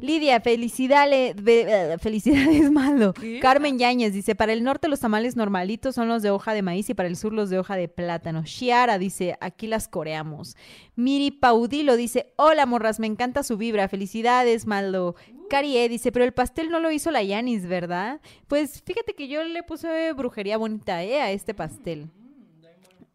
Lidia, 0.00 0.40
felicidades, 0.40 1.34
eh, 1.46 1.96
felicidades, 2.00 2.70
Malo. 2.72 3.12
¿Qué? 3.14 3.40
Carmen 3.40 3.78
Yáñez 3.78 4.12
dice, 4.12 4.34
para 4.34 4.52
el 4.52 4.62
norte 4.62 4.88
los 4.88 5.00
tamales 5.00 5.36
normalitos 5.36 5.94
son 5.94 6.08
los 6.08 6.22
de 6.22 6.30
hoja 6.30 6.52
de 6.54 6.62
maíz 6.62 6.90
y 6.90 6.94
para 6.94 7.08
el 7.08 7.16
sur 7.16 7.32
los 7.32 7.50
de 7.50 7.58
hoja 7.58 7.76
de 7.76 7.88
plátano. 7.88 8.42
Shiara 8.44 8.98
dice, 8.98 9.36
aquí 9.40 9.66
las 9.66 9.88
coreamos. 9.88 10.56
Miri 10.94 11.30
Paudilo 11.30 11.96
dice, 11.96 12.32
hola 12.36 12.66
morras, 12.66 13.00
me 13.00 13.06
encanta 13.06 13.42
su 13.42 13.56
vibra, 13.56 13.88
felicidades, 13.88 14.66
Malo. 14.66 15.14
Carie 15.48 15.88
dice, 15.88 16.12
pero 16.12 16.24
el 16.24 16.32
pastel 16.32 16.70
no 16.70 16.80
lo 16.80 16.90
hizo 16.90 17.10
la 17.10 17.22
Yanis, 17.22 17.66
¿verdad? 17.66 18.20
Pues 18.48 18.82
fíjate 18.82 19.14
que 19.14 19.28
yo 19.28 19.44
le 19.44 19.62
puse 19.62 20.12
brujería 20.12 20.56
bonita, 20.56 21.02
¿eh? 21.04 21.20
A 21.20 21.30
este 21.30 21.54
pastel. 21.54 22.10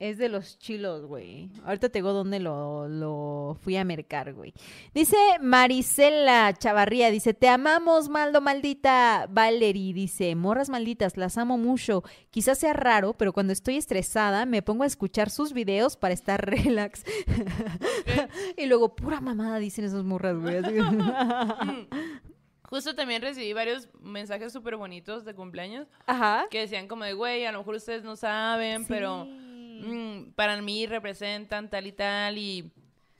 Es 0.02 0.18
de 0.18 0.30
los 0.30 0.57
chilos, 0.57 1.06
güey. 1.06 1.52
Ahorita 1.64 1.88
te 1.90 1.99
digo 1.99 2.11
dónde 2.11 2.40
lo, 2.40 2.88
lo 2.88 3.56
fui 3.61 3.78
a 3.78 3.84
mercar, 3.86 4.34
güey. 4.34 4.52
Dice 4.95 5.15
Marisela 5.41 6.53
Chavarría, 6.53 7.11
dice, 7.11 7.36
te 7.36 7.48
amamos, 7.48 8.10
maldo 8.10 8.41
maldita. 8.41 9.28
Valerie 9.30 9.94
dice, 9.94 10.34
morras 10.34 10.72
malditas, 10.72 11.18
las 11.18 11.38
amo 11.38 11.60
mucho. 11.60 12.03
Quizás 12.32 12.57
sea 12.57 12.73
raro, 12.73 13.14
pero 13.14 13.32
cuando 13.32 13.53
estoy 13.53 13.78
estresada 13.78 14.48
me 14.48 14.64
pongo 14.64 14.86
a 14.86 14.88
escuchar 14.88 15.30
sus 15.30 15.53
videos 15.53 15.98
para 15.98 16.15
estar 16.15 16.44
relax. 16.49 17.03
y 18.57 18.65
luego, 18.65 18.95
pura 18.95 19.22
mamada, 19.22 19.60
dicen 19.60 19.86
esas 19.86 20.03
morras, 20.03 20.36
güey. 20.40 20.64
Que- 20.64 21.88
Justo 22.64 22.95
también 22.95 23.22
recibí 23.22 23.53
varios 23.53 23.88
mensajes 24.02 24.52
súper 24.52 24.78
bonitos 24.78 25.26
de 25.26 25.36
cumpleaños 25.36 25.88
Ajá. 26.07 26.45
que 26.49 26.61
decían 26.61 26.88
como 26.88 27.03
de, 27.03 27.14
güey, 27.14 27.45
a 27.45 27.52
lo 27.52 27.60
mejor 27.60 27.76
ustedes 27.76 28.03
no 28.03 28.15
saben, 28.15 28.86
pero 28.88 29.28
mm, 29.81 30.31
para 30.33 30.61
mí 30.61 30.85
representan 30.85 31.69
tal 31.69 31.87
y 31.87 31.91
tal 31.91 32.37
y 32.37 32.71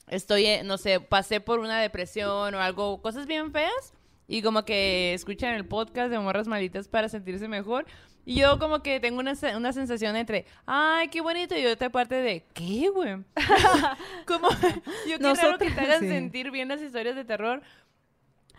estoy, 0.08 0.46
eh, 0.46 0.64
no 0.64 0.78
sé, 0.78 1.00
pasé 1.00 1.40
por 1.40 1.60
una 1.60 1.80
depresión 1.80 2.54
o 2.54 2.60
algo, 2.60 3.02
cosas 3.02 3.26
bien 3.26 3.52
feas 3.52 3.94
y 4.28 4.42
como 4.42 4.64
que 4.64 5.14
escuchan 5.14 5.56
el 5.56 5.66
podcast 5.66 6.10
de 6.10 6.20
Morras 6.20 6.48
Malitas 6.48 6.88
para 6.88 7.10
sentirse 7.10 7.48
mejor. 7.48 7.86
Y 8.24 8.36
yo 8.36 8.60
como 8.60 8.84
que 8.84 9.00
tengo 9.00 9.20
una, 9.20 9.34
una 9.58 9.74
sensación 9.74 10.16
entre, 10.16 10.46
ay, 10.66 11.08
qué 11.08 11.22
bonito, 11.22 11.58
y 11.58 11.66
otra 11.66 11.90
parte 11.90 12.16
de, 12.16 12.46
¿qué, 12.54 12.90
güey? 12.90 13.18
como, 14.28 14.48
yo 15.10 15.18
qué 15.18 15.34
raro 15.34 15.58
que 15.58 15.72
te 15.72 15.82
hagan 15.82 16.02
sí. 16.02 16.08
sentir 16.08 16.52
bien 16.52 16.68
las 16.68 16.82
historias 16.82 17.16
de 17.16 17.26
terror. 17.26 17.62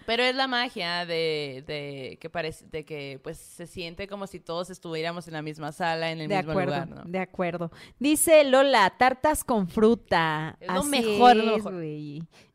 Pero 0.06 0.22
es 0.22 0.34
la 0.34 0.48
magia 0.48 1.06
de, 1.06 1.64
de 1.66 2.18
que 2.20 2.30
parece, 2.30 2.66
de 2.66 2.84
que 2.84 3.20
pues 3.22 3.38
se 3.38 3.66
siente 3.66 4.06
como 4.08 4.26
si 4.26 4.40
todos 4.40 4.70
estuviéramos 4.70 5.26
en 5.28 5.34
la 5.34 5.42
misma 5.42 5.72
sala, 5.72 6.10
en 6.10 6.20
el 6.20 6.28
De 6.28 6.36
mismo 6.36 6.52
acuerdo, 6.52 6.74
lugar, 6.74 6.88
¿no? 6.88 7.02
de 7.04 7.18
acuerdo. 7.18 7.70
Dice 7.98 8.44
Lola, 8.44 8.90
tartas 8.98 9.44
con 9.44 9.68
fruta. 9.68 10.56
Es 10.60 10.68
lo 10.68 10.80
Así 10.80 10.88
mejor, 10.90 11.36
es 11.36 11.44
lo 11.44 11.56
mejor. 11.56 11.74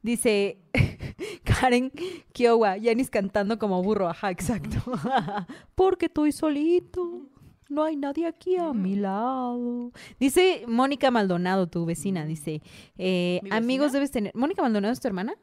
Dice 0.02 0.60
Karen 1.44 1.92
Kiowa, 2.32 2.78
Yanis 2.78 3.10
cantando 3.10 3.58
como 3.60 3.82
burro. 3.84 4.08
Ajá, 4.08 4.32
exacto. 4.32 4.78
Porque 5.76 6.08
estoy 6.08 6.32
solito. 6.32 7.28
No 7.70 7.84
hay 7.84 7.98
nadie 7.98 8.26
aquí 8.26 8.56
a 8.56 8.72
mi 8.72 8.96
lado. 8.96 9.92
Dice 10.20 10.64
Mónica 10.68 11.12
Maldonado, 11.12 11.68
tu 11.68 11.86
vecina, 11.86 12.26
dice, 12.26 12.62
eh, 12.98 13.42
¿Mi 13.44 13.50
amigos 13.52 13.92
debes 13.92 14.10
tener... 14.10 14.34
¿Mónica 14.36 14.62
Maldonado 14.62 14.94
es 14.94 15.02
tu 15.02 15.08
hermana? 15.10 15.36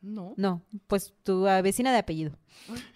No. 0.00 0.34
No, 0.36 0.62
pues 0.86 1.12
tu 1.24 1.46
ah, 1.48 1.60
vecina 1.60 1.92
de 1.92 1.98
apellido. 1.98 2.32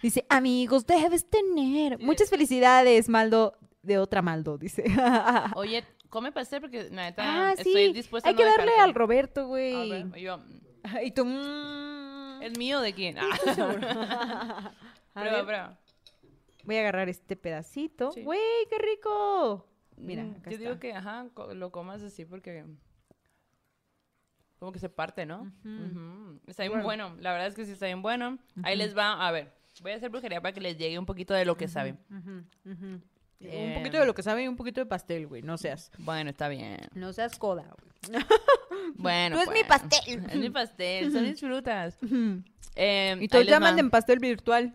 Dice, 0.03 0.25
amigos, 0.29 0.87
debes 0.87 1.29
tener. 1.29 1.99
Muchas 1.99 2.31
felicidades, 2.31 3.09
Maldo. 3.09 3.55
De 3.83 3.99
otra 3.99 4.23
Maldo, 4.23 4.59
dice. 4.59 4.85
Oye, 5.57 5.83
come 6.09 6.31
pastel 6.31 6.61
porque 6.61 6.85
la 6.91 7.03
neta 7.07 7.23
ah, 7.49 7.53
estoy 7.53 7.89
sí. 7.89 7.93
dispuesta 7.93 8.29
Hay 8.29 8.35
a 8.35 8.37
que 8.37 8.45
no 8.45 8.51
darle 8.51 8.67
dejarte. 8.67 8.83
al 8.91 8.95
Roberto, 8.95 9.47
güey. 9.49 9.91
y 9.91 10.05
mm, 10.05 10.13
Y 11.05 11.11
tú. 11.11 11.25
mm. 11.25 12.43
¿es 12.43 12.57
mío 12.59 12.81
de 12.81 12.93
quién? 12.93 13.17
Ah, 13.19 14.73
prueba, 15.15 15.45
prueba. 15.45 15.79
Voy 16.65 16.77
a 16.77 16.81
agarrar 16.81 17.09
este 17.09 17.35
pedacito. 17.35 18.13
Sí. 18.13 18.23
Güey, 18.23 18.41
qué 18.71 18.79
rico. 18.79 19.67
Mira, 19.97 20.25
Mm, 20.25 20.37
acá 20.37 20.51
Yo 20.51 20.59
digo 20.59 20.79
que, 20.79 20.93
ajá, 20.95 21.27
lo 21.55 21.73
comas 21.73 22.03
así 22.03 22.25
porque 22.25 22.65
como 24.63 24.71
que 24.71 24.79
se 24.79 24.89
parte, 24.89 25.27
¿no? 25.27 25.51
Está 26.47 26.63
bien 26.63 26.85
bueno. 26.85 27.17
La 27.19 27.33
verdad 27.33 27.49
es 27.49 27.57
que 27.57 27.65
sí 27.67 27.73
está 27.73 27.87
bien 27.87 28.01
bueno. 28.01 28.39
Ahí 28.63 28.77
les 28.77 28.97
va, 28.97 29.27
a 29.27 29.33
ver, 29.33 29.53
voy 29.83 29.91
a 29.91 29.97
hacer 29.97 30.09
brujería 30.09 30.41
para 30.41 30.53
que 30.53 30.61
les 30.61 30.79
llegue 30.79 30.97
un 31.01 31.05
poquito 31.05 31.35
de 31.35 31.45
lo 31.45 31.57
que 31.57 31.67
saben. 31.67 31.99
Un 32.65 33.03
Bien. 33.41 33.75
poquito 33.75 33.99
de 33.99 34.07
lo 34.07 34.15
que 34.15 34.23
sabe 34.23 34.45
y 34.45 34.47
un 34.47 34.55
poquito 34.55 34.81
de 34.81 34.87
pastel, 34.87 35.27
güey. 35.27 35.43
No 35.43 35.59
seas. 35.59 35.91
Bueno, 35.99 36.31
está 36.31 36.47
bien. 36.47 36.79
No 36.95 37.13
seas 37.13 37.37
coda, 37.41 37.65
güey. 37.77 38.23
Bueno, 38.95 39.35
Tú 39.37 39.43
es 39.43 39.49
mi 39.49 39.65
pues. 39.65 39.81
pastel. 39.81 40.25
Es 40.31 40.37
mi 40.37 40.51
pastel, 40.51 41.13
son 41.13 41.25
mis 41.25 41.41
frutas. 41.41 41.99
Eh, 42.77 43.19
Y 43.21 43.27
todos 43.29 43.41
ahí 43.41 43.47
les 43.47 43.53
llaman 43.53 43.75
va. 43.77 43.81
en 43.81 43.91
pastel 43.91 44.19
virtual. 44.21 44.75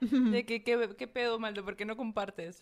De 0.00 0.44
que, 0.44 0.62
¿qué, 0.64 0.94
qué 0.98 1.06
pedo, 1.06 1.38
Maldo? 1.38 1.64
¿Por 1.64 1.74
qué 1.76 1.84
no 1.86 1.96
compartes? 1.96 2.58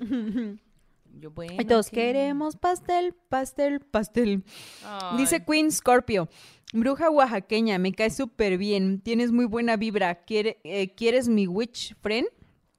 Yo, 1.20 1.31
bueno. 1.31 1.55
¿qué? 1.89 1.97
queremos 1.97 2.57
pastel, 2.57 3.15
pastel, 3.28 3.81
pastel. 3.81 4.45
Ay, 4.85 5.19
Dice 5.19 5.45
Queen 5.45 5.70
Scorpio. 5.70 6.28
Bruja 6.73 7.09
oaxaqueña, 7.11 7.78
me 7.78 7.93
cae 7.93 8.11
súper 8.11 8.59
bien. 8.59 9.01
Tienes 9.01 9.31
muy 9.31 9.45
buena 9.45 9.77
vibra. 9.77 10.24
¿Quiere- 10.24 10.59
eh, 10.65 10.93
¿Quieres 10.95 11.28
mi 11.28 11.47
witch 11.47 11.95
friend? 12.01 12.27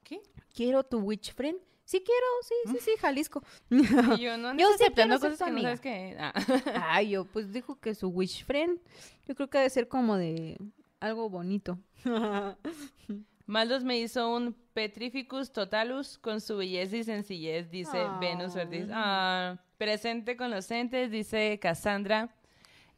¿Qué? 0.04 0.20
¿Quiero 0.54 0.84
tu 0.84 0.98
witch 0.98 1.32
friend? 1.34 1.58
Sí 1.84 2.02
quiero, 2.04 2.26
sí, 2.42 2.54
sí, 2.72 2.78
sí, 2.84 2.90
Jalisco. 3.00 3.42
Y 3.70 3.76
yo 4.22 4.36
no 4.36 4.48
Yo 4.48 4.50
andes 4.50 4.66
sí 4.76 4.82
aceptando 4.82 5.20
cosas 5.20 5.38
que 5.38 5.50
no 5.52 5.62
sabes 5.62 5.80
que... 5.80 6.16
Ah. 6.18 6.32
Ay, 6.90 7.10
yo 7.10 7.24
pues 7.26 7.52
dijo 7.52 7.76
que 7.78 7.94
su 7.94 8.08
witch 8.08 8.44
friend. 8.44 8.80
Yo 9.28 9.34
creo 9.36 9.48
que 9.48 9.58
debe 9.58 9.70
ser 9.70 9.86
como 9.86 10.16
de 10.16 10.58
algo 10.98 11.30
bonito. 11.30 11.78
Maldos 13.46 13.84
me 13.84 13.98
hizo 13.98 14.34
un 14.34 14.54
Petrificus 14.74 15.52
totalus 15.52 16.18
con 16.18 16.40
su 16.40 16.56
belleza 16.56 16.96
y 16.96 17.04
sencillez, 17.04 17.70
dice 17.70 17.96
Venus 18.20 18.56
Ortiz. 18.56 18.88
Ah, 18.92 19.56
presente 19.78 20.36
con 20.36 20.50
los 20.50 20.70
entes, 20.70 21.10
dice 21.10 21.58
Cassandra. 21.60 22.34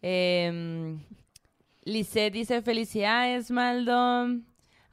Eh, 0.03 0.97
Lisette 1.85 2.33
dice 2.33 2.63
felicidades, 2.63 3.51
Maldo. 3.51 4.41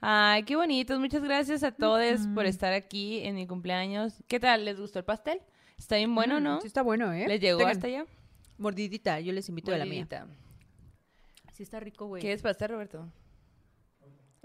Ay, 0.02 0.44
qué 0.44 0.56
bonitos. 0.56 0.99
Muchas 0.99 1.23
gracias 1.23 1.64
a 1.64 1.72
todos 1.72 2.27
por 2.36 2.45
estar 2.45 2.73
aquí 2.73 3.22
en 3.22 3.36
mi 3.36 3.48
cumpleaños. 3.48 4.22
¿Qué 4.27 4.40
tal? 4.40 4.65
¿Les 4.65 4.80
gustó 4.80 4.99
el 4.99 5.06
pastel? 5.06 5.41
Está 5.77 5.95
bien 5.98 6.14
bueno, 6.14 6.40
¿no? 6.40 6.57
Mm, 6.57 6.61
Sí 6.61 6.68
está 6.68 6.82
bueno, 6.84 7.11
¿eh? 7.11 7.26
¿Les 7.27 7.41
llegó 7.41 7.57
Tengan 7.57 7.76
hasta 7.76 7.88
allá? 7.88 8.06
Mordidita, 8.57 9.19
yo 9.19 9.34
les 9.34 9.49
invito 9.49 9.72
de 9.72 9.77
la 9.80 9.86
mía. 9.86 10.07
Sí 11.53 11.64
está 11.64 11.80
rico, 11.80 12.07
güey. 12.07 12.22
¿Quieres 12.22 12.41
pastel, 12.41 12.69
Roberto? 12.69 13.10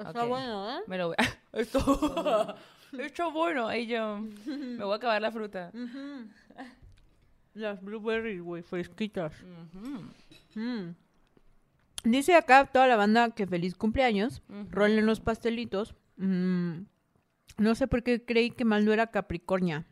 Está 0.06 0.24
bueno, 0.24 0.78
¿eh? 0.78 0.82
Me 0.86 0.98
lo 0.98 1.08
voy 1.08 1.16
a... 1.18 1.24
Esto... 1.58 2.56
Está 2.98 3.26
bueno. 3.28 3.68
Ahí 3.68 3.86
yo... 3.86 4.20
Me 4.46 4.84
voy 4.84 4.92
a 4.92 4.96
acabar 4.96 5.20
la 5.20 5.30
fruta. 5.30 5.70
Las 7.54 7.82
blueberries, 7.82 8.40
güey, 8.42 8.62
fresquitas. 8.62 9.32
Mm. 10.54 10.90
Dice 12.04 12.34
acá 12.34 12.66
toda 12.66 12.86
la 12.86 12.96
banda 12.96 13.30
que 13.30 13.46
feliz 13.46 13.74
cumpleaños. 13.74 14.42
Rolen 14.70 15.06
los 15.06 15.20
pastelitos. 15.20 15.94
Mm. 16.16 16.82
No 17.58 17.74
sé 17.74 17.86
por 17.86 18.02
qué 18.02 18.24
creí 18.24 18.50
que 18.50 18.64
Maldo 18.64 18.92
era 18.92 19.08
Capricornia. 19.08 19.84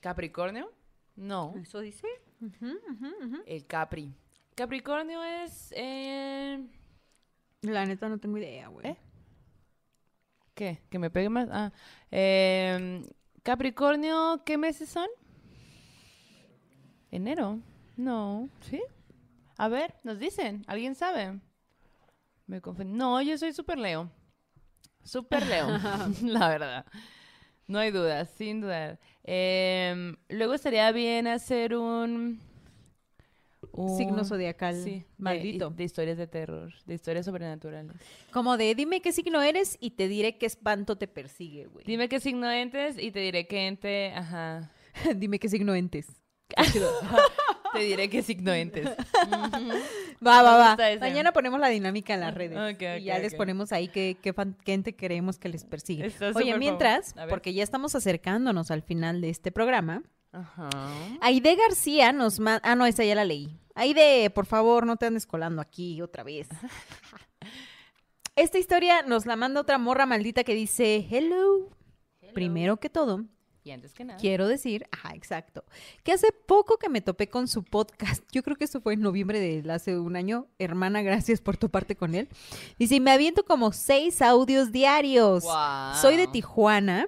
¿Capricornio? 0.00 0.70
No. 1.16 1.54
¿Eso 1.60 1.80
dice? 1.80 2.06
El 3.46 3.66
Capri. 3.66 4.14
Capricornio 4.54 5.22
es... 5.24 5.72
eh, 5.76 6.64
La 7.62 7.86
neta 7.86 8.08
no 8.08 8.18
tengo 8.18 8.38
idea, 8.38 8.68
güey. 8.68 8.88
¿Eh? 8.88 8.96
¿Qué? 10.54 10.82
¿Que 10.90 10.98
me 10.98 11.10
pegue 11.10 11.28
más? 11.28 11.48
Ah. 11.50 11.72
eh, 12.10 13.02
Capricornio, 13.42 14.42
¿qué 14.44 14.58
meses 14.58 14.88
son? 14.88 15.08
Enero. 17.10 17.60
No. 17.96 18.48
¿Sí? 18.68 18.80
A 19.56 19.68
ver, 19.68 19.94
nos 20.02 20.18
dicen. 20.18 20.64
¿Alguien 20.66 20.94
sabe? 20.94 21.40
Me 22.46 22.60
confundí. 22.60 22.92
No, 22.92 23.20
yo 23.22 23.38
soy 23.38 23.52
súper 23.52 23.78
Leo. 23.78 24.10
Súper 25.04 25.46
Leo, 25.46 25.68
la 26.22 26.48
verdad. 26.48 26.86
No 27.66 27.78
hay 27.78 27.90
duda, 27.90 28.24
sin 28.26 28.60
duda. 28.60 28.98
Em, 29.22 30.16
luego 30.28 30.54
estaría 30.54 30.90
bien 30.92 31.26
hacer 31.26 31.76
un... 31.76 32.40
un- 33.72 33.96
Signo 33.96 34.24
zodiacal 34.24 34.74
Sí, 34.82 35.04
maldito. 35.18 35.70
De, 35.70 35.84
historias 35.84 36.18
de 36.18 36.26
terror, 36.26 36.72
de 36.86 36.94
historias 36.94 37.24
sobrenaturales. 37.26 37.96
Como 38.32 38.56
de 38.56 38.74
dime 38.74 39.00
qué 39.00 39.12
signo 39.12 39.42
eres 39.42 39.76
y 39.80 39.90
te 39.92 40.08
diré 40.08 40.36
qué 40.38 40.46
espanto 40.46 40.96
te 40.96 41.08
persigue, 41.08 41.66
güey. 41.66 41.84
Dime 41.86 42.08
qué 42.08 42.20
signo 42.20 42.50
entes 42.50 42.96
y 42.98 43.10
te 43.12 43.20
diré 43.20 43.46
qué 43.46 43.66
ente... 43.66 44.12
Ajá. 44.14 44.70
dime 45.16 45.38
qué 45.38 45.48
signo 45.48 45.74
entes. 45.74 46.06
Te 47.72 47.78
diré 47.78 48.10
qué 48.10 48.20
signo 48.22 48.52
entes. 48.52 48.86
Va, 50.24 50.42
va, 50.42 50.56
va. 50.58 50.76
Mañana 51.00 51.32
ponemos 51.32 51.58
la 51.58 51.68
dinámica 51.68 52.14
en 52.14 52.20
las 52.20 52.34
redes. 52.34 52.56
Ok, 52.74 52.82
y 52.82 52.86
ok, 52.98 53.02
ya 53.02 53.18
les 53.18 53.34
ponemos 53.34 53.72
ahí 53.72 53.88
qué, 53.88 54.16
qué 54.22 54.32
fan- 54.32 54.56
qué 54.64 54.74
ente 54.74 54.94
queremos 54.94 55.38
que 55.38 55.48
les 55.48 55.64
persigue. 55.64 56.06
Está 56.06 56.30
Oye, 56.34 56.56
mientras, 56.58 57.14
porque 57.28 57.52
ya 57.54 57.62
estamos 57.64 57.94
acercándonos 57.94 58.70
al 58.70 58.82
final 58.82 59.20
de 59.20 59.30
este 59.30 59.50
programa, 59.50 60.02
Ajá. 60.30 60.68
Aide 61.22 61.56
García 61.56 62.12
nos 62.12 62.38
manda... 62.38 62.60
Ah, 62.62 62.76
no, 62.76 62.86
esa 62.86 63.04
ya 63.04 63.14
la 63.14 63.24
leí. 63.24 63.58
Aide, 63.74 64.30
por 64.30 64.46
favor, 64.46 64.86
no 64.86 64.96
te 64.96 65.06
andes 65.06 65.26
colando 65.26 65.62
aquí 65.62 66.00
otra 66.02 66.22
vez. 66.22 66.48
Esta 68.36 68.58
historia 68.58 69.02
nos 69.02 69.26
la 69.26 69.36
manda 69.36 69.60
otra 69.60 69.78
morra 69.78 70.06
maldita 70.06 70.44
que 70.44 70.54
dice, 70.54 71.06
hello. 71.10 71.68
Primero 72.34 72.78
que 72.78 72.88
todo, 72.88 73.24
Y 73.62 73.72
antes 73.72 73.92
que 73.92 74.04
nada. 74.06 74.18
quiero 74.18 74.48
decir, 74.48 74.86
ajá, 74.90 75.14
exacto, 75.14 75.64
que 76.02 76.12
hace 76.12 76.32
poco 76.32 76.78
que 76.78 76.88
me 76.88 77.02
topé 77.02 77.28
con 77.28 77.46
su 77.46 77.62
podcast, 77.62 78.24
yo 78.32 78.42
creo 78.42 78.56
que 78.56 78.64
eso 78.64 78.80
fue 78.80 78.94
en 78.94 79.02
noviembre 79.02 79.38
de 79.38 79.70
hace 79.70 79.98
un 79.98 80.16
año, 80.16 80.46
hermana, 80.58 81.02
gracias 81.02 81.42
por 81.42 81.58
toparte 81.58 81.94
con 81.94 82.14
él. 82.14 82.30
Dice, 82.78 83.00
me 83.00 83.10
aviento 83.10 83.44
como 83.44 83.72
seis 83.72 84.22
audios 84.22 84.72
diarios. 84.72 85.44
Soy 86.00 86.16
de 86.16 86.26
Tijuana 86.26 87.06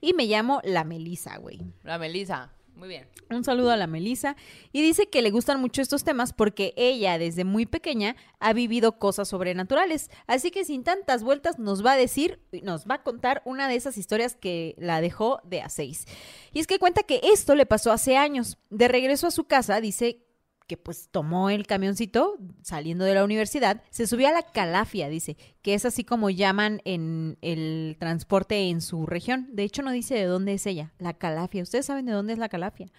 y 0.00 0.14
me 0.14 0.26
llamo 0.26 0.60
La 0.64 0.82
Melisa, 0.82 1.36
güey. 1.38 1.60
La 1.84 1.96
Melissa. 1.98 2.52
Muy 2.76 2.88
bien. 2.88 3.08
Un 3.30 3.42
saludo 3.42 3.70
a 3.70 3.76
la 3.76 3.86
Melisa. 3.86 4.36
Y 4.70 4.82
dice 4.82 5.08
que 5.08 5.22
le 5.22 5.30
gustan 5.30 5.60
mucho 5.60 5.80
estos 5.80 6.04
temas 6.04 6.34
porque 6.34 6.74
ella 6.76 7.18
desde 7.18 7.44
muy 7.44 7.64
pequeña 7.64 8.16
ha 8.38 8.52
vivido 8.52 8.98
cosas 8.98 9.28
sobrenaturales. 9.28 10.10
Así 10.26 10.50
que 10.50 10.64
sin 10.66 10.84
tantas 10.84 11.22
vueltas 11.22 11.58
nos 11.58 11.84
va 11.84 11.92
a 11.92 11.96
decir, 11.96 12.38
nos 12.62 12.86
va 12.86 12.96
a 12.96 13.02
contar 13.02 13.40
una 13.46 13.66
de 13.66 13.76
esas 13.76 13.96
historias 13.96 14.36
que 14.36 14.74
la 14.76 15.00
dejó 15.00 15.40
de 15.42 15.62
a 15.62 15.70
seis. 15.70 16.04
Y 16.52 16.60
es 16.60 16.66
que 16.66 16.78
cuenta 16.78 17.02
que 17.02 17.20
esto 17.24 17.54
le 17.54 17.64
pasó 17.64 17.92
hace 17.92 18.18
años. 18.18 18.58
De 18.68 18.88
regreso 18.88 19.26
a 19.26 19.30
su 19.30 19.44
casa 19.44 19.80
dice 19.80 20.25
que 20.66 20.76
pues 20.76 21.08
tomó 21.10 21.50
el 21.50 21.66
camioncito 21.66 22.38
saliendo 22.62 23.04
de 23.04 23.14
la 23.14 23.24
universidad, 23.24 23.82
se 23.90 24.06
subió 24.06 24.28
a 24.28 24.32
la 24.32 24.42
calafia, 24.42 25.08
dice, 25.08 25.36
que 25.62 25.74
es 25.74 25.84
así 25.84 26.04
como 26.04 26.30
llaman 26.30 26.80
en 26.84 27.38
el 27.40 27.96
transporte 27.98 28.68
en 28.68 28.80
su 28.80 29.06
región. 29.06 29.48
De 29.52 29.62
hecho, 29.62 29.82
no 29.82 29.90
dice 29.90 30.14
de 30.14 30.24
dónde 30.24 30.54
es 30.54 30.66
ella, 30.66 30.92
la 30.98 31.14
calafia. 31.14 31.62
¿Ustedes 31.62 31.86
saben 31.86 32.06
de 32.06 32.12
dónde 32.12 32.32
es 32.32 32.38
la 32.38 32.48
calafia? 32.48 32.90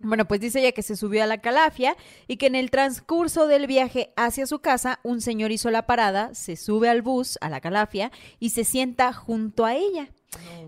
Bueno, 0.00 0.26
pues 0.26 0.40
dice 0.40 0.60
ella 0.60 0.72
que 0.72 0.82
se 0.82 0.96
subió 0.96 1.22
a 1.22 1.26
la 1.26 1.38
calafia 1.38 1.96
y 2.26 2.36
que 2.36 2.46
en 2.46 2.56
el 2.56 2.70
transcurso 2.70 3.46
del 3.46 3.66
viaje 3.66 4.12
hacia 4.16 4.46
su 4.46 4.58
casa, 4.58 5.00
un 5.02 5.20
señor 5.20 5.52
hizo 5.52 5.70
la 5.70 5.86
parada, 5.86 6.34
se 6.34 6.56
sube 6.56 6.88
al 6.88 7.00
bus, 7.00 7.38
a 7.40 7.48
la 7.48 7.60
calafia, 7.60 8.10
y 8.38 8.50
se 8.50 8.64
sienta 8.64 9.12
junto 9.12 9.64
a 9.64 9.74
ella. 9.74 10.10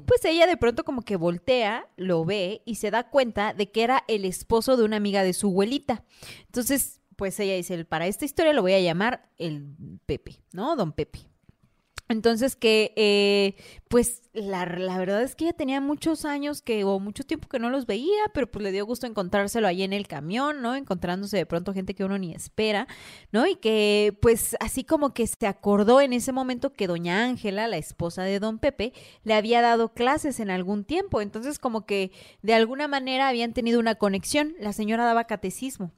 Pues 0.07 0.25
ella 0.25 0.47
de 0.47 0.57
pronto 0.57 0.85
como 0.85 1.03
que 1.03 1.17
voltea, 1.17 1.89
lo 1.97 2.25
ve 2.25 2.63
y 2.65 2.77
se 2.77 2.91
da 2.91 3.11
cuenta 3.11 3.55
de 3.55 3.71
que 3.71 3.83
era 3.83 4.05
el 4.09 4.25
esposo 4.25 4.77
de 4.77 4.85
una 4.85 4.97
amiga 4.97 5.23
de 5.23 5.33
su 5.33 5.49
abuelita. 5.49 6.05
Entonces, 6.47 7.01
pues 7.17 7.39
ella 7.41 7.55
dice, 7.55 7.85
para 7.85 8.07
esta 8.07 8.25
historia 8.25 8.53
lo 8.53 8.63
voy 8.63 8.75
a 8.75 8.81
llamar 8.81 9.29
el 9.39 9.75
Pepe, 10.07 10.41
¿no? 10.53 10.77
Don 10.77 10.93
Pepe. 10.93 11.21
Entonces 12.09 12.55
que, 12.55 12.93
eh, 12.97 13.57
pues 13.89 14.23
la, 14.33 14.65
la 14.67 14.99
verdad 14.99 15.23
es 15.23 15.35
que 15.35 15.45
ella 15.45 15.53
tenía 15.53 15.81
muchos 15.81 16.25
años 16.25 16.63
que, 16.63 16.85
o 16.85 17.01
mucho 17.01 17.25
tiempo 17.25 17.49
que 17.49 17.59
no 17.59 17.69
los 17.69 17.87
veía, 17.87 18.23
pero 18.33 18.51
pues 18.51 18.63
le 18.63 18.71
dio 18.71 18.87
gusto 18.87 19.07
encontrárselo 19.07 19.67
ahí 19.67 19.83
en 19.83 19.93
el 19.93 20.07
camión, 20.07 20.63
¿no? 20.63 20.77
Encontrándose 20.77 21.37
de 21.37 21.47
pronto 21.47 21.73
gente 21.73 21.95
que 21.95 22.05
uno 22.05 22.17
ni 22.19 22.33
espera, 22.33 22.87
¿no? 23.33 23.47
Y 23.47 23.57
que 23.57 24.17
pues 24.23 24.57
así 24.61 24.85
como 24.85 25.15
que 25.15 25.27
se 25.27 25.47
acordó 25.47 26.01
en 26.01 26.13
ese 26.13 26.33
momento 26.33 26.73
que 26.73 26.87
doña 26.87 27.25
Ángela, 27.25 27.67
la 27.67 27.77
esposa 27.77 28.23
de 28.23 28.39
don 28.39 28.59
Pepe, 28.59 28.93
le 29.25 29.35
había 29.35 29.61
dado 29.61 29.93
clases 29.93 30.39
en 30.41 30.51
algún 30.51 30.85
tiempo, 30.85 31.21
entonces 31.21 31.59
como 31.59 31.87
que 31.87 32.13
de 32.43 32.55
alguna 32.55 32.89
manera 32.89 33.29
habían 33.29 33.53
tenido 33.53 33.81
una 33.81 33.97
conexión, 33.97 34.55
la 34.61 34.73
señora 34.73 35.05
daba 35.05 35.25
catecismo. 35.25 35.93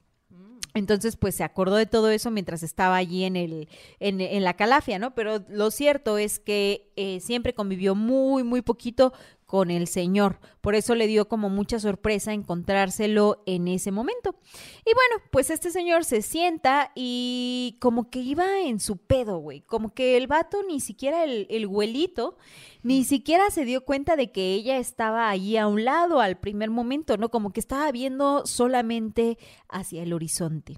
Entonces, 0.79 1.17
pues 1.17 1.35
se 1.35 1.45
acordó 1.45 1.77
de 1.77 1.87
todo 1.87 2.11
eso 2.11 2.31
mientras 2.31 2.63
estaba 2.63 2.97
allí 2.97 3.25
en, 3.25 3.37
el, 3.37 3.69
en, 4.01 4.21
en 4.21 4.45
la 4.45 4.55
calafia, 4.55 4.99
¿no? 4.99 5.15
Pero 5.15 5.45
lo 5.49 5.71
cierto 5.71 6.19
es 6.19 6.39
que 6.39 6.91
eh, 6.97 7.21
siempre 7.21 7.55
convivió 7.55 7.95
muy, 7.95 8.43
muy 8.45 8.63
poquito 8.63 9.13
con 9.49 9.71
el 9.71 9.87
Señor. 9.87 10.41
Por 10.61 10.75
eso 10.75 10.95
le 10.95 11.07
dio 11.07 11.27
como 11.27 11.49
mucha 11.49 11.81
sorpresa 11.81 12.35
encontrárselo 12.35 13.43
en 13.47 13.67
ese 13.67 13.91
momento. 13.91 14.37
Y 14.85 14.93
bueno, 14.93 15.25
pues 15.33 15.49
este 15.49 15.71
señor 15.71 16.05
se 16.05 16.21
sienta 16.21 16.93
y 16.95 17.79
como 17.81 18.11
que 18.11 18.19
iba 18.19 18.61
en 18.61 18.79
su 18.79 18.99
pedo, 18.99 19.39
güey. 19.39 19.63
Como 19.63 19.95
que 19.95 20.19
el 20.19 20.27
vato, 20.27 20.63
ni 20.69 20.81
siquiera 20.81 21.25
el, 21.25 21.47
el 21.49 21.67
güelito, 21.67 22.37
ni 22.83 23.05
siquiera 23.05 23.51
se 23.51 23.65
dio 23.65 23.87
cuenta 23.87 24.17
de 24.17 24.33
que 24.33 24.53
ella 24.53 24.77
estaba 24.77 25.31
ahí 25.31 25.57
a 25.57 25.67
un 25.67 25.83
lado 25.83 26.21
al 26.21 26.39
primer 26.39 26.69
momento, 26.69 27.17
¿no? 27.17 27.31
Como 27.31 27.51
que 27.51 27.61
estaba 27.61 27.91
viendo 27.91 28.45
solamente 28.45 29.39
hacia 29.71 30.03
el 30.03 30.13
horizonte. 30.13 30.77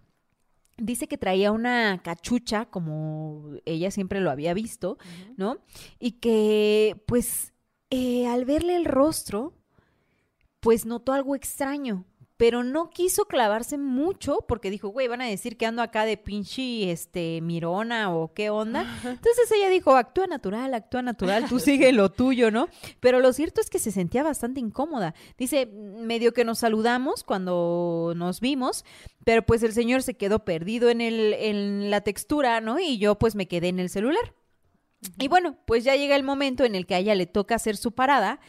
Dice 0.77 1.09
que 1.09 1.19
traía 1.19 1.51
una 1.51 2.01
cachucha, 2.05 2.67
como 2.67 3.57
ella 3.65 3.91
siempre 3.91 4.21
lo 4.21 4.31
había 4.31 4.55
visto, 4.55 4.97
¿no? 5.37 5.59
Y 5.99 6.13
que, 6.13 7.03
pues, 7.07 7.50
eh, 7.91 8.27
al 8.27 8.45
verle 8.45 8.77
el 8.77 8.85
rostro, 8.85 9.53
pues 10.61 10.87
notó 10.87 11.13
algo 11.13 11.35
extraño, 11.35 12.05
pero 12.41 12.65
no 12.65 12.89
quiso 12.89 13.27
clavarse 13.27 13.77
mucho 13.77 14.47
porque 14.49 14.71
dijo, 14.71 14.89
güey, 14.89 15.09
van 15.09 15.21
a 15.21 15.27
decir 15.27 15.59
que 15.59 15.67
ando 15.67 15.83
acá 15.83 16.07
de 16.07 16.17
pinche, 16.17 16.91
este, 16.91 17.43
mirona 17.43 18.15
o 18.15 18.33
qué 18.33 18.49
onda. 18.49 18.81
Entonces 19.05 19.53
ella 19.55 19.69
dijo, 19.69 19.95
actúa 19.95 20.27
natural, 20.27 20.73
actúa 20.73 21.03
natural, 21.03 21.47
tú 21.51 21.59
sigue 21.61 21.93
lo 21.93 22.11
tuyo, 22.11 22.51
¿no? 22.51 22.69
Pero 22.99 23.21
lo 23.21 23.35
cierto 23.35 23.61
es 23.61 23.69
que 23.69 23.79
se 23.79 23.91
sentía 23.91 24.23
bastante 24.23 24.59
incómoda. 24.59 25.15
Dice, 25.37 25.67
medio 25.67 26.33
que 26.33 26.47
nos 26.47 26.61
saludamos 26.61 27.25
cuando 27.25 28.15
nos 28.17 28.41
vimos, 28.41 28.87
pero 29.25 29.45
pues 29.45 29.63
el 29.63 29.75
señor 29.75 30.03
se 30.03 30.15
quedó 30.15 30.47
perdido 30.47 30.89
en, 30.89 31.03
el, 31.03 31.35
en 31.35 31.91
la 31.91 32.01
textura, 32.01 32.63
¿no? 32.63 32.79
Y 32.79 32.97
yo 32.97 33.19
pues 33.19 33.35
me 33.35 33.49
quedé 33.49 33.69
en 33.69 33.81
el 33.81 33.91
celular. 33.91 34.33
Y 35.19 35.29
bueno, 35.29 35.57
pues 35.67 35.85
ya 35.85 35.97
llega 35.97 36.17
el 36.17 36.23
momento 36.23 36.65
en 36.65 36.75
el 36.75 36.87
que 36.87 36.95
a 36.95 36.99
ella 36.99 37.15
le 37.15 37.27
toca 37.27 37.55
hacer 37.55 37.77
su 37.77 37.93
parada. 37.93 38.41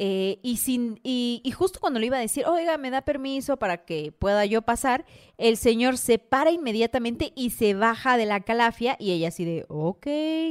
Eh, 0.00 0.38
y, 0.42 0.58
sin, 0.58 1.00
y, 1.02 1.40
y 1.44 1.50
justo 1.50 1.80
cuando 1.80 1.98
le 2.00 2.06
iba 2.06 2.16
a 2.16 2.20
decir, 2.20 2.46
oiga, 2.46 2.78
me 2.78 2.90
da 2.90 3.02
permiso 3.02 3.56
para 3.56 3.84
que 3.84 4.12
pueda 4.12 4.46
yo 4.46 4.62
pasar, 4.62 5.04
el 5.36 5.56
señor 5.56 5.98
se 5.98 6.18
para 6.18 6.50
inmediatamente 6.52 7.32
y 7.36 7.50
se 7.50 7.74
baja 7.74 8.16
de 8.16 8.24
la 8.26 8.40
calafia 8.40 8.96
y 8.98 9.10
ella 9.12 9.28
así 9.28 9.44
de, 9.44 9.66
ok, 9.68 10.06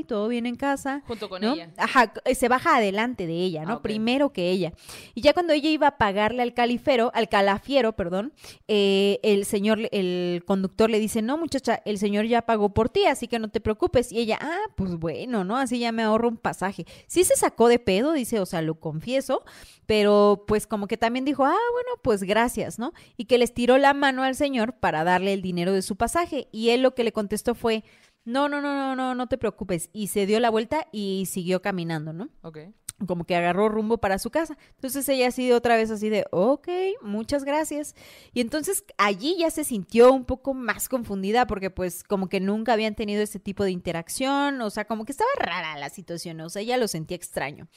todo 0.07 0.28
bien 0.28 0.45
en 0.45 0.56
casa. 0.56 1.02
Junto 1.07 1.30
con 1.30 1.41
¿no? 1.41 1.53
ella. 1.53 1.72
Ajá, 1.78 2.14
c- 2.26 2.36
se 2.36 2.48
baja 2.49 2.76
adelante 2.78 3.26
de 3.26 3.34
ella, 3.34 3.64
¿no? 3.65 3.74
Ah. 3.74 3.82
Primero 3.82 4.32
que 4.34 4.49
ella. 4.52 4.74
Y 5.15 5.22
ya 5.22 5.34
cuando 5.34 5.53
ella 5.53 5.69
iba 5.69 5.88
a 5.88 5.98
pagarle 5.98 6.41
al 6.44 6.53
califero, 6.53 7.11
al 7.14 7.30
calafiero, 7.30 7.94
perdón, 7.95 8.34
eh, 8.68 9.19
el 9.24 9.45
señor, 9.45 9.80
el 9.91 10.44
conductor 10.45 10.90
le 10.90 10.99
dice, 10.99 11.22
no, 11.22 11.38
muchacha, 11.38 11.82
el 11.86 11.98
señor 11.98 12.26
ya 12.26 12.41
pagó 12.44 12.69
por 12.74 12.90
ti, 12.90 13.06
así 13.06 13.28
que 13.28 13.40
no 13.40 13.48
te 13.49 13.61
preocupes. 13.61 14.11
Y 14.11 14.19
ella, 14.19 14.38
ah, 14.41 14.60
pues 14.76 14.95
bueno, 14.98 15.44
¿no? 15.44 15.57
Así 15.57 15.80
ya 15.80 15.91
me 15.91 16.03
ahorro 16.03 16.28
un 16.28 16.38
pasaje. 16.38 16.86
Sí 17.07 17.24
se 17.24 17.36
sacó 17.36 17.68
de 17.69 17.80
pedo, 17.80 18.11
dice, 18.14 18.40
o 18.40 18.45
sea, 18.45 18.61
lo 18.61 18.76
confieso, 18.80 19.36
pero 19.85 20.43
pues 20.47 20.68
como 20.68 20.88
que 20.88 20.97
también 20.97 21.26
dijo, 21.26 21.45
ah, 21.45 21.55
bueno, 21.73 21.89
pues 22.01 22.23
gracias, 22.23 22.77
¿no? 22.77 22.93
Y 23.15 23.26
que 23.26 23.38
les 23.38 23.53
tiró 23.53 23.77
la 23.77 23.93
mano 23.93 24.23
al 24.23 24.35
señor 24.35 24.73
para 24.73 25.03
darle 25.03 25.34
el 25.34 25.41
dinero 25.41 25.73
de 25.73 25.81
su 25.81 25.95
pasaje. 25.95 26.47
Y 26.51 26.69
él 26.69 26.81
lo 26.81 26.93
que 26.93 27.03
le 27.03 27.11
contestó 27.11 27.55
fue, 27.55 27.84
no, 28.26 28.49
no, 28.49 28.61
no, 28.61 28.73
no, 28.73 28.95
no, 28.95 29.15
no 29.15 29.27
te 29.27 29.38
preocupes. 29.38 29.89
Y 29.93 30.07
se 30.07 30.26
dio 30.26 30.39
la 30.39 30.49
vuelta 30.49 30.88
y 30.91 31.26
siguió 31.27 31.61
caminando, 31.61 32.14
¿no? 32.14 32.30
Ok. 32.41 32.59
Como 33.06 33.26
que 33.26 33.36
agarró 33.36 33.69
rumbo 33.69 33.99
para 33.99 34.18
su 34.18 34.32
casa. 34.32 34.57
Entonces 34.76 35.07
ella 35.10 35.28
ha 35.28 35.32
sido 35.32 35.57
otra 35.57 35.76
vez 35.76 35.91
así 35.91 36.10
de, 36.10 36.26
ok, 36.32 36.68
muchas 37.02 37.44
gracias. 37.44 37.95
Y 38.34 38.41
entonces 38.41 38.84
allí 38.98 39.36
ya 39.38 39.52
se 39.52 39.64
sintió 39.64 40.11
un 40.11 40.26
poco 40.26 40.53
más 40.53 40.90
confundida 40.90 41.45
porque 41.45 41.69
pues 41.69 42.03
como 42.03 42.28
que 42.30 42.40
nunca 42.40 42.74
habían 42.74 42.95
tenido 42.95 43.22
ese 43.22 43.40
tipo 43.40 43.64
de 43.64 43.72
interacción, 43.72 44.61
o 44.61 44.69
sea, 44.69 44.86
como 44.86 45.06
que 45.06 45.11
estaba 45.11 45.30
rara 45.40 45.78
la 45.78 45.90
situación, 45.90 46.40
o 46.41 46.49
sea, 46.49 46.61
ella 46.61 46.78
lo 46.78 46.88
sentía 46.88 47.15
extraño. 47.15 47.68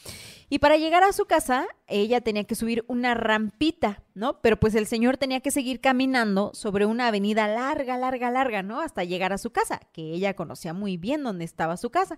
Y 0.48 0.58
para 0.58 0.76
llegar 0.76 1.04
a 1.04 1.12
su 1.12 1.26
casa, 1.26 1.66
ella 1.86 2.20
tenía 2.20 2.44
que 2.44 2.54
subir 2.54 2.84
una 2.88 3.14
rampita, 3.14 4.02
¿no? 4.14 4.40
Pero 4.40 4.58
pues 4.58 4.74
el 4.74 4.86
señor 4.86 5.16
tenía 5.16 5.40
que 5.40 5.50
seguir 5.50 5.80
caminando 5.80 6.50
sobre 6.54 6.86
una 6.86 7.08
avenida 7.08 7.46
larga, 7.48 7.98
larga, 7.98 8.30
larga, 8.30 8.62
¿no? 8.62 8.80
Hasta 8.80 9.04
llegar 9.04 9.32
a 9.32 9.38
su 9.38 9.50
casa, 9.50 9.80
que 9.92 10.12
ella 10.14 10.34
conocía 10.34 10.72
muy 10.72 10.96
bien 10.96 11.22
dónde 11.22 11.44
estaba 11.44 11.76
su 11.76 11.90
casa. 11.90 12.16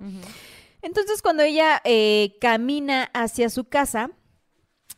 Entonces, 0.82 1.22
cuando 1.22 1.42
ella 1.42 1.80
eh, 1.84 2.36
camina 2.40 3.04
hacia 3.14 3.48
su 3.48 3.64
casa, 3.64 4.10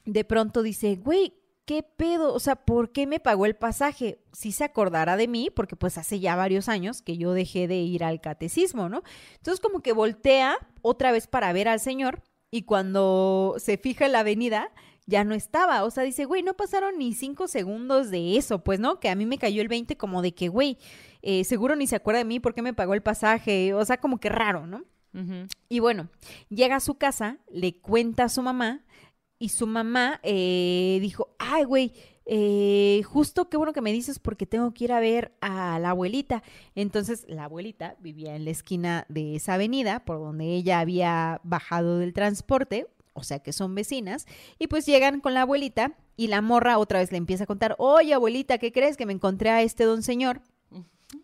de 0.05 0.25
pronto 0.25 0.63
dice, 0.63 0.97
güey, 0.97 1.35
¿qué 1.65 1.83
pedo? 1.83 2.35
O 2.35 2.41
sea, 2.41 2.57
¿por 2.57 2.93
qué 2.93 3.07
me 3.07 3.21
pagó 3.21 3.47
el 3.47 3.57
pasaje? 3.57 4.19
Si 4.33 4.53
se 4.53 4.65
acordara 4.65 5.17
de 5.17 5.29
mí, 5.29 5.51
porque 5.51 5.77
pues 5.77 5.99
hace 5.99 6.21
ya 6.21 6.37
varios 6.37 6.69
años 6.69 7.03
que 7.03 7.17
yo 7.17 7.33
dejé 7.33 7.69
de 7.69 7.77
ir 7.77 8.05
al 8.05 8.21
catecismo, 8.21 8.89
¿no? 8.89 9.03
Entonces 9.37 9.61
como 9.61 9.81
que 9.81 9.93
voltea 9.93 10.59
otra 10.83 11.13
vez 11.13 11.27
para 11.27 11.53
ver 11.53 11.69
al 11.69 11.81
señor 11.81 12.23
y 12.51 12.63
cuando 12.63 13.57
se 13.59 13.79
fija 13.79 14.07
en 14.07 14.13
la 14.13 14.21
avenida 14.21 14.71
ya 15.07 15.25
no 15.25 15.35
estaba. 15.35 15.85
O 15.85 15.91
sea, 15.91 16.03
dice, 16.05 16.25
güey, 16.25 16.43
no 16.43 16.55
pasaron 16.55 16.99
ni 16.99 17.13
cinco 17.15 17.49
segundos 17.49 18.11
de 18.11 18.37
eso, 18.37 18.63
pues, 18.65 18.81
¿no? 18.81 19.01
Que 19.01 19.11
a 19.11 19.15
mí 19.15 19.27
me 19.27 19.39
cayó 19.39 19.61
el 19.61 19.69
20 19.69 19.97
como 19.97 20.23
de 20.23 20.35
que, 20.35 20.49
güey, 20.49 20.79
eh, 21.23 21.45
seguro 21.45 21.77
ni 21.77 21.87
se 21.87 21.97
acuerda 21.97 22.19
de 22.19 22.25
mí, 22.25 22.41
¿por 22.41 22.55
qué 22.55 22.63
me 22.63 22.75
pagó 22.75 22.95
el 22.95 23.03
pasaje? 23.03 23.75
O 23.75 23.85
sea, 23.85 23.99
como 23.99 24.19
que 24.19 24.29
raro, 24.29 24.67
¿no? 24.67 24.85
Y 25.69 25.79
bueno, 25.79 26.09
llega 26.49 26.77
a 26.77 26.81
su 26.81 26.95
casa, 26.95 27.39
le 27.51 27.77
cuenta 27.79 28.25
a 28.25 28.29
su 28.29 28.43
mamá 28.43 28.85
y 29.39 29.51
su 29.51 29.67
mamá 29.67 30.21
eh, 30.23 30.99
dijo, 31.01 31.35
ay, 31.39 31.65
güey, 31.65 31.93
eh, 32.27 33.03
justo 33.05 33.51
qué 33.51 33.57
bueno 33.57 33.75
que 33.75 33.83
me 33.83 33.93
dices 33.93 34.19
porque 34.19 34.47
tengo 34.47 34.73
que 34.73 34.85
ir 34.85 34.93
a 34.93 35.01
ver 35.01 35.35
a 35.41 35.79
la 35.79 35.91
abuelita. 35.91 36.43
Entonces 36.75 37.25
la 37.29 37.45
abuelita 37.45 37.97
vivía 38.01 38.35
en 38.35 38.45
la 38.45 38.51
esquina 38.51 39.07
de 39.09 39.37
esa 39.37 39.55
avenida 39.55 40.05
por 40.05 40.19
donde 40.19 40.47
ella 40.47 40.81
había 40.81 41.41
bajado 41.45 41.99
del 41.99 42.13
transporte, 42.13 42.87
o 43.13 43.23
sea 43.23 43.41
que 43.41 43.53
son 43.53 43.75
vecinas, 43.75 44.27
y 44.59 44.67
pues 44.67 44.87
llegan 44.87 45.21
con 45.21 45.35
la 45.35 45.43
abuelita 45.43 45.97
y 46.17 46.29
la 46.29 46.41
morra 46.41 46.79
otra 46.79 47.01
vez 47.01 47.13
le 47.13 47.19
empieza 47.19 47.45
a 47.45 47.49
contar, 47.49 47.77
oye 47.79 48.15
abuelita, 48.15 48.59
¿qué 48.59 48.73
crees? 48.73 48.97
Que 48.97 49.07
me 49.07 49.13
encontré 49.13 49.51
a 49.51 49.63
este 49.63 49.85
don 49.85 50.03
señor 50.03 50.41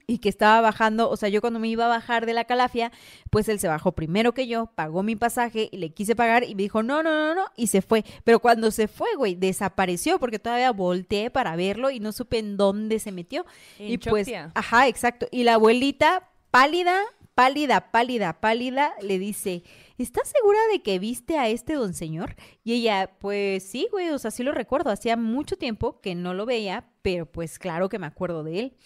y 0.06 0.18
que 0.18 0.28
estaba 0.28 0.60
bajando, 0.60 1.08
o 1.10 1.16
sea, 1.16 1.28
yo 1.28 1.40
cuando 1.40 1.58
me 1.58 1.68
iba 1.68 1.84
a 1.84 1.88
bajar 1.88 2.26
de 2.26 2.34
la 2.34 2.44
calafia, 2.44 2.92
pues 3.30 3.48
él 3.48 3.58
se 3.58 3.68
bajó 3.68 3.92
primero 3.92 4.34
que 4.34 4.46
yo, 4.46 4.70
pagó 4.74 5.02
mi 5.02 5.16
pasaje 5.16 5.68
y 5.70 5.78
le 5.78 5.90
quise 5.90 6.16
pagar 6.16 6.44
y 6.44 6.54
me 6.54 6.62
dijo, 6.62 6.82
no, 6.82 7.02
no, 7.02 7.10
no, 7.10 7.34
no, 7.34 7.46
y 7.56 7.68
se 7.68 7.82
fue. 7.82 8.04
Pero 8.24 8.40
cuando 8.40 8.70
se 8.70 8.88
fue, 8.88 9.08
güey, 9.16 9.34
desapareció 9.34 10.18
porque 10.18 10.38
todavía 10.38 10.72
volteé 10.72 11.30
para 11.30 11.56
verlo 11.56 11.90
y 11.90 12.00
no 12.00 12.12
supe 12.12 12.38
en 12.38 12.56
dónde 12.56 12.98
se 12.98 13.12
metió. 13.12 13.46
Y 13.78 13.98
pues, 13.98 14.28
ajá, 14.54 14.88
exacto. 14.88 15.26
Y 15.30 15.44
la 15.44 15.54
abuelita, 15.54 16.28
pálida, 16.50 17.02
pálida, 17.34 17.90
pálida, 17.90 18.40
pálida, 18.40 18.92
le 19.00 19.18
dice, 19.18 19.62
¿estás 19.98 20.28
segura 20.28 20.58
de 20.72 20.82
que 20.82 20.98
viste 20.98 21.38
a 21.38 21.48
este 21.48 21.74
don 21.74 21.94
señor? 21.94 22.36
Y 22.64 22.74
ella, 22.74 23.12
pues 23.18 23.62
sí, 23.62 23.88
güey, 23.90 24.10
o 24.10 24.18
sea, 24.18 24.30
sí 24.30 24.42
lo 24.42 24.52
recuerdo. 24.52 24.90
Hacía 24.90 25.16
mucho 25.16 25.56
tiempo 25.56 26.00
que 26.00 26.14
no 26.14 26.34
lo 26.34 26.46
veía, 26.46 26.84
pero 27.02 27.26
pues 27.26 27.58
claro 27.58 27.88
que 27.88 27.98
me 27.98 28.06
acuerdo 28.06 28.44
de 28.44 28.60
él. 28.60 28.76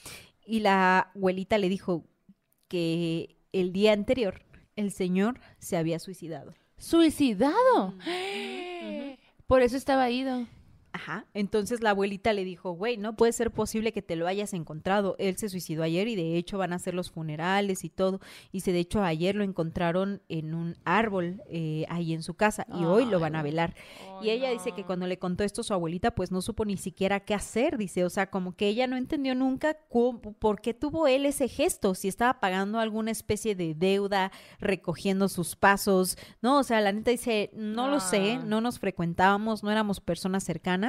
Y 0.47 0.61
la 0.61 1.11
abuelita 1.15 1.59
le 1.59 1.69
dijo 1.69 2.05
que 2.69 3.37
el 3.53 3.73
día 3.73 3.93
anterior 3.93 4.45
el 4.77 4.91
señor 4.91 5.41
se 5.59 5.77
había 5.77 5.99
suicidado. 5.99 6.55
¿Suicidado? 6.77 7.95
Por 9.47 9.63
eso 9.63 9.77
estaba 9.77 10.11
ido. 10.11 10.47
Ajá. 10.97 11.27
Entonces 11.35 11.83
la 11.83 11.91
abuelita 11.91 12.33
le 12.33 12.45
dijo, 12.45 12.71
güey, 12.71 12.97
no 12.97 13.17
puede 13.17 13.33
ser 13.33 13.51
posible 13.51 13.91
que 13.93 14.01
te 14.01 14.15
lo 14.15 14.29
hayas 14.29 14.53
encontrado. 14.55 15.17
Él 15.19 15.37
se 15.37 15.49
suicidó 15.49 15.83
ayer 15.83 16.07
y 16.07 16.15
de 16.15 16.37
hecho 16.37 16.57
van 16.57 16.73
a 16.73 16.77
hacer 16.77 16.95
los 16.95 17.11
funerales 17.11 17.83
y 17.83 17.91
todo. 17.91 18.21
Y 18.53 18.61
se, 18.61 18.71
de 18.71 18.79
hecho 18.79 19.03
ayer 19.03 19.35
lo 19.35 19.43
encontraron 19.43 20.23
en 20.29 20.55
un 20.55 20.77
árbol 20.85 21.43
eh, 21.51 21.85
ahí 21.89 22.13
en 22.15 22.23
su 22.23 22.35
casa 22.35 22.65
y 22.79 22.85
hoy 22.85 23.07
lo 23.07 23.19
van 23.19 23.35
a 23.35 23.43
velar. 23.43 23.75
y 24.23 24.31
ella 24.31 24.51
dice 24.51 24.71
que 24.71 24.85
cuando 24.85 25.09
le 25.09 25.19
contó 25.19 25.43
esto 25.43 25.63
a 25.63 25.65
su 25.65 25.75
abuelita, 25.75 26.13
pues 26.15 26.31
no 26.31 26.41
supo 26.41 26.65
ni 26.65 26.77
siquiera 26.77 27.19
qué 27.21 27.35
hacer, 27.35 27.77
dice, 27.77 28.05
o 28.05 28.11
sea, 28.11 28.31
como 28.31 28.55
que 28.55 28.69
ella 28.69 28.87
no 28.87 28.97
entendió 28.97 29.35
nunca 29.35 29.75
cómo- 29.91 30.21
por 30.35 30.61
qué 30.61 30.75
tuvo 30.75 31.09
él 31.09 31.27
ese 31.27 31.49
gesto, 31.49 31.97
si 31.97 32.07
estaba 32.07 32.39
pagando 32.39 32.79
alguna 32.79 33.11
especie 33.11 33.57
de 33.57 33.75
deuda, 33.75 34.31
recogiendo 34.61 35.29
sus 35.29 35.57
pasos, 35.57 36.17
¿no? 36.41 36.61
O 36.61 36.63
sea, 36.63 36.81
la 36.81 36.93
neta 36.93 37.11
dice, 37.11 37.51
no 37.53 37.89
lo 37.89 37.99
sé, 37.99 38.35
Ah. 38.39 38.43
no 38.47 38.61
nos 38.61 38.79
frecuentábamos, 38.79 39.63
no 39.65 39.71
éramos 39.73 40.01
personas 40.01 40.45
cercanas 40.45 40.84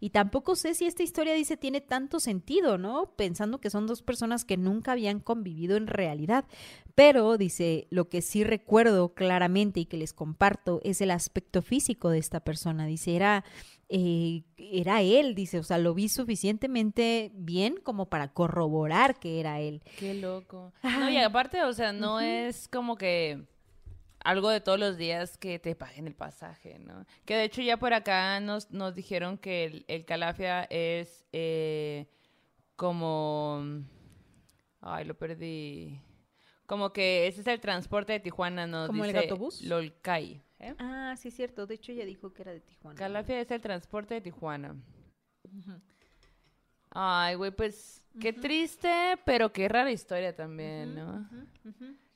y 0.00 0.10
tampoco 0.10 0.56
sé 0.56 0.74
si 0.74 0.86
esta 0.86 1.02
historia 1.02 1.34
dice 1.34 1.56
tiene 1.56 1.80
tanto 1.80 2.20
sentido, 2.20 2.78
¿no? 2.78 3.12
Pensando 3.16 3.60
que 3.60 3.70
son 3.70 3.86
dos 3.86 4.02
personas 4.02 4.44
que 4.44 4.56
nunca 4.56 4.92
habían 4.92 5.20
convivido 5.20 5.76
en 5.76 5.86
realidad. 5.86 6.44
Pero 6.94 7.38
dice, 7.38 7.86
lo 7.90 8.08
que 8.08 8.22
sí 8.22 8.44
recuerdo 8.44 9.14
claramente 9.14 9.80
y 9.80 9.86
que 9.86 9.96
les 9.96 10.12
comparto 10.12 10.80
es 10.84 11.00
el 11.00 11.10
aspecto 11.10 11.62
físico 11.62 12.10
de 12.10 12.18
esta 12.18 12.40
persona. 12.40 12.86
Dice, 12.86 13.16
era, 13.16 13.44
eh, 13.88 14.42
era 14.56 15.02
él, 15.02 15.34
dice, 15.34 15.58
o 15.58 15.62
sea, 15.62 15.78
lo 15.78 15.94
vi 15.94 16.08
suficientemente 16.08 17.30
bien 17.34 17.76
como 17.82 18.10
para 18.10 18.32
corroborar 18.32 19.18
que 19.18 19.40
era 19.40 19.60
él. 19.60 19.82
Qué 19.98 20.14
loco. 20.14 20.72
No, 20.82 21.10
y 21.10 21.16
aparte, 21.18 21.62
o 21.62 21.72
sea, 21.72 21.92
no 21.92 22.20
es 22.20 22.68
como 22.68 22.96
que 22.96 23.46
algo 24.24 24.50
de 24.50 24.60
todos 24.60 24.78
los 24.78 24.96
días 24.96 25.36
que 25.38 25.58
te 25.58 25.74
paguen 25.74 26.06
el 26.06 26.14
pasaje, 26.14 26.78
¿no? 26.78 27.06
Que 27.24 27.36
de 27.36 27.44
hecho 27.44 27.62
ya 27.62 27.76
por 27.76 27.92
acá 27.92 28.40
nos, 28.40 28.70
nos 28.70 28.94
dijeron 28.94 29.38
que 29.38 29.64
el, 29.64 29.84
el 29.88 30.04
calafia 30.04 30.64
es 30.64 31.24
eh, 31.32 32.06
como... 32.76 33.84
Ay, 34.80 35.04
lo 35.04 35.14
perdí. 35.14 36.00
Como 36.66 36.92
que 36.92 37.26
ese 37.26 37.42
es 37.42 37.46
el 37.46 37.60
transporte 37.60 38.12
de 38.14 38.20
Tijuana, 38.20 38.66
¿no? 38.66 38.86
¿Como 38.86 39.04
el 39.04 39.12
Gatobús? 39.12 39.62
Lolcay. 39.62 40.42
¿eh? 40.58 40.74
Ah, 40.78 41.14
sí, 41.18 41.28
es 41.28 41.34
cierto. 41.34 41.66
De 41.66 41.74
hecho, 41.74 41.92
ella 41.92 42.04
dijo 42.04 42.32
que 42.32 42.42
era 42.42 42.52
de 42.52 42.60
Tijuana. 42.60 42.98
Calafia 42.98 43.40
es 43.40 43.50
el 43.50 43.60
transporte 43.60 44.14
de 44.14 44.20
Tijuana. 44.20 44.76
Ay, 46.90 47.34
güey, 47.36 47.50
pues 47.50 48.02
qué 48.20 48.32
triste, 48.32 49.18
pero 49.24 49.52
qué 49.52 49.68
rara 49.68 49.90
historia 49.90 50.34
también, 50.34 50.94
¿no? 50.94 51.28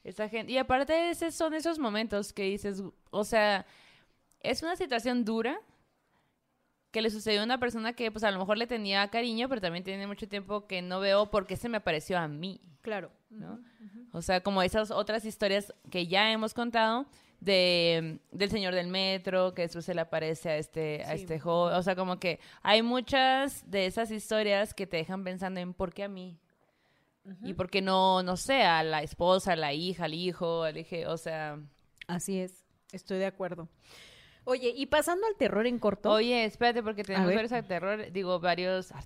Esa 0.05 0.29
gente. 0.29 0.53
Y 0.53 0.59
aparte, 0.59 1.11
ese 1.11 1.33
son 1.33 1.55
esos 1.55 1.79
momentos 1.79 2.33
que 2.33 2.45
dices, 2.45 2.83
o 3.11 3.25
sea, 3.25 3.67
es 4.41 4.63
una 4.63 4.77
situación 4.77 5.25
dura 5.25 5.59
que 6.91 7.03
le 7.03 7.11
sucedió 7.11 7.41
a 7.41 7.45
una 7.45 7.59
persona 7.59 7.95
que, 7.95 8.13
pues, 8.13 8.23
a 8.23 8.31
lo 8.31 8.39
mejor 8.39 8.57
le 8.59 8.67
tenía 8.69 9.09
cariño, 9.09 9.49
pero 9.49 9.61
también 9.61 9.83
tiene 9.83 10.07
mucho 10.07 10.29
tiempo 10.29 10.67
que 10.67 10.83
no 10.83 11.01
veo 11.01 11.31
porque 11.31 11.57
se 11.57 11.69
me 11.69 11.79
apareció 11.79 12.19
a 12.19 12.29
mí, 12.29 12.61
Claro. 12.83 13.11
¿no? 13.31 13.59
O 14.13 14.21
sea, 14.23 14.43
como 14.43 14.63
esas 14.63 14.91
otras 14.91 15.25
historias 15.25 15.73
que 15.91 16.07
ya 16.07 16.31
hemos 16.31 16.53
contado 16.55 17.07
de 17.41 18.21
del 18.31 18.51
señor 18.51 18.75
del 18.75 18.87
metro 18.87 19.55
que 19.55 19.63
después 19.63 19.85
se 19.85 19.95
le 19.95 20.03
aparece 20.03 20.51
a 20.51 20.57
este 20.59 21.03
a 21.05 21.15
este 21.15 21.41
joven, 21.41 21.75
o 21.75 21.83
sea, 21.83 21.97
como 21.97 22.21
que 22.21 22.39
hay 22.63 22.83
muchas 22.83 23.69
de 23.69 23.87
esas 23.87 24.11
historias 24.11 24.73
que 24.75 24.87
te 24.87 24.99
dejan 24.99 25.25
pensando 25.25 25.61
en 25.61 25.75
por 25.75 25.93
qué 25.93 26.05
a 26.05 26.09
mí 26.09 26.39
y 27.43 27.55
por 27.55 27.71
qué 27.71 27.81
no 27.83 28.23
no 28.23 28.37
sé 28.37 28.63
a 28.63 28.83
la 28.83 29.03
esposa, 29.03 29.53
a 29.53 29.57
la 29.57 29.73
hija, 29.73 30.05
al 30.05 30.15
hijo, 30.15 30.63
al 30.63 30.77
hijo, 30.77 30.97
o 31.09 31.17
sea, 31.17 31.59
Así 32.07 32.39
es. 32.41 32.65
Estoy 32.93 33.19
de 33.19 33.27
acuerdo. 33.27 33.69
Oye, 34.45 34.75
y 34.77 34.87
pasando 34.87 35.27
al 35.27 35.37
terror 35.37 35.67
en 35.67 35.79
corto. 35.79 36.11
oye, 36.11 36.45
espérate 36.45 36.83
porque 36.83 37.03
tenemos 37.03 37.35
varios 37.35 37.53
a 37.53 37.63
terror, 37.63 38.13
digo 38.13 38.41
varios. 38.41 38.93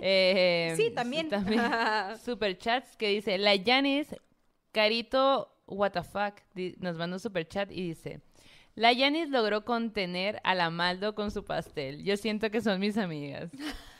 Eh, 0.00 0.74
Sí, 0.76 0.90
también. 0.90 1.28
super 2.24 2.58
chats 2.58 2.96
que 2.96 3.08
dice 3.08 3.38
la 3.38 3.54
Yanis 3.54 4.14
Carito 4.72 5.50
what 5.66 5.92
the 5.92 6.02
fuck 6.02 6.40
nos 6.78 6.96
manda 6.96 7.16
un 7.16 7.20
super 7.20 7.46
chat 7.46 7.70
y 7.70 7.88
dice 7.88 8.20
la 8.74 8.92
Yanis 8.92 9.28
logró 9.30 9.64
contener 9.64 10.40
a 10.42 10.54
la 10.54 10.68
Maldo 10.70 11.14
con 11.14 11.30
su 11.30 11.44
pastel. 11.44 12.02
Yo 12.02 12.16
siento 12.16 12.50
que 12.50 12.60
son 12.60 12.80
mis 12.80 12.98
amigas. 12.98 13.50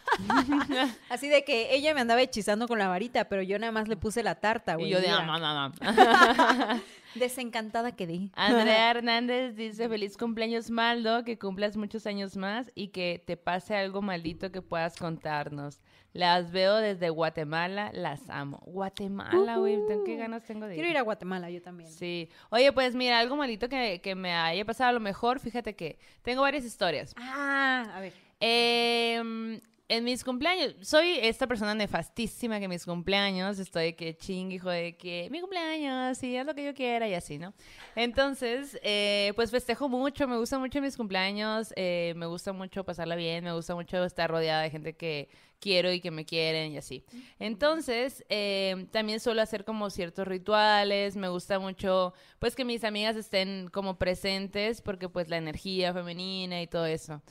Así 1.08 1.28
de 1.28 1.44
que 1.44 1.74
ella 1.74 1.94
me 1.94 2.00
andaba 2.00 2.22
hechizando 2.22 2.66
con 2.68 2.78
la 2.78 2.88
varita, 2.88 3.24
pero 3.28 3.42
yo 3.42 3.58
nada 3.58 3.72
más 3.72 3.88
le 3.88 3.96
puse 3.96 4.22
la 4.22 4.34
tarta, 4.36 4.74
güey. 4.76 4.88
y 4.88 4.90
yo 4.92 5.00
de 5.00 5.08
"Ah, 5.08 5.24
no, 5.24 5.38
no, 5.38 5.68
no". 5.68 5.74
Desencantada 7.14 7.92
quedé. 7.92 8.30
Andrea 8.34 8.90
Hernández 8.90 9.54
dice 9.54 9.88
feliz 9.88 10.16
cumpleaños 10.16 10.70
Maldo, 10.70 11.24
que 11.24 11.38
cumplas 11.38 11.76
muchos 11.76 12.06
años 12.06 12.36
más 12.36 12.72
y 12.74 12.88
que 12.88 13.22
te 13.24 13.36
pase 13.36 13.76
algo 13.76 14.02
maldito 14.02 14.50
que 14.50 14.62
puedas 14.62 14.96
contarnos. 14.96 15.80
Las 16.12 16.50
veo 16.52 16.76
desde 16.76 17.10
Guatemala, 17.10 17.90
las 17.92 18.28
amo. 18.30 18.60
Guatemala, 18.66 19.56
güey, 19.58 19.78
¿qué 19.88 19.94
Ujú. 20.12 20.16
ganas 20.18 20.44
tengo 20.44 20.66
de 20.66 20.74
ir? 20.74 20.76
Quiero 20.76 20.90
ir 20.90 20.96
a 20.96 21.02
Guatemala, 21.02 21.50
yo 21.50 21.60
también. 21.60 21.90
Sí. 21.90 22.28
Oye, 22.50 22.72
pues 22.72 22.94
mira, 22.94 23.18
algo 23.18 23.34
malito 23.36 23.68
que, 23.68 24.00
que 24.00 24.14
me 24.14 24.32
haya 24.32 24.64
pasado 24.64 24.90
a 24.90 24.92
lo 24.92 25.00
mejor, 25.00 25.40
fíjate 25.40 25.74
que 25.74 25.98
tengo 26.22 26.42
varias 26.42 26.64
historias. 26.64 27.14
Ah, 27.18 27.84
a 27.94 28.00
ver. 28.00 28.12
Em, 28.38 29.60
en 29.88 30.04
mis 30.04 30.24
cumpleaños, 30.24 30.74
soy 30.80 31.18
esta 31.20 31.46
persona 31.46 31.74
nefastísima 31.74 32.58
que 32.58 32.64
en 32.64 32.70
mis 32.70 32.86
cumpleaños 32.86 33.58
estoy 33.58 33.92
que 33.92 34.16
chingue, 34.16 34.54
hijo 34.54 34.70
de 34.70 34.96
que 34.96 35.28
mi 35.30 35.40
cumpleaños, 35.40 36.22
y 36.22 36.36
haz 36.38 36.46
lo 36.46 36.54
que 36.54 36.64
yo 36.64 36.74
quiera 36.74 37.06
y 37.06 37.12
así, 37.12 37.38
¿no? 37.38 37.52
Entonces, 37.94 38.78
eh, 38.82 39.32
pues 39.36 39.50
festejo 39.50 39.88
mucho, 39.90 40.26
me 40.26 40.38
gusta 40.38 40.58
mucho 40.58 40.80
mis 40.80 40.96
cumpleaños, 40.96 41.72
eh, 41.76 42.14
me 42.16 42.24
gusta 42.24 42.54
mucho 42.54 42.82
pasarla 42.84 43.14
bien, 43.14 43.44
me 43.44 43.52
gusta 43.52 43.74
mucho 43.74 44.02
estar 44.04 44.30
rodeada 44.30 44.62
de 44.62 44.70
gente 44.70 44.96
que 44.96 45.28
quiero 45.60 45.92
y 45.92 46.00
que 46.00 46.10
me 46.10 46.24
quieren 46.24 46.72
y 46.72 46.78
así. 46.78 47.04
Entonces, 47.38 48.24
eh, 48.30 48.86
también 48.90 49.20
suelo 49.20 49.42
hacer 49.42 49.66
como 49.66 49.90
ciertos 49.90 50.26
rituales, 50.26 51.14
me 51.16 51.28
gusta 51.28 51.58
mucho, 51.58 52.14
pues 52.38 52.54
que 52.54 52.64
mis 52.64 52.84
amigas 52.84 53.16
estén 53.16 53.68
como 53.68 53.98
presentes 53.98 54.80
porque 54.80 55.10
pues 55.10 55.28
la 55.28 55.36
energía 55.36 55.92
femenina 55.92 56.62
y 56.62 56.66
todo 56.66 56.86
eso. 56.86 57.22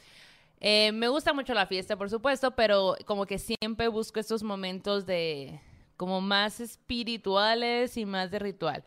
Eh, 0.66 0.94
me 0.94 1.10
gusta 1.10 1.34
mucho 1.34 1.54
la 1.54 1.68
fiesta, 1.68 1.98
por 1.98 2.10
supuesto, 2.10 2.52
pero 2.52 2.96
como 3.06 3.26
que 3.26 3.38
siempre 3.38 3.90
busco 3.90 4.22
estos 4.22 4.44
momentos 4.44 5.06
de 5.06 5.60
como 5.98 6.22
más 6.22 6.62
espirituales 6.62 7.98
y 7.98 8.06
más 8.06 8.32
de 8.32 8.40
ritual. 8.40 8.84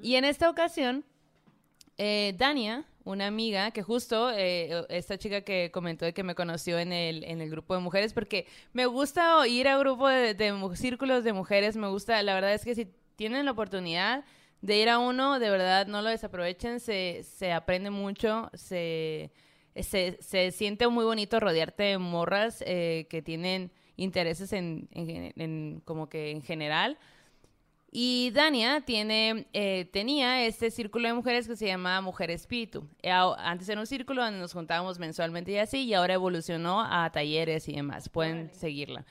Y 0.00 0.14
en 0.14 0.24
esta 0.24 0.48
ocasión, 0.48 1.04
eh, 1.98 2.36
Dania, 2.38 2.84
una 3.02 3.26
amiga 3.26 3.72
que 3.72 3.82
justo, 3.82 4.30
eh, 4.30 4.86
esta 4.90 5.18
chica 5.18 5.40
que 5.40 5.72
comentó 5.72 6.04
de 6.04 6.14
que 6.14 6.22
me 6.22 6.36
conoció 6.36 6.78
en 6.78 6.92
el, 6.92 7.24
en 7.24 7.40
el 7.40 7.50
grupo 7.50 7.74
de 7.74 7.80
mujeres, 7.80 8.12
porque 8.12 8.46
me 8.72 8.86
gusta 8.86 9.44
ir 9.48 9.66
a 9.66 9.76
grupo 9.76 10.06
de, 10.06 10.34
de 10.34 10.54
círculos 10.76 11.24
de 11.24 11.32
mujeres, 11.32 11.76
me 11.76 11.88
gusta, 11.88 12.22
la 12.22 12.34
verdad 12.34 12.54
es 12.54 12.64
que 12.64 12.76
si 12.76 12.88
tienen 13.16 13.44
la 13.44 13.50
oportunidad 13.50 14.24
de 14.60 14.78
ir 14.78 14.88
a 14.88 15.00
uno, 15.00 15.40
de 15.40 15.50
verdad 15.50 15.88
no 15.88 16.00
lo 16.00 16.10
desaprovechen, 16.10 16.78
se, 16.78 17.24
se 17.24 17.52
aprende 17.52 17.90
mucho, 17.90 18.50
se, 18.54 19.32
se, 19.82 20.18
se 20.20 20.50
siente 20.50 20.86
muy 20.88 21.04
bonito 21.04 21.40
rodearte 21.40 21.84
de 21.84 21.98
morras 21.98 22.62
eh, 22.66 23.06
que 23.10 23.22
tienen 23.22 23.70
intereses 23.96 24.52
en, 24.52 24.88
en 24.92 25.80
como 25.84 26.08
que 26.08 26.30
en 26.30 26.42
general. 26.42 26.98
Y 27.90 28.30
Dania 28.32 28.82
tiene, 28.82 29.46
eh, 29.54 29.88
tenía 29.92 30.44
este 30.44 30.70
círculo 30.70 31.08
de 31.08 31.14
mujeres 31.14 31.48
que 31.48 31.56
se 31.56 31.66
llama 31.66 32.00
Mujer 32.02 32.30
Espíritu. 32.30 32.86
Eh, 33.02 33.10
Antes 33.10 33.68
era 33.68 33.80
un 33.80 33.86
círculo 33.86 34.22
donde 34.22 34.38
nos 34.38 34.52
juntábamos 34.52 34.98
mensualmente 34.98 35.52
y 35.52 35.58
así, 35.58 35.84
y 35.84 35.94
ahora 35.94 36.14
evolucionó 36.14 36.82
a 36.82 37.10
talleres 37.10 37.66
y 37.68 37.72
demás. 37.72 38.10
Pueden 38.10 38.52
seguirla. 38.52 39.06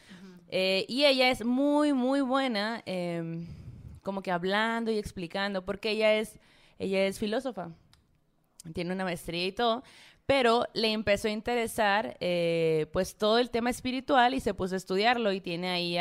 Eh, 0.49 0.85
y 0.87 1.05
ella 1.05 1.31
es 1.31 1.43
muy, 1.43 1.91
muy 1.93 2.21
buena, 2.21 2.83
em, 2.85 3.47
como 4.03 4.21
que 4.21 4.31
hablando 4.31 4.91
y 4.91 4.99
explicando, 4.99 5.65
porque 5.65 5.89
ella 5.89 6.13
es, 6.13 6.39
ella 6.77 7.07
es 7.07 7.17
filósofa. 7.17 7.71
Tiene 8.73 8.93
una 8.93 9.05
maestría 9.05 9.45
y 9.47 9.53
todo, 9.53 9.83
pero 10.27 10.67
le 10.73 10.91
empezó 10.91 11.29
a 11.29 11.31
interesar 11.31 12.17
eh, 12.19 12.87
pues 12.91 13.15
todo 13.15 13.39
el 13.39 13.49
tema 13.49 13.69
espiritual 13.71 14.33
y 14.33 14.41
se 14.41 14.53
puso 14.53 14.75
a 14.75 14.77
estudiarlo 14.77 15.31
y 15.31 15.39
tiene 15.39 15.69
ahí 15.69 15.97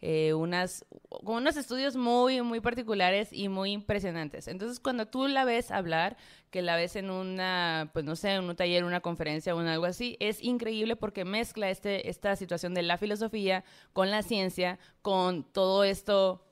eh, 0.00 0.34
unas, 0.34 0.86
unos 1.22 1.56
estudios 1.56 1.96
muy, 1.96 2.40
muy 2.42 2.60
particulares 2.60 3.28
y 3.32 3.48
muy 3.48 3.72
impresionantes. 3.72 4.46
Entonces, 4.46 4.78
cuando 4.78 5.06
tú 5.06 5.26
la 5.26 5.44
ves 5.44 5.72
hablar, 5.72 6.16
que 6.50 6.62
la 6.62 6.76
ves 6.76 6.94
en 6.94 7.10
una, 7.10 7.90
pues 7.92 8.04
no 8.04 8.14
sé, 8.14 8.34
en 8.34 8.44
un 8.44 8.54
taller, 8.54 8.84
una 8.84 9.00
conferencia 9.00 9.52
o 9.52 9.58
algo 9.58 9.84
así, 9.84 10.16
es 10.20 10.40
increíble 10.44 10.94
porque 10.94 11.24
mezcla 11.24 11.68
este, 11.68 12.08
esta 12.08 12.36
situación 12.36 12.72
de 12.72 12.82
la 12.82 12.98
filosofía 12.98 13.64
con 13.92 14.12
la 14.12 14.22
ciencia, 14.22 14.78
con 15.02 15.42
todo 15.42 15.82
esto 15.82 16.45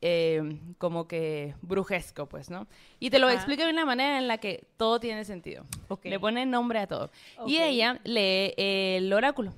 eh, 0.00 0.58
como 0.78 1.08
que 1.08 1.54
brujesco, 1.62 2.26
pues, 2.26 2.50
¿no? 2.50 2.66
Y 3.00 3.10
te 3.10 3.18
lo 3.18 3.26
Ajá. 3.26 3.34
explica 3.36 3.64
de 3.64 3.72
una 3.72 3.84
manera 3.84 4.18
en 4.18 4.28
la 4.28 4.38
que 4.38 4.64
todo 4.76 5.00
tiene 5.00 5.24
sentido. 5.24 5.64
Ok. 5.88 6.04
Le 6.06 6.20
pone 6.20 6.46
nombre 6.46 6.78
a 6.78 6.86
todo. 6.86 7.10
Y 7.46 7.56
Ok. 7.56 7.62
ella 7.64 8.00
lee 8.04 8.54
el 8.56 9.12
oráculo. 9.12 9.52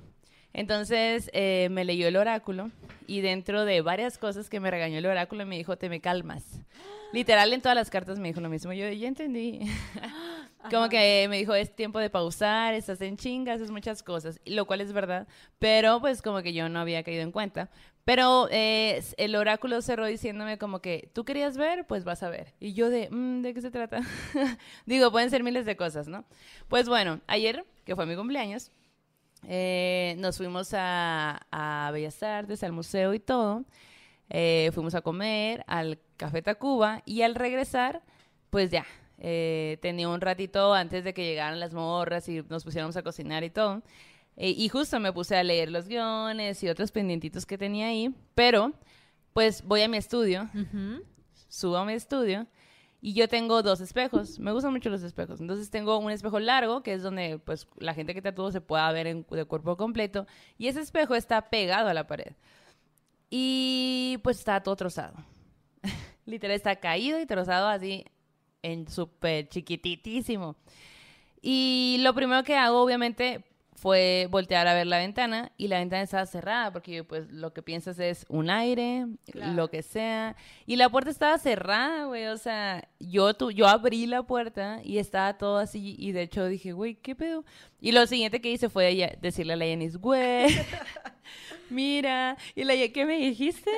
Entonces 0.53 1.29
eh, 1.33 1.69
me 1.71 1.85
leyó 1.85 2.07
el 2.07 2.17
oráculo 2.17 2.71
y 3.07 3.21
dentro 3.21 3.63
de 3.63 3.81
varias 3.81 4.17
cosas 4.17 4.49
que 4.49 4.59
me 4.59 4.69
regañó 4.69 4.97
el 4.97 5.05
oráculo 5.05 5.45
me 5.45 5.57
dijo, 5.57 5.77
te 5.77 5.87
me 5.89 6.01
calmas. 6.01 6.59
Literal 7.13 7.51
en 7.53 7.61
todas 7.61 7.75
las 7.75 7.89
cartas 7.89 8.19
me 8.19 8.29
dijo 8.29 8.41
lo 8.41 8.49
mismo. 8.49 8.73
Yo 8.73 8.89
ya 8.89 9.07
entendí. 9.07 9.59
Como 10.69 10.89
que 10.89 11.25
me 11.29 11.37
dijo, 11.37 11.55
es 11.55 11.75
tiempo 11.75 11.99
de 11.99 12.09
pausar, 12.09 12.73
estás 12.75 13.01
en 13.01 13.17
chingas, 13.17 13.61
es 13.61 13.71
muchas 13.71 14.03
cosas, 14.03 14.39
y 14.45 14.51
lo 14.53 14.65
cual 14.67 14.79
es 14.81 14.93
verdad, 14.93 15.27
pero 15.57 15.99
pues 15.99 16.21
como 16.21 16.43
que 16.43 16.53
yo 16.53 16.69
no 16.69 16.79
había 16.79 17.01
caído 17.01 17.23
en 17.23 17.31
cuenta. 17.31 17.71
Pero 18.05 18.47
eh, 18.51 19.03
el 19.17 19.35
oráculo 19.35 19.81
cerró 19.81 20.05
diciéndome 20.05 20.57
como 20.57 20.81
que, 20.81 21.09
¿tú 21.13 21.23
querías 21.23 21.57
ver? 21.57 21.85
Pues 21.85 22.03
vas 22.03 22.23
a 22.23 22.29
ver. 22.29 22.53
Y 22.59 22.73
yo 22.73 22.89
de, 22.89 23.09
"Mm, 23.11 23.41
¿de 23.41 23.53
qué 23.53 23.61
se 23.61 23.71
trata? 23.71 23.99
Digo, 24.85 25.11
pueden 25.11 25.29
ser 25.29 25.43
miles 25.43 25.65
de 25.65 25.75
cosas, 25.77 26.07
¿no? 26.07 26.25
Pues 26.67 26.89
bueno, 26.89 27.21
ayer, 27.27 27.65
que 27.85 27.95
fue 27.95 28.05
mi 28.05 28.15
cumpleaños, 28.15 28.71
eh, 29.47 30.15
nos 30.19 30.37
fuimos 30.37 30.73
a, 30.73 31.39
a 31.51 31.91
Bellas 31.91 32.21
Artes, 32.23 32.63
al 32.63 32.71
museo 32.71 33.13
y 33.13 33.19
todo. 33.19 33.65
Eh, 34.29 34.71
fuimos 34.73 34.95
a 34.95 35.01
comer 35.01 35.63
al 35.67 35.99
Café 36.17 36.41
Tacuba 36.41 37.01
y 37.05 37.21
al 37.23 37.35
regresar, 37.35 38.01
pues 38.49 38.71
ya, 38.71 38.85
eh, 39.19 39.77
tenía 39.81 40.09
un 40.09 40.21
ratito 40.21 40.73
antes 40.73 41.03
de 41.03 41.13
que 41.13 41.25
llegaran 41.25 41.59
las 41.59 41.73
morras 41.73 42.27
y 42.29 42.41
nos 42.49 42.63
pusiéramos 42.63 42.95
a 42.97 43.03
cocinar 43.03 43.43
y 43.43 43.49
todo. 43.49 43.81
Eh, 44.37 44.49
y 44.57 44.69
justo 44.69 44.99
me 44.99 45.13
puse 45.13 45.35
a 45.35 45.43
leer 45.43 45.71
los 45.71 45.87
guiones 45.87 46.63
y 46.63 46.69
otros 46.69 46.91
pendientitos 46.91 47.45
que 47.45 47.57
tenía 47.57 47.87
ahí, 47.87 48.13
pero 48.33 48.73
pues 49.33 49.63
voy 49.63 49.81
a 49.81 49.87
mi 49.87 49.97
estudio, 49.97 50.49
subo 51.47 51.77
a 51.77 51.85
mi 51.85 51.93
estudio 51.93 52.47
y 53.01 53.13
yo 53.13 53.27
tengo 53.27 53.63
dos 53.63 53.81
espejos. 53.81 54.39
Me 54.39 54.51
gustan 54.51 54.71
mucho 54.71 54.91
los 54.91 55.01
espejos. 55.01 55.41
Entonces 55.41 55.71
tengo 55.71 55.97
un 55.97 56.11
espejo 56.11 56.39
largo, 56.39 56.83
que 56.83 56.93
es 56.93 57.01
donde 57.01 57.39
pues 57.39 57.67
la 57.77 57.95
gente 57.95 58.13
que 58.13 58.21
tatúa 58.21 58.51
se 58.51 58.61
pueda 58.61 58.91
ver 58.91 59.07
en, 59.07 59.25
de 59.29 59.45
cuerpo 59.45 59.75
completo. 59.75 60.27
Y 60.59 60.67
ese 60.67 60.81
espejo 60.81 61.15
está 61.15 61.49
pegado 61.49 61.89
a 61.89 61.95
la 61.95 62.05
pared. 62.05 62.33
Y 63.31 64.19
pues 64.23 64.37
está 64.37 64.61
todo 64.61 64.75
trozado. 64.75 65.15
Literal 66.25 66.55
está 66.55 66.75
caído 66.75 67.19
y 67.19 67.25
trozado 67.25 67.69
así 67.69 68.05
en 68.61 68.87
súper 68.87 69.49
chiquititísimo. 69.49 70.55
Y 71.41 71.97
lo 72.01 72.13
primero 72.13 72.43
que 72.43 72.55
hago, 72.55 72.83
obviamente, 72.83 73.43
fue 73.81 74.27
voltear 74.29 74.67
a 74.67 74.75
ver 74.75 74.85
la 74.85 74.99
ventana 74.99 75.51
y 75.57 75.67
la 75.67 75.79
ventana 75.79 76.03
estaba 76.03 76.27
cerrada 76.27 76.71
porque 76.71 77.03
pues 77.03 77.27
lo 77.31 77.51
que 77.51 77.63
piensas 77.63 77.97
es 77.97 78.27
un 78.29 78.51
aire, 78.51 79.07
Claro. 79.31 79.53
lo 79.53 79.69
que 79.71 79.81
sea. 79.81 80.35
Y 80.67 80.75
la 80.75 80.87
puerta 80.89 81.09
estaba 81.09 81.35
cerrada, 81.39 82.05
güey. 82.05 82.27
O 82.27 82.37
sea, 82.37 82.87
yo, 82.99 83.33
tu, 83.33 83.49
yo 83.49 83.67
abrí 83.67 84.05
la 84.05 84.21
puerta 84.21 84.81
y 84.83 84.99
estaba 84.99 85.35
todo 85.39 85.57
así 85.57 85.95
y 85.97 86.11
de 86.11 86.21
hecho 86.21 86.45
dije, 86.45 86.73
güey, 86.73 86.93
¿qué 86.93 87.15
pedo? 87.15 87.43
Y 87.79 87.91
lo 87.91 88.05
siguiente 88.05 88.39
que 88.39 88.51
hice 88.51 88.69
fue 88.69 89.17
decirle 89.19 89.53
a 89.53 89.55
la 89.55 89.65
Yanis, 89.65 89.97
güey, 89.97 90.47
mira. 91.71 92.37
Y 92.55 92.63
la 92.63 92.73
¿qué 92.93 93.05
me 93.05 93.17
dijiste? 93.17 93.71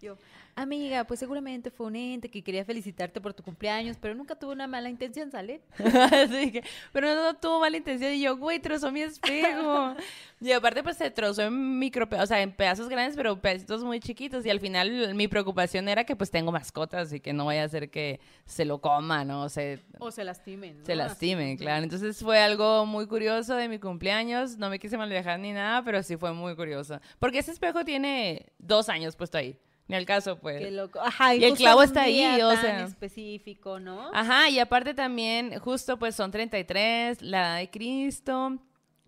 Yo, 0.00 0.16
amiga, 0.62 1.04
pues 1.04 1.20
seguramente 1.20 1.70
fue 1.70 1.86
un 1.86 1.96
ente 1.96 2.28
que 2.28 2.42
quería 2.42 2.64
felicitarte 2.64 3.20
por 3.20 3.32
tu 3.32 3.42
cumpleaños, 3.42 3.96
pero 4.00 4.14
nunca 4.14 4.34
tuvo 4.34 4.52
una 4.52 4.66
mala 4.66 4.88
intención, 4.88 5.30
¿sale? 5.30 5.60
Así 5.78 6.52
que, 6.52 6.64
pero 6.92 7.14
no 7.14 7.34
tuvo 7.34 7.60
mala 7.60 7.76
intención. 7.76 8.12
Y 8.12 8.20
yo, 8.20 8.36
güey, 8.36 8.58
trozó 8.58 8.90
mi 8.90 9.02
espejo. 9.02 9.94
y 10.40 10.52
aparte, 10.52 10.82
pues 10.82 10.96
se 10.96 11.10
trozó 11.10 11.42
en 11.42 11.78
micro, 11.78 12.08
o 12.10 12.26
sea, 12.26 12.42
en 12.42 12.52
pedazos 12.52 12.88
grandes, 12.88 13.16
pero 13.16 13.40
pedacitos 13.40 13.84
muy 13.84 14.00
chiquitos. 14.00 14.44
Y 14.44 14.50
al 14.50 14.60
final, 14.60 15.14
mi 15.14 15.28
preocupación 15.28 15.88
era 15.88 16.04
que, 16.04 16.16
pues, 16.16 16.30
tengo 16.30 16.52
mascotas 16.52 17.12
y 17.12 17.20
que 17.20 17.32
no 17.32 17.46
vaya 17.46 17.64
a 17.64 17.68
ser 17.68 17.90
que 17.90 18.20
se 18.44 18.64
lo 18.64 18.80
coman 18.80 19.30
o 19.30 19.48
se, 19.48 19.80
O 19.98 20.10
se 20.10 20.24
lastimen. 20.24 20.80
¿no? 20.80 20.84
se 20.84 20.96
lastimen, 20.96 21.56
claro. 21.56 21.84
Entonces 21.84 22.18
fue 22.18 22.38
algo 22.40 22.86
muy 22.86 23.06
curioso 23.06 23.54
de 23.54 23.68
mi 23.68 23.78
cumpleaños. 23.78 24.58
No 24.58 24.70
me 24.70 24.78
quise 24.78 24.98
mal 24.98 25.08
viajar 25.08 25.38
ni 25.38 25.52
nada, 25.52 25.82
pero 25.84 26.02
sí 26.02 26.16
fue 26.16 26.32
muy 26.32 26.56
curioso. 26.56 27.00
Porque 27.18 27.38
ese 27.38 27.52
espejo 27.52 27.84
tiene 27.84 28.46
dos 28.58 28.88
años 28.88 29.16
puesto 29.16 29.38
ahí. 29.38 29.56
Ni 29.88 29.96
al 29.96 30.04
caso, 30.04 30.38
pues. 30.38 30.60
Qué 30.60 30.70
loco. 30.70 31.00
Ajá, 31.00 31.34
Y 31.34 31.42
el 31.44 31.54
clavo 31.54 31.82
está 31.82 32.02
ahí, 32.02 32.40
o 32.42 32.48
tan 32.50 32.60
sea. 32.60 32.84
específico, 32.84 33.80
¿no? 33.80 34.10
Ajá, 34.12 34.50
y 34.50 34.58
aparte 34.58 34.92
también, 34.94 35.58
justo 35.60 35.98
pues 35.98 36.14
son 36.14 36.30
33, 36.30 37.22
la 37.22 37.38
edad 37.40 37.56
de 37.56 37.70
Cristo, 37.70 38.58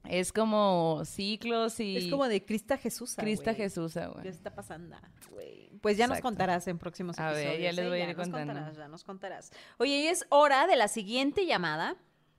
es 0.08 0.32
como 0.32 1.02
ciclos 1.04 1.78
y... 1.80 1.98
Es 1.98 2.06
como 2.08 2.26
de 2.28 2.42
Crista 2.44 2.78
Jesús. 2.78 3.14
Crista 3.14 3.52
Jesús, 3.52 3.92
¿Qué 3.92 4.06
güey. 4.06 4.28
está 4.28 4.54
pasando, 4.54 4.96
güey? 5.30 5.68
Pues 5.82 5.98
ya 5.98 6.06
nos 6.06 6.20
contarás 6.20 6.66
en 6.68 6.78
próximos 6.78 7.18
A 7.18 7.30
ver, 7.32 7.48
episodios. 7.48 7.62
ya 7.62 7.72
les 7.72 7.84
¿eh? 7.84 7.88
voy 7.88 8.00
a 8.00 8.02
ir 8.10 8.16
nos 8.16 8.16
contando. 8.26 8.52
contarás, 8.54 8.76
ya 8.78 8.88
nos 8.88 9.04
contarás. 9.04 9.52
Oye, 9.78 9.98
y 9.98 10.06
es 10.06 10.24
hora 10.30 10.66
de 10.66 10.76
la 10.76 10.88
siguiente 10.88 11.44
llamada. 11.44 11.96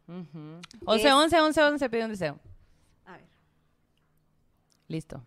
Ujú. 0.07 0.59
11, 0.85 1.07
Es- 1.07 1.13
11, 1.13 1.39
11, 1.41 1.61
11, 1.61 1.89
pide 1.91 2.05
un 2.05 2.09
deseo. 2.11 2.39
A 3.05 3.13
ver. 3.17 3.25
Listo. 4.87 5.23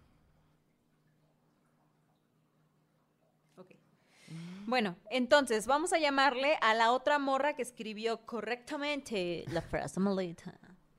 Ok. 3.57 3.71
Bueno, 4.75 4.97
entonces 5.09 5.69
vamos 5.69 5.93
a 5.93 6.01
llamarle 6.01 6.59
a 6.61 6.75
la 6.75 6.91
otra 6.91 7.21
morra 7.21 7.55
que 7.55 7.63
escribió 7.63 8.27
correctamente 8.27 9.45
la 9.53 9.63
frase 9.63 10.01
maleta. 10.01 10.53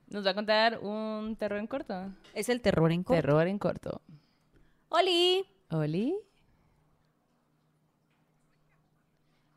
Nos 0.06 0.24
va 0.24 0.30
a 0.30 0.34
contar 0.34 0.78
un 0.78 1.36
terror 1.36 1.58
en 1.58 1.66
corto. 1.66 2.10
Es 2.32 2.48
el 2.48 2.62
terror 2.62 2.90
en 2.90 3.02
corto. 3.04 3.20
Terror 3.20 3.46
en 3.46 3.58
corto. 3.58 4.00
¡Oli! 4.88 5.46
¿Oli? 5.68 6.16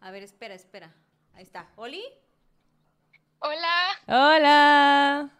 A 0.01 0.11
ver, 0.11 0.23
espera, 0.23 0.53
espera. 0.53 0.93
Ahí 1.33 1.43
está. 1.43 1.69
¿Oli? 1.77 2.03
Hola, 3.39 3.87
¡Hola! 4.05 5.31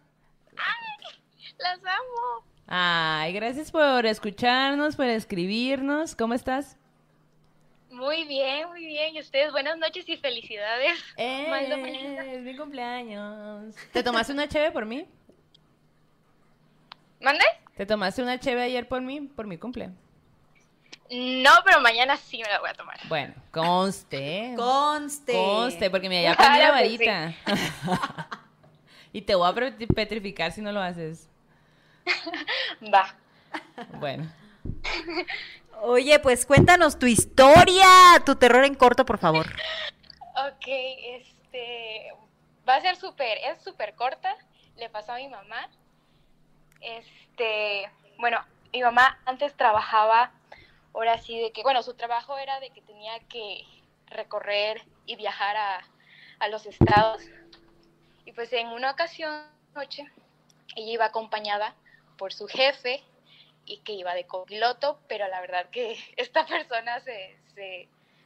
las 1.57 1.79
amo. 1.79 2.45
Ay, 2.65 3.33
gracias 3.33 3.71
por 3.71 4.05
escucharnos, 4.05 4.95
por 4.95 5.07
escribirnos. 5.07 6.15
¿Cómo 6.15 6.33
estás? 6.33 6.78
Muy 7.99 8.23
bien, 8.23 8.65
muy 8.69 8.85
bien. 8.85 9.13
Y 9.13 9.19
ustedes, 9.19 9.51
buenas 9.51 9.77
noches 9.77 10.07
y 10.07 10.15
felicidades. 10.15 10.93
Maldo. 11.17 11.75
Eh, 11.75 12.35
es 12.35 12.41
mi 12.43 12.55
cumpleaños. 12.55 13.75
¿Te 13.91 14.01
tomaste 14.01 14.31
una 14.31 14.47
cheve 14.47 14.71
por 14.71 14.85
mí? 14.85 15.05
¿Mande? 17.19 17.43
¿Te 17.75 17.85
tomaste 17.85 18.21
una 18.23 18.39
cheve 18.39 18.63
ayer 18.63 18.87
por 18.87 19.01
mí? 19.01 19.19
Por 19.21 19.47
mi 19.47 19.57
cumple. 19.57 19.89
No, 21.11 21.51
pero 21.65 21.81
mañana 21.81 22.15
sí 22.15 22.37
me 22.37 22.47
la 22.47 22.59
voy 22.61 22.69
a 22.69 22.73
tomar. 22.73 22.97
Bueno, 23.09 23.33
conste. 23.51 24.53
Conste. 24.55 25.33
Conste, 25.33 25.89
porque 25.89 26.07
mira, 26.07 26.21
ya 26.21 26.31
aprendí 26.33 26.59
la 26.59 26.65
sí. 26.67 26.71
varita. 26.71 27.33
y 29.11 29.21
te 29.23 29.35
voy 29.35 29.49
a 29.49 29.53
pe- 29.53 29.87
petrificar 29.87 30.53
si 30.53 30.61
no 30.61 30.71
lo 30.71 30.79
haces. 30.79 31.27
Va. 32.93 33.13
Bueno. 33.99 34.31
Oye, 35.81 36.19
pues 36.19 36.45
cuéntanos 36.45 36.99
tu 36.99 37.05
historia, 37.05 37.87
tu 38.25 38.35
terror 38.35 38.65
en 38.65 38.75
corto, 38.75 39.05
por 39.05 39.17
favor. 39.17 39.47
Ok, 40.35 40.65
este. 40.67 42.13
va 42.67 42.75
a 42.75 42.81
ser 42.81 42.97
súper, 42.97 43.37
es 43.37 43.61
súper 43.63 43.95
corta. 43.95 44.35
Le 44.75 44.89
pasó 44.89 45.13
a 45.13 45.17
mi 45.17 45.29
mamá. 45.29 45.69
Este, 46.81 47.89
bueno, 48.17 48.43
mi 48.73 48.81
mamá 48.81 49.19
antes 49.25 49.55
trabajaba, 49.55 50.31
ahora 50.93 51.17
sí, 51.17 51.39
de 51.39 51.51
que, 51.51 51.63
bueno, 51.63 51.81
su 51.81 51.93
trabajo 51.93 52.37
era 52.37 52.59
de 52.59 52.71
que 52.71 52.81
tenía 52.81 53.17
que 53.29 53.65
recorrer 54.07 54.81
y 55.05 55.15
viajar 55.15 55.55
a, 55.55 55.79
a 56.39 56.47
los 56.49 56.65
estados. 56.65 57.23
Y 58.25 58.33
pues 58.33 58.51
en 58.51 58.67
una 58.67 58.91
ocasión, 58.91 59.45
noche, 59.75 60.11
ella 60.75 60.91
iba 60.91 61.05
acompañada 61.05 61.73
por 62.17 62.33
su 62.33 62.47
jefe 62.47 63.01
y 63.65 63.77
que 63.79 63.93
iba 63.93 64.13
de 64.13 64.25
copiloto, 64.25 64.99
pero 65.07 65.27
la 65.27 65.41
verdad 65.41 65.69
que 65.69 65.97
esta 66.17 66.45
persona 66.45 66.99
se, 67.01 67.37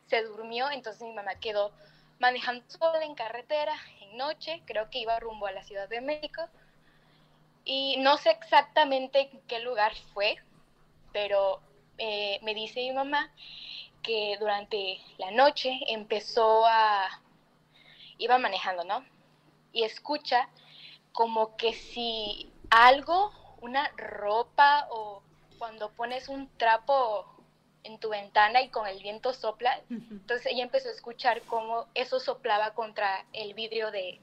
se, 0.07 0.23
durmió, 0.23 0.69
entonces 0.69 1.01
mi 1.01 1.13
mamá 1.13 1.35
quedó 1.35 1.71
manejando 2.19 2.63
sola 2.67 3.03
en 3.03 3.15
carretera, 3.15 3.75
en 4.01 4.15
noche, 4.17 4.61
creo 4.65 4.89
que 4.89 4.99
iba 4.99 5.19
rumbo 5.19 5.47
a 5.47 5.51
la 5.51 5.63
Ciudad 5.63 5.89
de 5.89 6.01
México, 6.01 6.47
y 7.65 7.97
no 7.97 8.17
sé 8.17 8.31
exactamente 8.31 9.31
en 9.31 9.41
qué 9.47 9.59
lugar 9.59 9.93
fue, 10.13 10.37
pero 11.11 11.61
eh, 11.97 12.39
me 12.43 12.53
dice 12.53 12.81
mi 12.81 12.91
mamá 12.91 13.31
que 14.01 14.35
durante 14.39 14.99
la 15.17 15.31
noche 15.31 15.79
empezó 15.87 16.65
a, 16.65 17.21
iba 18.17 18.37
manejando, 18.37 18.83
¿no? 18.83 19.05
Y 19.71 19.83
escucha 19.83 20.49
como 21.13 21.55
que 21.55 21.73
si 21.73 22.51
algo, 22.69 23.31
una 23.63 23.89
ropa 23.95 24.87
o 24.91 25.23
cuando 25.57 25.89
pones 25.91 26.27
un 26.27 26.49
trapo 26.57 27.25
en 27.83 27.97
tu 27.97 28.09
ventana 28.09 28.61
y 28.61 28.67
con 28.67 28.87
el 28.87 29.01
viento 29.01 29.33
sopla, 29.33 29.81
entonces 29.89 30.47
ella 30.47 30.63
empezó 30.63 30.89
a 30.89 30.91
escuchar 30.91 31.41
cómo 31.43 31.87
eso 31.93 32.19
soplaba 32.19 32.73
contra 32.73 33.25
el 33.31 33.53
vidrio 33.53 33.89
de, 33.91 34.19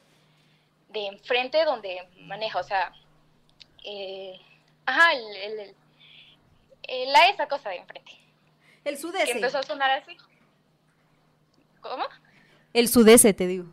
de 0.90 1.06
enfrente 1.06 1.64
donde 1.64 2.06
maneja, 2.20 2.58
o 2.58 2.62
sea, 2.62 2.92
eh, 3.84 4.38
ajá, 4.84 5.12
el, 5.14 5.36
el, 5.36 5.74
el, 6.82 7.12
la 7.12 7.28
esa 7.30 7.48
cosa 7.48 7.70
de 7.70 7.76
enfrente. 7.76 8.12
El 8.84 8.98
sudeste. 8.98 9.26
Que 9.26 9.32
empezó 9.32 9.58
a 9.58 9.62
sonar 9.62 9.90
así. 9.90 10.16
¿Cómo? 11.80 12.04
El 12.74 12.88
sudeste, 12.88 13.32
te 13.32 13.46
digo. 13.46 13.64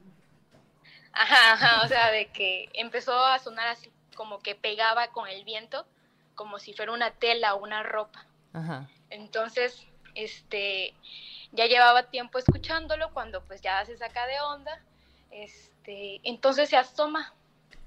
Ajá, 1.11 1.53
ajá, 1.53 1.84
o 1.84 1.88
sea, 1.89 2.11
de 2.11 2.27
que 2.27 2.69
empezó 2.73 3.14
a 3.26 3.39
sonar 3.39 3.68
así, 3.68 3.91
como 4.18 4.39
que 4.39 4.56
pegaba 4.56 5.10
con 5.10 5.30
el 5.30 5.45
viento, 5.45 5.85
como 6.34 6.57
si 6.57 6.73
fuera 6.73 6.91
una 6.91 7.11
tela 7.11 7.53
o 7.53 7.64
una 7.64 7.84
ropa. 7.84 8.26
Ajá. 8.52 8.89
Entonces, 9.11 9.85
este, 10.15 10.95
ya 11.52 11.68
llevaba 11.68 12.10
tiempo 12.10 12.39
escuchándolo 12.39 13.14
cuando 13.14 13.44
pues 13.45 13.61
ya 13.61 13.85
se 13.85 13.95
saca 13.95 14.26
de 14.26 14.41
onda, 14.41 14.81
este, 15.30 16.19
entonces 16.23 16.69
se 16.69 16.77
asoma 16.77 17.31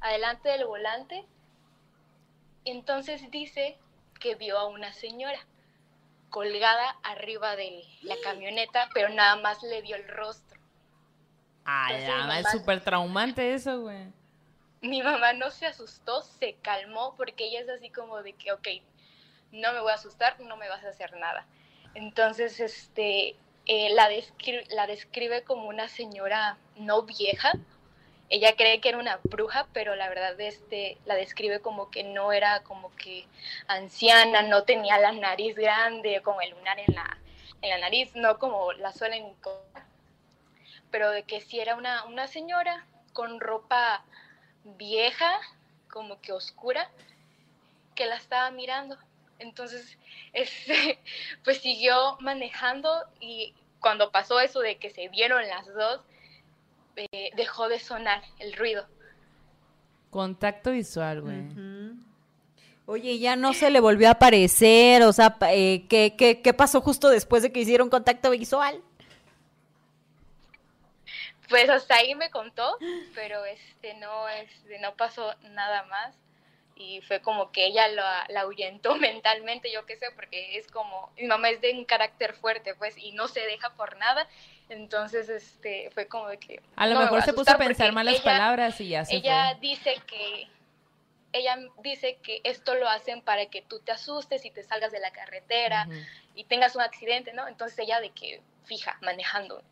adelante 0.01 0.49
del 0.49 0.65
volante, 0.65 1.27
entonces 2.65 3.29
dice 3.33 3.77
que 4.21 4.37
vio 4.37 4.57
a 4.57 4.69
una 4.69 4.93
señora 4.93 5.41
colgada 6.31 6.97
arriba 7.03 7.57
de 7.57 7.85
la 8.03 8.15
camioneta, 8.23 8.89
pero 8.95 9.09
nada 9.09 9.35
más 9.37 9.63
le 9.65 9.83
vio 9.83 9.97
el 9.97 10.07
rostro. 10.07 10.61
Ay, 11.65 12.07
es 12.39 12.51
súper 12.53 12.81
traumante 12.83 13.53
eso, 13.53 13.81
güey. 13.81 14.20
Mi 14.83 15.03
mamá 15.03 15.33
no 15.35 15.51
se 15.51 15.67
asustó, 15.67 16.23
se 16.23 16.55
calmó 16.63 17.15
porque 17.17 17.45
ella 17.45 17.61
es 17.61 17.69
así 17.69 17.91
como 17.91 18.23
de 18.23 18.33
que, 18.33 18.53
ok, 18.53 18.69
no 19.53 19.73
me 19.73 19.81
voy 19.81 19.93
a 19.93 19.97
asustar, 19.97 20.41
no 20.41 20.57
me 20.57 20.69
vas 20.69 20.85
a 20.85 20.89
hacer 20.89 21.17
nada. 21.17 21.47
Entonces, 21.95 22.61
este, 22.61 23.37
eh, 23.67 23.91
la, 23.91 24.09
la 24.71 24.87
describe 24.87 25.45
como 25.45 25.69
una 25.69 25.89
señora 25.89 26.57
no 26.77 27.03
vieja. 27.03 27.53
Ella 28.29 28.55
cree 28.57 28.81
que 28.81 28.89
era 28.89 28.99
una 28.99 29.19
bruja, 29.25 29.67
pero 29.73 29.97
la 29.97 30.09
verdad 30.09 30.41
este, 30.41 30.99
la 31.05 31.15
describe 31.15 31.61
como 31.61 31.91
que 31.91 32.05
no 32.05 32.33
era 32.33 32.63
como 32.63 32.95
que 32.97 33.27
anciana, 33.67 34.43
no 34.43 34.63
tenía 34.63 34.99
la 34.99 35.13
nariz 35.13 35.57
grande, 35.57 36.23
con 36.23 36.41
el 36.41 36.51
lunar 36.51 36.79
en 36.79 36.95
la, 36.95 37.19
en 37.61 37.71
la 37.71 37.79
nariz, 37.79 38.15
no 38.15 38.39
como 38.39 38.73
la 38.73 38.93
suelen 38.93 39.35
pero 40.91 41.11
de 41.11 41.23
que 41.25 41.41
sí 41.41 41.61
era 41.61 41.77
una, 41.77 42.05
una 42.05 42.27
señora 42.27 42.87
con 43.13 43.41
ropa 43.41 44.05
vieja, 44.65 45.31
como 45.91 46.21
que 46.21 46.33
oscura, 46.33 46.91
que 47.95 48.07
la 48.07 48.17
estaba 48.17 48.51
mirando. 48.51 48.97
Entonces, 49.39 49.99
este, 50.33 50.99
pues 51.45 51.59
siguió 51.59 52.17
manejando 52.21 52.91
y 53.21 53.55
cuando 53.81 54.11
pasó 54.11 54.41
eso 54.41 54.61
de 54.61 54.77
que 54.77 54.91
se 54.91 55.09
vieron 55.09 55.47
las 55.49 55.67
dos, 55.67 56.01
eh, 56.97 57.31
dejó 57.37 57.69
de 57.69 57.79
sonar 57.79 58.23
el 58.39 58.53
ruido. 58.55 58.87
Contacto 60.11 60.73
visual, 60.73 61.23
güey. 61.23 61.49
Oye, 62.87 63.19
ya 63.21 63.37
no 63.37 63.55
se 63.55 63.71
le 63.71 63.79
volvió 63.79 64.09
a 64.09 64.13
aparecer, 64.13 65.05
o 65.05 65.13
sea, 65.13 65.37
eh, 65.53 65.87
¿qué, 65.89 66.17
qué, 66.19 66.43
qué 66.43 66.53
pasó 66.53 66.81
justo 66.81 67.09
después 67.09 67.43
de 67.45 67.53
que 67.53 67.61
hicieron 67.61 67.89
contacto 67.89 68.31
visual? 68.31 68.83
Pues 71.51 71.69
hasta 71.69 71.97
ahí 71.97 72.15
me 72.15 72.31
contó, 72.31 72.79
pero 73.15 73.45
este 73.45 73.93
no, 73.95 74.27
este, 74.29 74.79
no 74.79 74.95
pasó 74.95 75.35
nada 75.51 75.83
más. 75.85 76.17
Y 76.77 77.03
fue 77.03 77.21
como 77.21 77.53
que 77.53 77.67
ella 77.67 77.89
la, 77.89 78.25
la 78.31 78.41
ahuyentó 78.43 78.95
mentalmente, 78.97 79.71
yo 79.71 79.85
qué 79.85 79.97
sé, 79.97 80.07
porque 80.15 80.57
es 80.57 80.67
como, 80.69 81.13
mi 81.19 81.27
mamá 81.27 81.51
es 81.51 81.61
de 81.61 81.73
un 81.73 81.85
carácter 81.85 82.33
fuerte, 82.35 82.75
pues, 82.75 82.97
y 82.97 83.13
no 83.13 83.29
se 83.29 83.41
deja 83.41 83.75
por 83.75 83.99
nada. 83.99 84.27
Entonces, 84.71 85.29
este, 85.29 85.91
fue 85.91 86.07
como 86.07 86.29
de 86.29 86.39
que... 86.39 86.63
A 86.77 86.87
lo 86.87 86.95
no 86.95 87.01
me 87.01 87.05
mejor 87.07 87.23
se 87.23 87.35
puso 87.35 87.51
a 87.51 87.59
pensar 87.59 87.93
malas 87.93 88.15
ella- 88.15 88.25
palabras 88.25 88.81
y 88.81 88.89
ya 88.89 89.05
se 89.05 89.17
ella 89.17 89.51
fue. 89.51 89.61
dice 89.61 89.97
que 90.07 90.49
ella 91.33 91.57
dice 91.79 92.17
que 92.23 92.41
esto 92.45 92.75
lo 92.75 92.89
hacen 92.89 93.23
para 93.23 93.47
que 93.47 93.63
tú 93.63 93.79
te 93.81 93.93
asustes 93.93 94.45
y 94.45 94.51
te 94.51 94.63
salgas 94.65 94.91
de 94.91 94.99
la 95.01 95.11
carretera 95.13 95.87
y 96.35 96.45
tengas 96.45 96.75
un 96.77 96.83
accidente, 96.83 97.33
¿no? 97.33 97.47
Entonces 97.47 97.79
ella 97.79 98.01
de 98.01 98.11
que 98.11 98.41
fija, 98.65 98.97
manejando, 99.01 99.63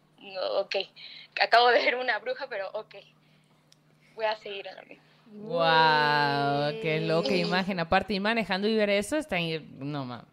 ok, 0.60 0.76
acabo 1.40 1.68
de 1.68 1.84
ver 1.84 1.96
una 1.96 2.18
bruja, 2.18 2.46
pero 2.48 2.70
ok, 2.72 2.94
voy 4.14 4.24
a 4.24 4.36
seguir 4.36 4.66
en 4.66 4.88
mismo. 4.88 5.08
Wow, 5.30 6.80
qué 6.80 7.00
loca 7.00 7.34
imagen. 7.34 7.80
Aparte, 7.80 8.14
y 8.14 8.20
manejando 8.20 8.66
y 8.66 8.74
ver 8.74 8.90
eso 8.90 9.16
está 9.16 9.36
ahí. 9.36 9.58
No 9.78 10.04
mames. 10.04 10.26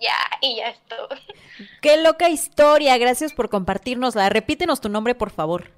Ya, 0.00 0.16
y 0.40 0.56
ya 0.56 0.70
es 0.70 0.80
todo. 0.88 1.08
Qué 1.82 1.98
loca 1.98 2.30
historia, 2.30 2.96
gracias 2.96 3.34
por 3.34 3.50
compartirnosla. 3.50 4.30
Repítenos 4.30 4.80
tu 4.80 4.88
nombre, 4.88 5.14
por 5.14 5.30
favor. 5.30 5.70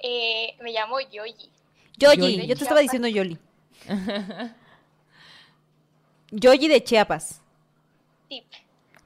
Eh, 0.00 0.54
me 0.60 0.70
llamo 0.70 1.00
Yoyi. 1.00 1.50
Yoyi, 1.98 2.18
Yoyi. 2.18 2.46
yo 2.46 2.54
te 2.54 2.62
estaba 2.62 2.80
diciendo 2.80 3.08
Yoli. 3.08 3.36
Yoyi 6.30 6.68
de 6.68 6.84
Chiapas. 6.84 7.42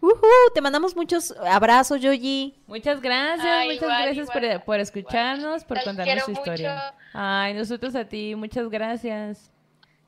Ujú, 0.00 0.26
te 0.54 0.60
mandamos 0.62 0.96
muchos 0.96 1.32
abrazos, 1.32 2.00
Yoyi. 2.00 2.54
Muchas 2.66 3.00
gracias, 3.02 3.46
Ay, 3.46 3.66
muchas 3.68 3.82
igual, 3.82 4.02
gracias 4.04 4.30
por, 4.30 4.42
igual, 4.44 4.62
por 4.62 4.80
escucharnos, 4.80 5.64
por 5.64 5.76
Los 5.76 5.84
contarnos 5.84 6.24
su 6.24 6.30
historia. 6.32 6.74
mucho. 6.74 6.96
Ay, 7.12 7.52
nosotros 7.54 7.94
a 7.94 8.04
ti, 8.06 8.34
muchas 8.34 8.68
gracias. 8.70 9.50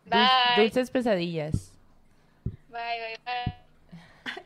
Dul- 0.06 0.28
Bye. 0.56 0.64
dulces 0.64 0.90
pesadillas. 0.90 1.72
Bye, 2.44 2.56
bye, 2.70 3.20
bye. 3.24 3.54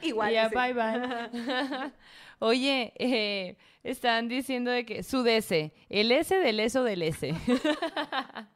Igual. 0.09 0.32
Ya, 0.32 0.48
bye, 0.48 0.73
bye. 0.73 1.93
Oye, 2.40 2.93
eh, 2.97 3.56
están 3.85 4.28
diciendo 4.28 4.70
de 4.73 4.85
que 4.85 5.02
su 5.05 5.23
DC, 5.23 5.73
el 5.89 6.10
S 6.12 6.36
del 6.36 6.59
S 6.60 6.77
o 6.78 6.82
del 6.82 7.02
S. 7.02 7.32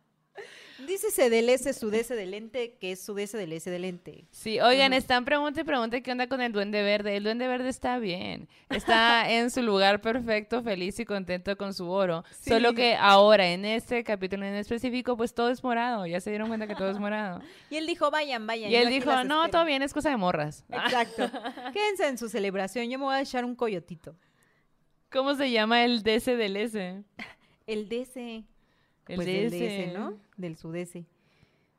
Dícese 0.87 1.31
del 1.31 1.49
S, 1.49 1.73
su 1.73 1.91
DS 1.91 2.09
del 2.09 2.31
lente, 2.31 2.77
que 2.81 2.93
es 2.93 3.05
su 3.05 3.15
DS 3.15 3.33
del 3.33 3.53
S 3.53 3.71
del 3.71 3.83
lente. 3.83 4.25
Sí, 4.31 4.61
oigan, 4.61 4.93
están 4.93 5.25
pregunta 5.25 5.61
y 5.61 5.65
pregunta 5.65 6.01
qué 6.01 6.13
onda 6.13 6.27
con 6.29 6.41
el 6.41 6.53
duende 6.53 6.83
verde. 6.83 7.17
El 7.17 7.25
duende 7.25 7.47
verde 7.49 7.69
está 7.69 7.99
bien, 7.99 8.49
está 8.69 9.31
en 9.31 9.51
su 9.51 9.63
lugar 9.63 10.01
perfecto, 10.01 10.63
feliz 10.63 10.99
y 11.01 11.05
contento 11.05 11.57
con 11.57 11.75
su 11.75 11.89
oro. 11.89 12.25
Solo 12.41 12.75
que 12.75 12.95
ahora, 12.95 13.51
en 13.51 13.65
este 13.65 14.03
capítulo 14.05 14.45
en 14.47 14.55
específico, 14.55 15.17
pues 15.17 15.35
todo 15.35 15.51
es 15.51 15.63
morado. 15.63 16.07
Ya 16.07 16.21
se 16.21 16.31
dieron 16.31 16.49
cuenta 16.49 16.67
que 16.67 16.75
todo 16.75 16.91
es 16.91 16.99
morado. 16.99 17.41
Y 17.71 17.77
él 17.77 17.87
dijo, 17.87 18.11
vayan, 18.11 18.47
vayan. 18.47 18.71
Y 18.71 18.75
él 18.75 18.89
dijo, 18.89 19.11
no, 19.25 19.45
espero". 19.45 19.51
todo 19.51 19.65
bien, 19.65 19.83
es 19.83 19.93
cosa 19.93 20.11
de 20.11 20.17
morras. 20.17 20.65
Exacto. 20.71 21.31
Quédense 21.73 22.09
en 22.09 22.19
su 22.19 22.29
celebración, 22.29 22.91
yo 22.91 22.99
me 22.99 23.05
voy 23.05 23.15
a 23.15 23.21
echar 23.21 23.45
un 23.45 23.55
coyotito. 23.55 24.17
¿Cómo 25.11 25.35
se 25.35 25.51
llama 25.51 25.85
el 25.85 26.03
DC 26.03 26.37
del 26.37 26.57
S? 26.57 27.03
El 27.67 27.89
DS. 27.89 28.45
El 29.11 29.17
pues 29.17 29.27
del 29.27 29.51
DS. 29.51 29.59
DS, 29.59 29.93
¿no? 29.93 30.19
Del 30.37 30.57
sudeste. 30.57 31.07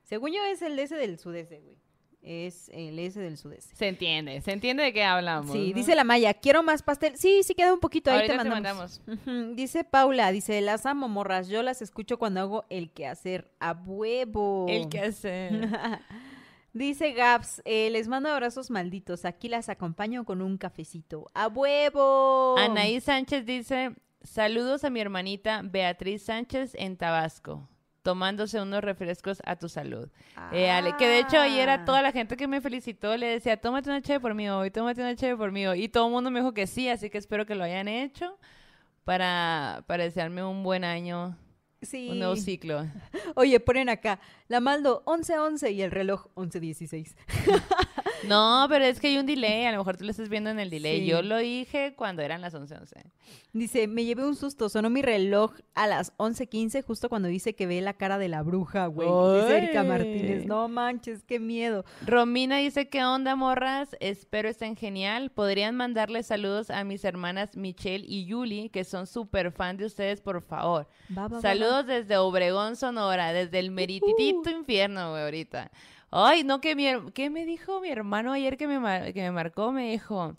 Según 0.03 0.31
yo 0.31 0.43
es 0.45 0.61
el 0.61 0.75
DS 0.75 0.89
del 0.91 1.17
sudeste, 1.17 1.59
güey. 1.59 1.77
Es 2.21 2.69
el 2.69 2.99
S 2.99 3.19
del 3.19 3.35
sudeste. 3.35 3.75
Se 3.75 3.87
entiende, 3.87 4.41
se 4.41 4.51
entiende 4.51 4.83
de 4.83 4.93
qué 4.93 5.03
hablamos. 5.03 5.51
Sí, 5.51 5.69
¿no? 5.69 5.75
dice 5.75 5.95
la 5.95 6.03
Maya, 6.03 6.35
quiero 6.35 6.61
más 6.61 6.83
pastel. 6.83 7.17
Sí, 7.17 7.41
sí 7.41 7.55
queda 7.55 7.73
un 7.73 7.79
poquito, 7.79 8.11
ahí 8.11 8.17
Ahorita 8.17 8.37
te 8.37 8.43
te 8.43 8.49
mandamos. 8.49 9.01
Dice 9.55 9.83
Paula, 9.83 10.31
dice, 10.31 10.61
las 10.61 10.85
amo, 10.85 11.09
morras, 11.09 11.47
yo 11.47 11.63
las 11.63 11.81
escucho 11.81 12.19
cuando 12.19 12.41
hago 12.41 12.65
el 12.69 12.91
quehacer 12.91 13.49
a 13.59 13.71
huevo. 13.71 14.67
El 14.69 14.87
que 14.87 14.99
hace. 14.99 15.49
Dice 16.73 17.11
Gaps, 17.11 17.61
eh, 17.65 17.89
les 17.89 18.07
mando 18.07 18.29
abrazos 18.29 18.71
malditos, 18.71 19.25
aquí 19.25 19.49
las 19.49 19.67
acompaño 19.67 20.23
con 20.23 20.41
un 20.41 20.57
cafecito. 20.57 21.29
¡A 21.33 21.49
huevo! 21.49 22.55
Anaí 22.57 23.01
Sánchez 23.01 23.45
dice, 23.45 23.93
Saludos 24.23 24.83
a 24.83 24.89
mi 24.89 24.99
hermanita 24.99 25.61
Beatriz 25.63 26.23
Sánchez 26.23 26.73
en 26.75 26.95
Tabasco, 26.97 27.67
tomándose 28.03 28.61
unos 28.61 28.83
refrescos 28.83 29.41
a 29.45 29.55
tu 29.55 29.67
salud. 29.67 30.09
Eh, 30.51 30.69
Ale, 30.69 30.95
que 30.97 31.07
de 31.07 31.19
hecho 31.19 31.39
ayer 31.39 31.69
a 31.69 31.73
Ah. 31.75 31.85
toda 31.85 32.01
la 32.01 32.11
gente 32.11 32.37
que 32.37 32.47
me 32.47 32.61
felicitó 32.61 33.17
le 33.17 33.27
decía, 33.27 33.57
tómate 33.57 33.89
una 33.89 34.01
chévere 34.01 34.19
por 34.21 34.33
mí 34.35 34.49
hoy, 34.49 34.69
tómate 34.71 35.01
una 35.01 35.15
chévere 35.15 35.37
por 35.37 35.51
mí 35.51 35.65
hoy. 35.65 35.83
Y 35.85 35.89
todo 35.89 36.05
el 36.07 36.11
mundo 36.11 36.29
me 36.31 36.39
dijo 36.39 36.53
que 36.53 36.67
sí, 36.67 36.87
así 36.89 37.09
que 37.09 37.17
espero 37.17 37.45
que 37.45 37.55
lo 37.55 37.63
hayan 37.63 37.87
hecho 37.87 38.37
para, 39.03 39.83
para 39.87 40.03
desearme 40.03 40.43
un 40.43 40.61
buen 40.63 40.83
año, 40.83 41.35
Sí. 41.81 42.09
un 42.11 42.19
nuevo 42.19 42.35
ciclo. 42.35 42.85
Oye, 43.35 43.59
ponen 43.59 43.89
acá, 43.89 44.19
la 44.47 44.59
Maldo 44.59 45.01
11-11 45.05 45.71
y 45.73 45.81
el 45.81 45.89
reloj 45.89 46.27
11-16. 46.35 47.15
No, 48.27 48.65
pero 48.69 48.85
es 48.85 48.99
que 48.99 49.07
hay 49.07 49.17
un 49.17 49.25
delay, 49.25 49.65
a 49.65 49.71
lo 49.71 49.79
mejor 49.79 49.97
tú 49.97 50.03
lo 50.05 50.11
estás 50.11 50.29
viendo 50.29 50.49
en 50.49 50.59
el 50.59 50.69
delay. 50.69 51.01
Sí. 51.01 51.05
Yo 51.07 51.21
lo 51.21 51.37
dije 51.37 51.93
cuando 51.95 52.21
eran 52.21 52.41
las 52.41 52.53
11:11. 52.53 53.03
Dice, 53.53 53.87
me 53.87 54.05
llevé 54.05 54.25
un 54.25 54.35
susto, 54.35 54.69
sonó 54.69 54.89
mi 54.89 55.01
reloj 55.01 55.53
a 55.73 55.87
las 55.87 56.15
11.15 56.17 56.83
justo 56.83 57.09
cuando 57.09 57.27
dice 57.27 57.53
que 57.53 57.67
ve 57.67 57.81
la 57.81 57.93
cara 57.93 58.17
de 58.17 58.29
la 58.29 58.43
bruja, 58.43 58.85
güey. 58.87 59.09
Dice 59.41 59.57
Erika. 59.57 59.83
Martínez, 59.83 60.45
no 60.45 60.67
manches, 60.67 61.23
qué 61.23 61.39
miedo. 61.39 61.83
Romina 62.05 62.57
dice, 62.57 62.87
¿qué 62.87 63.03
onda, 63.03 63.35
morras? 63.35 63.95
Espero 63.99 64.47
estén 64.47 64.75
genial. 64.75 65.31
¿Podrían 65.31 65.75
mandarle 65.75 66.23
saludos 66.23 66.69
a 66.69 66.83
mis 66.83 67.03
hermanas 67.03 67.57
Michelle 67.57 68.05
y 68.07 68.25
Yuli, 68.25 68.69
que 68.69 68.83
son 68.83 69.07
súper 69.07 69.51
fan 69.51 69.77
de 69.77 69.85
ustedes, 69.85 70.21
por 70.21 70.41
favor? 70.41 70.87
Va, 71.09 71.23
va, 71.23 71.27
va, 71.27 71.35
va. 71.35 71.41
Saludos 71.41 71.87
desde 71.87 72.17
Obregón, 72.17 72.75
Sonora, 72.75 73.33
desde 73.33 73.59
el 73.59 73.71
merititito 73.71 74.49
infierno, 74.49 75.11
güey, 75.11 75.23
ahorita. 75.23 75.71
Ay, 76.11 76.43
no, 76.43 76.59
que 76.59 76.75
mi, 76.75 76.87
¿qué 77.13 77.29
me 77.29 77.45
dijo 77.45 77.79
mi 77.79 77.89
hermano 77.89 78.33
ayer 78.33 78.57
que 78.57 78.67
me, 78.67 79.13
que 79.13 79.21
me 79.21 79.31
marcó? 79.31 79.71
Me 79.71 79.91
dijo, 79.91 80.35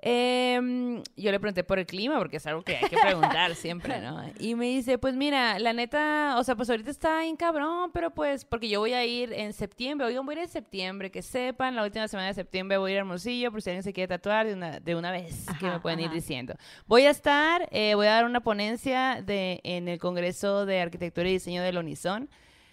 em, 0.00 1.02
yo 1.16 1.30
le 1.32 1.40
pregunté 1.40 1.64
por 1.64 1.78
el 1.78 1.86
clima, 1.86 2.18
porque 2.18 2.36
es 2.36 2.46
algo 2.46 2.62
que 2.62 2.76
hay 2.76 2.88
que 2.88 2.96
preguntar 2.98 3.54
siempre, 3.54 4.00
¿no? 4.00 4.22
Y 4.38 4.54
me 4.54 4.66
dice, 4.66 4.98
pues 4.98 5.14
mira, 5.14 5.58
la 5.58 5.72
neta, 5.72 6.36
o 6.38 6.44
sea, 6.44 6.54
pues 6.56 6.68
ahorita 6.68 6.90
está 6.90 7.20
bien 7.22 7.36
cabrón, 7.36 7.90
pero 7.92 8.10
pues, 8.10 8.44
porque 8.44 8.68
yo 8.68 8.80
voy 8.80 8.92
a 8.92 9.04
ir 9.06 9.32
en 9.32 9.54
septiembre, 9.54 10.06
oigan, 10.06 10.26
voy 10.26 10.34
a 10.34 10.38
ir 10.40 10.44
en 10.44 10.50
septiembre, 10.50 11.10
que 11.10 11.22
sepan, 11.22 11.74
la 11.74 11.82
última 11.82 12.06
semana 12.06 12.28
de 12.28 12.34
septiembre 12.34 12.76
voy 12.76 12.90
a 12.90 12.92
ir 12.92 12.98
a 12.98 13.00
Hermosillo, 13.00 13.50
por 13.50 13.62
si 13.62 13.70
alguien 13.70 13.82
se 13.82 13.94
quiere 13.94 14.08
tatuar 14.08 14.46
de 14.46 14.52
una, 14.52 14.78
de 14.78 14.94
una 14.94 15.10
vez, 15.10 15.46
que 15.58 15.64
me 15.64 15.70
Ajá, 15.70 15.80
pueden 15.82 16.00
ir 16.00 16.06
ajá. 16.06 16.14
diciendo. 16.14 16.54
Voy 16.86 17.06
a 17.06 17.10
estar, 17.10 17.66
eh, 17.72 17.94
voy 17.94 18.08
a 18.08 18.10
dar 18.10 18.26
una 18.26 18.40
ponencia 18.40 19.22
de, 19.24 19.60
en 19.64 19.88
el 19.88 19.98
Congreso 19.98 20.66
de 20.66 20.82
Arquitectura 20.82 21.28
y 21.30 21.32
Diseño 21.32 21.62
del 21.62 21.78
Unison. 21.78 22.28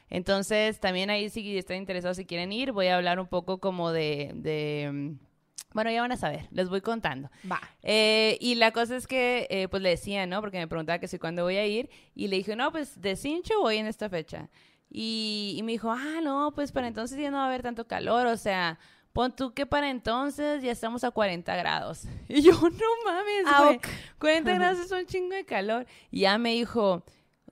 Entonces, 0.09 0.79
también 0.79 1.09
ahí 1.09 1.29
si 1.29 1.57
están 1.57 1.77
interesados, 1.77 2.17
si 2.17 2.25
quieren 2.25 2.51
ir, 2.51 2.71
voy 2.71 2.87
a 2.87 2.95
hablar 2.97 3.19
un 3.19 3.27
poco 3.27 3.59
como 3.59 3.91
de, 3.91 4.31
de, 4.35 4.89
mm, 4.93 5.19
bueno, 5.73 5.89
ya 5.89 6.01
van 6.01 6.11
a 6.11 6.17
saber, 6.17 6.47
les 6.51 6.69
voy 6.69 6.81
contando. 6.81 7.31
Va. 7.51 7.59
Eh, 7.81 8.37
y 8.39 8.55
la 8.55 8.71
cosa 8.71 8.95
es 8.95 9.07
que, 9.07 9.47
eh, 9.49 9.67
pues 9.69 9.81
le 9.81 9.89
decía, 9.89 10.27
¿no? 10.27 10.39
Porque 10.41 10.59
me 10.59 10.67
preguntaba 10.67 10.99
que 10.99 11.07
si 11.07 11.17
cuándo 11.17 11.43
voy 11.43 11.57
a 11.57 11.65
ir. 11.65 11.89
Y 12.13 12.27
le 12.27 12.35
dije, 12.37 12.55
no, 12.55 12.71
pues 12.71 13.01
de 13.01 13.15
cincho 13.15 13.59
voy 13.59 13.77
en 13.77 13.87
esta 13.87 14.07
fecha. 14.09 14.49
Y, 14.89 15.55
y 15.57 15.63
me 15.63 15.71
dijo, 15.71 15.91
ah, 15.91 16.19
no, 16.21 16.51
pues 16.53 16.71
para 16.71 16.87
entonces 16.87 17.17
ya 17.19 17.31
no 17.31 17.37
va 17.37 17.45
a 17.45 17.47
haber 17.47 17.63
tanto 17.63 17.87
calor. 17.87 18.27
O 18.27 18.37
sea, 18.37 18.77
pon 19.13 19.35
tú 19.35 19.53
que 19.55 19.65
para 19.65 19.89
entonces 19.89 20.61
ya 20.61 20.71
estamos 20.71 21.03
a 21.03 21.09
40 21.09 21.55
grados. 21.55 22.03
Y 22.29 22.43
yo, 22.43 22.51
no 22.51 22.87
mames, 23.05 23.43
Ah, 23.47 23.63
güey. 23.63 23.77
ok. 23.77 23.87
40 24.19 24.53
grados 24.59 24.79
es 24.79 24.91
un 24.91 25.07
chingo 25.07 25.33
de 25.33 25.45
calor. 25.45 25.87
Y 26.11 26.19
ya 26.21 26.37
me 26.37 26.51
dijo, 26.53 27.03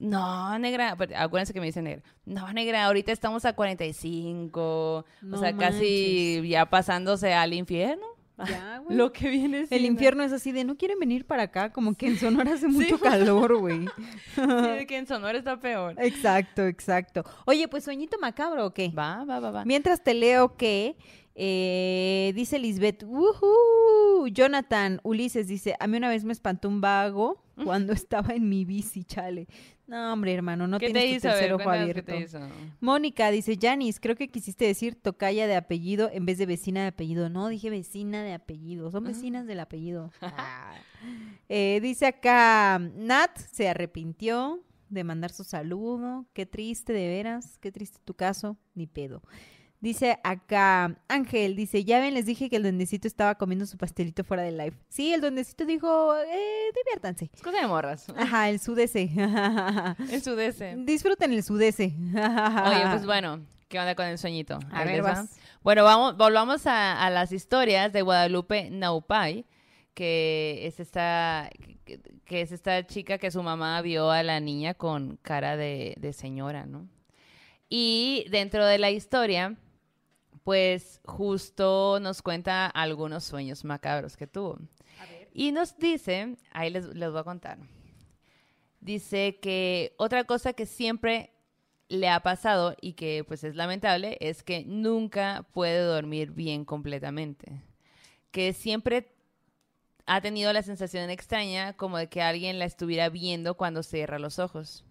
no, 0.02 0.57
negra, 0.57 0.95
pero 0.98 1.15
acuérdense 1.15 1.53
que 1.53 1.60
me 1.60 1.68
dice 1.68 1.82
negra. 1.82 2.02
No, 2.26 2.52
negra, 2.53 2.86
ahorita 2.86 3.11
estamos 3.11 3.45
a 3.45 3.53
45. 3.53 5.06
No 5.22 5.38
o 5.38 5.40
sea, 5.40 5.56
casi 5.56 6.41
ya 6.48 6.65
pasándose 6.65 7.34
al 7.36 7.53
infierno. 7.53 8.03
Ya, 8.49 8.80
güey. 8.84 8.98
Lo 8.98 9.14
que 9.14 9.30
viene 9.30 9.60
El 9.60 9.68
siendo. 9.68 9.88
infierno 9.88 10.23
es 10.23 10.32
así 10.32 10.52
de, 10.52 10.64
no 10.64 10.76
quieren 10.76 10.98
venir 10.98 11.26
para 11.28 11.44
acá, 11.44 11.72
como 11.72 11.94
que 11.94 12.07
en 12.07 12.18
Sonora 12.18 12.53
hace 12.53 12.68
mucho 12.68 12.99
calor, 12.99 13.56
güey. 13.60 13.86
Sí, 14.36 14.41
de 14.41 14.88
que 14.88 14.98
en 14.98 15.06
Sonora 15.06 15.38
está 15.38 15.60
peor. 15.60 15.94
Exacto, 15.99 16.65
exacto. 16.65 17.23
Oye, 17.45 17.68
pues 17.68 17.84
sueñito 17.84 18.18
macabro, 18.19 18.65
¿o 18.65 18.73
qué? 18.73 18.90
Va, 18.90 19.23
va, 19.23 19.40
va, 19.40 19.52
va. 19.52 19.65
Mientras 19.65 20.03
te 20.03 20.15
leo 20.15 20.57
que 20.57 20.95
eh, 21.36 22.32
dice 22.36 22.60
Lisbeth, 22.60 23.03
"Woohoo". 23.03 24.28
Jonathan 24.28 24.99
Ulises 25.03 25.48
dice, 25.48 25.76
a 25.80 25.88
mí 25.88 25.98
una 25.98 26.10
vez 26.10 26.24
me 26.24 26.34
espantó 26.34 26.68
un 26.70 26.82
vago 26.82 27.44
cuando 27.64 27.94
estaba 27.94 28.34
en 28.36 28.49
mi 28.49 28.66
bici, 28.66 29.03
chale. 29.03 29.48
No, 29.88 30.14
hombre, 30.14 30.34
hermano, 30.34 30.68
no 30.68 30.80
¿Qué 30.80 30.86
tienes 30.86 31.03
te 31.03 31.10
tu 31.10 31.16
hizo? 31.16 31.28
Tercer 31.28 31.53
ojo 31.53 31.70
abierto. 31.70 32.14
Mónica 32.80 33.30
dice, 33.30 33.58
Janis, 33.62 33.99
creo 33.99 34.16
que 34.16 34.30
quisiste 34.30 34.64
decir 34.64 34.95
tocaya 34.95 35.48
de 35.48 35.56
apellido 35.58 36.10
en 36.14 36.26
vez 36.26 36.38
de 36.38 36.45
vecina 36.45 36.82
de 36.82 36.88
apellido. 36.88 37.30
No, 37.30 37.49
dije 37.49 37.70
vecina 37.70 38.24
de 38.24 38.34
apellido. 38.34 38.90
Son 38.90 39.03
vecinas 39.03 39.45
del 39.48 39.60
apellido. 39.60 40.12
Ah. 40.22 40.76
Eh, 41.49 41.80
dice 41.82 42.06
acá, 42.06 42.80
Nat 42.80 43.38
se 43.52 43.68
arrepintió 43.68 44.62
de 44.88 45.03
mandar 45.03 45.32
su 45.32 45.44
saludo. 45.44 46.26
Qué 46.34 46.45
triste, 46.45 46.94
de 46.94 47.08
veras. 47.08 47.58
Qué 47.58 47.72
triste 47.72 47.99
tu 48.06 48.14
caso. 48.14 48.56
Ni 48.76 48.88
pedo. 48.88 49.22
Dice 49.82 50.20
acá, 50.24 50.95
Ángel, 51.08 51.56
dice, 51.56 51.84
ya 51.84 51.99
ven, 51.99 52.14
les 52.14 52.28
dije 52.28 52.52
que 52.52 52.58
el 52.58 52.62
duendecito 52.62 53.08
estaba 53.08 53.34
comiendo 53.34 53.66
su 53.66 53.80
pastelito 53.80 54.24
fuera 54.24 54.44
del 54.44 54.56
live. 54.56 54.74
Sí, 54.90 55.12
el 55.12 55.22
duendecito 55.22 55.66
dijo, 55.66 56.16
eh, 56.16 56.72
diviértanse. 56.76 57.32
Es 57.34 57.41
cosa 57.41 57.62
de 57.62 57.68
morras. 57.68 58.06
Ajá, 58.16 58.49
el 58.52 58.60
sudese. 58.60 59.10
El 60.12 60.22
sudeste. 60.22 60.76
Disfruten 60.78 61.34
el 61.34 61.41
sudese. 61.41 61.95
Oye, 61.95 62.84
pues 62.91 63.06
bueno, 63.08 63.44
¿qué 63.70 63.80
onda 63.80 63.95
con 63.95 64.06
el 64.06 64.20
sueñito? 64.20 64.60
A 64.72 64.84
ver, 64.84 65.02
vas. 65.02 65.40
Bueno, 65.64 65.84
vamos, 65.84 66.16
volvamos 66.16 66.68
a, 66.68 67.03
a 67.03 67.10
las 67.10 67.32
historias 67.32 67.91
de 67.91 68.03
Guadalupe 68.03 68.70
Naupay, 68.70 69.48
que 69.95 70.68
es 70.68 70.80
esta, 70.80 71.49
que 72.26 72.41
es 72.41 72.52
esta 72.52 72.86
chica 72.86 73.18
que 73.18 73.32
su 73.32 73.41
mamá 73.41 73.82
vio 73.82 74.12
a 74.12 74.22
la 74.22 74.40
niña 74.40 74.76
con 74.76 75.18
cara 75.24 75.58
de, 75.58 75.95
de 75.98 76.14
señora, 76.14 76.68
¿no? 76.68 76.88
Y 77.68 78.26
dentro 78.30 78.66
de 78.66 78.78
la 78.78 78.91
historia, 78.91 79.56
pues 80.44 81.00
justo 81.06 82.00
nos 82.02 82.22
cuenta 82.22 82.68
algunos 82.68 83.24
sueños 83.24 83.64
macabros 83.64 84.18
que 84.18 84.28
tuvo. 84.28 84.60
Y 85.34 85.52
nos 85.52 85.78
dice, 85.78 86.36
ahí 86.52 86.70
les, 86.70 86.88
les 86.88 87.10
voy 87.12 87.20
a 87.20 87.24
contar. 87.24 87.58
Dice 88.80 89.40
que 89.42 89.94
otra 89.98 90.24
cosa 90.26 90.54
que 90.54 90.66
siempre 90.66 91.32
le 91.88 92.10
ha 92.10 92.22
pasado 92.22 92.76
y 92.82 92.94
que 92.94 93.24
pues 93.28 93.44
es 93.44 93.56
lamentable 93.56 94.18
es 94.22 94.44
que 94.44 94.64
nunca 94.66 95.46
puede 95.54 95.82
dormir 95.82 96.32
bien 96.32 96.66
completamente. 96.66 97.62
Que 98.32 98.54
siempre 98.54 99.14
ha 100.06 100.22
tenido 100.22 100.52
la 100.54 100.64
sensación 100.64 101.10
extraña 101.10 101.74
como 101.74 101.98
de 101.98 102.08
que 102.08 102.22
alguien 102.22 102.60
la 102.60 102.66
estuviera 102.66 103.10
viendo 103.10 103.56
cuando 103.56 103.84
cierra 103.84 104.20
los 104.20 104.40
ojos. 104.40 104.84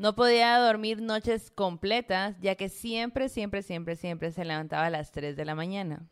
No 0.00 0.14
podía 0.14 0.56
dormir 0.56 1.02
noches 1.02 1.50
completas, 1.50 2.34
ya 2.40 2.54
que 2.54 2.70
siempre, 2.70 3.28
siempre, 3.28 3.60
siempre, 3.60 3.96
siempre 3.96 4.32
se 4.32 4.46
levantaba 4.46 4.86
a 4.86 4.90
las 4.90 5.12
3 5.12 5.36
de 5.36 5.44
la 5.44 5.54
mañana. 5.54 6.08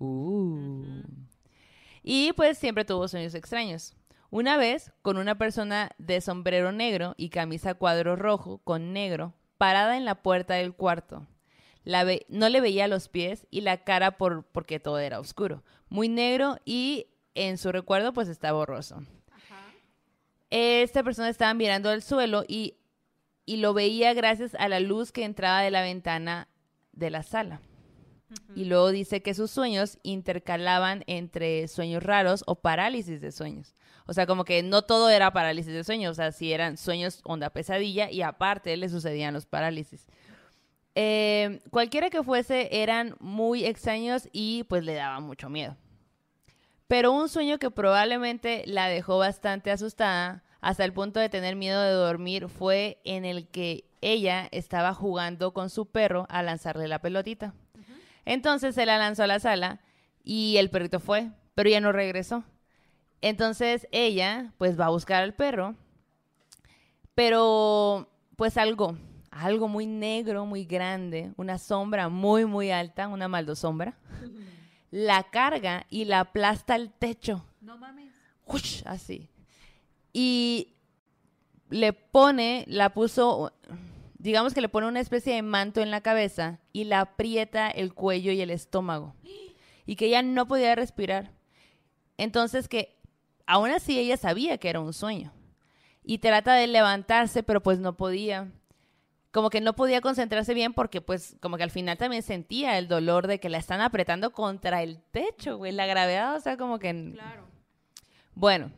Uh. 0.00 1.04
Y 2.02 2.32
pues 2.32 2.58
siempre 2.58 2.84
tuvo 2.84 3.06
sueños 3.06 3.36
extraños. 3.36 3.94
Una 4.30 4.56
vez, 4.56 4.92
con 5.02 5.18
una 5.18 5.38
persona 5.38 5.92
de 5.98 6.20
sombrero 6.20 6.72
negro 6.72 7.14
y 7.16 7.28
camisa 7.28 7.74
cuadro 7.74 8.16
rojo 8.16 8.58
con 8.64 8.92
negro, 8.92 9.34
parada 9.56 9.96
en 9.96 10.04
la 10.04 10.16
puerta 10.16 10.54
del 10.54 10.74
cuarto. 10.74 11.24
La 11.84 12.04
no 12.26 12.48
le 12.48 12.60
veía 12.60 12.88
los 12.88 13.08
pies 13.08 13.46
y 13.52 13.60
la 13.60 13.84
cara 13.84 14.18
por, 14.18 14.46
porque 14.46 14.80
todo 14.80 14.98
era 14.98 15.20
oscuro. 15.20 15.62
Muy 15.88 16.08
negro 16.08 16.56
y 16.64 17.06
en 17.36 17.56
su 17.56 17.70
recuerdo 17.70 18.12
pues 18.12 18.26
está 18.26 18.50
borroso. 18.50 19.00
Esta 20.50 21.04
persona 21.04 21.28
estaba 21.28 21.54
mirando 21.54 21.88
al 21.88 22.02
suelo 22.02 22.44
y, 22.46 22.74
y 23.44 23.56
lo 23.56 23.74
veía 23.74 24.14
gracias 24.14 24.54
a 24.56 24.68
la 24.68 24.80
luz 24.80 25.12
que 25.12 25.24
entraba 25.24 25.62
de 25.62 25.70
la 25.70 25.82
ventana 25.82 26.48
de 26.92 27.10
la 27.10 27.22
sala. 27.22 27.60
Y 28.54 28.64
luego 28.64 28.90
dice 28.90 29.22
que 29.22 29.34
sus 29.34 29.50
sueños 29.50 29.98
intercalaban 30.02 31.04
entre 31.06 31.68
sueños 31.68 32.02
raros 32.02 32.44
o 32.46 32.54
parálisis 32.54 33.20
de 33.20 33.30
sueños. 33.30 33.74
O 34.06 34.14
sea, 34.14 34.26
como 34.26 34.44
que 34.44 34.62
no 34.62 34.82
todo 34.82 35.10
era 35.10 35.32
parálisis 35.32 35.72
de 35.72 35.84
sueños, 35.84 36.12
o 36.12 36.14
sea, 36.14 36.32
sí 36.32 36.52
eran 36.52 36.76
sueños 36.76 37.20
onda 37.24 37.50
pesadilla 37.50 38.10
y 38.10 38.22
aparte 38.22 38.76
le 38.76 38.88
sucedían 38.88 39.34
los 39.34 39.46
parálisis. 39.46 40.06
Eh, 40.94 41.60
cualquiera 41.70 42.10
que 42.10 42.22
fuese 42.22 42.82
eran 42.82 43.16
muy 43.20 43.64
extraños 43.64 44.28
y 44.32 44.64
pues 44.64 44.84
le 44.84 44.94
daba 44.94 45.20
mucho 45.20 45.48
miedo. 45.48 45.76
Pero 46.88 47.12
un 47.12 47.28
sueño 47.28 47.58
que 47.58 47.70
probablemente 47.70 48.64
la 48.66 48.88
dejó 48.88 49.18
bastante 49.18 49.70
asustada 49.70 50.42
hasta 50.62 50.84
el 50.84 50.92
punto 50.92 51.18
de 51.18 51.28
tener 51.28 51.56
miedo 51.56 51.82
de 51.82 51.90
dormir 51.90 52.48
fue 52.48 53.00
en 53.04 53.24
el 53.24 53.48
que 53.48 53.84
ella 54.00 54.48
estaba 54.52 54.94
jugando 54.94 55.52
con 55.52 55.68
su 55.68 55.86
perro 55.86 56.26
a 56.30 56.42
lanzarle 56.44 56.86
la 56.86 57.00
pelotita. 57.00 57.52
Entonces 58.24 58.76
se 58.76 58.86
la 58.86 58.96
lanzó 58.96 59.24
a 59.24 59.26
la 59.26 59.40
sala 59.40 59.80
y 60.22 60.56
el 60.58 60.70
perrito 60.70 61.00
fue, 61.00 61.30
pero 61.56 61.68
ya 61.68 61.80
no 61.80 61.90
regresó. 61.90 62.44
Entonces 63.20 63.88
ella 63.90 64.52
pues 64.56 64.78
va 64.78 64.86
a 64.86 64.90
buscar 64.90 65.24
al 65.24 65.34
perro, 65.34 65.74
pero 67.16 68.08
pues 68.36 68.56
algo, 68.56 68.96
algo 69.32 69.66
muy 69.66 69.86
negro, 69.86 70.46
muy 70.46 70.64
grande, 70.64 71.32
una 71.36 71.58
sombra 71.58 72.08
muy, 72.08 72.44
muy 72.44 72.70
alta, 72.70 73.08
una 73.08 73.26
maldosombra, 73.26 73.98
la 74.92 75.24
carga 75.24 75.86
y 75.90 76.04
la 76.04 76.20
aplasta 76.20 76.74
al 76.74 76.92
techo. 76.92 77.44
No 77.60 77.76
mames. 77.78 78.12
Ush, 78.46 78.82
así. 78.84 79.28
Y 80.12 80.74
le 81.70 81.92
pone, 81.92 82.64
la 82.68 82.90
puso, 82.90 83.52
digamos 84.18 84.54
que 84.54 84.60
le 84.60 84.68
pone 84.68 84.86
una 84.86 85.00
especie 85.00 85.34
de 85.34 85.42
manto 85.42 85.80
en 85.80 85.90
la 85.90 86.02
cabeza 86.02 86.60
y 86.72 86.84
la 86.84 87.00
aprieta 87.00 87.68
el 87.70 87.94
cuello 87.94 88.32
y 88.32 88.40
el 88.40 88.50
estómago. 88.50 89.14
Y 89.86 89.96
que 89.96 90.06
ella 90.06 90.22
no 90.22 90.46
podía 90.46 90.74
respirar. 90.74 91.32
Entonces 92.18 92.68
que 92.68 92.98
aún 93.46 93.70
así 93.70 93.98
ella 93.98 94.16
sabía 94.16 94.58
que 94.58 94.68
era 94.68 94.80
un 94.80 94.92
sueño. 94.92 95.32
Y 96.04 96.18
trata 96.18 96.54
de 96.54 96.66
levantarse, 96.66 97.42
pero 97.42 97.62
pues 97.62 97.78
no 97.78 97.96
podía. 97.96 98.50
Como 99.30 99.50
que 99.50 99.60
no 99.60 99.74
podía 99.74 100.00
concentrarse 100.00 100.52
bien 100.52 100.74
porque 100.74 101.00
pues 101.00 101.36
como 101.40 101.56
que 101.56 101.62
al 101.62 101.70
final 101.70 101.96
también 101.96 102.22
sentía 102.22 102.76
el 102.76 102.86
dolor 102.86 103.26
de 103.26 103.40
que 103.40 103.48
la 103.48 103.58
están 103.58 103.80
apretando 103.80 104.32
contra 104.32 104.82
el 104.82 105.00
techo, 105.10 105.56
güey. 105.56 105.72
La 105.72 105.86
gravedad, 105.86 106.36
o 106.36 106.40
sea, 106.40 106.56
como 106.56 106.78
que... 106.78 107.12
Claro. 107.14 107.46
Bueno, 108.34 108.72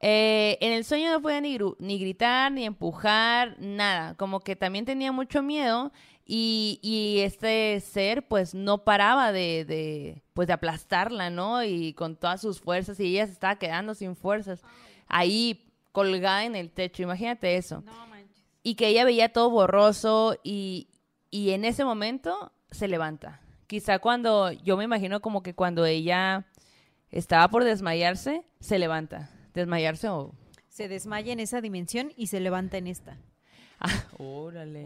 eh, 0.00 0.58
en 0.60 0.72
el 0.72 0.84
sueño 0.84 1.10
no 1.10 1.22
podía 1.22 1.40
ni, 1.40 1.56
gru- 1.58 1.76
ni 1.78 1.98
gritar, 1.98 2.52
ni 2.52 2.64
empujar, 2.64 3.56
nada. 3.58 4.14
Como 4.16 4.40
que 4.40 4.56
también 4.56 4.84
tenía 4.84 5.12
mucho 5.12 5.42
miedo 5.42 5.92
y, 6.26 6.78
y 6.82 7.20
este 7.20 7.80
ser 7.80 8.26
pues 8.26 8.54
no 8.54 8.84
paraba 8.84 9.32
de, 9.32 9.64
de, 9.64 10.22
pues, 10.34 10.48
de 10.48 10.54
aplastarla, 10.54 11.30
¿no? 11.30 11.62
Y 11.64 11.92
con 11.94 12.16
todas 12.16 12.40
sus 12.40 12.60
fuerzas 12.60 13.00
y 13.00 13.06
ella 13.06 13.26
se 13.26 13.32
estaba 13.32 13.56
quedando 13.58 13.94
sin 13.94 14.16
fuerzas. 14.16 14.60
Ahí 15.08 15.62
colgada 15.92 16.44
en 16.44 16.56
el 16.56 16.70
techo, 16.70 17.02
imagínate 17.02 17.56
eso. 17.56 17.82
No 17.86 18.06
manches. 18.08 18.36
Y 18.62 18.74
que 18.74 18.88
ella 18.88 19.04
veía 19.04 19.32
todo 19.32 19.48
borroso 19.48 20.36
y, 20.42 20.88
y 21.30 21.50
en 21.50 21.64
ese 21.64 21.84
momento 21.84 22.52
se 22.70 22.88
levanta. 22.88 23.40
Quizá 23.66 23.98
cuando, 23.98 24.52
yo 24.52 24.76
me 24.76 24.84
imagino 24.84 25.20
como 25.20 25.42
que 25.42 25.54
cuando 25.54 25.86
ella 25.86 26.44
estaba 27.10 27.48
por 27.48 27.64
desmayarse, 27.64 28.44
se 28.60 28.78
levanta. 28.78 29.30
Desmayarse 29.56 30.08
o... 30.10 30.34
Se 30.68 30.86
desmaya 30.86 31.32
en 31.32 31.40
esa 31.40 31.62
dimensión 31.62 32.12
y 32.14 32.26
se 32.26 32.40
levanta 32.40 32.76
en 32.76 32.86
esta. 32.88 33.16
Ah, 33.80 34.04
órale. 34.18 34.84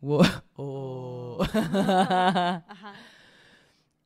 Wow. 0.00 0.24
Oh. 0.56 1.38
Ajá. 1.54 2.94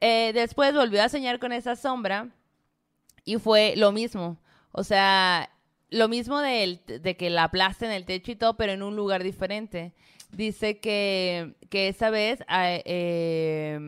Eh, 0.00 0.32
después 0.34 0.74
volvió 0.74 1.02
a 1.02 1.08
soñar 1.08 1.38
con 1.38 1.52
esa 1.52 1.74
sombra 1.74 2.28
y 3.24 3.38
fue 3.38 3.74
lo 3.76 3.90
mismo. 3.90 4.38
O 4.72 4.84
sea, 4.84 5.50
lo 5.88 6.08
mismo 6.08 6.38
de, 6.40 7.16
que 7.18 7.30
la 7.30 7.44
aplasta 7.44 7.86
en 7.86 7.92
el 7.92 8.04
techo 8.04 8.32
y 8.32 8.36
todo, 8.36 8.58
pero 8.58 8.72
en 8.72 8.82
un 8.82 8.94
lugar 8.94 9.24
diferente. 9.24 9.94
Dice 10.30 10.78
que, 10.78 11.54
que 11.70 11.88
esa 11.88 12.10
vez... 12.10 12.44
ah, 12.46 12.66
eh, 12.68 13.80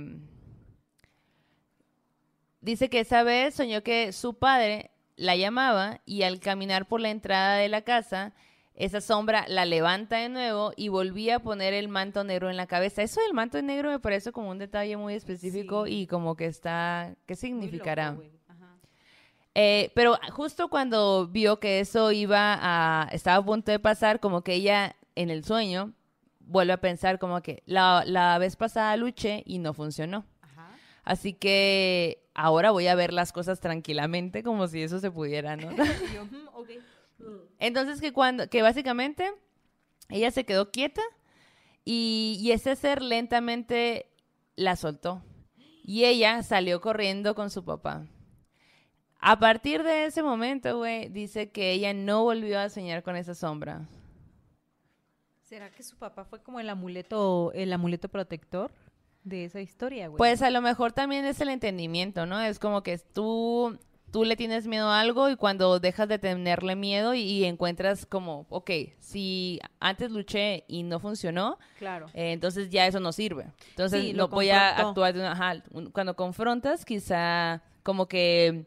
dice 2.62 2.88
que 2.88 3.00
esa 3.00 3.22
vez 3.22 3.54
soñó 3.54 3.82
que 3.82 4.12
su 4.12 4.34
padre 4.38 4.90
la 5.20 5.36
llamaba 5.36 6.00
y 6.06 6.22
al 6.22 6.40
caminar 6.40 6.86
por 6.86 7.00
la 7.00 7.10
entrada 7.10 7.56
de 7.56 7.68
la 7.68 7.82
casa, 7.82 8.32
esa 8.74 9.00
sombra 9.02 9.44
la 9.48 9.66
levanta 9.66 10.16
de 10.16 10.28
nuevo 10.30 10.72
y 10.76 10.88
volvía 10.88 11.36
a 11.36 11.38
poner 11.40 11.74
el 11.74 11.88
manto 11.88 12.24
negro 12.24 12.48
en 12.48 12.56
la 12.56 12.66
cabeza. 12.66 13.02
Eso 13.02 13.20
del 13.20 13.34
manto 13.34 13.60
negro 13.60 13.90
me 13.90 13.98
parece 13.98 14.32
como 14.32 14.48
un 14.50 14.58
detalle 14.58 14.96
muy 14.96 15.14
específico 15.14 15.84
Sí. 15.86 16.02
y 16.02 16.06
como 16.06 16.34
que 16.36 16.46
está, 16.46 17.14
¿qué 17.26 17.36
significará? 17.36 18.12
loco, 18.12 18.16
güey. 18.22 18.30
Ajá. 18.48 18.76
Eh, 19.54 19.92
pero 19.94 20.18
justo 20.32 20.68
cuando 20.68 21.26
vio 21.28 21.60
que 21.60 21.80
eso 21.80 22.10
iba 22.12 22.58
a, 22.60 23.08
estaba 23.12 23.36
a 23.36 23.44
punto 23.44 23.70
de 23.70 23.78
pasar, 23.78 24.18
como 24.20 24.42
que 24.42 24.54
ella 24.54 24.96
en 25.14 25.28
el 25.28 25.44
sueño 25.44 25.92
vuelve 26.38 26.72
a 26.72 26.80
pensar 26.80 27.18
como 27.18 27.42
que 27.42 27.62
la, 27.66 28.04
la 28.06 28.38
vez 28.38 28.56
pasada 28.56 28.96
luché 28.96 29.42
y 29.44 29.58
no 29.58 29.74
funcionó. 29.74 30.24
Ajá. 30.40 30.70
Así 31.04 31.34
que 31.34 32.19
ahora 32.34 32.70
voy 32.70 32.86
a 32.86 32.94
ver 32.94 33.12
las 33.12 33.32
cosas 33.32 33.60
tranquilamente 33.60 34.42
como 34.42 34.66
si 34.68 34.82
eso 34.82 35.00
se 35.00 35.10
pudiera, 35.10 35.56
¿no? 35.56 35.70
Yo, 36.14 36.24
"Mm, 36.24 36.48
ok". 36.54 36.68
Entonces 37.58 38.00
que 38.00 38.12
cuando, 38.12 38.48
que 38.48 38.62
básicamente 38.62 39.30
ella 40.08 40.30
se 40.30 40.44
quedó 40.44 40.70
quieta 40.70 41.02
y, 41.84 42.38
y 42.40 42.52
ese 42.52 42.74
ser 42.76 43.02
lentamente 43.02 44.06
la 44.56 44.76
soltó. 44.76 45.22
Y 45.84 46.04
ella 46.04 46.42
salió 46.42 46.80
corriendo 46.80 47.34
con 47.34 47.50
su 47.50 47.64
papá. 47.64 48.06
A 49.18 49.38
partir 49.38 49.82
de 49.82 50.06
ese 50.06 50.22
momento, 50.22 50.78
güey, 50.78 51.08
dice 51.08 51.50
que 51.50 51.72
ella 51.72 51.92
no 51.92 52.22
volvió 52.22 52.58
a 52.58 52.70
soñar 52.70 53.02
con 53.02 53.16
esa 53.16 53.34
sombra. 53.34 53.86
¿Será 55.42 55.70
que 55.70 55.82
su 55.82 55.96
papá 55.98 56.24
fue 56.24 56.42
como 56.42 56.60
el 56.60 56.70
amuleto, 56.70 57.52
el 57.54 57.72
amuleto 57.72 58.08
protector 58.08 58.70
de 59.24 59.44
esa 59.44 59.60
historia, 59.60 60.08
güey? 60.08 60.18
Pues 60.18 60.42
a 60.42 60.50
lo 60.50 60.60
mejor 60.62 60.92
también 60.92 61.24
es 61.24 61.40
el 61.40 61.48
entendimiento, 61.50 62.26
¿no? 62.26 62.40
Es 62.40 62.58
como 62.58 62.82
que 62.82 62.98
tú, 62.98 63.78
tú 64.10 64.24
le 64.24 64.34
tienes 64.36 64.66
miedo 64.66 64.88
a 64.88 65.00
algo 65.00 65.28
y 65.28 65.36
cuando 65.36 65.78
dejas 65.78 66.08
de 66.08 66.18
tenerle 66.18 66.74
miedo 66.76 67.14
y, 67.14 67.20
y 67.20 67.44
encuentras 67.44 68.06
como, 68.06 68.46
ok, 68.48 68.70
si 68.98 69.60
antes 69.78 70.10
luché 70.10 70.64
y 70.68 70.82
no 70.82 71.00
funcionó, 71.00 71.58
claro. 71.78 72.06
eh, 72.14 72.32
entonces 72.32 72.70
ya 72.70 72.86
eso 72.86 72.98
no 73.00 73.12
sirve. 73.12 73.46
Entonces 73.70 74.02
Sí, 74.02 74.12
no 74.14 74.28
voy 74.28 74.50
a 74.50 74.70
actuar 74.88 75.12
de 75.14 75.20
una... 75.20 75.32
ajá, 75.32 75.62
cuando 75.92 76.16
confrontas, 76.16 76.84
quizá 76.84 77.62
como 77.82 78.08
que 78.08 78.66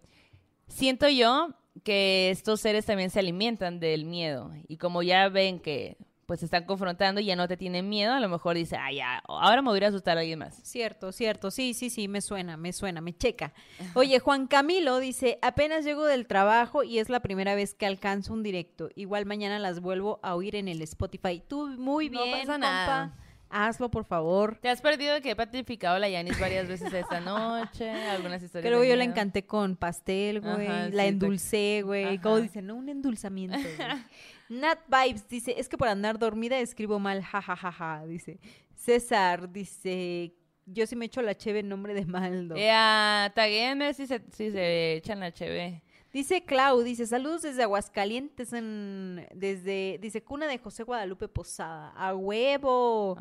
siento 0.67 1.09
yo 1.09 1.49
que 1.83 2.29
estos 2.29 2.61
seres 2.61 2.85
también 2.85 3.09
se 3.09 3.19
alimentan 3.19 3.79
del 3.79 4.05
miedo 4.05 4.51
y 4.67 4.77
como 4.77 5.01
ya 5.01 5.27
ven 5.29 5.59
que 5.59 5.97
pues 6.25 6.39
se 6.39 6.45
están 6.45 6.65
confrontando 6.65 7.19
y 7.21 7.25
ya 7.25 7.35
no 7.35 7.47
te 7.47 7.57
tienen 7.57 7.89
miedo, 7.89 8.13
a 8.13 8.19
lo 8.19 8.29
mejor 8.29 8.55
dice, 8.55 8.77
ah, 8.77 8.91
ya, 8.91 9.21
ahora 9.27 9.61
me 9.61 9.69
voy 9.69 9.83
a 9.83 9.87
asustar 9.89 10.17
a 10.17 10.21
alguien 10.21 10.39
más. 10.39 10.55
Cierto, 10.63 11.11
cierto. 11.11 11.51
Sí, 11.51 11.73
sí, 11.73 11.89
sí, 11.89 12.07
me 12.07 12.21
suena, 12.21 12.57
me 12.57 12.71
suena, 12.73 13.01
me 13.01 13.15
checa. 13.15 13.53
Oye, 13.93 14.19
Juan 14.19 14.47
Camilo 14.47 14.99
dice, 14.99 15.39
apenas 15.41 15.83
llego 15.85 16.05
del 16.05 16.27
trabajo 16.27 16.83
y 16.83 16.99
es 16.99 17.09
la 17.09 17.19
primera 17.21 17.55
vez 17.55 17.73
que 17.75 17.85
alcanzo 17.85 18.33
un 18.33 18.43
directo. 18.43 18.89
Igual 18.95 19.25
mañana 19.25 19.59
las 19.59 19.79
vuelvo 19.81 20.19
a 20.23 20.35
oír 20.35 20.55
en 20.55 20.67
el 20.67 20.81
Spotify. 20.81 21.43
Tú, 21.47 21.67
muy 21.77 22.09
No 22.09 22.23
bien, 22.23 22.31
pasa 22.39 22.53
compa. 22.53 22.57
nada. 22.57 23.17
Hazlo, 23.55 23.91
por 23.91 24.03
favor. 24.05 24.57
Te 24.63 24.69
has 24.69 24.81
perdido 24.81 25.21
que 25.21 25.29
he 25.29 25.35
patrificado 25.35 25.97
a 25.97 25.99
la 25.99 26.09
Yanis 26.09 26.39
varias 26.39 26.67
veces 26.67 26.91
esta 26.91 27.19
noche, 27.19 27.87
algunas 27.91 28.41
historias. 28.41 28.63
Pero 28.63 28.83
yo 28.83 28.95
la 28.95 29.03
encanté 29.03 29.45
con 29.45 29.75
pastel, 29.75 30.41
güey. 30.41 30.65
Ajá, 30.65 30.89
la 30.89 31.03
sí, 31.03 31.09
endulcé, 31.09 31.81
güey. 31.85 32.17
Como 32.17 32.39
dicen, 32.41 32.65
no, 32.65 32.73
un 32.75 32.89
endulzamiento. 32.89 33.55
Nat 34.49 34.79
Vibes 34.87 35.27
dice, 35.27 35.55
es 35.57 35.69
que 35.69 35.77
por 35.77 35.87
andar 35.87 36.19
dormida 36.19 36.59
escribo 36.59 36.99
mal, 36.99 37.23
jajajaja, 37.23 38.05
dice. 38.05 38.39
César 38.75 39.51
dice, 39.51 40.33
yo 40.65 40.85
sí 40.85 40.95
me 40.95 41.05
echo 41.05 41.21
la 41.21 41.35
cheve 41.35 41.59
en 41.59 41.69
nombre 41.69 41.93
de 41.93 42.05
Maldo. 42.05 42.55
Eh, 42.55 42.69
ah, 42.71 43.31
taguéenme 43.33 43.93
si 43.93 44.07
se, 44.07 44.21
si 44.31 44.51
se 44.51 44.95
echan 44.95 45.19
la 45.19 45.31
cheve. 45.31 45.81
Dice 46.13 46.43
Clau, 46.43 46.83
dice, 46.83 47.07
saludos 47.07 47.41
desde 47.41 47.63
Aguascalientes, 47.63 48.53
en, 48.53 49.27
desde, 49.33 49.97
dice, 49.99 50.21
cuna 50.21 50.45
de 50.45 50.59
José 50.59 50.83
Guadalupe 50.83 51.27
Posada. 51.27 51.89
¡A 51.95 52.13
huevo! 52.13 53.17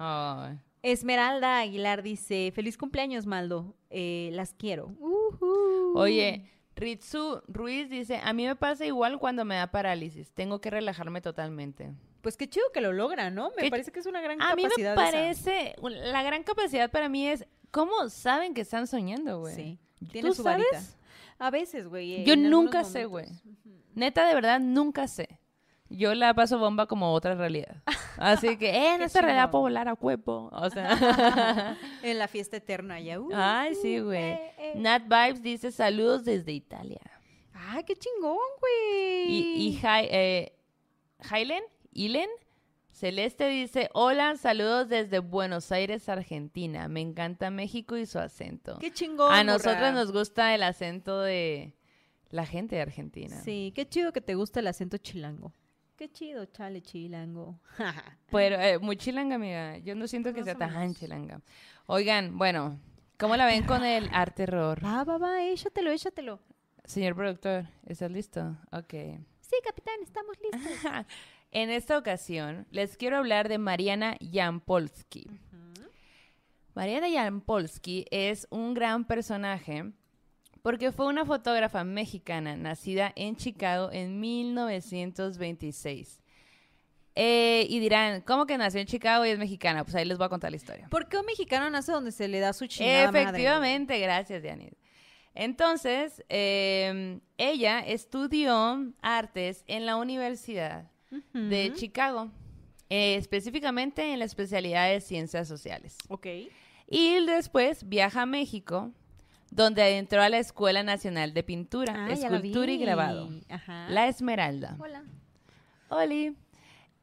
Esmeralda 0.83 1.61
Aguilar 1.61 2.03
dice, 2.03 2.53
feliz 2.55 2.77
cumpleaños, 2.77 3.25
Maldo. 3.25 3.75
Eh, 3.89 4.29
las 4.35 4.53
quiero. 4.53 4.91
Oye, 5.95 6.45
Ritsu 6.77 7.43
Ruiz 7.49 7.89
dice, 7.91 8.17
a 8.23 8.33
mí 8.33 8.47
me 8.47 8.57
pasa 8.57 8.85
igual 8.87 9.19
cuando 9.19 9.45
me 9.45 9.57
da 9.57 9.71
parálisis. 9.71 10.31
Tengo 10.33 10.61
que 10.61 10.71
relajarme 10.71 11.21
totalmente. 11.21 11.93
Pues 12.23 12.37
qué 12.37 12.49
chido 12.49 12.65
que 12.73 12.81
lo 12.81 12.93
logra, 12.93 13.31
¿no? 13.31 13.51
Me 13.57 13.65
Qué- 13.65 13.71
parece 13.71 13.93
que 13.93 14.01
es 14.01 14.07
una 14.07 14.21
gran 14.21 14.41
A 14.41 14.55
mí 14.55 14.63
me 14.63 14.69
capacidad 14.69 14.93
esa. 14.95 15.03
parece, 15.11 15.75
la 15.83 16.23
gran 16.23 16.43
capacidad 16.45 16.91
para 16.91 17.09
mí 17.09 17.27
es, 17.29 17.45
¿cómo 17.71 18.09
saben 18.09 18.55
que 18.55 18.61
están 18.63 18.87
soñando, 18.87 19.41
güey? 19.41 19.55
Sí, 19.55 19.79
¿Tú 19.99 20.07
tiene 20.07 20.33
su 20.33 20.43
sabes? 20.43 20.67
varita. 20.73 20.87
A 21.39 21.51
veces, 21.51 21.89
güey. 21.89 22.25
Yo 22.25 22.37
nunca 22.37 22.85
sé, 22.85 23.05
güey. 23.07 23.27
Neta, 23.95 24.27
de 24.27 24.35
verdad, 24.35 24.61
nunca 24.61 25.09
sé. 25.09 25.41
Yo 25.95 26.15
la 26.15 26.33
paso 26.35 26.59
bomba 26.59 26.87
como 26.87 27.13
otra 27.13 27.35
realidad. 27.35 27.83
Así 28.17 28.57
que, 28.57 28.71
eh, 28.71 28.95
en 28.95 29.03
esta 29.03 29.21
realidad 29.21 29.51
puedo 29.51 29.63
volar 29.63 29.89
a 29.89 29.95
cuerpo. 29.97 30.49
O 30.53 30.71
sea. 30.71 31.77
En 32.03 32.19
la 32.19 32.29
fiesta 32.29 32.57
eterna 32.57 32.99
ya. 33.01 33.21
uh, 33.21 33.29
Ay, 33.35 33.75
sí, 33.75 33.99
güey. 34.01 34.19
eh, 34.23 34.53
eh. 34.59 34.73
Nat 34.77 35.03
Vibes 35.05 35.43
dice 35.43 35.71
saludos 35.73 36.25
desde 36.25 36.53
Italia. 36.53 37.01
Ay, 37.55 37.85
qué 37.85 37.95
chingón, 37.95 38.37
güey. 38.61 39.31
Y, 39.31 39.69
y 39.69 39.81
Jai- 39.81 40.09
eh, 40.11 40.53
Celeste 42.91 43.49
dice, 43.49 43.89
hola, 43.95 44.37
saludos 44.37 44.89
desde 44.89 45.19
Buenos 45.19 45.73
Aires, 45.73 46.09
Argentina. 46.09 46.89
Me 46.89 47.01
encanta 47.01 47.51
México 47.51 47.97
y 47.97 48.07
su 48.07 48.19
acento. 48.19 48.79
Qué 48.79 48.93
chingón. 48.93 49.33
A 49.33 49.43
nosotros 49.43 49.93
nos 49.93 50.13
gusta 50.13 50.55
el 50.55 50.63
acento 50.63 51.21
de 51.21 51.75
la 52.31 52.47
gente 52.47 52.77
de 52.77 52.83
Argentina. 52.83 53.41
Sí, 53.43 53.73
qué 53.75 53.89
chido 53.89 54.13
que 54.13 54.21
te 54.21 54.35
gusta 54.35 54.61
el 54.61 54.67
acento 54.69 54.99
chilango. 54.99 55.53
Qué 56.03 56.11
chido, 56.11 56.45
chale, 56.47 56.83
chilango. 56.83 57.61
Pero 58.33 58.57
eh, 58.57 58.77
muy 58.81 58.97
chilanga, 58.97 59.37
amiga. 59.37 59.79
Yo 59.79 59.95
no 59.95 60.09
siento 60.09 60.35
que 60.35 60.43
sea 60.43 60.57
tan 60.57 60.97
chilanga. 60.97 61.41
Oigan, 61.87 62.37
bueno, 62.37 62.81
¿cómo 63.17 63.37
la 63.37 63.47
ven 63.47 63.63
con 63.63 63.85
el 63.85 64.09
arte 64.13 64.47
terror? 64.47 64.85
va, 64.85 65.05
va, 65.05 65.19
va, 65.19 65.45
échatelo, 65.45 65.93
échatelo. 65.93 66.41
Señor 66.85 67.15
productor, 67.15 67.69
¿estás 67.87 68.11
listo? 68.11 68.59
Ok. 68.73 68.95
Sí, 69.43 69.55
capitán, 69.65 69.95
estamos 70.03 70.37
listos. 70.43 71.07
En 71.53 71.71
esta 71.71 71.97
ocasión 71.97 72.67
les 72.73 72.97
quiero 72.97 73.19
hablar 73.19 73.49
de 73.49 73.59
Mariana 73.59 74.17
Jampolsky. 74.21 75.31
Mariana 76.75 77.07
Jampolsky 77.13 78.07
es 78.11 78.49
un 78.51 78.75
gran 78.75 79.05
personaje 79.05 79.93
Porque 80.63 80.93
fue 80.93 81.07
una 81.07 81.25
fotógrafa 81.25 81.85
mexicana 81.85 82.57
nacida 82.57 83.13
en 83.17 83.37
Chicago 83.37 83.91
en 83.93 84.21
1926. 84.21 86.23
Eh, 87.15 87.67
y 87.69 87.79
dirán, 87.81 88.23
¿cómo 88.23 88.47
que 88.47 88.57
nació 88.57 88.81
en 88.81 88.87
Chicago 88.87 89.27
y 89.27 89.31
es 89.31 89.39
mexicana? 89.39 89.85
Pues 89.85 89.95
ahí 89.95 90.05
les 90.05 90.17
voy 90.17 90.27
a 90.27 90.29
contar 90.29 90.51
la 90.51 90.57
historia. 90.57 90.89
¿Por 90.89 91.09
qué 91.09 91.19
un 91.19 91.27
mexicano 91.27 91.69
nace 91.69 91.93
donde 91.93 92.13
se 92.13 92.29
le 92.29 92.41
da 92.41 92.53
su 92.53 92.67
chingada 92.67 93.09
madre? 93.09 93.23
Efectivamente, 93.23 93.99
gracias, 93.99 94.43
Dianit. 94.43 94.75
Entonces, 95.35 96.23
eh, 96.29 97.19
ella 97.39 97.81
estudió 97.81 98.93
artes 99.01 99.65
en 99.67 99.87
la 99.87 99.97
Universidad 99.97 100.91
de. 101.33 101.73
Chicago, 101.75 102.31
eh, 102.89 103.17
específicamente 103.17 104.13
en 104.13 104.19
la 104.19 104.27
especialidad 104.27 104.89
de 104.89 105.01
ciencias 105.01 105.49
sociales. 105.49 105.97
Ok. 106.09 106.27
Y 106.89 107.25
después 107.25 107.89
viaja 107.89 108.23
a 108.23 108.27
México, 108.27 108.93
donde 109.53 109.83
adentró 109.83 110.23
a 110.23 110.29
la 110.31 110.39
Escuela 110.39 110.83
Nacional 110.83 111.35
de 111.35 111.43
Pintura, 111.43 112.07
Ah, 112.07 112.11
Escultura 112.11 112.73
y. 112.73 112.79
Grabado, 112.79 113.29
Ajá. 113.51 113.87
La 113.91 114.09
Esmeralda. 114.09 114.77
Hola. 114.81 115.05
Oli. 115.91 116.35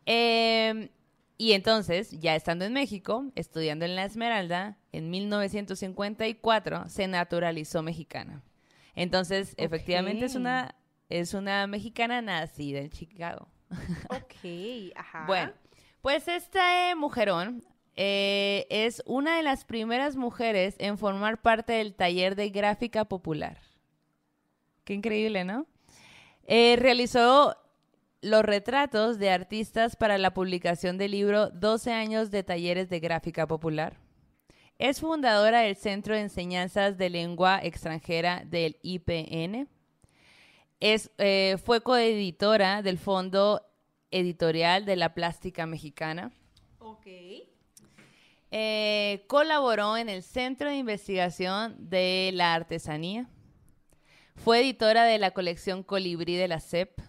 Eh, 0.07 0.89
y 1.37 1.53
entonces, 1.53 2.19
ya 2.19 2.35
estando 2.35 2.65
en 2.65 2.73
México, 2.73 3.31
estudiando 3.35 3.85
en 3.85 3.95
La 3.95 4.03
Esmeralda, 4.03 4.77
en 4.91 5.11
1954 5.11 6.89
se 6.89 7.07
naturalizó 7.07 7.83
mexicana. 7.83 8.41
Entonces, 8.95 9.53
efectivamente 9.57 10.25
es 10.25 10.33
una, 10.35 10.75
es 11.07 11.35
una 11.35 11.67
mexicana 11.67 12.21
nacida 12.23 12.79
en 12.79 12.89
Chicago. 12.89 13.47
Ok, 14.09 14.91
ajá. 14.95 15.25
Bueno, 15.27 15.53
pues 16.01 16.27
esta 16.27 16.89
eh, 16.89 16.95
mujerón 16.95 17.63
eh, 18.01 18.65
es 18.69 19.03
una 19.05 19.35
de 19.35 19.43
las 19.43 19.65
primeras 19.65 20.15
mujeres 20.15 20.77
en 20.79 20.97
formar 20.97 21.41
parte 21.41 21.73
del 21.73 21.93
taller 21.93 22.37
de 22.37 22.49
gráfica 22.49 23.03
popular. 23.03 23.59
Qué 24.85 24.93
increíble, 24.93 25.43
¿no? 25.43 25.67
Eh, 26.47 26.77
realizó 26.79 27.57
los 28.21 28.43
retratos 28.43 29.19
de 29.19 29.31
artistas 29.31 29.97
para 29.97 30.17
la 30.17 30.33
publicación 30.33 30.97
del 30.97 31.11
libro 31.11 31.49
12 31.49 31.91
años 31.91 32.31
de 32.31 32.41
talleres 32.41 32.87
de 32.87 33.01
gráfica 33.01 33.45
popular. 33.45 33.97
Es 34.77 35.01
fundadora 35.01 35.59
del 35.59 35.75
Centro 35.75 36.15
de 36.15 36.21
Enseñanzas 36.21 36.97
de 36.97 37.09
Lengua 37.09 37.59
Extranjera 37.61 38.45
del 38.45 38.77
IPN. 38.81 39.67
Es, 40.79 41.11
eh, 41.17 41.57
fue 41.65 41.81
coeditora 41.81 42.81
del 42.81 42.97
Fondo 42.97 43.61
Editorial 44.09 44.85
de 44.85 44.95
la 44.95 45.13
Plástica 45.13 45.65
Mexicana. 45.65 46.31
Ok. 46.79 47.05
Eh, 48.51 49.25
colaboró 49.27 49.95
en 49.97 50.09
el 50.09 50.23
Centro 50.23 50.69
de 50.69 50.77
Investigación 50.77 51.75
de 51.89 52.31
la 52.33 52.53
Artesanía. 52.55 53.29
Fue 54.35 54.61
editora 54.61 55.03
de 55.03 55.19
la 55.19 55.31
colección 55.31 55.83
Colibrí 55.83 56.35
de 56.35 56.47
la 56.47 56.59
CEP. 56.59 56.99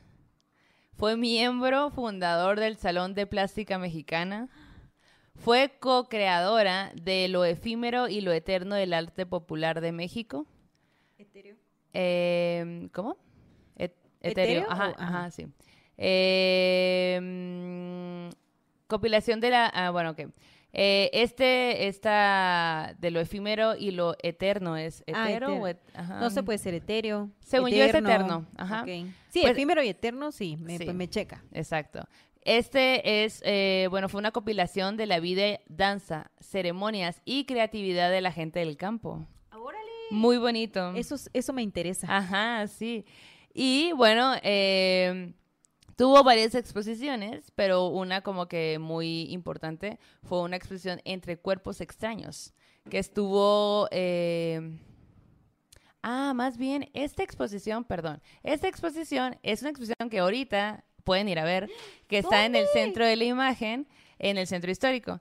Fue 0.96 1.16
miembro 1.16 1.90
fundador 1.90 2.60
del 2.60 2.76
Salón 2.76 3.14
de 3.14 3.26
Plástica 3.26 3.78
Mexicana. 3.78 4.48
Fue 5.34 5.72
co-creadora 5.80 6.92
de 6.94 7.28
Lo 7.28 7.44
Efímero 7.46 8.08
y 8.08 8.20
Lo 8.20 8.32
Eterno 8.32 8.74
del 8.74 8.92
Arte 8.92 9.24
Popular 9.24 9.80
de 9.80 9.92
México. 9.92 10.46
Etéreo. 11.16 11.56
Eh, 11.94 12.88
¿Cómo? 12.92 13.16
Et- 13.76 13.96
etéreo. 14.20 14.62
¿Etéreo 14.64 14.70
Ajá, 14.70 14.94
ajá. 14.98 15.30
sí. 15.30 15.46
Eh, 15.96 17.18
mm, 17.22 18.28
compilación 18.86 19.40
de 19.40 19.50
la. 19.50 19.66
Ah, 19.68 19.90
bueno, 19.90 20.10
ok. 20.10 20.20
Eh, 20.72 21.10
este, 21.12 21.88
esta 21.88 22.94
de 22.98 23.10
lo 23.10 23.18
efímero 23.20 23.74
y 23.76 23.90
lo 23.90 24.14
eterno 24.22 24.76
es 24.76 25.02
Ah, 25.12 25.28
etero 25.30 25.46
etero. 25.48 25.62
o 25.62 25.66
et- 25.66 25.80
ajá. 25.94 26.20
No 26.20 26.30
se 26.30 26.42
puede 26.42 26.58
ser 26.58 26.74
etéreo. 26.74 27.30
Según 27.40 27.70
yo 27.70 27.82
es 27.84 27.94
eterno, 27.94 28.46
ajá. 28.56 28.84
Sí, 28.84 29.06
Pues- 29.42 29.46
efímero 29.52 29.82
y 29.82 29.88
eterno, 29.88 30.30
sí, 30.32 30.56
me, 30.58 30.78
Sí. 30.78 30.84
pues 30.84 30.96
me 30.96 31.08
checa. 31.08 31.42
Exacto. 31.52 32.06
Este 32.42 33.24
es, 33.24 33.42
eh, 33.44 33.88
bueno, 33.90 34.08
fue 34.08 34.18
una 34.18 34.30
compilación 34.30 34.96
de 34.96 35.06
la 35.06 35.20
vida, 35.20 35.58
danza, 35.68 36.30
ceremonias 36.40 37.20
y 37.24 37.44
creatividad 37.44 38.10
de 38.10 38.20
la 38.20 38.32
gente 38.32 38.60
del 38.60 38.76
campo. 38.76 39.26
Órale. 39.52 39.84
Muy 40.10 40.38
bonito. 40.38 40.92
Eso, 40.94 41.16
es- 41.16 41.30
eso 41.32 41.52
me 41.52 41.62
interesa. 41.62 42.06
Ajá, 42.16 42.66
sí. 42.68 43.04
Y 43.52 43.92
bueno, 43.92 44.34
eh, 44.42 45.32
tuvo 46.00 46.24
varias 46.24 46.54
exposiciones, 46.54 47.52
pero 47.54 47.88
una 47.88 48.22
como 48.22 48.48
que 48.48 48.78
muy 48.78 49.24
importante 49.24 49.98
fue 50.22 50.40
una 50.40 50.56
exposición 50.56 51.02
entre 51.04 51.36
cuerpos 51.36 51.82
extraños, 51.82 52.54
que 52.88 52.98
estuvo... 52.98 53.86
eh, 53.90 54.78
Ah, 56.02 56.32
más 56.34 56.56
bien, 56.56 56.88
esta 56.94 57.22
exposición, 57.22 57.84
perdón, 57.84 58.22
esta 58.42 58.66
exposición 58.66 59.38
es 59.42 59.60
una 59.60 59.68
exposición 59.68 60.08
que 60.08 60.20
ahorita 60.20 60.82
pueden 61.04 61.28
ir 61.28 61.38
a 61.38 61.44
ver, 61.44 61.68
que 62.08 62.16
está 62.16 62.46
en 62.46 62.56
el 62.56 62.66
centro 62.68 63.04
de 63.04 63.16
la 63.16 63.24
imagen, 63.24 63.86
en 64.18 64.38
el 64.38 64.46
centro 64.46 64.70
histórico. 64.70 65.20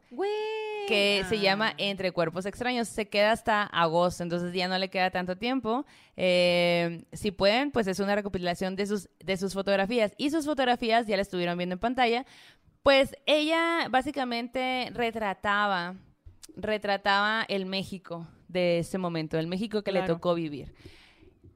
Que 0.87 1.23
se 1.29 1.39
llama. 1.39 1.73
Entre 1.77 2.11
Cuerpos 2.11 2.45
Extraños. 2.45 2.87
Se 2.87 3.07
queda 3.07 3.31
hasta 3.31 3.63
agosto, 3.63 4.23
entonces 4.23 4.53
ya 4.53 4.67
no 4.67 4.77
le 4.77 4.89
queda 4.89 5.11
tanto 5.11 5.37
tiempo. 5.37 5.85
Eh, 6.15 7.03
si 7.13 7.31
pueden, 7.31 7.71
pues 7.71 7.87
es 7.87 7.99
una 7.99 8.15
recopilación 8.15 8.75
de 8.75 8.85
sus, 8.85 9.09
de 9.19 9.37
sus 9.37 9.53
fotografías. 9.53 10.13
Y 10.17 10.29
sus 10.29 10.45
fotografías 10.45 11.07
ya 11.07 11.15
la 11.15 11.21
estuvieron 11.21 11.57
viendo 11.57 11.73
en 11.73 11.79
pantalla. 11.79 12.25
Pues 12.83 13.15
ella 13.25 13.87
básicamente 13.89 14.89
retrataba, 14.93 15.95
retrataba 16.55 17.45
el 17.47 17.65
México 17.65 18.27
de 18.47 18.79
ese 18.79 18.97
momento, 18.97 19.37
el 19.37 19.47
México 19.47 19.83
que 19.83 19.91
le 19.91 20.03
tocó 20.03 20.33
vivir. 20.33 20.73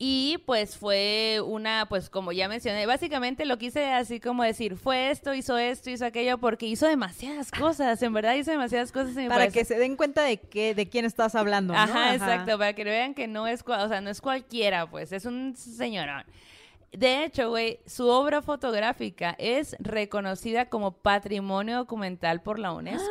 Y 0.06 0.38
pues 0.46 0.76
fue 0.76 1.40
una, 1.46 1.86
pues 1.88 2.10
como 2.10 2.34
ya 2.34 2.50
mencioné, 2.50 2.86
básicamente 2.86 3.46
lo 3.46 3.58
quise 3.58 3.86
así 3.94 4.20
como 4.20 4.44
decir, 4.44 4.76
fue 4.76 5.12
esto, 5.12 5.34
hizo 5.34 5.58
esto, 5.58 5.90
hizo 5.90 6.06
aquello, 6.06 6.40
porque 6.40 6.66
hizo 6.66 6.86
demasiadas 6.88 7.52
cosas, 7.52 8.04
en 8.04 8.12
verdad 8.12 8.34
hizo 8.34 8.52
demasiadas 8.52 8.92
cosas. 8.92 9.16
Para 9.16 9.30
parece- 9.30 9.60
que 9.60 9.64
se 9.64 9.80
den 9.80 9.96
cuenta 9.96 10.24
de 10.24 10.42
que, 10.42 10.76
de 10.76 10.90
quién 10.90 11.06
estás 11.06 11.36
hablando. 11.36 11.72
¿no? 11.74 11.80
Ajá, 11.80 12.16
exacto, 12.16 12.58
para 12.58 12.74
que 12.74 12.84
vean 12.84 13.14
que 13.14 13.28
no 13.30 13.48
es, 13.48 13.64
o 13.66 13.88
sea, 13.88 14.02
no 14.02 14.10
es 14.10 14.20
cualquiera, 14.20 14.88
pues, 14.90 15.14
es 15.14 15.24
un 15.24 15.56
señorón. 15.56 16.26
De 16.92 17.24
hecho, 17.24 17.48
güey, 17.50 17.80
su 17.86 18.06
obra 18.10 18.42
fotográfica 18.42 19.38
es 19.40 19.78
reconocida 19.80 20.66
como 20.66 20.92
patrimonio 20.92 21.78
documental 21.78 22.42
por 22.42 22.60
la 22.60 22.74
UNESCO. 22.74 23.10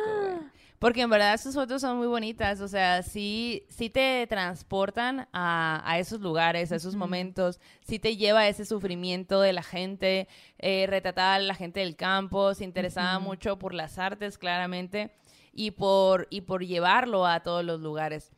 Porque 0.83 0.99
en 0.99 1.09
verdad 1.09 1.39
sus 1.39 1.55
fotos 1.55 1.79
son 1.79 1.97
muy 1.97 2.07
bonitas, 2.07 2.59
o 2.59 2.67
sea, 2.67 3.03
sí, 3.03 3.65
sí 3.69 3.89
te 3.89 4.27
transportan 4.27 5.29
a, 5.31 5.81
a 5.89 5.97
esos 5.97 6.19
lugares, 6.19 6.73
a 6.73 6.75
esos 6.75 6.93
momentos, 6.93 7.61
sí 7.87 7.99
te 7.99 8.17
lleva 8.17 8.41
a 8.41 8.49
ese 8.49 8.65
sufrimiento 8.65 9.39
de 9.39 9.53
la 9.53 9.63
gente, 9.63 10.27
eh, 10.59 10.85
retrataba 10.89 11.35
a 11.35 11.39
la 11.39 11.55
gente 11.55 11.79
del 11.79 11.95
campo, 11.95 12.53
se 12.53 12.65
interesaba 12.65 13.17
mucho 13.19 13.57
por 13.57 13.73
las 13.73 13.97
artes, 13.97 14.37
claramente, 14.37 15.13
y 15.53 15.71
por, 15.71 16.27
y 16.29 16.41
por 16.41 16.65
llevarlo 16.65 17.25
a 17.25 17.39
todos 17.39 17.63
los 17.63 17.79
lugares. 17.79 18.33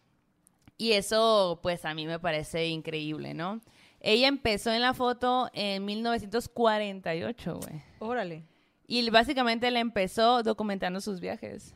Y 0.77 0.91
eso, 0.91 1.59
pues 1.63 1.83
a 1.83 1.95
mí 1.95 2.05
me 2.05 2.19
parece 2.19 2.67
increíble, 2.67 3.33
¿no? 3.33 3.59
Ella 4.01 4.27
empezó 4.27 4.71
en 4.71 4.83
la 4.83 4.93
foto 4.93 5.49
en 5.51 5.83
1948, 5.83 7.59
güey. 7.59 7.81
Órale. 7.97 8.43
Y 8.85 9.09
básicamente 9.09 9.71
la 9.71 9.79
empezó 9.79 10.43
documentando 10.43 11.01
sus 11.01 11.19
viajes. 11.19 11.73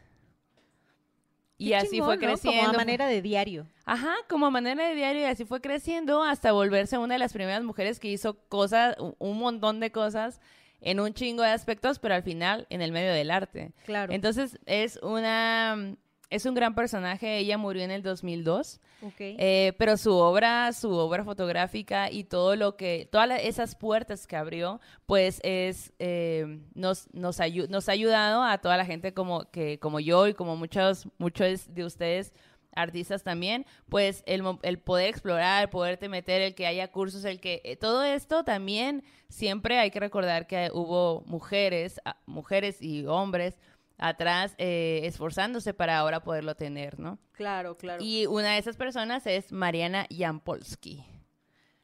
Y 1.60 1.70
Qué 1.70 1.76
así 1.76 1.90
chingón, 1.92 2.06
fue 2.08 2.16
¿no? 2.16 2.22
creciendo. 2.22 2.62
Como 2.62 2.74
a 2.74 2.78
manera 2.78 3.06
de 3.06 3.22
diario. 3.22 3.68
Ajá, 3.86 4.16
como 4.30 4.50
manera 4.50 4.88
de 4.88 4.96
diario 4.96 5.22
y 5.22 5.26
así 5.26 5.44
fue 5.46 5.60
creciendo 5.60 6.24
hasta 6.24 6.54
volverse 6.54 6.98
una 6.98 7.16
de 7.16 7.20
las 7.20 7.34
primeras 7.34 7.64
mujeres 7.64 8.00
que 8.00 8.08
hizo 8.08 8.36
cosas, 8.48 8.96
un 9.20 9.38
montón 9.38 9.82
de 9.82 9.92
cosas 9.92 10.40
en 10.82 11.02
un 11.02 11.14
chingo 11.14 11.44
de 11.44 11.50
aspectos, 11.50 12.00
pero 12.00 12.16
al 12.16 12.24
final 12.24 12.66
en 12.70 12.82
el 12.82 12.94
medio 12.94 13.12
del 13.12 13.30
arte. 13.30 13.74
Claro. 13.86 14.14
Entonces 14.14 14.58
es 14.66 14.98
una, 15.04 15.96
es 16.30 16.46
un 16.46 16.54
gran 16.56 16.76
personaje. 16.76 17.38
Ella 17.38 17.58
murió 17.58 17.84
en 17.84 17.92
el 17.92 18.02
2002. 18.04 18.80
ok. 19.02 19.14
Eh, 19.20 19.74
pero 19.78 19.98
su 19.98 20.14
obra, 20.14 20.72
su 20.74 20.92
obra 20.92 21.24
fotográfica 21.24 22.12
y 22.12 22.24
todo 22.24 22.56
lo 22.56 22.76
que, 22.78 23.08
todas 23.12 23.28
la- 23.28 23.38
esas 23.38 23.76
puertas 23.76 24.28
que 24.28 24.36
abrió, 24.36 24.80
pues 25.06 25.40
es, 25.44 25.94
eh, 26.00 26.60
nos, 26.76 27.08
nos, 27.14 27.40
ayu- 27.40 27.68
nos 27.70 27.90
ha 27.90 27.94
ayudado 27.94 28.44
a 28.44 28.58
toda 28.60 28.78
la 28.78 28.86
gente 28.86 29.14
como, 29.14 29.50
que, 29.52 29.80
como 29.80 30.00
yo 30.00 30.28
y 30.28 30.34
como 30.34 30.56
muchos, 30.56 31.08
muchos 31.18 31.74
de 31.74 31.84
ustedes, 31.86 32.34
artistas 32.76 33.24
también, 33.24 33.66
pues 33.90 34.24
el, 34.28 34.44
el 34.62 34.78
poder 34.80 35.10
explorar, 35.10 35.64
el 35.64 35.70
poderte 35.70 36.08
meter, 36.08 36.42
el 36.44 36.54
que 36.54 36.68
haya 36.68 36.90
cursos, 36.92 37.26
el 37.26 37.40
que, 37.42 37.62
eh, 37.66 37.76
todo 37.76 38.04
esto 38.04 38.44
también, 38.44 39.04
siempre 39.28 39.80
hay 39.80 39.90
que 39.90 40.00
recordar 40.00 40.46
que 40.46 40.70
hubo 40.72 41.24
mujeres, 41.26 42.00
ah, 42.06 42.18
mujeres 42.28 42.80
y 42.82 43.06
hombres 43.08 43.58
atrás 44.00 44.56
eh, 44.58 45.02
esforzándose 45.04 45.74
para 45.74 45.98
ahora 46.00 46.22
poderlo 46.24 46.56
tener, 46.56 47.00
¿no? 47.00 47.20
claro, 47.34 47.78
claro. 47.78 48.04
Y 48.04 48.26
una 48.26 48.54
de 48.54 48.58
esas 48.58 48.76
personas 48.78 49.28
es 49.28 49.52
Mariana 49.52 50.08
Jampolsky. 50.10 51.06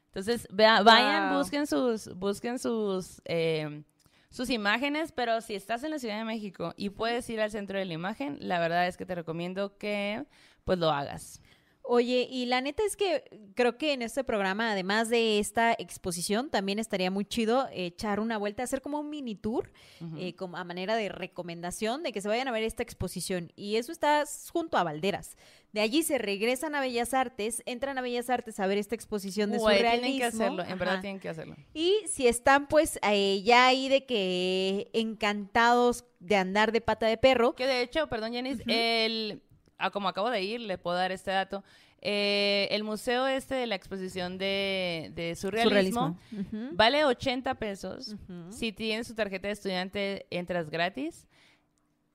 Entonces, 0.06 0.48
vea- 0.50 0.82
vayan, 0.82 1.30
Wow. 1.30 1.38
busquen 1.38 1.66
sus, 1.66 2.14
busquen 2.14 2.58
sus, 2.58 3.20
eh, 3.26 3.82
sus 4.30 4.48
imágenes, 4.50 5.12
pero 5.12 5.40
si 5.40 5.54
estás 5.54 5.82
en 5.84 5.90
la 5.90 5.98
Ciudad 5.98 6.18
de 6.18 6.24
México 6.24 6.72
y 6.76 6.90
puedes 6.90 7.28
ir 7.30 7.40
al 7.40 7.50
centro 7.50 7.78
de 7.78 7.84
la 7.84 7.92
imagen, 7.94 8.38
la 8.40 8.58
verdad 8.58 8.86
es 8.86 8.96
que 8.96 9.06
te 9.06 9.14
recomiendo 9.14 9.76
que 9.78 10.24
pues 10.64 10.78
lo 10.78 10.90
hagas. 10.90 11.40
Oye, 11.88 12.26
y 12.30 12.46
la 12.46 12.60
neta 12.60 12.82
es 12.84 12.96
que 12.96 13.22
creo 13.54 13.78
que 13.78 13.92
en 13.92 14.02
este 14.02 14.24
programa, 14.24 14.72
además 14.72 15.08
de 15.08 15.38
esta 15.38 15.72
exposición, 15.72 16.50
también 16.50 16.80
estaría 16.80 17.10
muy 17.10 17.24
chido 17.24 17.68
echar 17.72 18.18
una 18.18 18.38
vuelta, 18.38 18.64
hacer 18.64 18.82
como 18.82 18.98
un 18.98 19.08
mini 19.08 19.36
tour, 19.36 19.70
eh, 20.16 20.34
como 20.34 20.56
a 20.56 20.64
manera 20.64 20.96
de 20.96 21.08
recomendación 21.08 22.02
de 22.02 22.12
que 22.12 22.20
se 22.20 22.28
vayan 22.28 22.48
a 22.48 22.50
ver 22.50 22.64
esta 22.64 22.82
exposición. 22.82 23.52
Y 23.54 23.76
eso 23.76 23.92
está 23.92 24.24
junto 24.52 24.76
a 24.76 24.82
Valderas. 24.82 25.36
De 25.72 25.80
allí 25.80 26.02
se 26.02 26.18
regresan 26.18 26.74
a 26.74 26.80
Bellas 26.80 27.12
Artes, 27.14 27.62
entran 27.66 27.98
a 27.98 28.00
Bellas 28.00 28.30
Artes 28.30 28.58
a 28.58 28.66
ver 28.66 28.78
esta 28.78 28.94
exposición 28.94 29.50
de 29.50 29.58
Güey, 29.58 29.76
surrealismo. 29.76 30.06
tienen 30.06 30.18
que 30.18 30.24
hacerlo, 30.24 30.64
en 30.64 30.78
verdad 30.78 31.00
tienen 31.00 31.20
que 31.20 31.28
hacerlo. 31.28 31.54
Y 31.74 31.96
si 32.08 32.26
están 32.26 32.66
pues 32.66 32.98
eh, 33.08 33.42
ya 33.44 33.66
ahí 33.66 33.88
de 33.88 34.06
que 34.06 34.90
encantados 34.92 36.04
de 36.18 36.36
andar 36.36 36.72
de 36.72 36.80
pata 36.80 37.06
de 37.06 37.18
perro, 37.18 37.54
Que 37.54 37.66
de 37.66 37.82
hecho, 37.82 38.08
perdón, 38.08 38.32
Janice, 38.32 38.62
el, 38.66 39.42
ah, 39.78 39.90
como 39.90 40.08
acabo 40.08 40.30
de 40.30 40.42
ir, 40.42 40.60
le 40.60 40.78
puedo 40.78 40.96
dar 40.96 41.12
este 41.12 41.30
dato. 41.30 41.62
eh, 42.02 42.68
el 42.70 42.84
museo 42.84 43.26
este 43.26 43.54
de 43.54 43.66
la 43.66 43.74
exposición 43.74 44.38
de, 44.38 45.10
de 45.14 45.34
surrealismo, 45.34 46.18
surrealismo. 46.32 46.62
Ujú. 46.68 46.76
vale 46.76 47.04
80 47.04 47.54
pesos. 47.54 48.08
Ujú. 48.14 48.52
Si 48.52 48.72
tienes 48.72 49.08
tu 49.08 49.14
tarjeta 49.14 49.48
de 49.48 49.52
estudiante, 49.54 50.26
entras 50.30 50.70
gratis. 50.70 51.26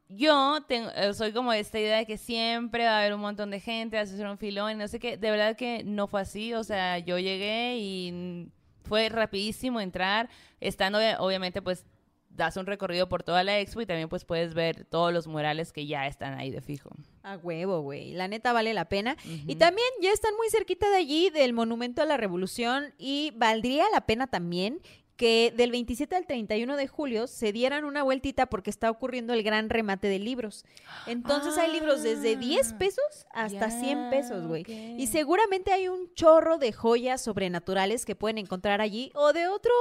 Yo 0.08 0.60
tengo, 0.68 0.90
eh, 0.92 1.14
soy 1.14 1.32
como 1.32 1.54
esta 1.54 1.80
idea 1.80 1.98
de 2.00 2.06
que 2.06 2.18
siempre 2.18 2.84
va 2.84 2.98
a 2.98 3.00
haber 3.00 3.14
un 3.14 3.22
montón 3.22 3.50
de 3.50 3.62
gente, 3.62 3.96
vas 3.98 4.12
a 4.12 4.14
hacer 4.14 4.28
un 4.28 4.38
filón 4.38 4.78
no 4.78 4.88
sé 4.90 5.00
qué. 5.00 5.16
De 5.18 5.32
verdad 5.32 5.56
que 5.56 5.84
no 5.86 6.08
fue 6.08 6.22
así. 6.22 6.54
O 6.54 6.64
sea, 6.66 7.00
yo 7.00 7.18
llegué 7.18 7.78
y 7.78 8.50
fue 8.84 9.08
rapidísimo 9.08 9.80
entrar. 9.80 10.30
Estando, 10.60 11.00
obvia- 11.00 11.18
obviamente, 11.22 11.62
pues 11.62 11.86
das 12.36 12.58
un 12.58 12.66
recorrido 12.66 13.10
por 13.10 13.24
toda 13.24 13.44
la 13.44 13.60
expo 13.60 13.82
y 13.82 13.86
también 13.86 14.10
pues 14.10 14.26
puedes 14.26 14.54
ver 14.54 14.86
todos 14.86 15.14
los 15.14 15.28
murales 15.28 15.74
que 15.74 15.86
ya 15.86 16.08
están 16.08 16.34
ahí 16.34 16.52
de 16.52 16.62
fijo. 16.62 16.90
A 17.24 17.38
huevo, 17.38 17.82
güey. 17.82 18.14
La 18.14 18.28
neta 18.28 18.54
vale 18.54 18.74
la 18.74 18.86
pena. 18.86 19.18
Y 19.48 19.56
también 19.56 19.88
ya 20.02 20.12
están 20.12 20.36
muy 20.36 20.50
cerquita 20.50 20.90
de 20.90 20.98
allí 20.98 21.30
del 21.30 21.54
Monumento 21.54 22.02
a 22.02 22.06
la 22.06 22.18
Revolución 22.18 22.94
y 22.98 23.32
valdría 23.36 23.86
la 23.94 24.02
pena 24.02 24.28
también 24.28 24.82
que 25.22 25.54
del 25.56 25.70
27 25.70 26.16
al 26.16 26.26
31 26.26 26.78
de 26.78 26.88
julio 26.88 27.28
se 27.28 27.52
dieran 27.52 27.86
una 27.86 28.02
vueltita 28.02 28.48
porque 28.48 28.72
está 28.72 28.90
ocurriendo 28.90 29.34
el 29.34 29.44
gran 29.44 29.70
remate 29.70 30.08
de 30.08 30.18
libros. 30.18 30.66
Entonces 31.06 31.60
hay 31.60 31.72
libros 31.72 32.02
desde 32.02 32.36
10 32.36 32.72
Ah, 32.72 32.78
pesos 32.80 33.28
hasta 33.32 33.70
100 33.70 34.10
pesos, 34.10 34.48
güey. 34.48 34.64
Y 34.68 35.06
seguramente 35.06 35.74
hay 35.74 35.90
un 35.90 36.12
chorro 36.16 36.58
de 36.58 36.74
joyas 36.74 37.22
sobrenaturales 37.22 38.04
que 38.04 38.16
pueden 38.16 38.40
encontrar 38.40 38.82
allí 38.82 39.12
o 39.14 39.32
de 39.32 39.48
otros 39.48 39.76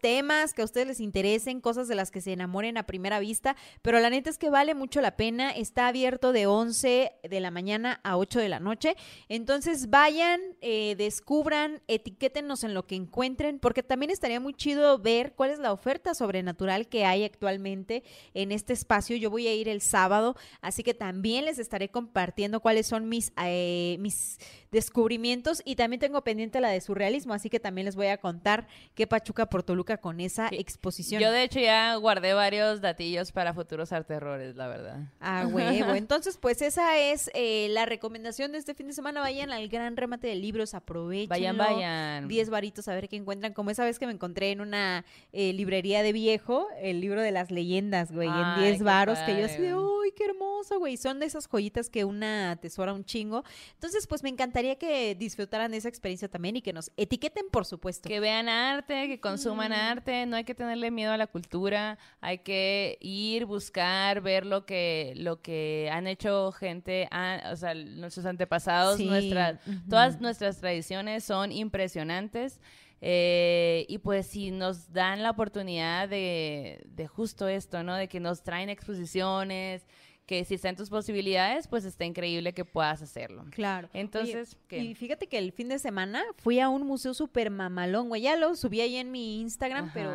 temas 0.00 0.54
que 0.54 0.62
a 0.62 0.64
ustedes 0.64 0.86
les 0.86 1.00
interesen, 1.00 1.60
cosas 1.60 1.88
de 1.88 1.94
las 1.94 2.10
que 2.10 2.22
se 2.22 2.32
enamoren 2.32 2.78
a 2.78 2.86
primera 2.86 3.20
vista, 3.20 3.54
pero 3.82 4.00
la 4.00 4.08
neta 4.08 4.30
es 4.30 4.38
que 4.38 4.48
vale 4.48 4.74
mucho 4.74 5.02
la 5.02 5.14
pena. 5.18 5.50
Está 5.50 5.88
abierto 5.88 6.32
de 6.32 6.46
11 6.46 7.12
de 7.22 7.40
la 7.40 7.50
mañana 7.50 8.00
a 8.02 8.16
8 8.16 8.40
de 8.40 8.48
la 8.48 8.60
noche. 8.60 8.96
Entonces 9.28 9.90
vayan, 9.90 10.40
eh, 10.62 10.94
descubran, 10.96 11.82
etiquétenos 11.86 12.64
en 12.64 12.72
lo 12.72 12.86
que 12.86 12.94
encuentren, 12.94 13.58
porque 13.58 13.82
también 13.82 14.10
estaría 14.10 14.40
muy 14.40 14.54
chido 14.54 14.85
ver 14.98 15.32
cuál 15.34 15.50
es 15.50 15.58
la 15.58 15.72
oferta 15.72 16.14
sobrenatural 16.14 16.88
que 16.88 17.04
hay 17.04 17.24
actualmente 17.24 18.02
en 18.34 18.52
este 18.52 18.72
espacio. 18.72 19.16
Yo 19.16 19.30
voy 19.30 19.46
a 19.46 19.54
ir 19.54 19.68
el 19.68 19.80
sábado, 19.80 20.36
así 20.60 20.82
que 20.82 20.94
también 20.94 21.44
les 21.44 21.58
estaré 21.58 21.88
compartiendo 21.88 22.60
cuáles 22.60 22.86
son 22.86 23.08
mis, 23.08 23.32
eh, 23.44 23.96
mis 24.00 24.38
descubrimientos 24.70 25.62
y 25.64 25.76
también 25.76 26.00
tengo 26.00 26.22
pendiente 26.22 26.60
la 26.60 26.68
de 26.68 26.80
surrealismo, 26.80 27.34
así 27.34 27.48
que 27.50 27.58
también 27.60 27.84
les 27.86 27.96
voy 27.96 28.06
a 28.08 28.18
contar 28.18 28.66
qué 28.94 29.06
Pachuca 29.06 29.46
por 29.46 29.62
Toluca 29.62 29.96
con 29.98 30.20
esa 30.20 30.48
Sí. 30.50 30.56
exposición. 30.56 31.20
Yo 31.22 31.32
de 31.32 31.42
hecho 31.42 31.60
ya 31.60 31.94
guardé 31.96 32.34
varios 32.34 32.80
datillos 32.80 33.32
para 33.32 33.54
futuros 33.54 33.92
arterrores, 33.92 34.54
la 34.56 34.68
verdad. 34.68 34.98
Ah, 35.20 35.46
huevo. 35.50 35.94
Entonces, 35.94 36.36
pues 36.36 36.62
esa 36.62 36.98
es 36.98 37.30
eh, 37.34 37.68
la 37.70 37.86
recomendación 37.86 38.52
de 38.52 38.58
este 38.58 38.74
fin 38.74 38.86
de 38.86 38.92
semana. 38.92 39.20
Vayan 39.20 39.50
al 39.50 39.68
gran 39.68 39.96
remate 39.96 40.26
de 40.28 40.36
libros, 40.36 40.74
aprovechen. 40.74 41.28
Vayan, 41.28 41.56
vayan. 41.56 42.28
10 42.28 42.50
varitos 42.50 42.86
a 42.88 42.94
ver 42.94 43.08
qué 43.08 43.16
encuentran. 43.16 43.54
Como 43.54 43.70
esa 43.70 43.84
vez 43.84 43.98
que 43.98 44.06
me 44.06 44.12
encontré 44.12 44.50
en 44.50 44.60
una 44.66 45.04
eh, 45.32 45.52
librería 45.52 46.02
de 46.02 46.12
viejo, 46.12 46.68
el 46.80 47.00
libro 47.00 47.22
de 47.22 47.30
las 47.30 47.50
leyendas, 47.50 48.12
güey, 48.12 48.28
en 48.28 48.34
Ay, 48.34 48.64
10 48.64 48.78
qué 48.78 48.84
varos, 48.84 49.18
que 49.20 49.38
yo 49.38 49.46
así 49.46 49.62
de. 49.62 49.70
¡ay, 49.70 50.12
qué 50.16 50.24
hermoso, 50.24 50.78
güey! 50.78 50.96
Son 50.96 51.18
de 51.18 51.26
esas 51.26 51.48
joyitas 51.48 51.90
que 51.90 52.04
una 52.04 52.52
atesora 52.52 52.92
un 52.92 53.04
chingo. 53.04 53.44
Entonces, 53.74 54.06
pues 54.06 54.22
me 54.22 54.28
encantaría 54.28 54.76
que 54.76 55.14
disfrutaran 55.14 55.70
de 55.70 55.78
esa 55.78 55.88
experiencia 55.88 56.28
también 56.28 56.56
y 56.56 56.62
que 56.62 56.72
nos 56.72 56.90
etiqueten, 56.96 57.46
por 57.50 57.64
supuesto. 57.64 58.08
Que 58.08 58.20
vean 58.20 58.48
arte, 58.48 59.08
que 59.08 59.20
consuman 59.20 59.72
arte, 59.72 60.26
no 60.26 60.36
hay 60.36 60.44
que 60.44 60.54
tenerle 60.54 60.90
miedo 60.90 61.12
a 61.12 61.16
la 61.16 61.26
cultura, 61.26 61.98
hay 62.20 62.38
que 62.38 62.98
ir, 63.00 63.46
buscar, 63.46 64.20
ver 64.20 64.46
lo 64.46 64.66
que, 64.66 65.12
lo 65.16 65.40
que 65.42 65.88
han 65.92 66.06
hecho 66.06 66.52
gente, 66.52 67.08
o 67.50 67.56
sea, 67.56 67.74
nuestros 67.74 68.26
antepasados, 68.26 68.96
Sí, 68.96 69.06
nuestras, 69.06 69.60
todas 69.88 70.20
nuestras 70.20 70.58
tradiciones 70.58 71.24
son 71.24 71.52
impresionantes. 71.52 72.60
Eh, 73.00 73.84
y 73.88 73.98
pues 73.98 74.26
si 74.26 74.50
nos 74.50 74.92
dan 74.92 75.22
la 75.22 75.30
oportunidad 75.30 76.08
de, 76.08 76.82
de 76.86 77.06
justo 77.06 77.48
esto, 77.48 77.82
¿no? 77.82 77.94
De 77.94 78.08
que 78.08 78.20
nos 78.20 78.42
traen 78.42 78.68
exposiciones, 78.68 79.86
que 80.26 80.44
si 80.44 80.54
está 80.54 80.68
en 80.68 80.76
tus 80.76 80.90
posibilidades, 80.90 81.68
pues 81.68 81.84
está 81.84 82.04
increíble 82.04 82.52
que 82.52 82.64
puedas 82.64 83.00
hacerlo. 83.00 83.44
Claro. 83.50 83.88
Entonces. 83.92 84.56
Y 84.70 84.94
fíjate 84.94 85.28
que 85.28 85.38
el 85.38 85.52
fin 85.52 85.68
de 85.68 85.78
semana 85.78 86.22
fui 86.36 86.58
a 86.58 86.68
un 86.68 86.86
museo 86.86 87.14
súper 87.14 87.50
mamalón, 87.50 88.08
güey. 88.08 88.22
Ya 88.22 88.36
lo 88.36 88.54
subí 88.56 88.80
ahí 88.80 88.96
en 88.96 89.10
mi 89.12 89.40
Instagram, 89.40 89.90
pero. 89.94 90.12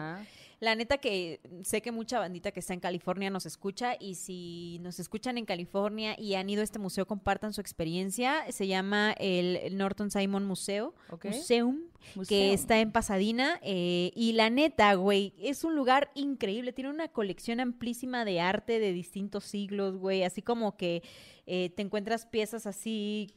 La 0.62 0.76
neta 0.76 1.00
que 1.00 1.42
sé 1.64 1.82
que 1.82 1.92
mucha 1.92 2.20
bandita 2.20 2.52
que 2.52 2.60
está 2.62 2.74
en 2.76 2.80
California 2.80 3.30
nos 3.32 3.46
escucha 3.48 3.96
y 4.00 4.16
si 4.16 4.78
nos 4.82 5.00
escuchan 5.00 5.38
en 5.40 5.46
California 5.46 6.16
y 6.18 6.36
han 6.36 6.50
ido 6.50 6.62
a 6.62 6.64
este 6.64 6.78
museo, 6.80 7.06
compartan 7.08 7.52
su 7.52 7.62
experiencia. 7.62 8.46
Se 8.52 8.68
llama 8.68 9.14
el 9.20 9.76
Norton 9.76 10.12
Simon 10.12 10.46
Museo, 10.46 10.94
Ok. 11.10 11.26
Museum, 11.26 11.82
que 12.28 12.54
está 12.54 12.80
en 12.80 12.92
Pasadena. 12.92 13.60
eh, 13.64 14.12
y 14.16 14.34
la 14.34 14.52
neta, 14.52 14.94
güey, 14.94 15.34
es 15.40 15.64
un 15.64 15.76
lugar 15.76 16.12
increíble. 16.14 16.74
Tiene 16.74 16.92
una 16.92 17.08
colección 17.08 17.60
amplísima 17.60 18.24
de 18.24 18.40
arte 18.40 18.80
de 18.80 18.94
distintos 18.94 19.46
siglos, 19.46 19.98
güey. 19.98 20.24
Así 20.24 20.44
como 20.44 20.78
que 20.78 21.02
eh, 21.48 21.72
te 21.76 21.82
encuentras 21.82 22.28
piezas 22.28 22.68
así 22.68 23.34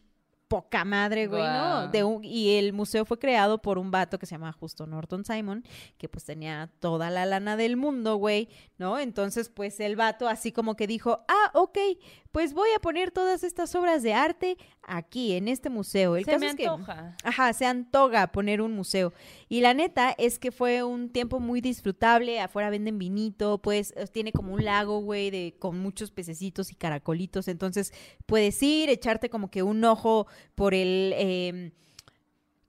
poca 0.48 0.84
madre, 0.84 1.26
güey, 1.26 1.42
¿no? 1.42 1.88
De 1.88 2.04
un- 2.04 2.22
y 2.24 2.56
el 2.58 2.72
museo 2.72 3.04
fue 3.04 3.18
creado 3.18 3.60
por 3.62 3.78
un 3.78 3.90
vato 3.90 4.18
que 4.18 4.26
se 4.26 4.34
llama 4.34 4.52
justo 4.52 4.86
Norton 4.86 5.24
Simon, 5.24 5.64
que 5.98 6.08
pues 6.08 6.24
tenía 6.24 6.70
toda 6.80 7.10
la 7.10 7.24
lana 7.26 7.56
del 7.56 7.76
mundo, 7.76 8.16
güey, 8.16 8.48
¿no? 8.78 8.98
Entonces, 8.98 9.48
pues 9.48 9.80
el 9.80 9.96
vato 9.96 10.28
así 10.28 10.52
como 10.52 10.76
que 10.76 10.86
dijo, 10.86 11.24
ah, 11.28 11.50
ok, 11.54 11.78
pues 12.35 12.52
voy 12.52 12.69
a 12.77 12.81
poner 12.81 13.12
todas 13.12 13.44
estas 13.44 13.73
obras 13.77 14.02
de 14.02 14.12
arte 14.12 14.59
aquí, 14.82 15.35
en 15.35 15.47
este 15.47 15.70
museo. 15.70 16.16
El 16.16 16.24
Se 16.24 16.32
caso 16.32 16.40
me 16.40 16.47
es 16.48 16.56
que- 16.56 16.66
antoja. 16.66 17.16
Ajá, 17.23 17.52
se 17.52 17.65
antoja 17.65 18.27
poner 18.32 18.61
un 18.61 18.73
museo. 18.73 19.12
Y 19.48 19.61
la 19.61 19.73
neta 19.73 20.12
es 20.19 20.40
que 20.40 20.51
fue 20.51 20.82
un 20.82 21.11
tiempo 21.11 21.39
muy 21.39 21.61
disfrutable. 21.61 22.40
Afuera 22.40 22.70
venden 22.70 22.98
vinito, 22.98 23.59
pues 23.62 23.94
eh, 23.97 24.09
tiene 24.12 24.32
como 24.32 24.52
un 24.52 24.65
lago, 24.65 24.98
güey, 24.98 25.31
de, 25.31 25.55
con 25.61 25.78
muchos 25.78 26.11
pececitos 26.11 26.73
y 26.73 26.74
caracolitos. 26.74 27.47
Entonces 27.47 27.93
puedes 28.27 28.61
ir, 28.65 28.90
echarte 28.90 29.31
como 29.31 29.48
que 29.48 29.62
un 29.62 29.85
ojo 29.85 30.27
por 30.56 30.74
el... 30.74 31.15
em, 31.16 31.70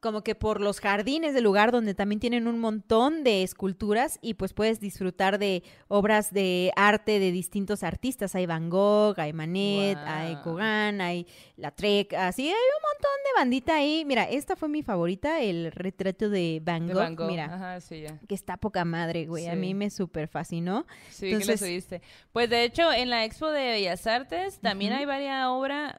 como 0.05 0.21
que 0.23 0.35
por 0.35 0.61
los 0.61 0.79
jardines 0.81 1.33
del 1.33 1.43
lugar 1.43 1.71
donde 1.71 1.95
también 1.95 2.19
tienen 2.19 2.47
un 2.47 2.59
montón 2.59 3.23
de 3.23 3.41
esculturas 3.41 4.19
y 4.21 4.35
pues 4.35 4.53
puedes 4.53 4.79
disfrutar 4.79 5.39
de 5.39 5.63
obras 5.87 6.31
de 6.31 6.71
arte 6.75 7.17
de 7.17 7.31
distintos 7.31 7.81
artistas. 7.81 8.35
Hay 8.35 8.45
Van 8.45 8.69
Gogh, 8.69 9.19
hay 9.19 9.33
Manet, 9.33 9.97
hay. 10.05 10.35
Gauguin, 10.45 11.01
hay 11.01 11.25
Lautrec, 11.57 12.13
así 12.13 12.43
hay 12.43 12.53
un 12.53 12.83
montón 12.93 13.11
de 13.23 13.39
bandita 13.39 13.75
ahí. 13.77 14.03
Mira, 14.05 14.25
esta 14.25 14.55
fue 14.55 14.69
mi 14.69 14.83
favorita, 14.83 15.41
el 15.41 15.71
retrato 15.71 16.29
de 16.29 16.61
Van 16.63 16.85
De 16.85 16.93
Gogh. 16.93 17.01
Van 17.01 17.15
Gogh. 17.15 17.27
Mira, 17.27 17.45
Ajá, 17.45 17.79
sí, 17.81 18.01
ya. 18.01 18.19
que 18.27 18.35
está 18.35 18.57
poca 18.57 18.85
madre, 18.85 19.25
güey. 19.25 19.47
A 19.47 19.55
mí 19.55 19.73
me 19.73 19.89
súper 19.89 20.27
fascinó. 20.27 20.85
Sí, 21.09 21.21
que 21.29 21.31
Entonces- 21.33 21.61
lo 21.61 21.65
subiste. 21.67 22.01
Pues 22.31 22.47
de 22.51 22.63
hecho, 22.63 22.91
en 22.93 23.09
la 23.09 23.25
Expo 23.25 23.49
de 23.49 23.63
Bellas 23.71 24.05
Artes 24.05 24.59
también 24.59 24.93
hay 24.93 25.05
varias 25.05 25.47
obras, 25.47 25.95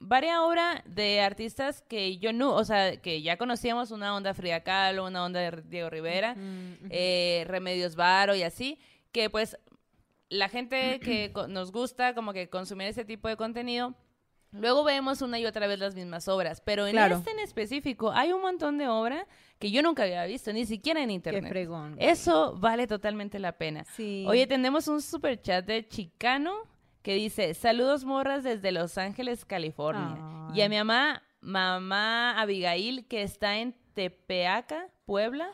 varias 0.00 0.38
obras 0.38 0.82
de 0.86 1.20
artistas 1.20 1.82
que 1.82 2.18
yo 2.18 2.32
no, 2.32 2.54
o 2.54 2.64
sea, 2.64 2.96
que 3.00 3.20
ya 3.22 3.36
conocíamos, 3.36 3.90
una 3.90 4.14
onda 4.14 4.32
Frida 4.34 4.62
Kahlo, 4.62 5.06
una 5.06 5.24
onda 5.24 5.40
de 5.40 5.62
Diego 5.62 5.90
Rivera, 5.90 6.36
eh, 6.90 7.44
Remedios 7.48 7.96
Varo 7.96 8.34
y 8.34 8.42
así, 8.42 8.78
que 9.12 9.28
pues 9.30 9.58
la 10.28 10.48
gente 10.48 11.00
que 11.00 11.32
nos 11.48 11.72
gusta 11.72 12.14
como 12.14 12.32
que 12.32 12.48
consumir 12.48 12.86
ese 12.88 13.04
tipo 13.04 13.28
de 13.28 13.36
contenido, 13.36 13.94
luego 14.52 14.84
vemos 14.84 15.20
una 15.20 15.38
y 15.38 15.46
otra 15.46 15.66
vez 15.66 15.78
las 15.78 15.94
mismas 15.94 16.28
obras, 16.28 16.60
pero 16.60 16.86
en 16.86 16.92
Claro. 16.92 17.16
este 17.16 17.30
en 17.32 17.40
específico 17.40 18.10
hay 18.12 18.32
un 18.32 18.40
montón 18.40 18.78
de 18.78 18.88
obras 18.88 19.26
que 19.58 19.70
yo 19.72 19.82
nunca 19.82 20.04
había 20.04 20.24
visto, 20.26 20.52
ni 20.52 20.64
siquiera 20.64 21.00
en 21.02 21.08
Qué 21.08 21.14
internet. 21.14 21.48
fregón. 21.50 21.96
güey. 21.96 22.08
Eso 22.08 22.54
vale 22.58 22.86
totalmente 22.86 23.38
la 23.40 23.52
pena. 23.58 23.84
Sí. 23.96 24.24
Oye, 24.28 24.46
tenemos 24.46 24.86
un 24.86 25.02
super 25.02 25.40
chat 25.42 25.64
de 25.66 25.86
Chicano 25.88 26.54
que 27.02 27.14
dice, 27.14 27.54
saludos 27.54 28.04
morras 28.04 28.44
desde 28.44 28.72
Los 28.72 28.98
Ángeles, 28.98 29.44
California. 29.44 30.16
Ay. 30.50 30.58
Y 30.58 30.62
a 30.62 30.68
mi 30.68 30.76
mamá, 30.76 31.22
mamá 31.40 32.40
Abigail, 32.40 33.06
que 33.06 33.22
está 33.22 33.58
en 33.58 33.74
Tepeaca, 33.94 34.90
Puebla. 35.06 35.50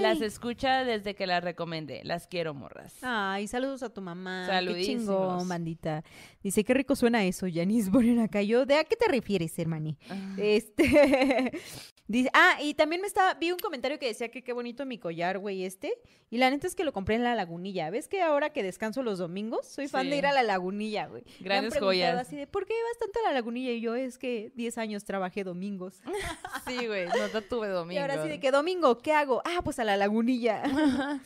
Las 0.00 0.20
escucha 0.20 0.84
desde 0.84 1.14
que 1.14 1.26
las 1.26 1.42
recomendé. 1.42 2.02
Las 2.04 2.26
quiero, 2.26 2.52
morras. 2.54 2.98
Ay, 3.02 3.46
saludos 3.46 3.82
a 3.82 3.92
tu 3.92 4.00
mamá. 4.00 4.46
Saludísimos. 4.46 5.04
Qué 5.04 5.06
chingón, 5.06 5.48
bandita. 5.48 6.04
Dice, 6.42 6.64
qué 6.64 6.74
rico 6.74 6.96
suena 6.96 7.24
eso, 7.24 7.46
Yanis 7.46 7.90
ponen 7.90 8.20
acá. 8.20 8.42
Yo, 8.42 8.66
¿de 8.66 8.76
a 8.76 8.84
qué 8.84 8.96
te 8.96 9.08
refieres, 9.08 9.58
hermani? 9.58 9.96
Ah. 10.10 10.36
Este. 10.38 11.52
Dice, 12.08 12.30
ah, 12.34 12.58
y 12.62 12.74
también 12.74 13.00
me 13.00 13.08
estaba, 13.08 13.34
vi 13.34 13.50
un 13.50 13.58
comentario 13.58 13.98
que 13.98 14.06
decía 14.06 14.28
que 14.30 14.44
qué 14.44 14.52
bonito 14.52 14.86
mi 14.86 14.98
collar, 14.98 15.38
güey, 15.38 15.64
este. 15.64 15.92
Y 16.30 16.38
la 16.38 16.50
neta 16.50 16.66
es 16.68 16.76
que 16.76 16.84
lo 16.84 16.92
compré 16.92 17.16
en 17.16 17.24
la 17.24 17.34
lagunilla. 17.34 17.90
¿Ves 17.90 18.06
que 18.06 18.22
ahora 18.22 18.50
que 18.50 18.62
descanso 18.62 19.02
los 19.02 19.18
domingos, 19.18 19.66
soy 19.66 19.88
fan 19.88 20.04
Sí. 20.04 20.10
de 20.10 20.18
ir 20.18 20.26
a 20.26 20.32
la 20.32 20.44
lagunilla, 20.44 21.06
güey? 21.06 21.22
Me 21.24 21.30
han 21.30 21.44
Grandes 21.44 21.70
preguntado 21.72 21.86
joyas. 21.88 22.18
Así 22.26 22.36
de, 22.36 22.46
¿por 22.46 22.64
qué 22.64 22.74
vas 22.74 22.98
tanto 22.98 23.18
a 23.20 23.28
la 23.28 23.32
lagunilla? 23.34 23.72
Y 23.72 23.80
yo, 23.80 23.96
es 23.96 24.18
que 24.18 24.52
10 24.54 24.78
años 24.78 25.04
trabajé 25.04 25.42
domingos. 25.44 26.00
Sí, 26.66 26.86
güey. 26.86 27.06
No 27.06 27.42
tuve 27.42 27.68
domingo. 27.68 27.94
Y 27.94 27.98
ahora 27.98 28.22
sí 28.22 28.28
de 28.28 28.40
que 28.40 28.50
domingo, 28.50 28.98
¿qué 28.98 29.12
hago? 29.12 29.40
Ah, 29.44 29.60
pues 29.62 29.78
a 29.78 29.84
la 29.84 29.96
lagunilla. 29.96 30.62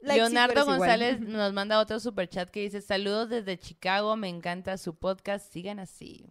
Like, 0.00 0.20
Leonardo 0.20 0.60
igual. 0.62 0.78
González 0.78 1.20
nos 1.28 1.52
manda 1.52 1.80
otro 1.80 1.98
super 2.00 2.28
chat 2.28 2.48
que 2.50 2.60
dice: 2.60 2.80
Saludos 2.80 3.28
desde 3.28 3.58
Chicago, 3.58 4.16
me 4.16 4.28
encanta 4.28 4.78
su 4.78 4.94
podcast, 4.94 5.52
sigan 5.52 5.80
así. 5.80 6.24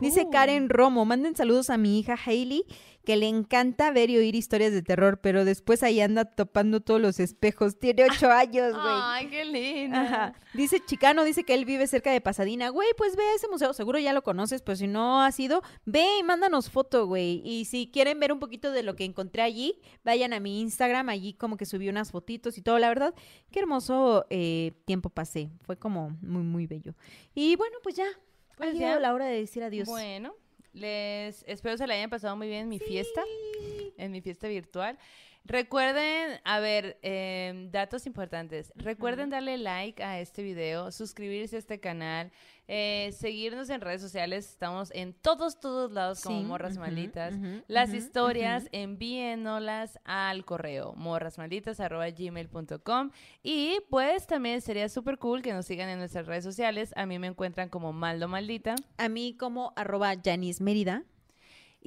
Dice 0.00 0.28
Karen 0.30 0.68
Romo, 0.68 1.04
manden 1.04 1.36
saludos 1.36 1.70
a 1.70 1.78
mi 1.78 1.98
hija 1.98 2.16
Hailey, 2.22 2.64
que 3.04 3.16
le 3.16 3.28
encanta 3.28 3.90
ver 3.92 4.10
y 4.10 4.18
oír 4.18 4.34
historias 4.34 4.72
de 4.72 4.82
terror, 4.82 5.20
pero 5.22 5.44
después 5.44 5.82
ahí 5.82 6.00
anda 6.00 6.24
topando 6.24 6.80
todos 6.80 7.00
los 7.00 7.20
espejos. 7.20 7.78
Tiene 7.78 8.04
ocho 8.04 8.30
años, 8.30 8.72
güey. 8.72 8.84
Ay, 8.84 9.28
qué 9.28 9.44
linda. 9.44 10.34
Dice 10.54 10.80
Chicano, 10.84 11.24
dice 11.24 11.44
que 11.44 11.54
él 11.54 11.64
vive 11.64 11.86
cerca 11.86 12.10
de 12.10 12.20
Pasadena. 12.20 12.68
Güey, 12.68 12.88
pues 12.96 13.16
ve 13.16 13.22
a 13.22 13.36
ese 13.36 13.48
museo. 13.48 13.72
Seguro 13.72 13.98
ya 13.98 14.12
lo 14.12 14.22
conoces, 14.22 14.60
pero 14.62 14.76
si 14.76 14.88
no 14.88 15.22
has 15.22 15.38
ido, 15.38 15.62
ve 15.84 16.04
y 16.18 16.22
mándanos 16.24 16.68
foto, 16.68 17.06
güey. 17.06 17.42
Y 17.44 17.66
si 17.66 17.88
quieren 17.92 18.18
ver 18.18 18.32
un 18.32 18.40
poquito 18.40 18.72
de 18.72 18.82
lo 18.82 18.96
que 18.96 19.04
encontré 19.04 19.42
allí, 19.42 19.80
vayan 20.04 20.32
a 20.32 20.40
mi 20.40 20.60
Instagram. 20.60 21.08
Allí 21.08 21.32
como 21.34 21.56
que 21.56 21.64
subí 21.64 21.88
unas 21.88 22.10
fotitos 22.10 22.58
y 22.58 22.62
todo. 22.62 22.78
La 22.78 22.88
verdad, 22.88 23.14
qué 23.52 23.60
hermoso 23.60 24.26
eh, 24.30 24.72
tiempo 24.84 25.10
pasé. 25.10 25.50
Fue 25.62 25.78
como 25.78 26.10
muy, 26.20 26.42
muy 26.42 26.66
bello. 26.66 26.94
Y 27.34 27.54
bueno, 27.54 27.76
pues 27.82 27.94
ya. 27.94 28.06
Pues 28.56 28.70
ha 28.70 28.72
ya. 28.72 28.78
llegado 28.78 29.00
la 29.00 29.14
hora 29.14 29.26
de 29.26 29.38
decir 29.38 29.62
adiós. 29.62 29.86
Bueno, 29.88 30.34
les 30.72 31.44
espero 31.46 31.76
se 31.76 31.86
la 31.86 31.94
hayan 31.94 32.10
pasado 32.10 32.36
muy 32.36 32.48
bien 32.48 32.62
en 32.62 32.68
mi 32.68 32.78
fiesta, 32.78 33.22
en 33.96 34.10
mi 34.12 34.20
fiesta 34.20 34.48
virtual. 34.48 34.98
Recuerden, 35.44 36.40
a 36.42 36.58
ver, 36.58 36.98
em, 37.02 37.70
datos 37.70 38.06
importantes. 38.06 38.72
Recuerden 38.74 39.30
darle 39.30 39.58
like 39.58 40.02
a 40.02 40.20
este 40.20 40.42
video, 40.42 40.90
suscribirse 40.90 41.54
a 41.54 41.58
este 41.60 41.78
canal, 41.78 42.32
eh, 42.68 43.12
seguirnos 43.16 43.70
en 43.70 43.80
redes 43.80 44.00
sociales. 44.00 44.48
Estamos 44.50 44.90
en 44.94 45.12
todos, 45.14 45.60
todos 45.60 45.92
lados 45.92 46.20
como 46.20 46.38
Sí, 46.40 46.44
Morras 46.44 46.78
Malditas. 46.78 47.34
Las 47.68 47.90
ujú, 47.90 47.98
historias, 47.98 48.64
ujú. 48.64 48.70
envíennoslas 48.72 49.98
al 50.04 50.44
correo 50.44 50.92
morrasmalditas.gmail.com 50.96 53.10
y 53.42 53.78
pues 53.90 54.26
también 54.26 54.60
sería 54.60 54.88
súper 54.88 55.18
cool 55.18 55.42
que 55.42 55.52
nos 55.52 55.66
sigan 55.66 55.88
en 55.88 55.98
nuestras 55.98 56.26
redes 56.26 56.44
sociales. 56.44 56.92
A 56.96 57.06
mí 57.06 57.18
me 57.18 57.26
encuentran 57.28 57.68
como 57.68 57.92
Maldo 57.92 58.28
Maldita. 58.28 58.74
A 58.96 59.08
mí 59.08 59.36
como 59.38 59.72
arroba 59.76 60.14
Janice 60.22 60.62
Mérida. 60.62 61.04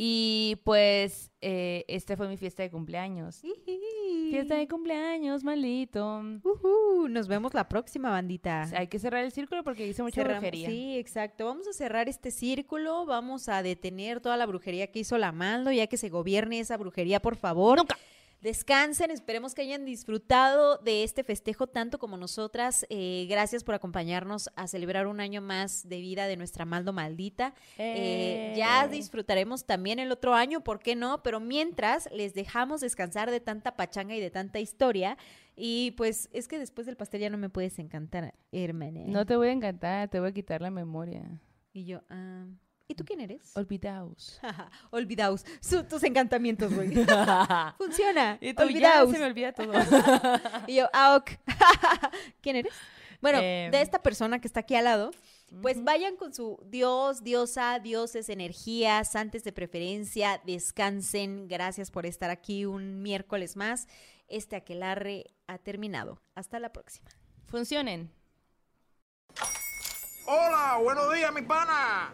Y 0.01 0.61
pues 0.63 1.29
eh, 1.41 1.83
esta 1.89 2.15
fue 2.15 2.29
mi 2.29 2.37
fiesta 2.37 2.63
de 2.63 2.71
cumpleaños. 2.71 3.41
Fiesta 4.29 4.55
de 4.55 4.67
cumpleaños, 4.67 5.43
maldito. 5.43 6.21
Ujú, 6.43 7.07
Nos 7.09 7.27
vemos 7.27 7.53
la 7.53 7.67
próxima, 7.67 8.09
bandita. 8.11 8.63
Hay 8.75 8.87
que 8.87 8.99
cerrar 8.99 9.23
el 9.23 9.31
círculo 9.31 9.63
porque 9.63 9.87
hice 9.87 10.03
mucha 10.03 10.21
Cerramos- 10.21 10.41
brujería. 10.41 10.69
Sí, 10.69 10.97
exacto. 10.97 11.45
Vamos 11.45 11.67
a 11.67 11.73
cerrar 11.73 12.07
este 12.09 12.31
círculo. 12.31 13.05
Vamos 13.05 13.49
a 13.49 13.63
detener 13.63 14.19
toda 14.21 14.37
la 14.37 14.45
brujería 14.45 14.87
que 14.87 14.99
hizo 14.99 15.17
la 15.17 15.31
Maldo, 15.31 15.71
ya 15.71 15.87
que 15.87 15.97
se 15.97 16.09
gobierne 16.09 16.59
esa 16.59 16.77
brujería, 16.77 17.19
por 17.21 17.35
favor. 17.35 17.77
Nunca. 17.77 17.97
Descansen, 18.41 19.11
esperemos 19.11 19.53
que 19.53 19.61
hayan 19.63 19.83
disfrutado 19.83 20.77
de 20.77 21.03
este 21.03 21.25
festejo 21.25 21.67
tanto 21.67 21.99
como 21.99 22.15
nosotras. 22.15 22.85
Eh, 22.89 23.27
gracias 23.29 23.65
por 23.65 23.75
acompañarnos 23.75 24.49
a 24.55 24.67
celebrar 24.67 25.07
un 25.07 25.19
año 25.19 25.41
más 25.41 25.89
de 25.89 25.99
vida 25.99 26.25
de 26.25 26.37
nuestra 26.37 26.63
Maldo 26.63 26.93
maldita. 26.93 27.53
Eh, 27.77 28.53
ya 28.55 28.85
Eh. 28.85 28.87
disfrutaremos 28.87 29.65
también 29.65 29.99
el 29.99 30.11
otro 30.13 30.35
año, 30.35 30.63
¿por 30.63 30.79
qué 30.79 30.95
no? 30.95 31.21
Pero 31.21 31.41
mientras 31.41 32.07
les 32.13 32.33
dejamos 32.33 32.79
descansar 32.79 33.29
de 33.29 33.41
tanta 33.41 33.75
pachanga 33.75 34.15
y 34.15 34.21
de 34.21 34.31
tanta 34.31 34.59
historia. 34.59 35.17
Y 35.57 35.91
pues 35.97 36.29
es 36.31 36.47
que 36.47 36.57
después 36.57 36.87
del 36.87 36.95
pastel 36.95 37.19
ya 37.19 37.29
no 37.29 37.37
me 37.37 37.49
puedes 37.49 37.77
encantar, 37.79 38.33
hermana. 38.53 39.01
No 39.07 39.25
te 39.25 39.35
voy 39.35 39.49
a 39.49 39.51
encantar, 39.51 40.07
te 40.07 40.19
voy 40.21 40.29
a 40.29 40.33
quitar 40.33 40.61
la 40.61 40.71
memoria. 40.71 41.41
Y 41.73 41.83
yo, 41.83 42.01
ah, 42.09 42.45
¿y 42.89 42.95
tú 42.95 43.05
quién 43.05 43.21
eres? 43.21 43.55
Olvidaos. 43.55 44.41
Olvidaos. 44.91 45.45
Su- 45.61 45.83
tus 45.85 46.03
encantamientos, 46.03 46.73
güey. 46.73 46.89
Funciona. 47.77 48.37
y 48.41 48.53
tú 48.53 48.63
ya 48.63 48.65
Olvidaos. 48.67 49.11
se 49.11 49.19
me 49.19 49.25
olvida 49.25 49.53
todo. 49.53 49.71
Y 50.67 50.75
yo, 50.75 50.89
ah, 50.91 51.15
ok. 51.15 51.31
¿Quién 52.41 52.57
eres? 52.57 52.73
Bueno, 53.21 53.39
Em. 53.39 53.71
de 53.71 53.81
esta 53.81 54.01
persona 54.01 54.39
que 54.39 54.47
está 54.47 54.61
aquí 54.61 54.75
al 54.75 54.85
lado, 54.85 55.11
pues 55.61 55.83
vayan 55.83 56.15
con 56.15 56.33
su 56.33 56.57
dios, 56.67 57.21
diosa, 57.23 57.79
dioses, 57.79 58.29
energías, 58.29 59.15
antes 59.15 59.43
de 59.43 59.51
preferencia, 59.51 60.41
descansen. 60.45 61.47
Gracias 61.47 61.91
por 61.91 62.05
estar 62.05 62.29
aquí 62.29 62.65
un 62.65 63.01
miércoles 63.01 63.55
más. 63.55 63.87
Este 64.29 64.55
aquelarre 64.55 65.25
ha 65.47 65.57
terminado. 65.57 66.21
Hasta 66.35 66.59
la 66.59 66.71
próxima. 66.71 67.09
Funcionen. 67.47 68.11
Hola, 70.27 70.77
buenos 70.81 71.11
días, 71.13 71.33
mi 71.33 71.41
pana. 71.41 72.13